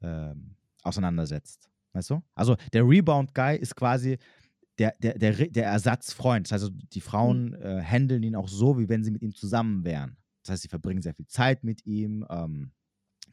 ähm, 0.00 0.56
auseinandersetzt. 0.82 1.70
Weißt 1.92 2.10
du? 2.10 2.22
Also 2.34 2.56
der 2.72 2.86
Rebound-Guy 2.86 3.58
ist 3.58 3.74
quasi 3.74 4.18
der, 4.78 4.94
der, 5.00 5.18
der, 5.18 5.48
der 5.48 5.66
Ersatzfreund. 5.66 6.46
Das 6.46 6.52
heißt, 6.52 6.64
also, 6.64 6.76
die 6.92 7.00
Frauen 7.00 7.50
mhm. 7.50 7.62
äh, 7.62 7.82
handeln 7.82 8.22
ihn 8.22 8.36
auch 8.36 8.48
so, 8.48 8.78
wie 8.78 8.88
wenn 8.88 9.04
sie 9.04 9.10
mit 9.10 9.22
ihm 9.22 9.34
zusammen 9.34 9.84
wären. 9.84 10.16
Das 10.42 10.52
heißt, 10.52 10.62
sie 10.62 10.68
verbringen 10.68 11.02
sehr 11.02 11.14
viel 11.14 11.26
Zeit 11.26 11.64
mit 11.64 11.84
ihm, 11.86 12.26
ähm, 12.30 12.72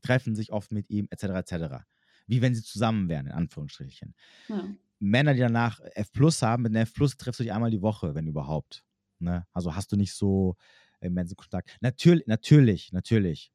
treffen 0.01 0.35
sich 0.35 0.51
oft 0.51 0.71
mit 0.71 0.89
ihm, 0.89 1.07
etc. 1.09 1.23
etc. 1.23 1.85
Wie 2.27 2.41
wenn 2.41 2.55
sie 2.55 2.63
zusammen 2.63 3.09
wären, 3.09 3.27
in 3.27 3.31
Anführungsstrichen. 3.31 4.15
Ja. 4.49 4.69
Männer, 4.99 5.33
die 5.33 5.39
danach 5.39 5.79
F 5.95 6.11
Plus 6.11 6.41
haben, 6.41 6.63
mit 6.63 6.71
einer 6.71 6.81
F 6.81 6.93
Plus 6.93 7.17
triffst 7.17 7.39
du 7.39 7.43
dich 7.43 7.53
einmal 7.53 7.71
die 7.71 7.81
Woche, 7.81 8.15
wenn 8.15 8.27
überhaupt. 8.27 8.83
Ne? 9.19 9.45
Also 9.53 9.75
hast 9.75 9.91
du 9.91 9.95
nicht 9.95 10.13
so 10.13 10.55
immensen 10.99 11.35
Kontakt. 11.35 11.77
Natürlich, 11.81 12.25
natürlich, 12.27 12.91
natürlich 12.91 13.51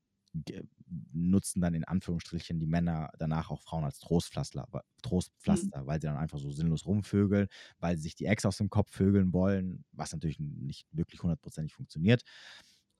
nutzen 1.12 1.61
dann 1.61 1.74
in 1.74 1.84
Anführungsstrichen 1.84 2.59
die 2.59 2.66
Männer 2.66 3.11
danach 3.18 3.50
auch 3.50 3.61
Frauen 3.62 3.84
als 3.84 3.98
Trostpflaster, 3.98 4.66
Trostpflaster 5.03 5.82
mhm. 5.82 5.86
weil 5.86 6.00
sie 6.00 6.07
dann 6.07 6.16
einfach 6.16 6.38
so 6.38 6.50
sinnlos 6.50 6.86
rumvögeln, 6.86 7.48
weil 7.78 7.96
sie 7.96 8.05
sich 8.05 8.14
die 8.14 8.26
Ex 8.26 8.44
aus 8.44 8.59
dem 8.59 8.70
Kopf 8.70 8.92
vögeln 8.92 9.32
wollen, 9.32 9.84
was 9.92 10.12
natürlich 10.12 10.38
nicht 10.38 10.86
wirklich 10.92 11.22
hundertprozentig 11.22 11.74
funktioniert. 11.74 12.22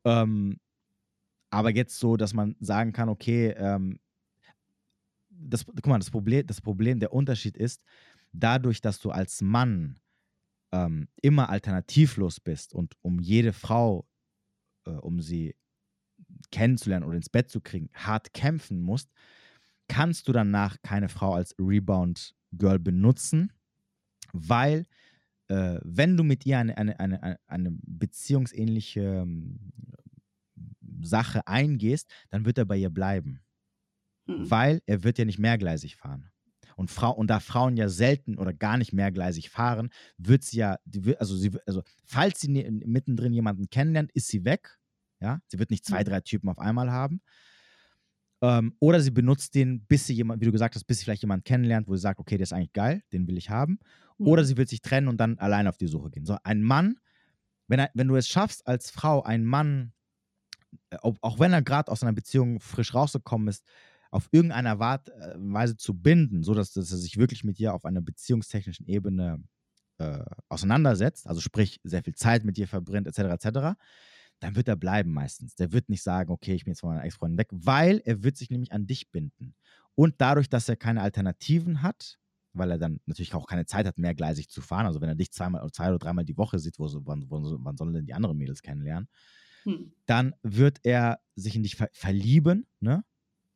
Ähm, 0.05 0.59
aber 1.51 1.71
jetzt 1.71 1.99
so, 1.99 2.17
dass 2.17 2.35
man 2.35 2.57
sagen 2.61 2.93
kann, 2.93 3.09
okay, 3.09 3.55
ähm, 3.57 3.99
das, 5.29 5.67
guck 5.67 5.87
mal, 5.87 5.99
das 5.99 6.11
Problem, 6.11 6.47
das 6.47 6.61
Problem, 6.61 7.01
der 7.01 7.13
Unterschied 7.13 7.57
ist, 7.57 7.85
dadurch, 8.33 8.81
dass 8.81 9.01
du 9.01 9.11
als 9.11 9.43
Mann 9.43 9.99
ähm, 10.73 11.09
immer 11.21 11.51
alternativlos 11.51 12.41
bist 12.41 12.75
und 12.75 12.97
um 13.03 13.21
jede 13.21 13.53
Frau, 13.53 14.07
äh, 14.87 14.91
um 14.91 15.21
sie 15.21 15.55
kennenzulernen 16.51 17.05
oder 17.05 17.17
ins 17.17 17.29
Bett 17.29 17.51
zu 17.51 17.61
kriegen, 17.61 17.91
hart 17.93 18.33
kämpfen 18.33 18.81
musst, 18.81 19.11
kannst 19.89 20.29
du 20.29 20.33
danach 20.33 20.77
keine 20.83 21.09
Frau 21.09 21.35
als 21.35 21.55
Rebound-Girl 21.59 22.79
benutzen, 22.79 23.53
weil 24.33 24.87
äh, 25.53 25.81
wenn 25.85 26.17
du 26.17 26.25
mit 26.25 26.47
ihr 26.47 26.59
eine, 26.59 26.77
eine, 26.77 26.99
eine, 26.99 27.39
eine 27.47 27.71
beziehungsähnliche 27.83 29.01
ähm, 29.01 29.73
Sache 31.03 31.47
eingehst, 31.47 32.11
dann 32.31 32.45
wird 32.45 32.59
er 32.59 32.65
bei 32.65 32.77
ihr 32.77 32.91
bleiben. 32.91 33.41
Mhm. 34.27 34.51
Weil 34.51 34.83
er 34.87 35.05
wird 35.05 35.19
ja 35.19 35.25
nicht 35.25 35.39
mehrgleisig 35.39 35.97
fahren. 35.97 36.31
Und, 36.77 36.91
Frau, 36.91 37.13
und 37.13 37.29
da 37.29 37.39
Frauen 37.39 37.77
ja 37.77 37.89
selten 37.89 38.39
oder 38.39 38.53
gar 38.53 38.79
nicht 38.79 38.93
mehrgleisig 38.93 39.51
fahren, 39.51 39.91
wird 40.17 40.43
sie 40.43 40.59
ja, 40.59 40.79
also, 41.19 41.37
sie, 41.37 41.53
also 41.67 41.83
falls 42.05 42.41
sie 42.41 42.49
mittendrin 42.49 43.35
jemanden 43.35 43.69
kennenlernt, 43.69 44.11
ist 44.13 44.29
sie 44.29 44.45
weg 44.45 44.79
ja? 45.23 45.41
Sie 45.47 45.59
wird 45.59 45.71
nicht 45.71 45.87
zwei, 45.87 46.01
mhm. 46.01 46.05
drei 46.05 46.21
Typen 46.21 46.49
auf 46.49 46.59
einmal 46.59 46.91
haben. 46.91 47.23
Ähm, 48.43 48.75
oder 48.81 49.01
sie 49.01 49.13
benutzt 49.13 49.55
den, 49.55 49.87
bis 49.87 50.07
sie 50.07 50.15
jemand, 50.15 50.41
wie 50.41 50.47
du 50.47 50.53
gesagt 50.53 50.75
hast, 50.75 50.85
bis 50.85 50.99
sie 50.99 51.05
vielleicht 51.05 51.23
jemanden 51.23 51.45
kennenlernt, 51.45 51.87
wo 51.87 51.95
sie 51.95 52.03
sagt, 52.03 52.19
okay, 52.19 52.37
der 52.37 52.43
ist 52.43 52.53
eigentlich 52.53 52.73
geil, 52.73 53.03
den 53.13 53.27
will 53.29 53.37
ich 53.37 53.51
haben. 53.51 53.79
Mhm. 54.19 54.27
Oder 54.27 54.45
sie 54.45 54.57
wird 54.57 54.69
sich 54.69 54.83
trennen 54.83 55.09
und 55.09 55.19
dann 55.19 55.39
allein 55.39 55.69
auf 55.69 55.77
die 55.77 55.87
Suche 55.87 56.11
gehen. 56.11 56.27
So, 56.27 56.37
ein 56.43 56.61
Mann, 56.61 56.99
wenn, 57.69 57.79
er, 57.79 57.91
wenn 57.95 58.09
du 58.09 58.17
es 58.17 58.27
schaffst, 58.29 58.67
als 58.67 58.91
Frau 58.91 59.23
einen 59.23 59.45
Mann, 59.45 59.93
äh, 60.91 60.97
auch 61.01 61.39
wenn 61.39 61.53
er 61.53 61.63
gerade 61.63 61.91
aus 61.91 62.03
einer 62.03 62.13
Beziehung 62.13 62.59
frisch 62.59 62.95
rausgekommen 62.95 63.47
ist, 63.47 63.65
auf 64.11 64.29
irgendeine 64.33 64.71
äh, 64.71 65.35
Weise 65.37 65.77
zu 65.77 65.95
binden, 65.95 66.43
sodass 66.43 66.73
dass 66.73 66.91
er 66.91 66.99
sich 66.99 67.17
wirklich 67.17 67.45
mit 67.45 67.59
dir 67.59 67.75
auf 67.75 67.85
einer 67.85 68.03
beziehungstechnischen 68.03 68.87
Ebene 68.87 69.43
äh, 69.99 70.25
auseinandersetzt, 70.49 71.29
also 71.29 71.41
sprich 71.41 71.81
sehr 71.85 72.03
viel 72.03 72.15
Zeit 72.15 72.45
mit 72.45 72.57
dir 72.57 72.67
verbringt, 72.67 73.07
etc., 73.07 73.19
etc., 73.21 73.79
dann 74.43 74.57
wird 74.57 74.69
er 74.69 74.77
bleiben 74.77 75.13
meistens. 75.13 75.55
Der 75.55 75.73
wird 75.73 75.89
nicht 75.89 76.03
sagen, 76.03 76.31
okay, 76.31 76.55
ich 76.55 76.65
bin 76.65 76.73
jetzt 76.73 76.81
von 76.81 76.91
meiner 76.91 77.05
Ex-Freundin 77.05 77.39
weg, 77.39 77.49
weil 77.53 78.03
er 78.05 78.23
wird 78.23 78.37
sich 78.37 78.51
nämlich 78.51 78.73
an 78.73 78.87
dich 78.87 79.11
binden. 79.11 79.55
Und 79.95 80.17
dadurch, 80.19 80.49
dass 80.49 80.69
er 80.69 80.77
keine 80.77 81.03
Alternativen 81.03 81.83
hat, 81.83 82.19
weil 82.53 82.71
er 82.71 82.79
dann 82.79 83.01
natürlich 83.07 83.35
auch 83.35 83.47
keine 83.47 83.67
Zeit 83.67 83.87
hat, 83.87 83.99
mehrgleisig 83.99 84.49
zu 84.49 84.61
fahren. 84.61 84.87
Also 84.87 85.01
wenn 85.01 85.09
er 85.09 85.15
dich 85.15 85.33
zweimal, 85.33 85.71
zwei 85.71 85.89
oder 85.89 85.99
dreimal 85.99 86.25
die 86.25 86.37
Woche 86.37 86.59
sieht, 86.59 86.79
wo 86.79 86.87
wann, 87.07 87.25
wann 87.29 87.77
sollen 87.77 87.95
denn 87.95 88.07
die 88.07 88.15
anderen 88.15 88.37
Mädels 88.37 88.63
kennenlernen? 88.63 89.09
Hm. 89.63 89.93
Dann 90.07 90.35
wird 90.43 90.81
er 90.83 91.21
sich 91.37 91.55
in 91.55 91.63
dich 91.63 91.77
ver 91.77 91.89
verlieben, 91.93 92.67
ne? 92.81 93.05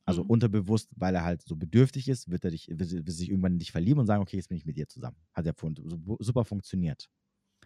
Also 0.05 0.22
mhm. 0.22 0.30
unterbewusst, 0.30 0.89
weil 0.95 1.16
er 1.16 1.24
halt 1.24 1.43
so 1.43 1.57
bedürftig 1.57 2.09
ist, 2.09 2.30
wird 2.30 2.45
er 2.45 2.53
dich, 2.53 2.68
wird, 2.68 2.93
wird 2.93 3.11
sich 3.11 3.28
irgendwann 3.28 3.55
in 3.55 3.59
dich 3.59 3.72
verlieben 3.72 3.99
und 3.99 4.07
sagen, 4.07 4.22
okay, 4.22 4.37
jetzt 4.37 4.49
bin 4.49 4.57
ich 4.57 4.64
mit 4.64 4.76
dir 4.76 4.87
zusammen. 4.87 5.16
Hat 5.32 5.47
ja 5.47 5.53
super 6.20 6.45
funktioniert. 6.45 7.09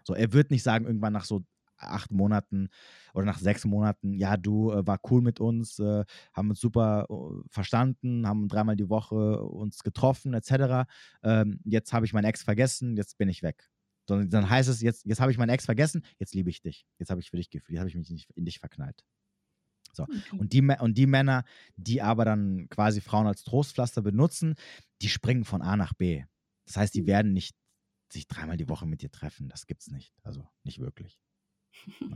So, 0.04 0.14
er 0.14 0.32
wird 0.32 0.50
nicht 0.50 0.62
sagen, 0.62 0.86
irgendwann 0.86 1.12
nach 1.12 1.26
so 1.26 1.44
acht 1.80 2.10
Monaten 2.10 2.68
oder 3.14 3.24
nach 3.24 3.38
sechs 3.38 3.64
Monaten, 3.64 4.14
ja, 4.14 4.36
du 4.36 4.72
äh, 4.72 4.86
war 4.86 5.00
cool 5.10 5.22
mit 5.22 5.40
uns, 5.40 5.78
äh, 5.78 6.04
haben 6.32 6.50
uns 6.50 6.60
super 6.60 7.10
uh, 7.10 7.42
verstanden, 7.48 8.26
haben 8.26 8.48
dreimal 8.48 8.76
die 8.76 8.88
Woche 8.88 9.42
uns 9.42 9.82
getroffen, 9.82 10.34
etc. 10.34 10.88
Ähm, 11.22 11.60
jetzt 11.64 11.92
habe 11.92 12.06
ich 12.06 12.12
meinen 12.12 12.24
Ex 12.26 12.42
vergessen, 12.42 12.96
jetzt 12.96 13.18
bin 13.18 13.28
ich 13.28 13.42
weg. 13.42 13.70
Sondern 14.08 14.30
dann 14.30 14.50
heißt 14.50 14.68
es, 14.68 14.80
jetzt, 14.80 15.06
jetzt 15.06 15.20
habe 15.20 15.30
ich 15.30 15.38
meinen 15.38 15.50
Ex 15.50 15.64
vergessen, 15.64 16.02
jetzt 16.18 16.34
liebe 16.34 16.50
ich 16.50 16.62
dich. 16.62 16.86
Jetzt 16.98 17.10
habe 17.10 17.20
ich 17.20 17.30
für 17.30 17.36
dich 17.36 17.50
gefühlt, 17.50 17.74
jetzt 17.74 17.80
habe 17.80 17.88
ich 17.88 17.96
mich 17.96 18.10
nicht 18.10 18.30
in 18.34 18.44
dich 18.44 18.58
verknallt. 18.58 19.04
So. 19.92 20.04
Okay. 20.04 20.38
Und, 20.38 20.52
die, 20.52 20.62
und 20.62 20.98
die 20.98 21.06
Männer, 21.06 21.44
die 21.76 22.02
aber 22.02 22.24
dann 22.24 22.68
quasi 22.68 23.00
Frauen 23.00 23.26
als 23.26 23.44
Trostpflaster 23.44 24.02
benutzen, 24.02 24.54
die 25.02 25.08
springen 25.08 25.44
von 25.44 25.62
A 25.62 25.76
nach 25.76 25.94
B. 25.94 26.24
Das 26.66 26.76
heißt, 26.76 26.94
die 26.94 27.02
mhm. 27.02 27.06
werden 27.06 27.32
nicht 27.32 27.56
sich 28.12 28.26
dreimal 28.26 28.56
die 28.56 28.68
Woche 28.68 28.86
mit 28.86 29.02
dir 29.02 29.10
treffen. 29.10 29.48
Das 29.48 29.66
gibt 29.66 29.82
es 29.82 29.90
nicht. 29.90 30.14
Also 30.22 30.48
nicht 30.64 30.80
wirklich. 30.80 31.20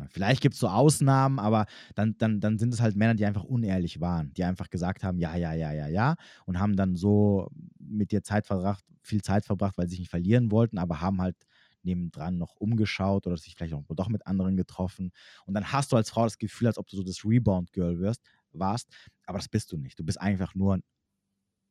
Vielleicht 0.08 0.40
gibt 0.42 0.54
es 0.54 0.60
so 0.60 0.68
Ausnahmen, 0.68 1.38
aber 1.38 1.66
dann, 1.94 2.16
dann, 2.18 2.40
dann 2.40 2.58
sind 2.58 2.74
es 2.74 2.80
halt 2.80 2.96
Männer, 2.96 3.14
die 3.14 3.26
einfach 3.26 3.44
unehrlich 3.44 4.00
waren, 4.00 4.32
die 4.34 4.44
einfach 4.44 4.70
gesagt 4.70 5.04
haben, 5.04 5.18
ja, 5.18 5.36
ja, 5.36 5.52
ja, 5.54 5.72
ja, 5.72 5.86
ja, 5.86 6.16
und 6.46 6.58
haben 6.58 6.76
dann 6.76 6.96
so 6.96 7.48
mit 7.78 8.10
dir 8.10 8.22
Zeit 8.22 8.46
verbracht, 8.46 8.84
viel 9.02 9.22
Zeit 9.22 9.44
verbracht, 9.44 9.78
weil 9.78 9.86
sie 9.86 9.90
sich 9.92 10.00
nicht 10.00 10.10
verlieren 10.10 10.50
wollten, 10.50 10.78
aber 10.78 11.00
haben 11.00 11.20
halt 11.20 11.36
nebendran 11.82 12.38
noch 12.38 12.56
umgeschaut 12.56 13.26
oder 13.26 13.36
sich 13.36 13.54
vielleicht 13.54 13.74
auch 13.74 13.84
doch 13.88 14.08
mit 14.08 14.26
anderen 14.26 14.56
getroffen. 14.56 15.12
Und 15.46 15.54
dann 15.54 15.70
hast 15.70 15.92
du 15.92 15.96
als 15.96 16.10
Frau 16.10 16.24
das 16.24 16.38
Gefühl, 16.38 16.68
als 16.68 16.78
ob 16.78 16.88
du 16.88 16.96
so 16.96 17.02
das 17.02 17.24
Rebound-Girl 17.24 17.98
wirst, 18.00 18.22
warst, 18.52 18.88
aber 19.26 19.38
das 19.38 19.48
bist 19.48 19.70
du 19.72 19.76
nicht. 19.76 19.98
Du 19.98 20.04
bist 20.04 20.20
einfach 20.20 20.54
nur 20.54 20.80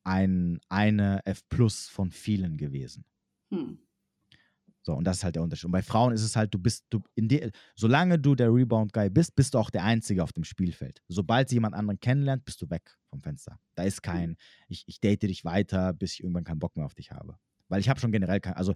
ein, 0.04 0.60
eine 0.68 1.20
F 1.24 1.48
Plus 1.48 1.88
von 1.88 2.10
vielen 2.10 2.56
gewesen. 2.56 3.04
Hm. 3.50 3.83
So, 4.86 4.92
und 4.92 5.04
das 5.04 5.18
ist 5.18 5.24
halt 5.24 5.34
der 5.34 5.42
Unterschied. 5.42 5.64
Und 5.64 5.72
bei 5.72 5.82
Frauen 5.82 6.12
ist 6.12 6.22
es 6.22 6.36
halt, 6.36 6.52
du 6.52 6.58
bist, 6.58 6.84
du, 6.90 7.02
in 7.14 7.26
die, 7.26 7.50
solange 7.74 8.18
du 8.18 8.34
der 8.34 8.52
Rebound-Guy 8.52 9.08
bist, 9.08 9.34
bist 9.34 9.54
du 9.54 9.58
auch 9.58 9.70
der 9.70 9.82
Einzige 9.82 10.22
auf 10.22 10.32
dem 10.32 10.44
Spielfeld. 10.44 11.02
Sobald 11.08 11.48
sie 11.48 11.56
jemand 11.56 11.74
anderen 11.74 12.00
kennenlernt, 12.00 12.44
bist 12.44 12.60
du 12.60 12.68
weg 12.68 12.94
vom 13.08 13.22
Fenster. 13.22 13.58
Da 13.76 13.84
ist 13.84 14.02
kein, 14.02 14.36
ich, 14.68 14.84
ich 14.86 15.00
date 15.00 15.22
dich 15.22 15.42
weiter, 15.42 15.94
bis 15.94 16.12
ich 16.12 16.22
irgendwann 16.22 16.44
keinen 16.44 16.58
Bock 16.58 16.76
mehr 16.76 16.84
auf 16.84 16.94
dich 16.94 17.12
habe. 17.12 17.38
Weil 17.68 17.80
ich 17.80 17.88
habe 17.88 17.98
schon 17.98 18.12
generell 18.12 18.40
kein, 18.40 18.52
also 18.52 18.74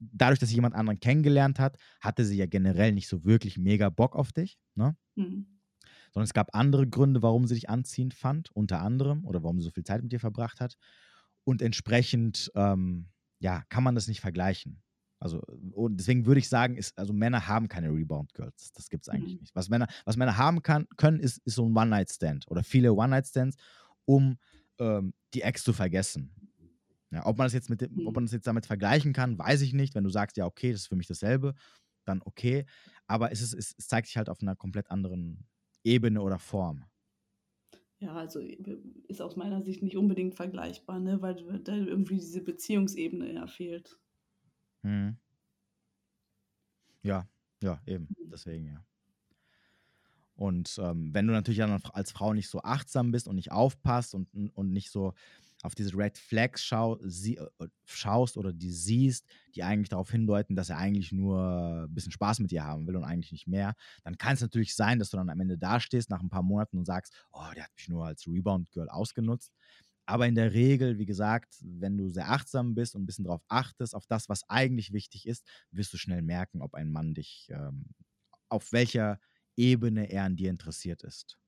dadurch, 0.00 0.40
dass 0.40 0.48
sie 0.48 0.56
jemand 0.56 0.74
anderen 0.74 0.98
kennengelernt 0.98 1.60
hat, 1.60 1.78
hatte 2.00 2.24
sie 2.24 2.36
ja 2.36 2.46
generell 2.46 2.90
nicht 2.90 3.06
so 3.06 3.24
wirklich 3.24 3.56
mega 3.56 3.88
Bock 3.88 4.16
auf 4.16 4.32
dich, 4.32 4.58
ne? 4.74 4.96
Mhm. 5.14 5.46
Sondern 6.12 6.24
es 6.24 6.34
gab 6.34 6.56
andere 6.56 6.88
Gründe, 6.88 7.22
warum 7.22 7.46
sie 7.46 7.54
dich 7.54 7.70
anziehend 7.70 8.14
fand, 8.14 8.50
unter 8.50 8.82
anderem, 8.82 9.24
oder 9.24 9.44
warum 9.44 9.60
sie 9.60 9.64
so 9.66 9.70
viel 9.70 9.84
Zeit 9.84 10.02
mit 10.02 10.10
dir 10.10 10.18
verbracht 10.18 10.60
hat. 10.60 10.76
Und 11.44 11.62
entsprechend, 11.62 12.50
ähm, 12.56 13.10
ja, 13.38 13.62
kann 13.68 13.84
man 13.84 13.94
das 13.94 14.08
nicht 14.08 14.20
vergleichen. 14.20 14.82
Also, 15.20 15.42
und 15.72 15.98
deswegen 15.98 16.24
würde 16.24 16.40
ich 16.40 16.48
sagen, 16.48 16.76
ist, 16.76 16.96
also 16.98 17.12
Männer 17.12 17.46
haben 17.46 17.68
keine 17.68 17.90
Rebound-Girls. 17.90 18.72
Das 18.72 18.88
gibt 18.88 19.02
es 19.04 19.08
eigentlich 19.10 19.34
mhm. 19.34 19.40
nicht. 19.40 19.54
Was 19.54 19.68
Männer, 19.68 19.86
was 20.06 20.16
Männer 20.16 20.38
haben 20.38 20.62
kann, 20.62 20.88
können, 20.96 21.20
ist, 21.20 21.38
ist 21.44 21.56
so 21.56 21.66
ein 21.66 21.76
One-Night-Stand 21.76 22.48
oder 22.48 22.64
viele 22.64 22.94
One-Night-Stands, 22.94 23.56
um 24.06 24.38
ähm, 24.78 25.12
die 25.34 25.42
Ex 25.42 25.62
zu 25.62 25.74
vergessen. 25.74 26.32
Ja, 27.10 27.26
ob 27.26 27.36
man 27.36 27.44
das 27.44 27.52
jetzt 27.52 27.68
mit 27.68 27.82
dem, 27.82 28.06
ob 28.06 28.14
man 28.14 28.24
das 28.24 28.32
jetzt 28.32 28.46
damit 28.46 28.64
vergleichen 28.66 29.12
kann, 29.12 29.38
weiß 29.38 29.60
ich 29.60 29.74
nicht. 29.74 29.94
Wenn 29.94 30.04
du 30.04 30.10
sagst, 30.10 30.38
ja, 30.38 30.46
okay, 30.46 30.72
das 30.72 30.82
ist 30.82 30.86
für 30.86 30.96
mich 30.96 31.08
dasselbe, 31.08 31.54
dann 32.06 32.22
okay. 32.24 32.64
Aber 33.06 33.30
es, 33.30 33.42
ist, 33.42 33.52
es, 33.52 33.74
es 33.76 33.88
zeigt 33.88 34.06
sich 34.06 34.16
halt 34.16 34.30
auf 34.30 34.40
einer 34.40 34.56
komplett 34.56 34.90
anderen 34.90 35.44
Ebene 35.84 36.22
oder 36.22 36.38
Form. 36.38 36.84
Ja, 37.98 38.14
also 38.14 38.40
ist 39.08 39.20
aus 39.20 39.36
meiner 39.36 39.60
Sicht 39.62 39.82
nicht 39.82 39.96
unbedingt 39.96 40.34
vergleichbar, 40.34 41.00
ne? 41.00 41.20
weil 41.20 41.34
da 41.62 41.76
irgendwie 41.76 42.14
diese 42.14 42.40
Beziehungsebene 42.40 43.34
ja 43.34 43.46
fehlt. 43.46 43.98
Mhm. 44.84 45.16
Ja, 47.02 47.26
ja, 47.62 47.80
eben. 47.86 48.08
Deswegen, 48.30 48.66
ja. 48.66 48.84
Und 50.34 50.78
ähm, 50.82 51.12
wenn 51.12 51.26
du 51.26 51.32
natürlich 51.34 51.58
dann 51.58 51.78
als 51.92 52.12
Frau 52.12 52.32
nicht 52.32 52.48
so 52.48 52.62
achtsam 52.62 53.10
bist 53.10 53.28
und 53.28 53.36
nicht 53.36 53.52
aufpasst 53.52 54.14
und, 54.14 54.28
und 54.54 54.72
nicht 54.72 54.90
so 54.90 55.12
auf 55.62 55.74
diese 55.74 55.94
Red 55.94 56.16
Flags 56.16 56.64
schau, 56.64 56.98
sie, 57.02 57.36
äh, 57.36 57.46
schaust 57.84 58.38
oder 58.38 58.50
die 58.54 58.70
siehst, 58.72 59.26
die 59.54 59.62
eigentlich 59.62 59.90
darauf 59.90 60.10
hindeuten, 60.10 60.56
dass 60.56 60.70
er 60.70 60.78
eigentlich 60.78 61.12
nur 61.12 61.84
ein 61.86 61.94
bisschen 61.94 62.12
Spaß 62.12 62.38
mit 62.40 62.50
dir 62.52 62.64
haben 62.64 62.86
will 62.86 62.96
und 62.96 63.04
eigentlich 63.04 63.32
nicht 63.32 63.46
mehr, 63.46 63.74
dann 64.02 64.16
kann 64.16 64.32
es 64.32 64.40
natürlich 64.40 64.74
sein, 64.74 64.98
dass 64.98 65.10
du 65.10 65.18
dann 65.18 65.28
am 65.28 65.40
Ende 65.40 65.58
dastehst 65.58 66.08
nach 66.08 66.22
ein 66.22 66.30
paar 66.30 66.42
Monaten 66.42 66.78
und 66.78 66.86
sagst, 66.86 67.12
oh, 67.32 67.44
der 67.54 67.64
hat 67.64 67.74
mich 67.76 67.88
nur 67.90 68.06
als 68.06 68.26
Rebound-Girl 68.26 68.88
ausgenutzt. 68.88 69.52
Aber 70.10 70.26
in 70.26 70.34
der 70.34 70.52
Regel, 70.52 70.98
wie 70.98 71.06
gesagt, 71.06 71.54
wenn 71.62 71.96
du 71.96 72.08
sehr 72.08 72.30
achtsam 72.30 72.74
bist 72.74 72.96
und 72.96 73.02
ein 73.02 73.06
bisschen 73.06 73.24
darauf 73.24 73.44
achtest, 73.46 73.94
auf 73.94 74.06
das, 74.06 74.28
was 74.28 74.42
eigentlich 74.48 74.92
wichtig 74.92 75.24
ist, 75.24 75.46
wirst 75.70 75.92
du 75.92 75.98
schnell 75.98 76.20
merken, 76.20 76.62
ob 76.62 76.74
ein 76.74 76.90
Mann 76.90 77.14
dich, 77.14 77.48
ähm, 77.52 77.86
auf 78.48 78.72
welcher 78.72 79.20
Ebene 79.56 80.10
er 80.10 80.24
an 80.24 80.34
dir 80.34 80.50
interessiert 80.50 81.04
ist. 81.04 81.38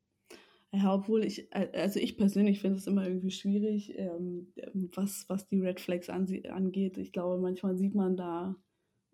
Ja, 0.73 0.95
obwohl 0.95 1.25
ich, 1.25 1.53
also 1.53 1.99
ich 1.99 2.17
persönlich 2.17 2.61
finde 2.61 2.79
es 2.79 2.87
immer 2.87 3.05
irgendwie 3.07 3.33
schwierig, 3.33 3.99
ähm, 3.99 4.53
was, 4.95 5.29
was 5.29 5.49
die 5.49 5.61
Red 5.61 5.81
Flags 5.81 6.09
angeht. 6.09 6.99
Ich 6.99 7.13
glaube, 7.13 7.43
manchmal 7.43 7.77
sieht 7.77 7.97
man 7.97 8.17
da, 8.17 8.57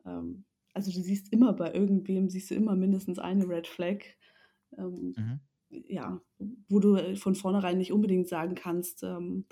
ähm, 0.04 0.44
also 0.74 0.92
du 0.92 1.00
siehst 1.00 1.32
immer 1.32 1.54
bei 1.54 1.72
irgendwem, 1.72 2.28
siehst 2.28 2.50
du 2.50 2.54
immer 2.54 2.76
mindestens 2.76 3.18
eine 3.18 3.48
Red 3.48 3.66
Flag. 3.66 4.04
Ähm, 4.76 5.14
mhm 5.16 5.47
ja, 5.70 6.20
wo 6.68 6.80
du 6.80 6.96
äh, 6.96 7.16
von 7.16 7.34
vornherein 7.34 7.78
nicht 7.78 7.92
unbedingt 7.92 8.28
sagen 8.28 8.54
kannst, 8.54 9.02
ähm, 9.02 9.46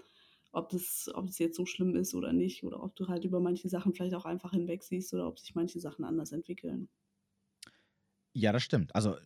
ob, 0.53 0.71
das, 0.71 1.11
ob 1.15 1.27
das 1.27 1.39
jetzt 1.39 1.57
so 1.57 1.67
schlimm 1.67 1.95
ist 1.97 2.15
oder 2.15 2.33
nicht, 2.33 2.65
oder 2.65 2.83
ob 2.83 2.97
du 2.97 3.09
halt 3.09 3.25
über 3.25 3.41
manche 3.41 3.69
Sachen 3.69 3.93
vielleicht 3.93 4.15
auch 4.15 4.25
einfach 4.25 4.53
hinweg 4.53 4.83
siehst 4.83 5.13
oder 5.13 5.27
ob 5.29 5.39
sich 5.39 5.55
manche 5.55 5.81
Sachen 5.81 6.05
anders 6.05 6.33
entwickeln. 6.33 6.89
Ja, 8.33 8.53
das 8.53 8.63
stimmt. 8.63 8.95
Also, 8.95 9.17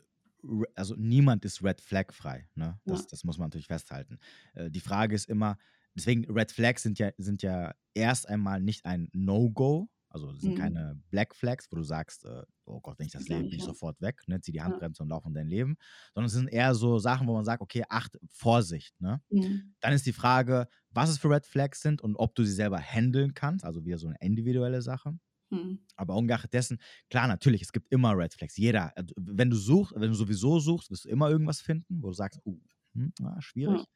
also 0.74 0.94
niemand 0.96 1.44
ist 1.44 1.62
Red 1.62 1.80
Flag 1.80 2.12
frei. 2.12 2.48
Ne? 2.54 2.80
Das, 2.84 3.02
ja. 3.02 3.06
das 3.10 3.24
muss 3.24 3.38
man 3.38 3.46
natürlich 3.46 3.66
festhalten. 3.66 4.18
Äh, 4.54 4.70
die 4.70 4.80
Frage 4.80 5.14
ist 5.14 5.28
immer, 5.28 5.58
deswegen 5.94 6.24
Red 6.30 6.52
Flags 6.52 6.82
sind 6.82 6.98
ja, 6.98 7.10
sind 7.18 7.42
ja 7.42 7.74
erst 7.94 8.28
einmal 8.28 8.60
nicht 8.60 8.84
ein 8.84 9.08
No-Go, 9.12 9.88
also 10.10 10.32
das 10.32 10.40
sind 10.40 10.54
mhm. 10.54 10.58
keine 10.58 11.00
Black 11.10 11.34
Flags, 11.34 11.70
wo 11.70 11.76
du 11.76 11.84
sagst, 11.84 12.24
äh, 12.24 12.42
oh 12.64 12.80
Gott, 12.80 12.98
wenn 12.98 13.06
ich 13.06 13.12
das 13.12 13.24
sehe, 13.24 13.38
bin 13.38 13.52
ich 13.52 13.62
sofort 13.62 14.00
weg, 14.00 14.20
ne? 14.26 14.40
zieh 14.40 14.50
die 14.50 14.60
Handbremse 14.60 15.00
ja. 15.00 15.04
und 15.04 15.08
lauf 15.08 15.24
in 15.24 15.34
dein 15.34 15.46
Leben. 15.46 15.76
Sondern 16.14 16.26
es 16.26 16.32
sind 16.32 16.48
eher 16.48 16.74
so 16.74 16.98
Sachen, 16.98 17.28
wo 17.28 17.34
man 17.34 17.44
sagt, 17.44 17.62
okay, 17.62 17.84
acht, 17.88 18.18
Vorsicht. 18.28 19.00
Ne? 19.00 19.22
Mhm. 19.30 19.74
Dann 19.80 19.92
ist 19.92 20.06
die 20.06 20.12
Frage, 20.12 20.66
was 20.90 21.10
es 21.10 21.18
für 21.18 21.30
Red 21.30 21.46
Flags 21.46 21.80
sind 21.80 22.02
und 22.02 22.16
ob 22.16 22.34
du 22.34 22.44
sie 22.44 22.52
selber 22.52 22.78
handeln 22.78 23.34
kannst, 23.34 23.64
also 23.64 23.84
wieder 23.84 23.98
so 23.98 24.08
eine 24.08 24.16
individuelle 24.20 24.82
Sache. 24.82 25.16
Mhm. 25.50 25.78
Aber 25.94 26.16
ungeachtet 26.16 26.52
dessen, 26.52 26.78
klar, 27.08 27.28
natürlich, 27.28 27.62
es 27.62 27.72
gibt 27.72 27.92
immer 27.92 28.16
Red 28.16 28.34
Flags. 28.34 28.56
Jeder, 28.56 28.96
also, 28.96 29.14
wenn 29.16 29.48
du 29.48 29.56
suchst, 29.56 29.94
wenn 29.94 30.10
du 30.10 30.14
sowieso 30.14 30.58
suchst, 30.58 30.90
wirst 30.90 31.04
du 31.04 31.08
immer 31.08 31.30
irgendwas 31.30 31.60
finden, 31.60 32.02
wo 32.02 32.08
du 32.08 32.14
sagst, 32.14 32.40
uh, 32.44 32.60
hm, 32.94 33.12
na, 33.20 33.40
schwierig. 33.40 33.78
Ja. 33.78 33.86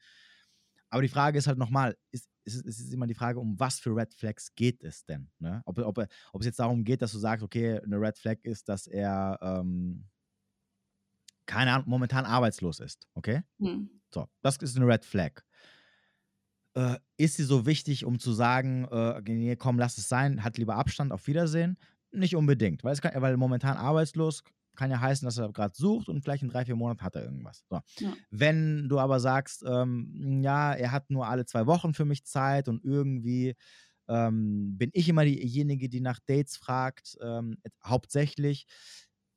Aber 0.90 1.02
die 1.02 1.08
Frage 1.08 1.38
ist 1.38 1.48
halt 1.48 1.58
nochmal, 1.58 1.96
ist, 2.12 2.28
ist, 2.44 2.64
ist, 2.64 2.80
ist 2.80 2.92
immer 2.92 3.06
die 3.06 3.14
Frage, 3.14 3.40
um 3.40 3.58
was 3.58 3.78
für 3.78 3.94
Red 3.94 4.14
Flags 4.14 4.54
geht 4.54 4.82
es 4.82 5.04
denn? 5.04 5.28
Ne? 5.38 5.62
Ob, 5.64 5.78
ob, 5.78 5.98
ob 5.98 6.40
es 6.40 6.46
jetzt 6.46 6.58
darum 6.58 6.84
geht, 6.84 7.02
dass 7.02 7.12
du 7.12 7.18
sagst, 7.18 7.42
okay, 7.42 7.80
eine 7.80 8.00
Red 8.00 8.18
Flag 8.18 8.38
ist, 8.42 8.68
dass 8.68 8.86
er, 8.86 9.38
ähm, 9.40 10.04
keine 11.46 11.72
Ahnung, 11.72 11.88
momentan 11.88 12.24
arbeitslos 12.24 12.80
ist, 12.80 13.06
okay? 13.14 13.42
Hm. 13.58 13.90
So, 14.12 14.28
das 14.42 14.56
ist 14.58 14.76
eine 14.76 14.86
Red 14.86 15.04
Flag. 15.04 15.42
Äh, 16.74 16.98
ist 17.16 17.36
sie 17.36 17.44
so 17.44 17.66
wichtig, 17.66 18.04
um 18.04 18.18
zu 18.18 18.32
sagen, 18.32 18.84
äh, 18.90 19.20
nee, 19.26 19.56
komm, 19.56 19.78
lass 19.78 19.98
es 19.98 20.08
sein, 20.08 20.42
hat 20.42 20.58
lieber 20.58 20.76
Abstand, 20.76 21.12
auf 21.12 21.26
Wiedersehen? 21.26 21.78
Nicht 22.12 22.36
unbedingt, 22.36 22.84
weil, 22.84 22.92
es 22.92 23.00
kann, 23.00 23.20
weil 23.20 23.36
momentan 23.36 23.76
arbeitslos 23.76 24.42
kann 24.74 24.90
ja 24.90 25.00
heißen, 25.00 25.24
dass 25.26 25.38
er 25.38 25.52
gerade 25.52 25.74
sucht 25.76 26.08
und 26.08 26.22
vielleicht 26.22 26.42
in 26.42 26.48
drei, 26.48 26.64
vier 26.64 26.76
Monaten 26.76 27.02
hat 27.02 27.14
er 27.16 27.24
irgendwas. 27.24 27.64
So. 27.68 27.80
Ja. 27.98 28.14
Wenn 28.30 28.88
du 28.88 28.98
aber 28.98 29.20
sagst, 29.20 29.64
ähm, 29.66 30.40
ja, 30.42 30.72
er 30.72 30.92
hat 30.92 31.10
nur 31.10 31.26
alle 31.26 31.46
zwei 31.46 31.66
Wochen 31.66 31.94
für 31.94 32.04
mich 32.04 32.24
Zeit 32.24 32.68
und 32.68 32.84
irgendwie 32.84 33.54
ähm, 34.08 34.76
bin 34.76 34.90
ich 34.92 35.08
immer 35.08 35.24
diejenige, 35.24 35.88
die 35.88 36.00
nach 36.00 36.20
Dates 36.26 36.56
fragt, 36.56 37.16
ähm, 37.22 37.58
hauptsächlich. 37.84 38.66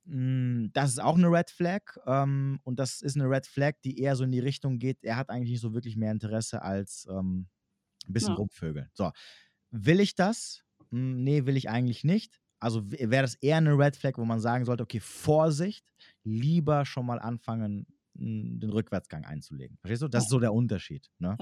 Mh, 0.06 0.16
hm, 0.16 0.70
das 0.74 0.92
ist 0.92 1.00
auch 1.00 1.18
eine 1.18 1.28
Red 1.28 1.50
Flag 1.50 1.82
ähm, 2.06 2.60
und 2.64 2.80
das 2.80 3.02
ist 3.02 3.16
eine 3.16 3.30
Red 3.30 3.46
Flag, 3.48 3.74
die 3.84 4.00
eher 4.00 4.16
so 4.16 4.24
in 4.24 4.32
die 4.32 4.40
Richtung 4.40 4.80
geht, 4.80 5.04
er 5.04 5.18
hat 5.18 5.30
eigentlich 5.30 5.52
nicht 5.52 5.62
so 5.62 5.74
wirklich 5.74 5.96
mehr 5.96 6.12
Interesse 6.12 6.62
als 6.62 7.08
ähm, 7.10 7.48
ein 8.08 8.14
bisschen 8.14 8.34
ja. 8.34 8.36
rumvögeln. 8.36 8.90
So, 8.94 9.12
will 9.72 10.00
ich 10.00 10.16
das? 10.16 10.64
Hm, 10.92 11.24
nee, 11.24 11.46
will 11.46 11.58
ich 11.58 11.70
eigentlich 11.70 12.04
nicht 12.04 12.40
also 12.60 12.82
wäre 12.90 13.24
das 13.24 13.36
eher 13.36 13.58
eine 13.58 13.78
Red 13.78 13.96
Flag, 13.96 14.18
wo 14.18 14.26
man 14.26 14.40
sagen 14.40 14.66
sollte, 14.66 14.84
okay, 14.84 15.00
Vorsicht, 15.00 15.86
lieber 16.24 16.86
schon 16.86 17.06
mal 17.06 17.20
anfangen, 17.20 17.86
den 18.14 18.70
Rückwärtsgang 18.70 19.26
einzulegen. 19.26 19.78
Verstehst 19.78 20.02
du? 20.02 20.08
Das 20.08 20.24
ja. 20.24 20.26
ist 20.26 20.32
so 20.32 20.40
der 20.40 20.54
Unterschied. 20.54 21.08
Ne? 21.20 21.38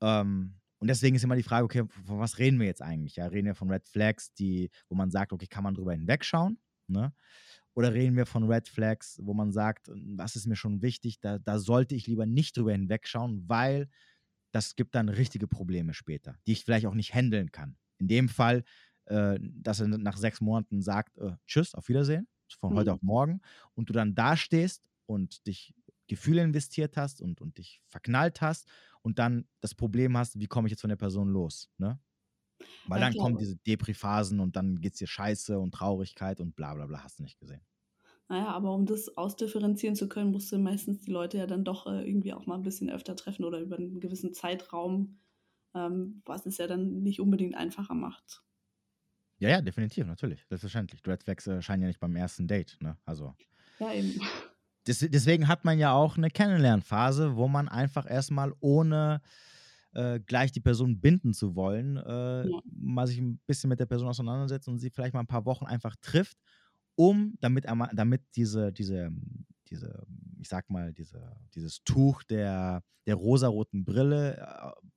Ja. 0.00 0.20
Ähm, 0.20 0.54
und 0.78 0.88
deswegen 0.88 1.16
ist 1.16 1.24
immer 1.24 1.36
die 1.36 1.42
Frage, 1.42 1.64
okay, 1.64 1.84
von 2.04 2.18
was 2.18 2.38
reden 2.38 2.60
wir 2.60 2.66
jetzt 2.66 2.82
eigentlich? 2.82 3.16
Ja, 3.16 3.26
reden 3.26 3.46
wir 3.46 3.54
von 3.54 3.70
Red 3.70 3.86
Flags, 3.86 4.32
die, 4.34 4.70
wo 4.88 4.94
man 4.94 5.10
sagt, 5.10 5.32
okay, 5.32 5.46
kann 5.46 5.64
man 5.64 5.74
drüber 5.74 5.92
hinwegschauen? 5.92 6.58
Ne? 6.88 7.12
Oder 7.74 7.92
reden 7.92 8.16
wir 8.16 8.26
von 8.26 8.44
Red 8.44 8.68
Flags, 8.68 9.18
wo 9.22 9.34
man 9.34 9.50
sagt, 9.50 9.90
das 9.94 10.36
ist 10.36 10.46
mir 10.46 10.56
schon 10.56 10.82
wichtig, 10.82 11.20
da, 11.20 11.38
da 11.38 11.58
sollte 11.58 11.94
ich 11.94 12.06
lieber 12.06 12.26
nicht 12.26 12.56
drüber 12.56 12.72
hinwegschauen, 12.72 13.48
weil 13.48 13.88
das 14.52 14.76
gibt 14.76 14.94
dann 14.94 15.08
richtige 15.08 15.48
Probleme 15.48 15.94
später, 15.94 16.36
die 16.46 16.52
ich 16.52 16.64
vielleicht 16.64 16.86
auch 16.86 16.94
nicht 16.94 17.14
handeln 17.14 17.50
kann. 17.50 17.76
In 17.98 18.06
dem 18.06 18.28
Fall, 18.28 18.62
äh, 19.06 19.38
dass 19.40 19.80
er 19.80 19.88
nach 19.88 20.16
sechs 20.16 20.40
Monaten 20.40 20.82
sagt, 20.82 21.18
äh, 21.18 21.32
tschüss, 21.46 21.74
auf 21.74 21.88
Wiedersehen, 21.88 22.28
von 22.58 22.72
mhm. 22.72 22.76
heute 22.76 22.92
auf 22.92 23.02
morgen, 23.02 23.40
und 23.74 23.88
du 23.88 23.92
dann 23.92 24.14
dastehst 24.14 24.82
und 25.06 25.46
dich 25.46 25.74
Gefühle 26.06 26.42
investiert 26.42 26.96
hast 26.96 27.22
und, 27.22 27.40
und 27.40 27.58
dich 27.58 27.80
verknallt 27.88 28.40
hast 28.40 28.68
und 29.02 29.18
dann 29.18 29.46
das 29.60 29.74
Problem 29.74 30.16
hast, 30.16 30.38
wie 30.38 30.46
komme 30.46 30.68
ich 30.68 30.72
jetzt 30.72 30.82
von 30.82 30.90
der 30.90 30.96
Person 30.96 31.28
los, 31.28 31.70
ne? 31.78 31.98
Weil 32.86 33.00
ja, 33.00 33.10
dann 33.10 33.18
kommen 33.18 33.36
diese 33.36 33.56
Depri-Phasen 33.56 34.40
und 34.40 34.56
dann 34.56 34.80
geht 34.80 34.92
es 34.92 34.98
dir 34.98 35.06
scheiße 35.06 35.58
und 35.58 35.72
Traurigkeit 35.74 36.40
und 36.40 36.54
bla 36.54 36.74
bla 36.74 36.86
bla, 36.86 37.02
hast 37.02 37.18
du 37.18 37.22
nicht 37.22 37.38
gesehen. 37.38 37.62
Naja, 38.28 38.48
aber 38.48 38.72
um 38.72 38.86
das 38.86 39.16
ausdifferenzieren 39.16 39.96
zu 39.96 40.08
können, 40.08 40.30
musst 40.30 40.50
du 40.50 40.58
meistens 40.58 41.00
die 41.00 41.10
Leute 41.10 41.36
ja 41.36 41.46
dann 41.46 41.64
doch 41.64 41.86
äh, 41.86 42.08
irgendwie 42.08 42.32
auch 42.32 42.46
mal 42.46 42.54
ein 42.54 42.62
bisschen 42.62 42.90
öfter 42.90 43.16
treffen 43.16 43.44
oder 43.44 43.60
über 43.60 43.76
einen 43.76 44.00
gewissen 44.00 44.32
Zeitraum, 44.32 45.18
ähm, 45.74 46.22
was 46.24 46.46
es 46.46 46.56
ja 46.56 46.66
dann 46.66 47.02
nicht 47.02 47.20
unbedingt 47.20 47.54
einfacher 47.54 47.94
macht. 47.94 48.42
Ja, 49.44 49.50
ja, 49.50 49.60
definitiv, 49.60 50.06
natürlich. 50.06 50.42
Selbstverständlich. 50.48 51.02
Red 51.06 51.22
Flags 51.22 51.46
äh, 51.46 51.60
scheinen 51.60 51.82
ja 51.82 51.88
nicht 51.88 52.00
beim 52.00 52.16
ersten 52.16 52.48
Date, 52.48 52.78
ne? 52.80 52.96
Also. 53.04 53.34
Ja, 53.78 53.92
eben. 53.92 54.18
Des, 54.86 55.00
deswegen 55.00 55.48
hat 55.48 55.66
man 55.66 55.78
ja 55.78 55.92
auch 55.92 56.16
eine 56.16 56.30
Kennenlernphase, 56.30 57.36
wo 57.36 57.46
man 57.46 57.68
einfach 57.68 58.10
erstmal 58.10 58.54
ohne 58.60 59.20
äh, 59.92 60.18
gleich 60.20 60.50
die 60.50 60.60
Person 60.60 60.98
binden 60.98 61.34
zu 61.34 61.54
wollen, 61.54 61.98
äh, 61.98 62.48
ja. 62.48 62.60
mal 62.74 63.06
sich 63.06 63.18
ein 63.18 63.38
bisschen 63.46 63.68
mit 63.68 63.80
der 63.80 63.86
Person 63.86 64.08
auseinandersetzt 64.08 64.66
und 64.66 64.78
sie 64.78 64.88
vielleicht 64.88 65.12
mal 65.12 65.20
ein 65.20 65.26
paar 65.26 65.44
Wochen 65.44 65.66
einfach 65.66 65.94
trifft, 65.96 66.38
um, 66.94 67.34
damit, 67.40 67.66
damit 67.66 68.22
diese, 68.36 68.72
diese, 68.72 69.10
diese, 69.68 70.06
ich 70.44 70.50
sag 70.50 70.68
mal, 70.68 70.92
diese, 70.92 71.34
dieses 71.54 71.82
Tuch 71.84 72.22
der, 72.22 72.82
der 73.06 73.14
rosaroten 73.14 73.86
Brille 73.86 74.36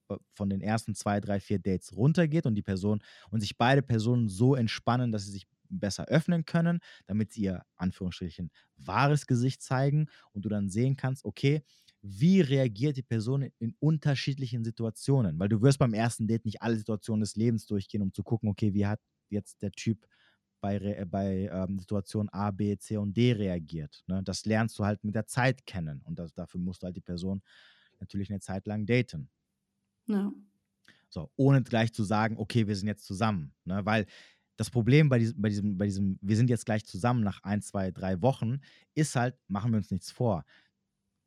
äh, 0.09 0.15
von 0.33 0.49
den 0.49 0.59
ersten 0.59 0.93
zwei, 0.93 1.21
drei, 1.21 1.39
vier 1.39 1.57
Dates 1.57 1.95
runtergeht 1.95 2.45
und 2.45 2.55
die 2.55 2.61
Person 2.61 3.01
und 3.29 3.39
sich 3.39 3.57
beide 3.57 3.81
Personen 3.81 4.27
so 4.27 4.55
entspannen, 4.55 5.13
dass 5.13 5.23
sie 5.23 5.31
sich 5.31 5.47
besser 5.69 6.05
öffnen 6.09 6.43
können, 6.43 6.79
damit 7.05 7.31
sie 7.31 7.43
ihr 7.43 7.63
Anführungsstrichen 7.77 8.51
wahres 8.75 9.25
Gesicht 9.25 9.61
zeigen 9.61 10.07
und 10.33 10.43
du 10.43 10.49
dann 10.49 10.69
sehen 10.69 10.97
kannst, 10.97 11.23
okay, 11.23 11.63
wie 12.01 12.41
reagiert 12.41 12.97
die 12.97 13.03
Person 13.03 13.49
in 13.57 13.73
unterschiedlichen 13.79 14.65
Situationen? 14.65 15.39
Weil 15.39 15.47
du 15.49 15.61
wirst 15.61 15.79
beim 15.79 15.93
ersten 15.93 16.27
Date 16.27 16.43
nicht 16.43 16.61
alle 16.61 16.75
Situationen 16.75 17.21
des 17.21 17.37
Lebens 17.37 17.65
durchgehen, 17.67 18.01
um 18.01 18.13
zu 18.13 18.21
gucken, 18.21 18.49
okay, 18.49 18.73
wie 18.73 18.85
hat 18.85 18.99
jetzt 19.29 19.61
der 19.61 19.71
Typ 19.71 20.05
bei, 20.59 21.05
bei 21.05 21.49
ähm, 21.51 21.79
Situation 21.79 22.29
A, 22.29 22.51
B, 22.51 22.77
C 22.77 22.97
und 22.97 23.15
D 23.15 23.33
reagiert. 23.33 24.03
Ne? 24.07 24.21
Das 24.23 24.45
lernst 24.45 24.77
du 24.79 24.85
halt 24.85 25.03
mit 25.03 25.15
der 25.15 25.25
Zeit 25.25 25.65
kennen 25.65 26.01
und 26.05 26.19
das, 26.19 26.33
dafür 26.33 26.59
musst 26.59 26.81
du 26.81 26.85
halt 26.85 26.95
die 26.95 27.01
Person 27.01 27.41
natürlich 27.99 28.29
eine 28.29 28.39
Zeit 28.39 28.65
lang 28.67 28.85
daten. 28.85 29.29
Ja. 30.07 30.31
So, 31.09 31.31
ohne 31.35 31.63
gleich 31.63 31.93
zu 31.93 32.03
sagen, 32.03 32.37
okay, 32.37 32.67
wir 32.67 32.75
sind 32.75 32.87
jetzt 32.87 33.05
zusammen. 33.05 33.53
Ne? 33.65 33.85
Weil 33.85 34.05
das 34.57 34.69
Problem 34.69 35.07
bei 35.07 35.19
diesem, 35.19 35.41
bei, 35.41 35.49
diesem, 35.49 35.77
bei 35.77 35.85
diesem, 35.85 36.19
wir 36.21 36.35
sind 36.35 36.49
jetzt 36.49 36.65
gleich 36.65 36.85
zusammen 36.85 37.23
nach 37.23 37.43
ein, 37.43 37.61
zwei, 37.61 37.91
drei 37.91 38.21
Wochen, 38.21 38.59
ist 38.93 39.15
halt, 39.15 39.35
machen 39.47 39.71
wir 39.71 39.77
uns 39.77 39.91
nichts 39.91 40.11
vor. 40.11 40.45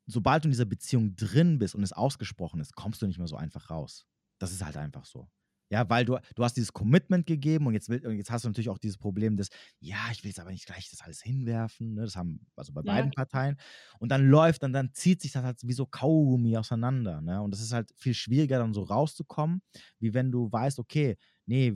Sobald 0.07 0.45
du 0.45 0.49
in 0.49 0.53
dieser 0.53 0.65
Beziehung 0.65 1.15
drin 1.15 1.59
bist 1.59 1.75
und 1.75 1.83
es 1.83 1.93
ausgesprochen 1.93 2.61
ist, 2.61 2.75
kommst 2.75 3.01
du 3.01 3.07
nicht 3.07 3.19
mehr 3.19 3.29
so 3.29 3.37
einfach 3.37 3.71
raus. 3.71 4.07
Das 4.39 4.53
ist 4.53 4.65
halt 4.65 4.77
einfach 4.77 5.05
so. 5.05 5.29
Ja, 5.71 5.89
weil 5.89 6.05
du, 6.05 6.19
du 6.35 6.45
hast 6.45 6.57
dieses 6.57 6.73
Commitment 6.73 7.27
gegeben 7.27 7.67
und 7.67 7.75
jetzt, 7.75 7.89
will, 7.89 8.05
und 8.05 8.17
jetzt 8.17 8.31
hast 8.31 8.45
du 8.45 8.49
natürlich 8.49 8.69
auch 8.69 8.79
dieses 8.79 8.99
Problem 8.99 9.37
des, 9.37 9.51
ja, 9.79 9.97
ich 10.11 10.25
will 10.25 10.31
jetzt 10.31 10.41
aber 10.41 10.51
nicht 10.51 10.67
gleich 10.67 10.91
das 10.91 11.01
alles 11.01 11.23
hinwerfen. 11.23 11.95
Ne? 11.95 12.03
Das 12.03 12.17
haben 12.17 12.45
also 12.57 12.73
bei 12.73 12.83
ja. 12.85 12.93
beiden 12.93 13.13
Parteien. 13.13 13.57
Und 14.01 14.11
dann 14.11 14.29
läuft 14.29 14.65
und 14.65 14.73
dann 14.73 14.93
zieht 14.93 15.23
sich 15.23 15.31
das 15.31 15.45
halt 15.45 15.59
wie 15.63 15.73
so 15.73 15.87
Kaugummi 15.87 16.57
auseinander. 16.57 17.21
Ne? 17.21 17.41
Und 17.41 17.53
das 17.53 17.61
ist 17.61 17.73
halt 17.73 17.93
viel 17.97 18.15
schwieriger, 18.15 18.59
dann 18.59 18.75
so 18.75 18.83
rauszukommen, 18.83 19.63
wie 20.01 20.13
wenn 20.13 20.33
du 20.33 20.51
weißt, 20.51 20.81
okay, 20.81 21.17
nee, 21.47 21.75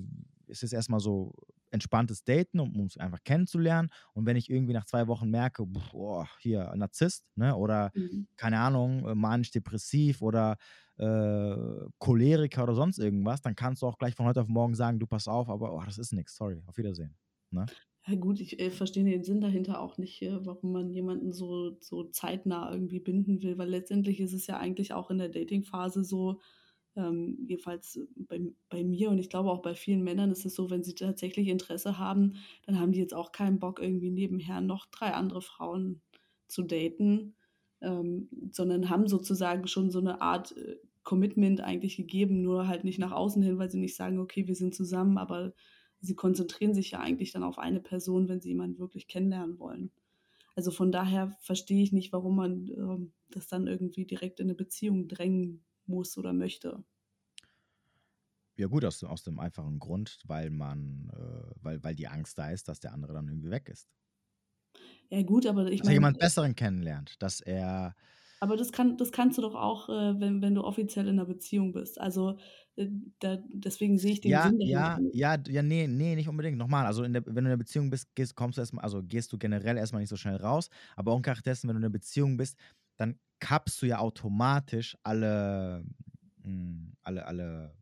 ist 0.48 0.64
es 0.64 0.72
erstmal 0.72 1.00
so 1.00 1.32
entspanntes 1.74 2.24
Daten, 2.24 2.60
um 2.60 2.78
uns 2.80 2.96
einfach 2.96 3.22
kennenzulernen. 3.24 3.90
Und 4.12 4.26
wenn 4.26 4.36
ich 4.36 4.48
irgendwie 4.48 4.72
nach 4.72 4.86
zwei 4.86 5.08
Wochen 5.08 5.28
merke, 5.28 5.66
boah, 5.66 6.28
hier 6.38 6.72
Narzisst, 6.76 7.24
ne, 7.34 7.54
oder 7.54 7.90
mhm. 7.94 8.28
keine 8.36 8.60
Ahnung, 8.60 9.06
äh, 9.06 9.14
manisch-depressiv 9.14 10.22
oder 10.22 10.56
äh, 10.96 11.56
Choleriker 11.98 12.62
oder 12.64 12.74
sonst 12.74 12.98
irgendwas, 12.98 13.42
dann 13.42 13.56
kannst 13.56 13.82
du 13.82 13.86
auch 13.86 13.98
gleich 13.98 14.14
von 14.14 14.26
heute 14.26 14.40
auf 14.40 14.48
morgen 14.48 14.74
sagen, 14.74 14.98
du 14.98 15.06
pass 15.06 15.28
auf, 15.28 15.48
aber 15.48 15.74
oh, 15.74 15.82
das 15.84 15.98
ist 15.98 16.12
nichts, 16.12 16.36
sorry, 16.36 16.62
auf 16.66 16.76
Wiedersehen. 16.76 17.16
Ne? 17.50 17.66
Ja 18.06 18.16
gut, 18.16 18.40
ich 18.40 18.60
äh, 18.60 18.70
verstehe 18.70 19.04
den 19.04 19.24
Sinn 19.24 19.40
dahinter 19.40 19.80
auch 19.80 19.96
nicht, 19.96 20.20
äh, 20.22 20.44
warum 20.44 20.72
man 20.72 20.90
jemanden 20.90 21.32
so, 21.32 21.76
so 21.80 22.04
zeitnah 22.04 22.70
irgendwie 22.70 23.00
binden 23.00 23.42
will, 23.42 23.56
weil 23.56 23.70
letztendlich 23.70 24.20
ist 24.20 24.34
es 24.34 24.46
ja 24.46 24.58
eigentlich 24.58 24.92
auch 24.92 25.10
in 25.10 25.18
der 25.18 25.30
Dating-Phase 25.30 26.04
so, 26.04 26.40
ähm, 26.96 27.38
jedenfalls 27.46 27.98
bei, 28.14 28.40
bei 28.68 28.84
mir 28.84 29.10
und 29.10 29.18
ich 29.18 29.30
glaube 29.30 29.50
auch 29.50 29.62
bei 29.62 29.74
vielen 29.74 30.04
Männern 30.04 30.30
ist 30.30 30.44
es 30.44 30.54
so, 30.54 30.70
wenn 30.70 30.84
sie 30.84 30.94
tatsächlich 30.94 31.48
Interesse 31.48 31.98
haben, 31.98 32.34
dann 32.66 32.78
haben 32.78 32.92
die 32.92 33.00
jetzt 33.00 33.14
auch 33.14 33.32
keinen 33.32 33.58
Bock, 33.58 33.80
irgendwie 33.80 34.10
nebenher 34.10 34.60
noch 34.60 34.86
drei 34.86 35.12
andere 35.12 35.42
Frauen 35.42 36.02
zu 36.46 36.62
daten, 36.62 37.34
ähm, 37.80 38.28
sondern 38.50 38.90
haben 38.90 39.08
sozusagen 39.08 39.66
schon 39.66 39.90
so 39.90 39.98
eine 39.98 40.20
Art 40.20 40.56
äh, 40.56 40.76
Commitment 41.02 41.60
eigentlich 41.60 41.96
gegeben, 41.96 42.42
nur 42.42 42.66
halt 42.66 42.84
nicht 42.84 42.98
nach 42.98 43.12
außen 43.12 43.42
hin, 43.42 43.58
weil 43.58 43.70
sie 43.70 43.78
nicht 43.78 43.96
sagen, 43.96 44.18
okay, 44.18 44.46
wir 44.46 44.54
sind 44.54 44.74
zusammen, 44.74 45.18
aber 45.18 45.52
sie 46.00 46.14
konzentrieren 46.14 46.74
sich 46.74 46.92
ja 46.92 47.00
eigentlich 47.00 47.32
dann 47.32 47.42
auf 47.42 47.58
eine 47.58 47.80
Person, 47.80 48.28
wenn 48.28 48.40
sie 48.40 48.48
jemanden 48.48 48.78
wirklich 48.78 49.06
kennenlernen 49.06 49.58
wollen. 49.58 49.90
Also 50.56 50.70
von 50.70 50.92
daher 50.92 51.36
verstehe 51.40 51.82
ich 51.82 51.92
nicht, 51.92 52.12
warum 52.12 52.36
man 52.36 52.68
äh, 52.68 53.10
das 53.30 53.48
dann 53.48 53.66
irgendwie 53.66 54.06
direkt 54.06 54.40
in 54.40 54.46
eine 54.46 54.54
Beziehung 54.54 55.08
drängen 55.08 55.64
muss 55.86 56.16
oder 56.16 56.32
möchte. 56.32 56.84
Ja 58.56 58.68
gut, 58.68 58.84
aus, 58.84 59.02
aus 59.02 59.24
dem 59.24 59.40
einfachen 59.40 59.80
Grund, 59.80 60.20
weil 60.26 60.50
man, 60.50 61.10
äh, 61.12 61.54
weil, 61.60 61.82
weil 61.82 61.96
die 61.96 62.06
Angst 62.06 62.38
da 62.38 62.50
ist, 62.50 62.68
dass 62.68 62.78
der 62.78 62.92
andere 62.92 63.12
dann 63.12 63.28
irgendwie 63.28 63.50
weg 63.50 63.68
ist. 63.68 63.90
Ja 65.10 65.22
gut, 65.22 65.46
aber 65.46 65.66
ich 65.66 65.70
meine... 65.70 65.78
Dass 65.80 65.88
er 65.88 65.92
jemand 65.92 66.18
Besseren 66.18 66.54
kennenlernt, 66.54 67.22
dass 67.22 67.40
er... 67.40 67.94
Aber 68.40 68.56
das, 68.56 68.72
kann, 68.72 68.98
das 68.98 69.10
kannst 69.10 69.38
du 69.38 69.42
doch 69.42 69.54
auch, 69.54 69.88
äh, 69.88 70.20
wenn, 70.20 70.42
wenn 70.42 70.54
du 70.54 70.64
offiziell 70.64 71.08
in 71.08 71.18
einer 71.18 71.24
Beziehung 71.24 71.72
bist. 71.72 71.98
Also 71.98 72.36
äh, 72.76 72.88
da, 73.20 73.38
deswegen 73.48 73.96
sehe 73.98 74.12
ich 74.12 74.20
den 74.20 74.32
ja, 74.32 74.48
Sinn 74.48 74.60
Ja, 74.60 74.98
ja, 75.12 75.38
ja, 75.46 75.62
nee, 75.62 75.86
nee, 75.86 76.14
nicht 76.14 76.28
unbedingt. 76.28 76.58
Nochmal, 76.58 76.84
also 76.84 77.06
der, 77.06 77.24
wenn 77.24 77.34
du 77.34 77.40
in 77.40 77.46
einer 77.46 77.56
Beziehung 77.56 77.88
bist, 77.88 78.14
gehst, 78.14 78.34
kommst 78.34 78.58
du 78.58 78.62
erstmal, 78.62 78.84
also 78.84 79.02
gehst 79.02 79.32
du 79.32 79.38
generell 79.38 79.78
erstmal 79.78 80.00
nicht 80.00 80.10
so 80.10 80.16
schnell 80.16 80.36
raus, 80.36 80.68
aber 80.96 81.14
ungeachtet 81.14 81.62
wenn 81.62 81.68
du 81.68 81.76
in 81.76 81.84
einer 81.84 81.90
Beziehung 81.90 82.36
bist, 82.36 82.58
dann 82.96 83.18
kappst 83.38 83.80
du 83.80 83.86
ja 83.86 83.98
automatisch 83.98 84.96
alle, 85.02 85.84
mh, 86.42 86.44
hm, 86.44 86.96
alle, 87.02 87.26
alle 87.26 87.74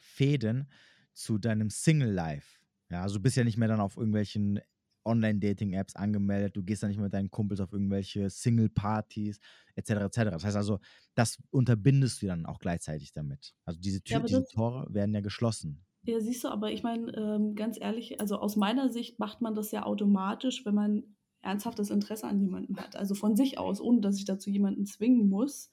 Fäden 0.00 0.68
zu 1.14 1.38
deinem 1.38 1.70
Single-Life. 1.70 2.58
Ja, 2.90 3.02
also 3.02 3.16
du 3.16 3.22
bist 3.22 3.36
ja 3.36 3.44
nicht 3.44 3.56
mehr 3.56 3.68
dann 3.68 3.80
auf 3.80 3.96
irgendwelchen 3.96 4.60
Online-Dating-Apps 5.04 5.96
angemeldet, 5.96 6.56
du 6.56 6.62
gehst 6.62 6.82
dann 6.82 6.90
nicht 6.90 6.98
mehr 6.98 7.06
mit 7.06 7.14
deinen 7.14 7.30
Kumpels 7.30 7.60
auf 7.60 7.72
irgendwelche 7.72 8.30
Single-Partys, 8.30 9.38
etc., 9.74 9.90
etc. 9.90 10.16
Das 10.30 10.44
heißt 10.44 10.56
also, 10.56 10.80
das 11.14 11.38
unterbindest 11.50 12.22
du 12.22 12.26
dann 12.26 12.46
auch 12.46 12.58
gleichzeitig 12.58 13.12
damit. 13.12 13.54
Also 13.64 13.80
diese, 13.80 14.02
Tür, 14.02 14.18
ja, 14.18 14.22
diese 14.24 14.44
Tore 14.44 14.86
werden 14.92 15.14
ja 15.14 15.20
geschlossen. 15.20 15.84
Ja, 16.04 16.18
siehst 16.20 16.42
du, 16.44 16.48
aber 16.48 16.72
ich 16.72 16.82
meine, 16.82 17.12
ähm, 17.16 17.54
ganz 17.54 17.78
ehrlich, 17.80 18.20
also 18.20 18.38
aus 18.38 18.56
meiner 18.56 18.90
Sicht 18.90 19.18
macht 19.18 19.40
man 19.40 19.54
das 19.54 19.70
ja 19.70 19.84
automatisch, 19.84 20.64
wenn 20.66 20.74
man 20.74 21.16
ernsthaftes 21.42 21.90
Interesse 21.90 22.26
an 22.26 22.40
jemandem 22.40 22.76
hat. 22.76 22.96
Also 22.96 23.14
von 23.14 23.36
sich 23.36 23.58
aus, 23.58 23.80
ohne 23.80 24.00
dass 24.00 24.16
ich 24.16 24.24
dazu 24.24 24.50
jemanden 24.50 24.86
zwingen 24.86 25.28
muss, 25.28 25.70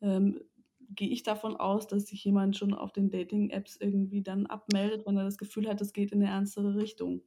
ähm, 0.00 0.40
gehe 0.94 1.08
ich 1.08 1.22
davon 1.22 1.56
aus, 1.56 1.86
dass 1.86 2.06
sich 2.06 2.24
jemand 2.24 2.56
schon 2.56 2.74
auf 2.74 2.92
den 2.92 3.10
Dating-Apps 3.10 3.76
irgendwie 3.76 4.22
dann 4.22 4.46
abmeldet, 4.46 5.06
wenn 5.06 5.16
er 5.16 5.24
das 5.24 5.38
Gefühl 5.38 5.68
hat, 5.68 5.80
es 5.80 5.92
geht 5.92 6.12
in 6.12 6.22
eine 6.22 6.30
ernstere 6.30 6.74
Richtung. 6.76 7.22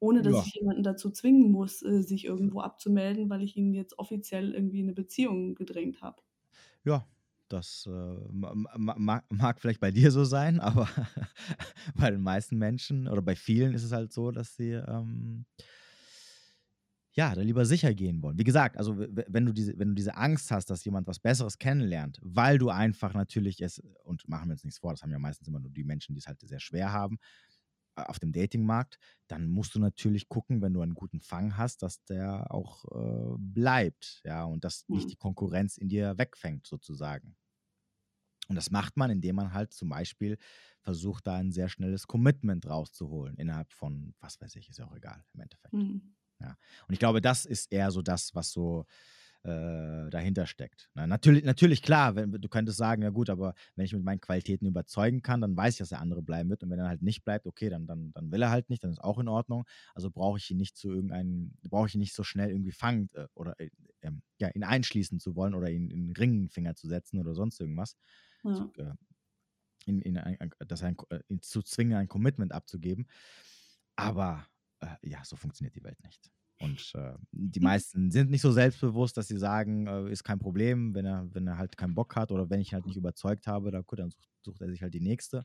Ohne 0.00 0.22
dass 0.22 0.34
ja. 0.34 0.42
ich 0.46 0.54
jemanden 0.54 0.82
dazu 0.82 1.10
zwingen 1.10 1.50
muss, 1.50 1.82
äh, 1.82 2.02
sich 2.02 2.24
irgendwo 2.24 2.60
abzumelden, 2.60 3.30
weil 3.30 3.42
ich 3.42 3.56
ihn 3.56 3.72
jetzt 3.72 3.98
offiziell 3.98 4.52
irgendwie 4.52 4.80
in 4.80 4.86
eine 4.86 4.94
Beziehung 4.94 5.54
gedrängt 5.54 6.02
habe. 6.02 6.22
Ja, 6.84 7.06
das 7.48 7.88
äh, 7.88 8.16
mag, 8.32 9.24
mag, 9.30 9.60
vielleicht 9.60 9.80
bei 9.80 9.90
dir 9.90 10.10
so 10.10 10.24
sein, 10.24 10.60
aber 10.60 10.88
bei 11.94 12.10
den 12.10 12.22
meisten 12.22 12.58
Menschen 12.58 13.08
oder 13.08 13.22
bei 13.22 13.36
vielen 13.36 13.74
ist 13.74 13.84
es 13.84 13.92
halt 13.92 14.12
so, 14.12 14.30
dass 14.30 14.56
sie 14.56 14.72
ähm, 14.72 15.46
ja, 17.16 17.32
da 17.32 17.42
lieber 17.42 17.64
sicher 17.64 17.94
gehen 17.94 18.22
wollen. 18.22 18.38
Wie 18.38 18.44
gesagt, 18.44 18.76
also 18.76 18.98
wenn 18.98 19.46
du 19.46 19.52
diese, 19.52 19.78
wenn 19.78 19.88
du 19.88 19.94
diese 19.94 20.16
Angst 20.16 20.50
hast, 20.50 20.68
dass 20.68 20.84
jemand 20.84 21.06
was 21.06 21.20
Besseres 21.20 21.58
kennenlernt, 21.58 22.18
weil 22.22 22.58
du 22.58 22.70
einfach 22.70 23.14
natürlich 23.14 23.60
es, 23.62 23.80
und 24.02 24.28
machen 24.28 24.48
wir 24.48 24.54
uns 24.54 24.64
nichts 24.64 24.80
vor, 24.80 24.92
das 24.92 25.02
haben 25.02 25.12
ja 25.12 25.20
meistens 25.20 25.46
immer 25.46 25.60
nur 25.60 25.70
die 25.70 25.84
Menschen, 25.84 26.14
die 26.14 26.18
es 26.18 26.26
halt 26.26 26.40
sehr 26.40 26.58
schwer 26.58 26.92
haben, 26.92 27.18
auf 27.96 28.18
dem 28.18 28.32
Datingmarkt, 28.32 28.98
dann 29.28 29.48
musst 29.48 29.74
du 29.74 29.78
natürlich 29.80 30.28
gucken, 30.28 30.62
wenn 30.62 30.74
du 30.74 30.80
einen 30.80 30.94
guten 30.94 31.20
Fang 31.20 31.56
hast, 31.56 31.82
dass 31.82 32.04
der 32.04 32.52
auch 32.52 32.84
äh, 32.92 33.36
bleibt, 33.38 34.22
ja, 34.24 34.44
und 34.44 34.64
dass 34.64 34.84
nicht 34.88 35.10
Mhm. 35.10 35.12
die 35.12 35.16
Konkurrenz 35.16 35.76
in 35.76 35.88
dir 35.88 36.18
wegfängt, 36.18 36.66
sozusagen. 36.66 37.36
Und 38.48 38.56
das 38.56 38.70
macht 38.70 38.96
man, 38.96 39.10
indem 39.10 39.36
man 39.36 39.52
halt 39.54 39.72
zum 39.72 39.88
Beispiel 39.88 40.36
versucht, 40.80 41.26
da 41.26 41.36
ein 41.36 41.50
sehr 41.52 41.68
schnelles 41.68 42.06
Commitment 42.06 42.66
rauszuholen, 42.68 43.36
innerhalb 43.36 43.72
von, 43.72 44.14
was 44.20 44.40
weiß 44.40 44.56
ich, 44.56 44.68
ist 44.68 44.78
ja 44.78 44.86
auch 44.86 44.94
egal 44.94 45.24
im 45.32 45.40
Endeffekt. 45.40 45.72
Mhm. 45.72 46.14
Ja. 46.40 46.56
Und 46.86 46.92
ich 46.92 46.98
glaube, 46.98 47.22
das 47.22 47.46
ist 47.46 47.72
eher 47.72 47.90
so 47.90 48.02
das, 48.02 48.34
was 48.34 48.50
so 48.52 48.84
äh, 49.44 50.08
dahinter 50.08 50.46
steckt. 50.46 50.88
Na, 50.94 51.06
natürlich, 51.06 51.44
natürlich, 51.44 51.82
klar, 51.82 52.16
wenn, 52.16 52.32
du 52.32 52.48
könntest 52.48 52.78
sagen, 52.78 53.02
ja 53.02 53.10
gut, 53.10 53.28
aber 53.28 53.54
wenn 53.76 53.84
ich 53.84 53.92
mit 53.92 54.02
meinen 54.02 54.20
Qualitäten 54.20 54.66
überzeugen 54.66 55.20
kann, 55.20 55.42
dann 55.42 55.54
weiß 55.54 55.74
ich, 55.74 55.78
dass 55.78 55.90
der 55.90 56.00
andere 56.00 56.22
bleiben 56.22 56.48
wird. 56.48 56.62
Und 56.62 56.70
wenn 56.70 56.78
er 56.78 56.88
halt 56.88 57.02
nicht 57.02 57.24
bleibt, 57.24 57.46
okay, 57.46 57.68
dann, 57.68 57.86
dann, 57.86 58.10
dann 58.12 58.32
will 58.32 58.40
er 58.40 58.50
halt 58.50 58.70
nicht, 58.70 58.82
dann 58.82 58.90
ist 58.90 59.02
auch 59.02 59.18
in 59.18 59.28
Ordnung. 59.28 59.64
Also 59.94 60.10
brauche 60.10 60.38
ich 60.38 60.50
ihn 60.50 60.56
nicht 60.56 60.78
zu 60.78 60.90
irgendeinem, 60.90 61.52
brauche 61.68 61.88
ich 61.88 61.94
ihn 61.94 62.00
nicht 62.00 62.14
so 62.14 62.22
schnell 62.24 62.50
irgendwie 62.50 62.72
fangen 62.72 63.10
äh, 63.12 63.26
oder 63.34 63.58
äh, 63.60 63.68
ähm, 64.00 64.22
ja, 64.38 64.48
ihn 64.48 64.64
einschließen 64.64 65.20
zu 65.20 65.36
wollen 65.36 65.54
oder 65.54 65.70
ihn 65.70 65.90
in 65.90 66.06
den 66.06 66.16
Ringfinger 66.16 66.74
zu 66.74 66.88
setzen 66.88 67.18
oder 67.18 67.34
sonst 67.34 67.60
irgendwas. 67.60 67.96
Ja. 68.44 68.54
Zu, 68.54 68.72
äh, 68.78 68.94
ihn, 69.84 70.00
ihn, 70.00 70.16
ein, 70.16 70.38
er 70.40 70.82
ein, 70.82 70.96
äh, 71.10 71.20
ihn 71.28 71.42
zu 71.42 71.62
zwingen, 71.62 71.98
ein 71.98 72.08
Commitment 72.08 72.52
abzugeben. 72.52 73.06
Aber 73.94 74.46
ja, 75.02 75.24
so 75.24 75.36
funktioniert 75.36 75.74
die 75.76 75.84
Welt 75.84 76.02
nicht. 76.02 76.30
Und 76.64 76.92
äh, 76.94 77.14
die 77.32 77.60
meisten 77.60 78.10
sind 78.10 78.30
nicht 78.30 78.40
so 78.40 78.52
selbstbewusst, 78.52 79.16
dass 79.16 79.28
sie 79.28 79.38
sagen, 79.38 79.86
äh, 79.86 80.10
ist 80.10 80.24
kein 80.24 80.38
Problem, 80.38 80.94
wenn 80.94 81.06
er, 81.06 81.28
wenn 81.32 81.46
er 81.46 81.58
halt 81.58 81.76
keinen 81.76 81.94
Bock 81.94 82.16
hat 82.16 82.32
oder 82.32 82.50
wenn 82.50 82.60
ich 82.60 82.72
ihn 82.72 82.76
halt 82.76 82.86
nicht 82.86 82.96
überzeugt 82.96 83.46
habe, 83.46 83.70
dann, 83.70 83.84
gut, 83.84 83.98
dann 83.98 84.10
sucht, 84.10 84.28
sucht 84.42 84.60
er 84.60 84.70
sich 84.70 84.82
halt 84.82 84.94
die 84.94 85.00
nächste. 85.00 85.44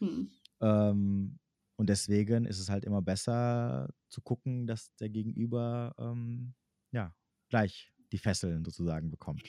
Mhm. 0.00 0.30
Ähm, 0.60 1.38
und 1.76 1.88
deswegen 1.88 2.44
ist 2.44 2.58
es 2.58 2.68
halt 2.68 2.84
immer 2.84 3.02
besser 3.02 3.88
zu 4.08 4.20
gucken, 4.20 4.66
dass 4.66 4.94
der 4.96 5.08
Gegenüber 5.08 5.94
ähm, 5.98 6.54
ja 6.92 7.14
gleich 7.48 7.92
die 8.12 8.18
Fesseln 8.18 8.64
sozusagen 8.64 9.10
bekommt. 9.10 9.42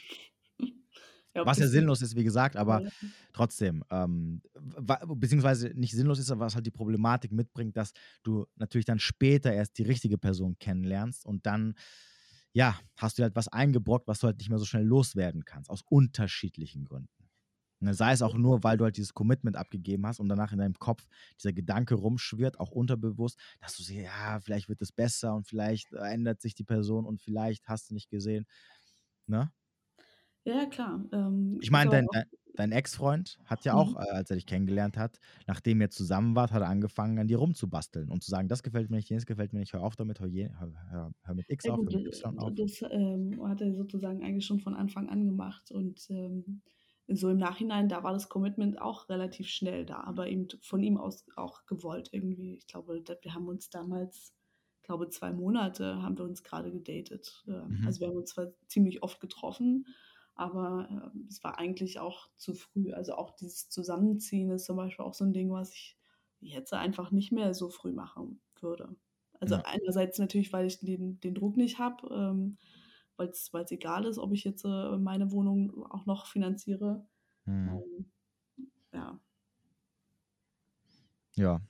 Ja, 1.35 1.45
Was 1.45 1.59
ja 1.59 1.67
sinnlos 1.67 2.01
ist, 2.01 2.15
wie 2.15 2.23
gesagt, 2.23 2.55
aber 2.55 2.83
Ja. 2.83 2.91
trotzdem, 3.33 3.83
ähm, 3.89 4.41
beziehungsweise 5.07 5.69
nicht 5.75 5.93
sinnlos 5.93 6.19
ist, 6.19 6.31
aber 6.31 6.45
was 6.45 6.55
halt 6.55 6.65
die 6.65 6.71
Problematik 6.71 7.31
mitbringt, 7.31 7.75
dass 7.75 7.93
du 8.23 8.45
natürlich 8.55 8.85
dann 8.85 8.99
später 8.99 9.51
erst 9.53 9.77
die 9.77 9.83
richtige 9.83 10.17
Person 10.17 10.57
kennenlernst 10.59 11.25
und 11.25 11.45
dann, 11.45 11.75
ja, 12.53 12.79
hast 12.97 13.17
du 13.19 13.23
halt 13.23 13.35
was 13.35 13.47
eingebrockt, 13.47 14.07
was 14.07 14.19
du 14.19 14.27
halt 14.27 14.37
nicht 14.37 14.49
mehr 14.49 14.59
so 14.59 14.65
schnell 14.65 14.85
loswerden 14.85 15.45
kannst, 15.45 15.69
aus 15.69 15.81
unterschiedlichen 15.89 16.85
Gründen. 16.85 17.09
Ne, 17.81 17.93
sei 17.93 18.13
es 18.13 18.21
auch 18.21 18.35
nur, 18.35 18.63
weil 18.63 18.77
du 18.77 18.85
halt 18.85 18.95
dieses 18.97 19.13
Commitment 19.13 19.57
abgegeben 19.57 20.07
hast 20.07 20.19
und 20.21 20.29
danach 20.29 20.53
in 20.53 20.59
deinem 20.59 20.75
Kopf 20.79 21.05
dieser 21.37 21.53
Gedanke 21.53 21.95
rumschwirrt, 21.95 22.59
auch 22.59 22.71
unterbewusst, 22.71 23.37
dass 23.59 23.75
du 23.77 23.83
siehst, 23.83 24.05
ja, 24.05 24.39
vielleicht 24.39 24.69
wird 24.69 24.81
es 24.81 24.93
besser 24.93 25.35
und 25.35 25.47
vielleicht 25.47 25.91
äh, 25.93 25.97
ändert 25.97 26.41
sich 26.41 26.55
die 26.55 26.63
Person 26.63 27.05
und 27.05 27.21
vielleicht 27.21 27.67
hast 27.67 27.89
du 27.89 27.93
nicht 27.95 28.09
gesehen. 28.09 28.45
Ne? 29.27 29.51
Ja, 30.45 30.65
klar. 30.65 31.05
Ähm, 31.11 31.59
Ich 31.61 31.71
meine, 31.71 31.89
dein, 31.89 32.09
dein, 32.09 32.25
dein 32.55 32.71
Ex-Freund 32.71 33.39
hat 33.45 33.65
ja 33.65 33.73
Mhm. 33.73 33.75
auch, 33.75 33.95
äh, 33.95 33.99
als 34.11 34.29
er 34.29 34.35
dich 34.35 34.45
kennengelernt 34.45 34.97
hat, 34.97 35.19
nachdem 35.47 35.81
ihr 35.81 35.89
zusammen 35.89 36.35
wart, 36.35 36.51
hat 36.51 36.61
er 36.61 36.67
angefangen, 36.69 37.17
an 37.19 37.27
dir 37.27 37.37
rumzubasteln 37.37 38.09
und 38.11 38.23
zu 38.23 38.29
sagen, 38.31 38.47
das 38.49 38.63
gefällt 38.63 38.89
mir 38.89 38.97
nicht, 38.97 39.09
jenes 39.09 39.25
gefällt 39.25 39.53
mir 39.53 39.59
nicht, 39.59 39.73
hör 39.73 39.81
auf 39.83 39.95
damit, 39.95 40.19
hör, 40.19 40.27
je, 40.27 40.49
hör, 40.59 40.73
hör, 40.89 41.11
hör 41.21 41.35
mit 41.35 41.49
X 41.49 41.67
Ja 41.67 41.69
auf, 41.69 41.81
gut, 41.81 41.85
hör 41.85 41.93
mit 41.93 42.05
äh, 42.05 42.07
Y 42.07 42.37
auf. 42.39 42.53
das 42.55 42.81
ähm, 42.91 43.41
hat 43.47 43.61
er 43.61 43.73
sozusagen 43.73 44.21
eigentlich 44.23 44.45
schon 44.45 44.59
von 44.59 44.75
Anfang 44.75 45.09
an 45.09 45.25
gemacht 45.25 45.71
und 45.71 46.05
ähm, 46.09 46.61
so 47.07 47.29
im 47.29 47.37
Nachhinein, 47.37 47.89
da 47.89 48.03
war 48.03 48.13
das 48.13 48.29
Commitment 48.29 48.81
auch 48.81 49.09
relativ 49.09 49.47
schnell 49.49 49.85
da, 49.85 50.01
aber 50.03 50.27
eben 50.29 50.47
von 50.61 50.81
ihm 50.83 50.97
aus 50.97 51.25
auch 51.35 51.65
gewollt 51.65 52.09
irgendwie. 52.11 52.55
Ich 52.57 52.67
glaube, 52.67 53.01
da- 53.01 53.15
wir 53.21 53.33
haben 53.33 53.47
uns 53.47 53.69
damals, 53.69 54.33
ich 54.77 54.83
glaube 54.83 55.09
zwei 55.09 55.31
Monate 55.33 56.01
haben 56.01 56.17
wir 56.17 56.25
uns 56.25 56.43
gerade 56.43 56.71
gedatet. 56.71 57.43
Ähm, 57.47 57.79
Mhm. 57.79 57.85
Also 57.85 57.99
wir 58.01 58.07
haben 58.07 58.17
uns 58.17 58.31
zwar 58.31 58.53
ziemlich 58.67 59.03
oft 59.03 59.19
getroffen, 59.21 59.85
aber 60.35 60.87
ähm, 61.13 61.27
es 61.29 61.43
war 61.43 61.57
eigentlich 61.59 61.99
auch 61.99 62.29
zu 62.37 62.53
früh. 62.55 62.93
Also 62.93 63.15
auch 63.15 63.31
dieses 63.31 63.69
Zusammenziehen 63.69 64.49
ist 64.51 64.65
zum 64.65 64.77
Beispiel 64.77 65.05
auch 65.05 65.13
so 65.13 65.25
ein 65.25 65.33
Ding, 65.33 65.51
was 65.51 65.73
ich 65.73 65.97
jetzt 66.39 66.73
einfach 66.73 67.11
nicht 67.11 67.31
mehr 67.31 67.53
so 67.53 67.69
früh 67.69 67.91
machen 67.93 68.41
würde. 68.59 68.95
Also 69.39 69.55
Ja. 69.55 69.63
einerseits 69.63 70.19
natürlich, 70.19 70.53
weil 70.53 70.67
ich 70.67 70.79
den, 70.79 71.19
den 71.19 71.35
Druck 71.35 71.57
nicht 71.57 71.79
habe, 71.79 72.07
ähm, 72.13 72.57
weil 73.17 73.29
es 73.29 73.51
egal 73.71 74.05
ist, 74.05 74.17
ob 74.17 74.33
ich 74.33 74.43
jetzt 74.43 74.65
äh, 74.65 74.97
meine 74.97 75.31
Wohnung 75.31 75.85
auch 75.91 76.05
noch 76.05 76.25
finanziere. 76.27 77.07
Hm. 77.45 77.83
Ähm, 77.85 78.11
ja, 78.93 79.19
Ja. 81.35 81.61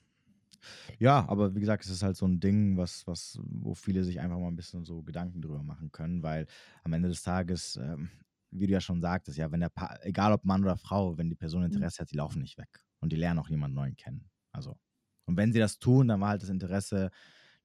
Ja, 0.98 1.26
aber 1.28 1.54
wie 1.54 1.60
gesagt, 1.60 1.84
es 1.84 1.90
ist 1.90 2.02
halt 2.02 2.16
so 2.16 2.26
ein 2.26 2.40
Ding, 2.40 2.76
was, 2.76 3.06
was, 3.06 3.38
wo 3.44 3.74
viele 3.74 4.04
sich 4.04 4.20
einfach 4.20 4.38
mal 4.38 4.48
ein 4.48 4.56
bisschen 4.56 4.84
so 4.84 5.02
Gedanken 5.02 5.42
drüber 5.42 5.62
machen 5.62 5.92
können, 5.92 6.22
weil 6.22 6.46
am 6.84 6.92
Ende 6.92 7.08
des 7.08 7.22
Tages, 7.22 7.76
ähm, 7.76 8.10
wie 8.54 8.66
du 8.66 8.72
ja 8.72 8.80
schon 8.80 9.00
sagtest, 9.00 9.38
ja, 9.38 9.50
wenn 9.52 9.60
der 9.60 9.68
pa 9.70 9.98
egal 10.02 10.32
ob 10.32 10.44
Mann 10.44 10.62
oder 10.64 10.76
Frau, 10.76 11.18
wenn 11.18 11.30
die 11.30 11.36
Person 11.36 11.64
Mhm. 11.64 11.66
Interesse 11.66 12.00
hat, 12.00 12.10
die 12.10 12.16
laufen 12.16 12.40
nicht 12.42 12.58
weg. 12.58 12.84
Und 13.00 13.12
die 13.12 13.16
lernen 13.16 13.40
auch 13.40 13.48
jemanden 13.50 13.76
neuen 13.76 13.96
kennen. 13.96 14.30
Also. 14.52 14.78
Und 15.26 15.36
wenn 15.36 15.52
sie 15.52 15.58
das 15.58 15.78
tun, 15.78 16.08
dann 16.08 16.20
war 16.20 16.30
halt 16.30 16.42
das 16.42 16.50
Interesse 16.50 17.10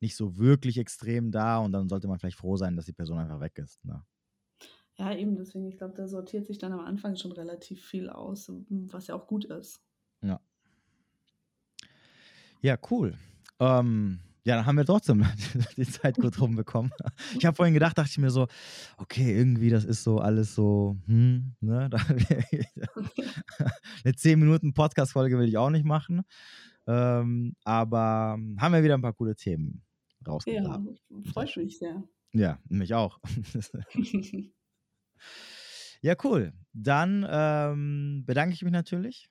nicht 0.02 0.16
so 0.16 0.38
wirklich 0.38 0.78
extrem 0.78 1.32
da 1.32 1.60
und 1.60 1.72
dann 1.74 1.90
sollte 1.90 2.08
man 2.08 2.20
vielleicht 2.20 2.38
froh 2.38 2.58
sein, 2.58 2.76
dass 2.76 2.86
die 2.86 2.94
Person 2.94 3.20
einfach 3.20 3.42
weg 3.42 3.58
ist. 3.60 3.84
Ne? 3.86 4.04
ja 4.98 5.16
eben 5.16 5.36
deswegen, 5.36 5.66
ich 5.68 5.78
glaube, 5.78 5.94
da 5.96 6.08
sortiert 6.08 6.46
sich 6.46 6.58
dann 6.58 6.74
am 6.74 6.82
Anfang 6.82 7.16
schon 7.16 7.32
relativ 7.32 7.84
viel 7.86 8.10
aus, 8.10 8.52
was 8.70 9.08
ja 9.08 9.16
auch 9.16 9.28
gut 9.28 9.46
ist. 9.46 9.82
Ja. 10.22 10.40
Ja, 12.62 12.78
cool. 12.92 13.16
Ähm, 13.60 14.20
ja, 14.50 14.56
dann 14.56 14.66
haben 14.66 14.78
wir 14.78 14.86
trotzdem 14.86 15.24
die 15.78 15.86
Zeit 15.86 16.16
gut 16.18 16.42
rumbekommen. 16.42 16.92
Ich 17.38 17.46
habe 17.46 17.56
vorhin 17.56 17.76
gedacht, 17.76 18.00
dachte 18.00 18.10
ich 18.10 18.18
mir 18.18 18.32
so, 18.32 18.48
okay, 18.98 19.38
irgendwie, 19.38 19.70
das 19.70 19.86
ist 19.86 20.04
so 20.04 20.18
alles 20.18 20.56
so, 20.56 20.98
hm, 21.06 21.54
ne? 21.60 21.88
Eine 24.04 24.16
10 24.16 24.40
Minuten 24.40 24.74
Podcast-Folge 24.74 25.38
will 25.38 25.48
ich 25.48 25.58
auch 25.58 25.70
nicht 25.70 25.86
machen. 25.86 26.24
Ähm, 26.88 27.56
aber 27.64 28.40
haben 28.60 28.74
wir 28.74 28.84
wieder 28.84 28.96
ein 28.96 29.04
paar 29.04 29.14
coole 29.14 29.36
Themen 29.36 29.84
Ja, 30.24 30.32
rausgebracht. 30.32 30.82
freut 31.32 31.56
mich 31.58 31.78
sehr. 31.78 32.04
Ja, 32.34 32.58
mich 32.70 32.96
auch. 32.96 33.20
ja, 36.02 36.16
cool. 36.24 36.54
Dann 36.74 37.26
ähm, 37.30 38.24
bedanke 38.26 38.54
ich 38.54 38.64
mich 38.64 38.72
natürlich 38.72 39.30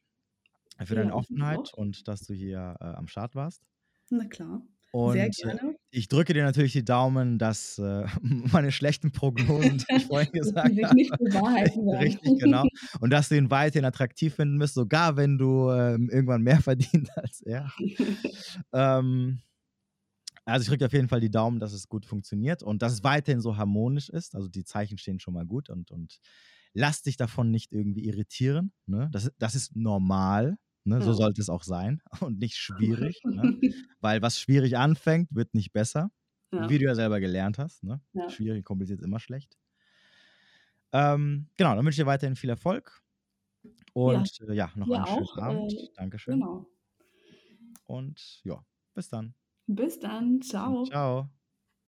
für 0.84 0.94
Ja, 0.94 0.96
deine 1.00 1.10
ich 1.10 1.14
Offenheit 1.16 1.58
auch. 1.58 1.72
und 1.74 2.06
dass 2.06 2.20
du 2.22 2.34
hier 2.34 2.76
äh, 2.80 2.84
am 2.84 3.08
Start 3.08 3.34
warst. 3.34 3.64
Na 4.10 4.26
klar. 4.26 4.62
Und 4.90 5.12
Sehr 5.12 5.26
äh, 5.26 5.30
gerne. 5.30 5.76
ich 5.90 6.08
drücke 6.08 6.32
dir 6.32 6.44
natürlich 6.44 6.72
die 6.72 6.84
Daumen, 6.84 7.38
dass 7.38 7.78
äh, 7.78 8.06
meine 8.22 8.72
schlechten 8.72 9.12
Prognosen, 9.12 9.78
die 9.78 9.96
ich 9.96 10.06
vorhin 10.06 10.32
gesagt 10.32 10.82
habe, 10.82 10.94
nicht 10.94 11.12
richtig, 11.20 12.38
genau. 12.38 12.64
Und 13.00 13.10
dass 13.10 13.28
du 13.28 13.36
ihn 13.36 13.50
weiterhin 13.50 13.84
attraktiv 13.84 14.34
finden 14.34 14.58
wirst, 14.60 14.74
sogar 14.74 15.16
wenn 15.16 15.36
du 15.36 15.70
ähm, 15.70 16.08
irgendwann 16.10 16.42
mehr 16.42 16.60
verdienst 16.60 17.16
als 17.16 17.42
er. 17.42 17.70
Ähm, 18.72 19.40
also 20.46 20.62
ich 20.62 20.68
drücke 20.68 20.86
auf 20.86 20.92
jeden 20.94 21.08
Fall 21.08 21.20
die 21.20 21.30
Daumen, 21.30 21.60
dass 21.60 21.74
es 21.74 21.88
gut 21.88 22.06
funktioniert 22.06 22.62
und 22.62 22.80
dass 22.80 22.94
es 22.94 23.04
weiterhin 23.04 23.42
so 23.42 23.58
harmonisch 23.58 24.08
ist. 24.08 24.34
Also 24.34 24.48
die 24.48 24.64
Zeichen 24.64 24.96
stehen 24.96 25.20
schon 25.20 25.34
mal 25.34 25.44
gut 25.44 25.68
und, 25.68 25.90
und 25.90 26.20
lass 26.72 27.02
dich 27.02 27.18
davon 27.18 27.50
nicht 27.50 27.70
irgendwie 27.72 28.06
irritieren. 28.06 28.72
Ne? 28.86 29.10
Das, 29.12 29.30
das 29.38 29.54
ist 29.54 29.76
normal. 29.76 30.56
Ne? 30.88 31.02
So 31.02 31.12
sollte 31.12 31.40
es 31.40 31.48
auch 31.48 31.62
sein 31.62 32.00
und 32.20 32.38
nicht 32.38 32.56
schwierig. 32.56 33.20
ne? 33.24 33.58
Weil 34.00 34.22
was 34.22 34.40
schwierig 34.40 34.76
anfängt, 34.76 35.34
wird 35.34 35.54
nicht 35.54 35.72
besser. 35.72 36.10
ja. 36.52 36.68
Wie 36.68 36.78
du 36.78 36.84
ja 36.84 36.94
selber 36.94 37.20
gelernt 37.20 37.58
hast. 37.58 37.84
Ne? 37.84 38.00
Ja. 38.12 38.28
Schwierig, 38.30 38.64
kompliziert 38.64 39.00
ist 39.00 39.04
immer 39.06 39.20
schlecht. 39.20 39.56
Ähm, 40.92 41.48
genau, 41.56 41.74
dann 41.74 41.84
wünsche 41.84 42.00
ich 42.00 42.04
dir 42.04 42.06
weiterhin 42.06 42.36
viel 42.36 42.50
Erfolg. 42.50 43.02
Und 43.92 44.38
ja, 44.38 44.46
äh, 44.46 44.54
ja 44.54 44.72
noch 44.76 44.90
einen 44.90 45.06
schönen 45.06 45.26
auch, 45.26 45.38
Abend. 45.38 45.72
äh, 45.72 45.88
Dankeschön. 45.96 46.40
Genau. 46.40 46.66
Und 47.86 48.40
ja, 48.44 48.64
bis 48.94 49.08
dann. 49.08 49.34
Bis 49.66 49.98
dann. 49.98 50.40
Ciao. 50.40 50.84
Ciao. 50.84 51.28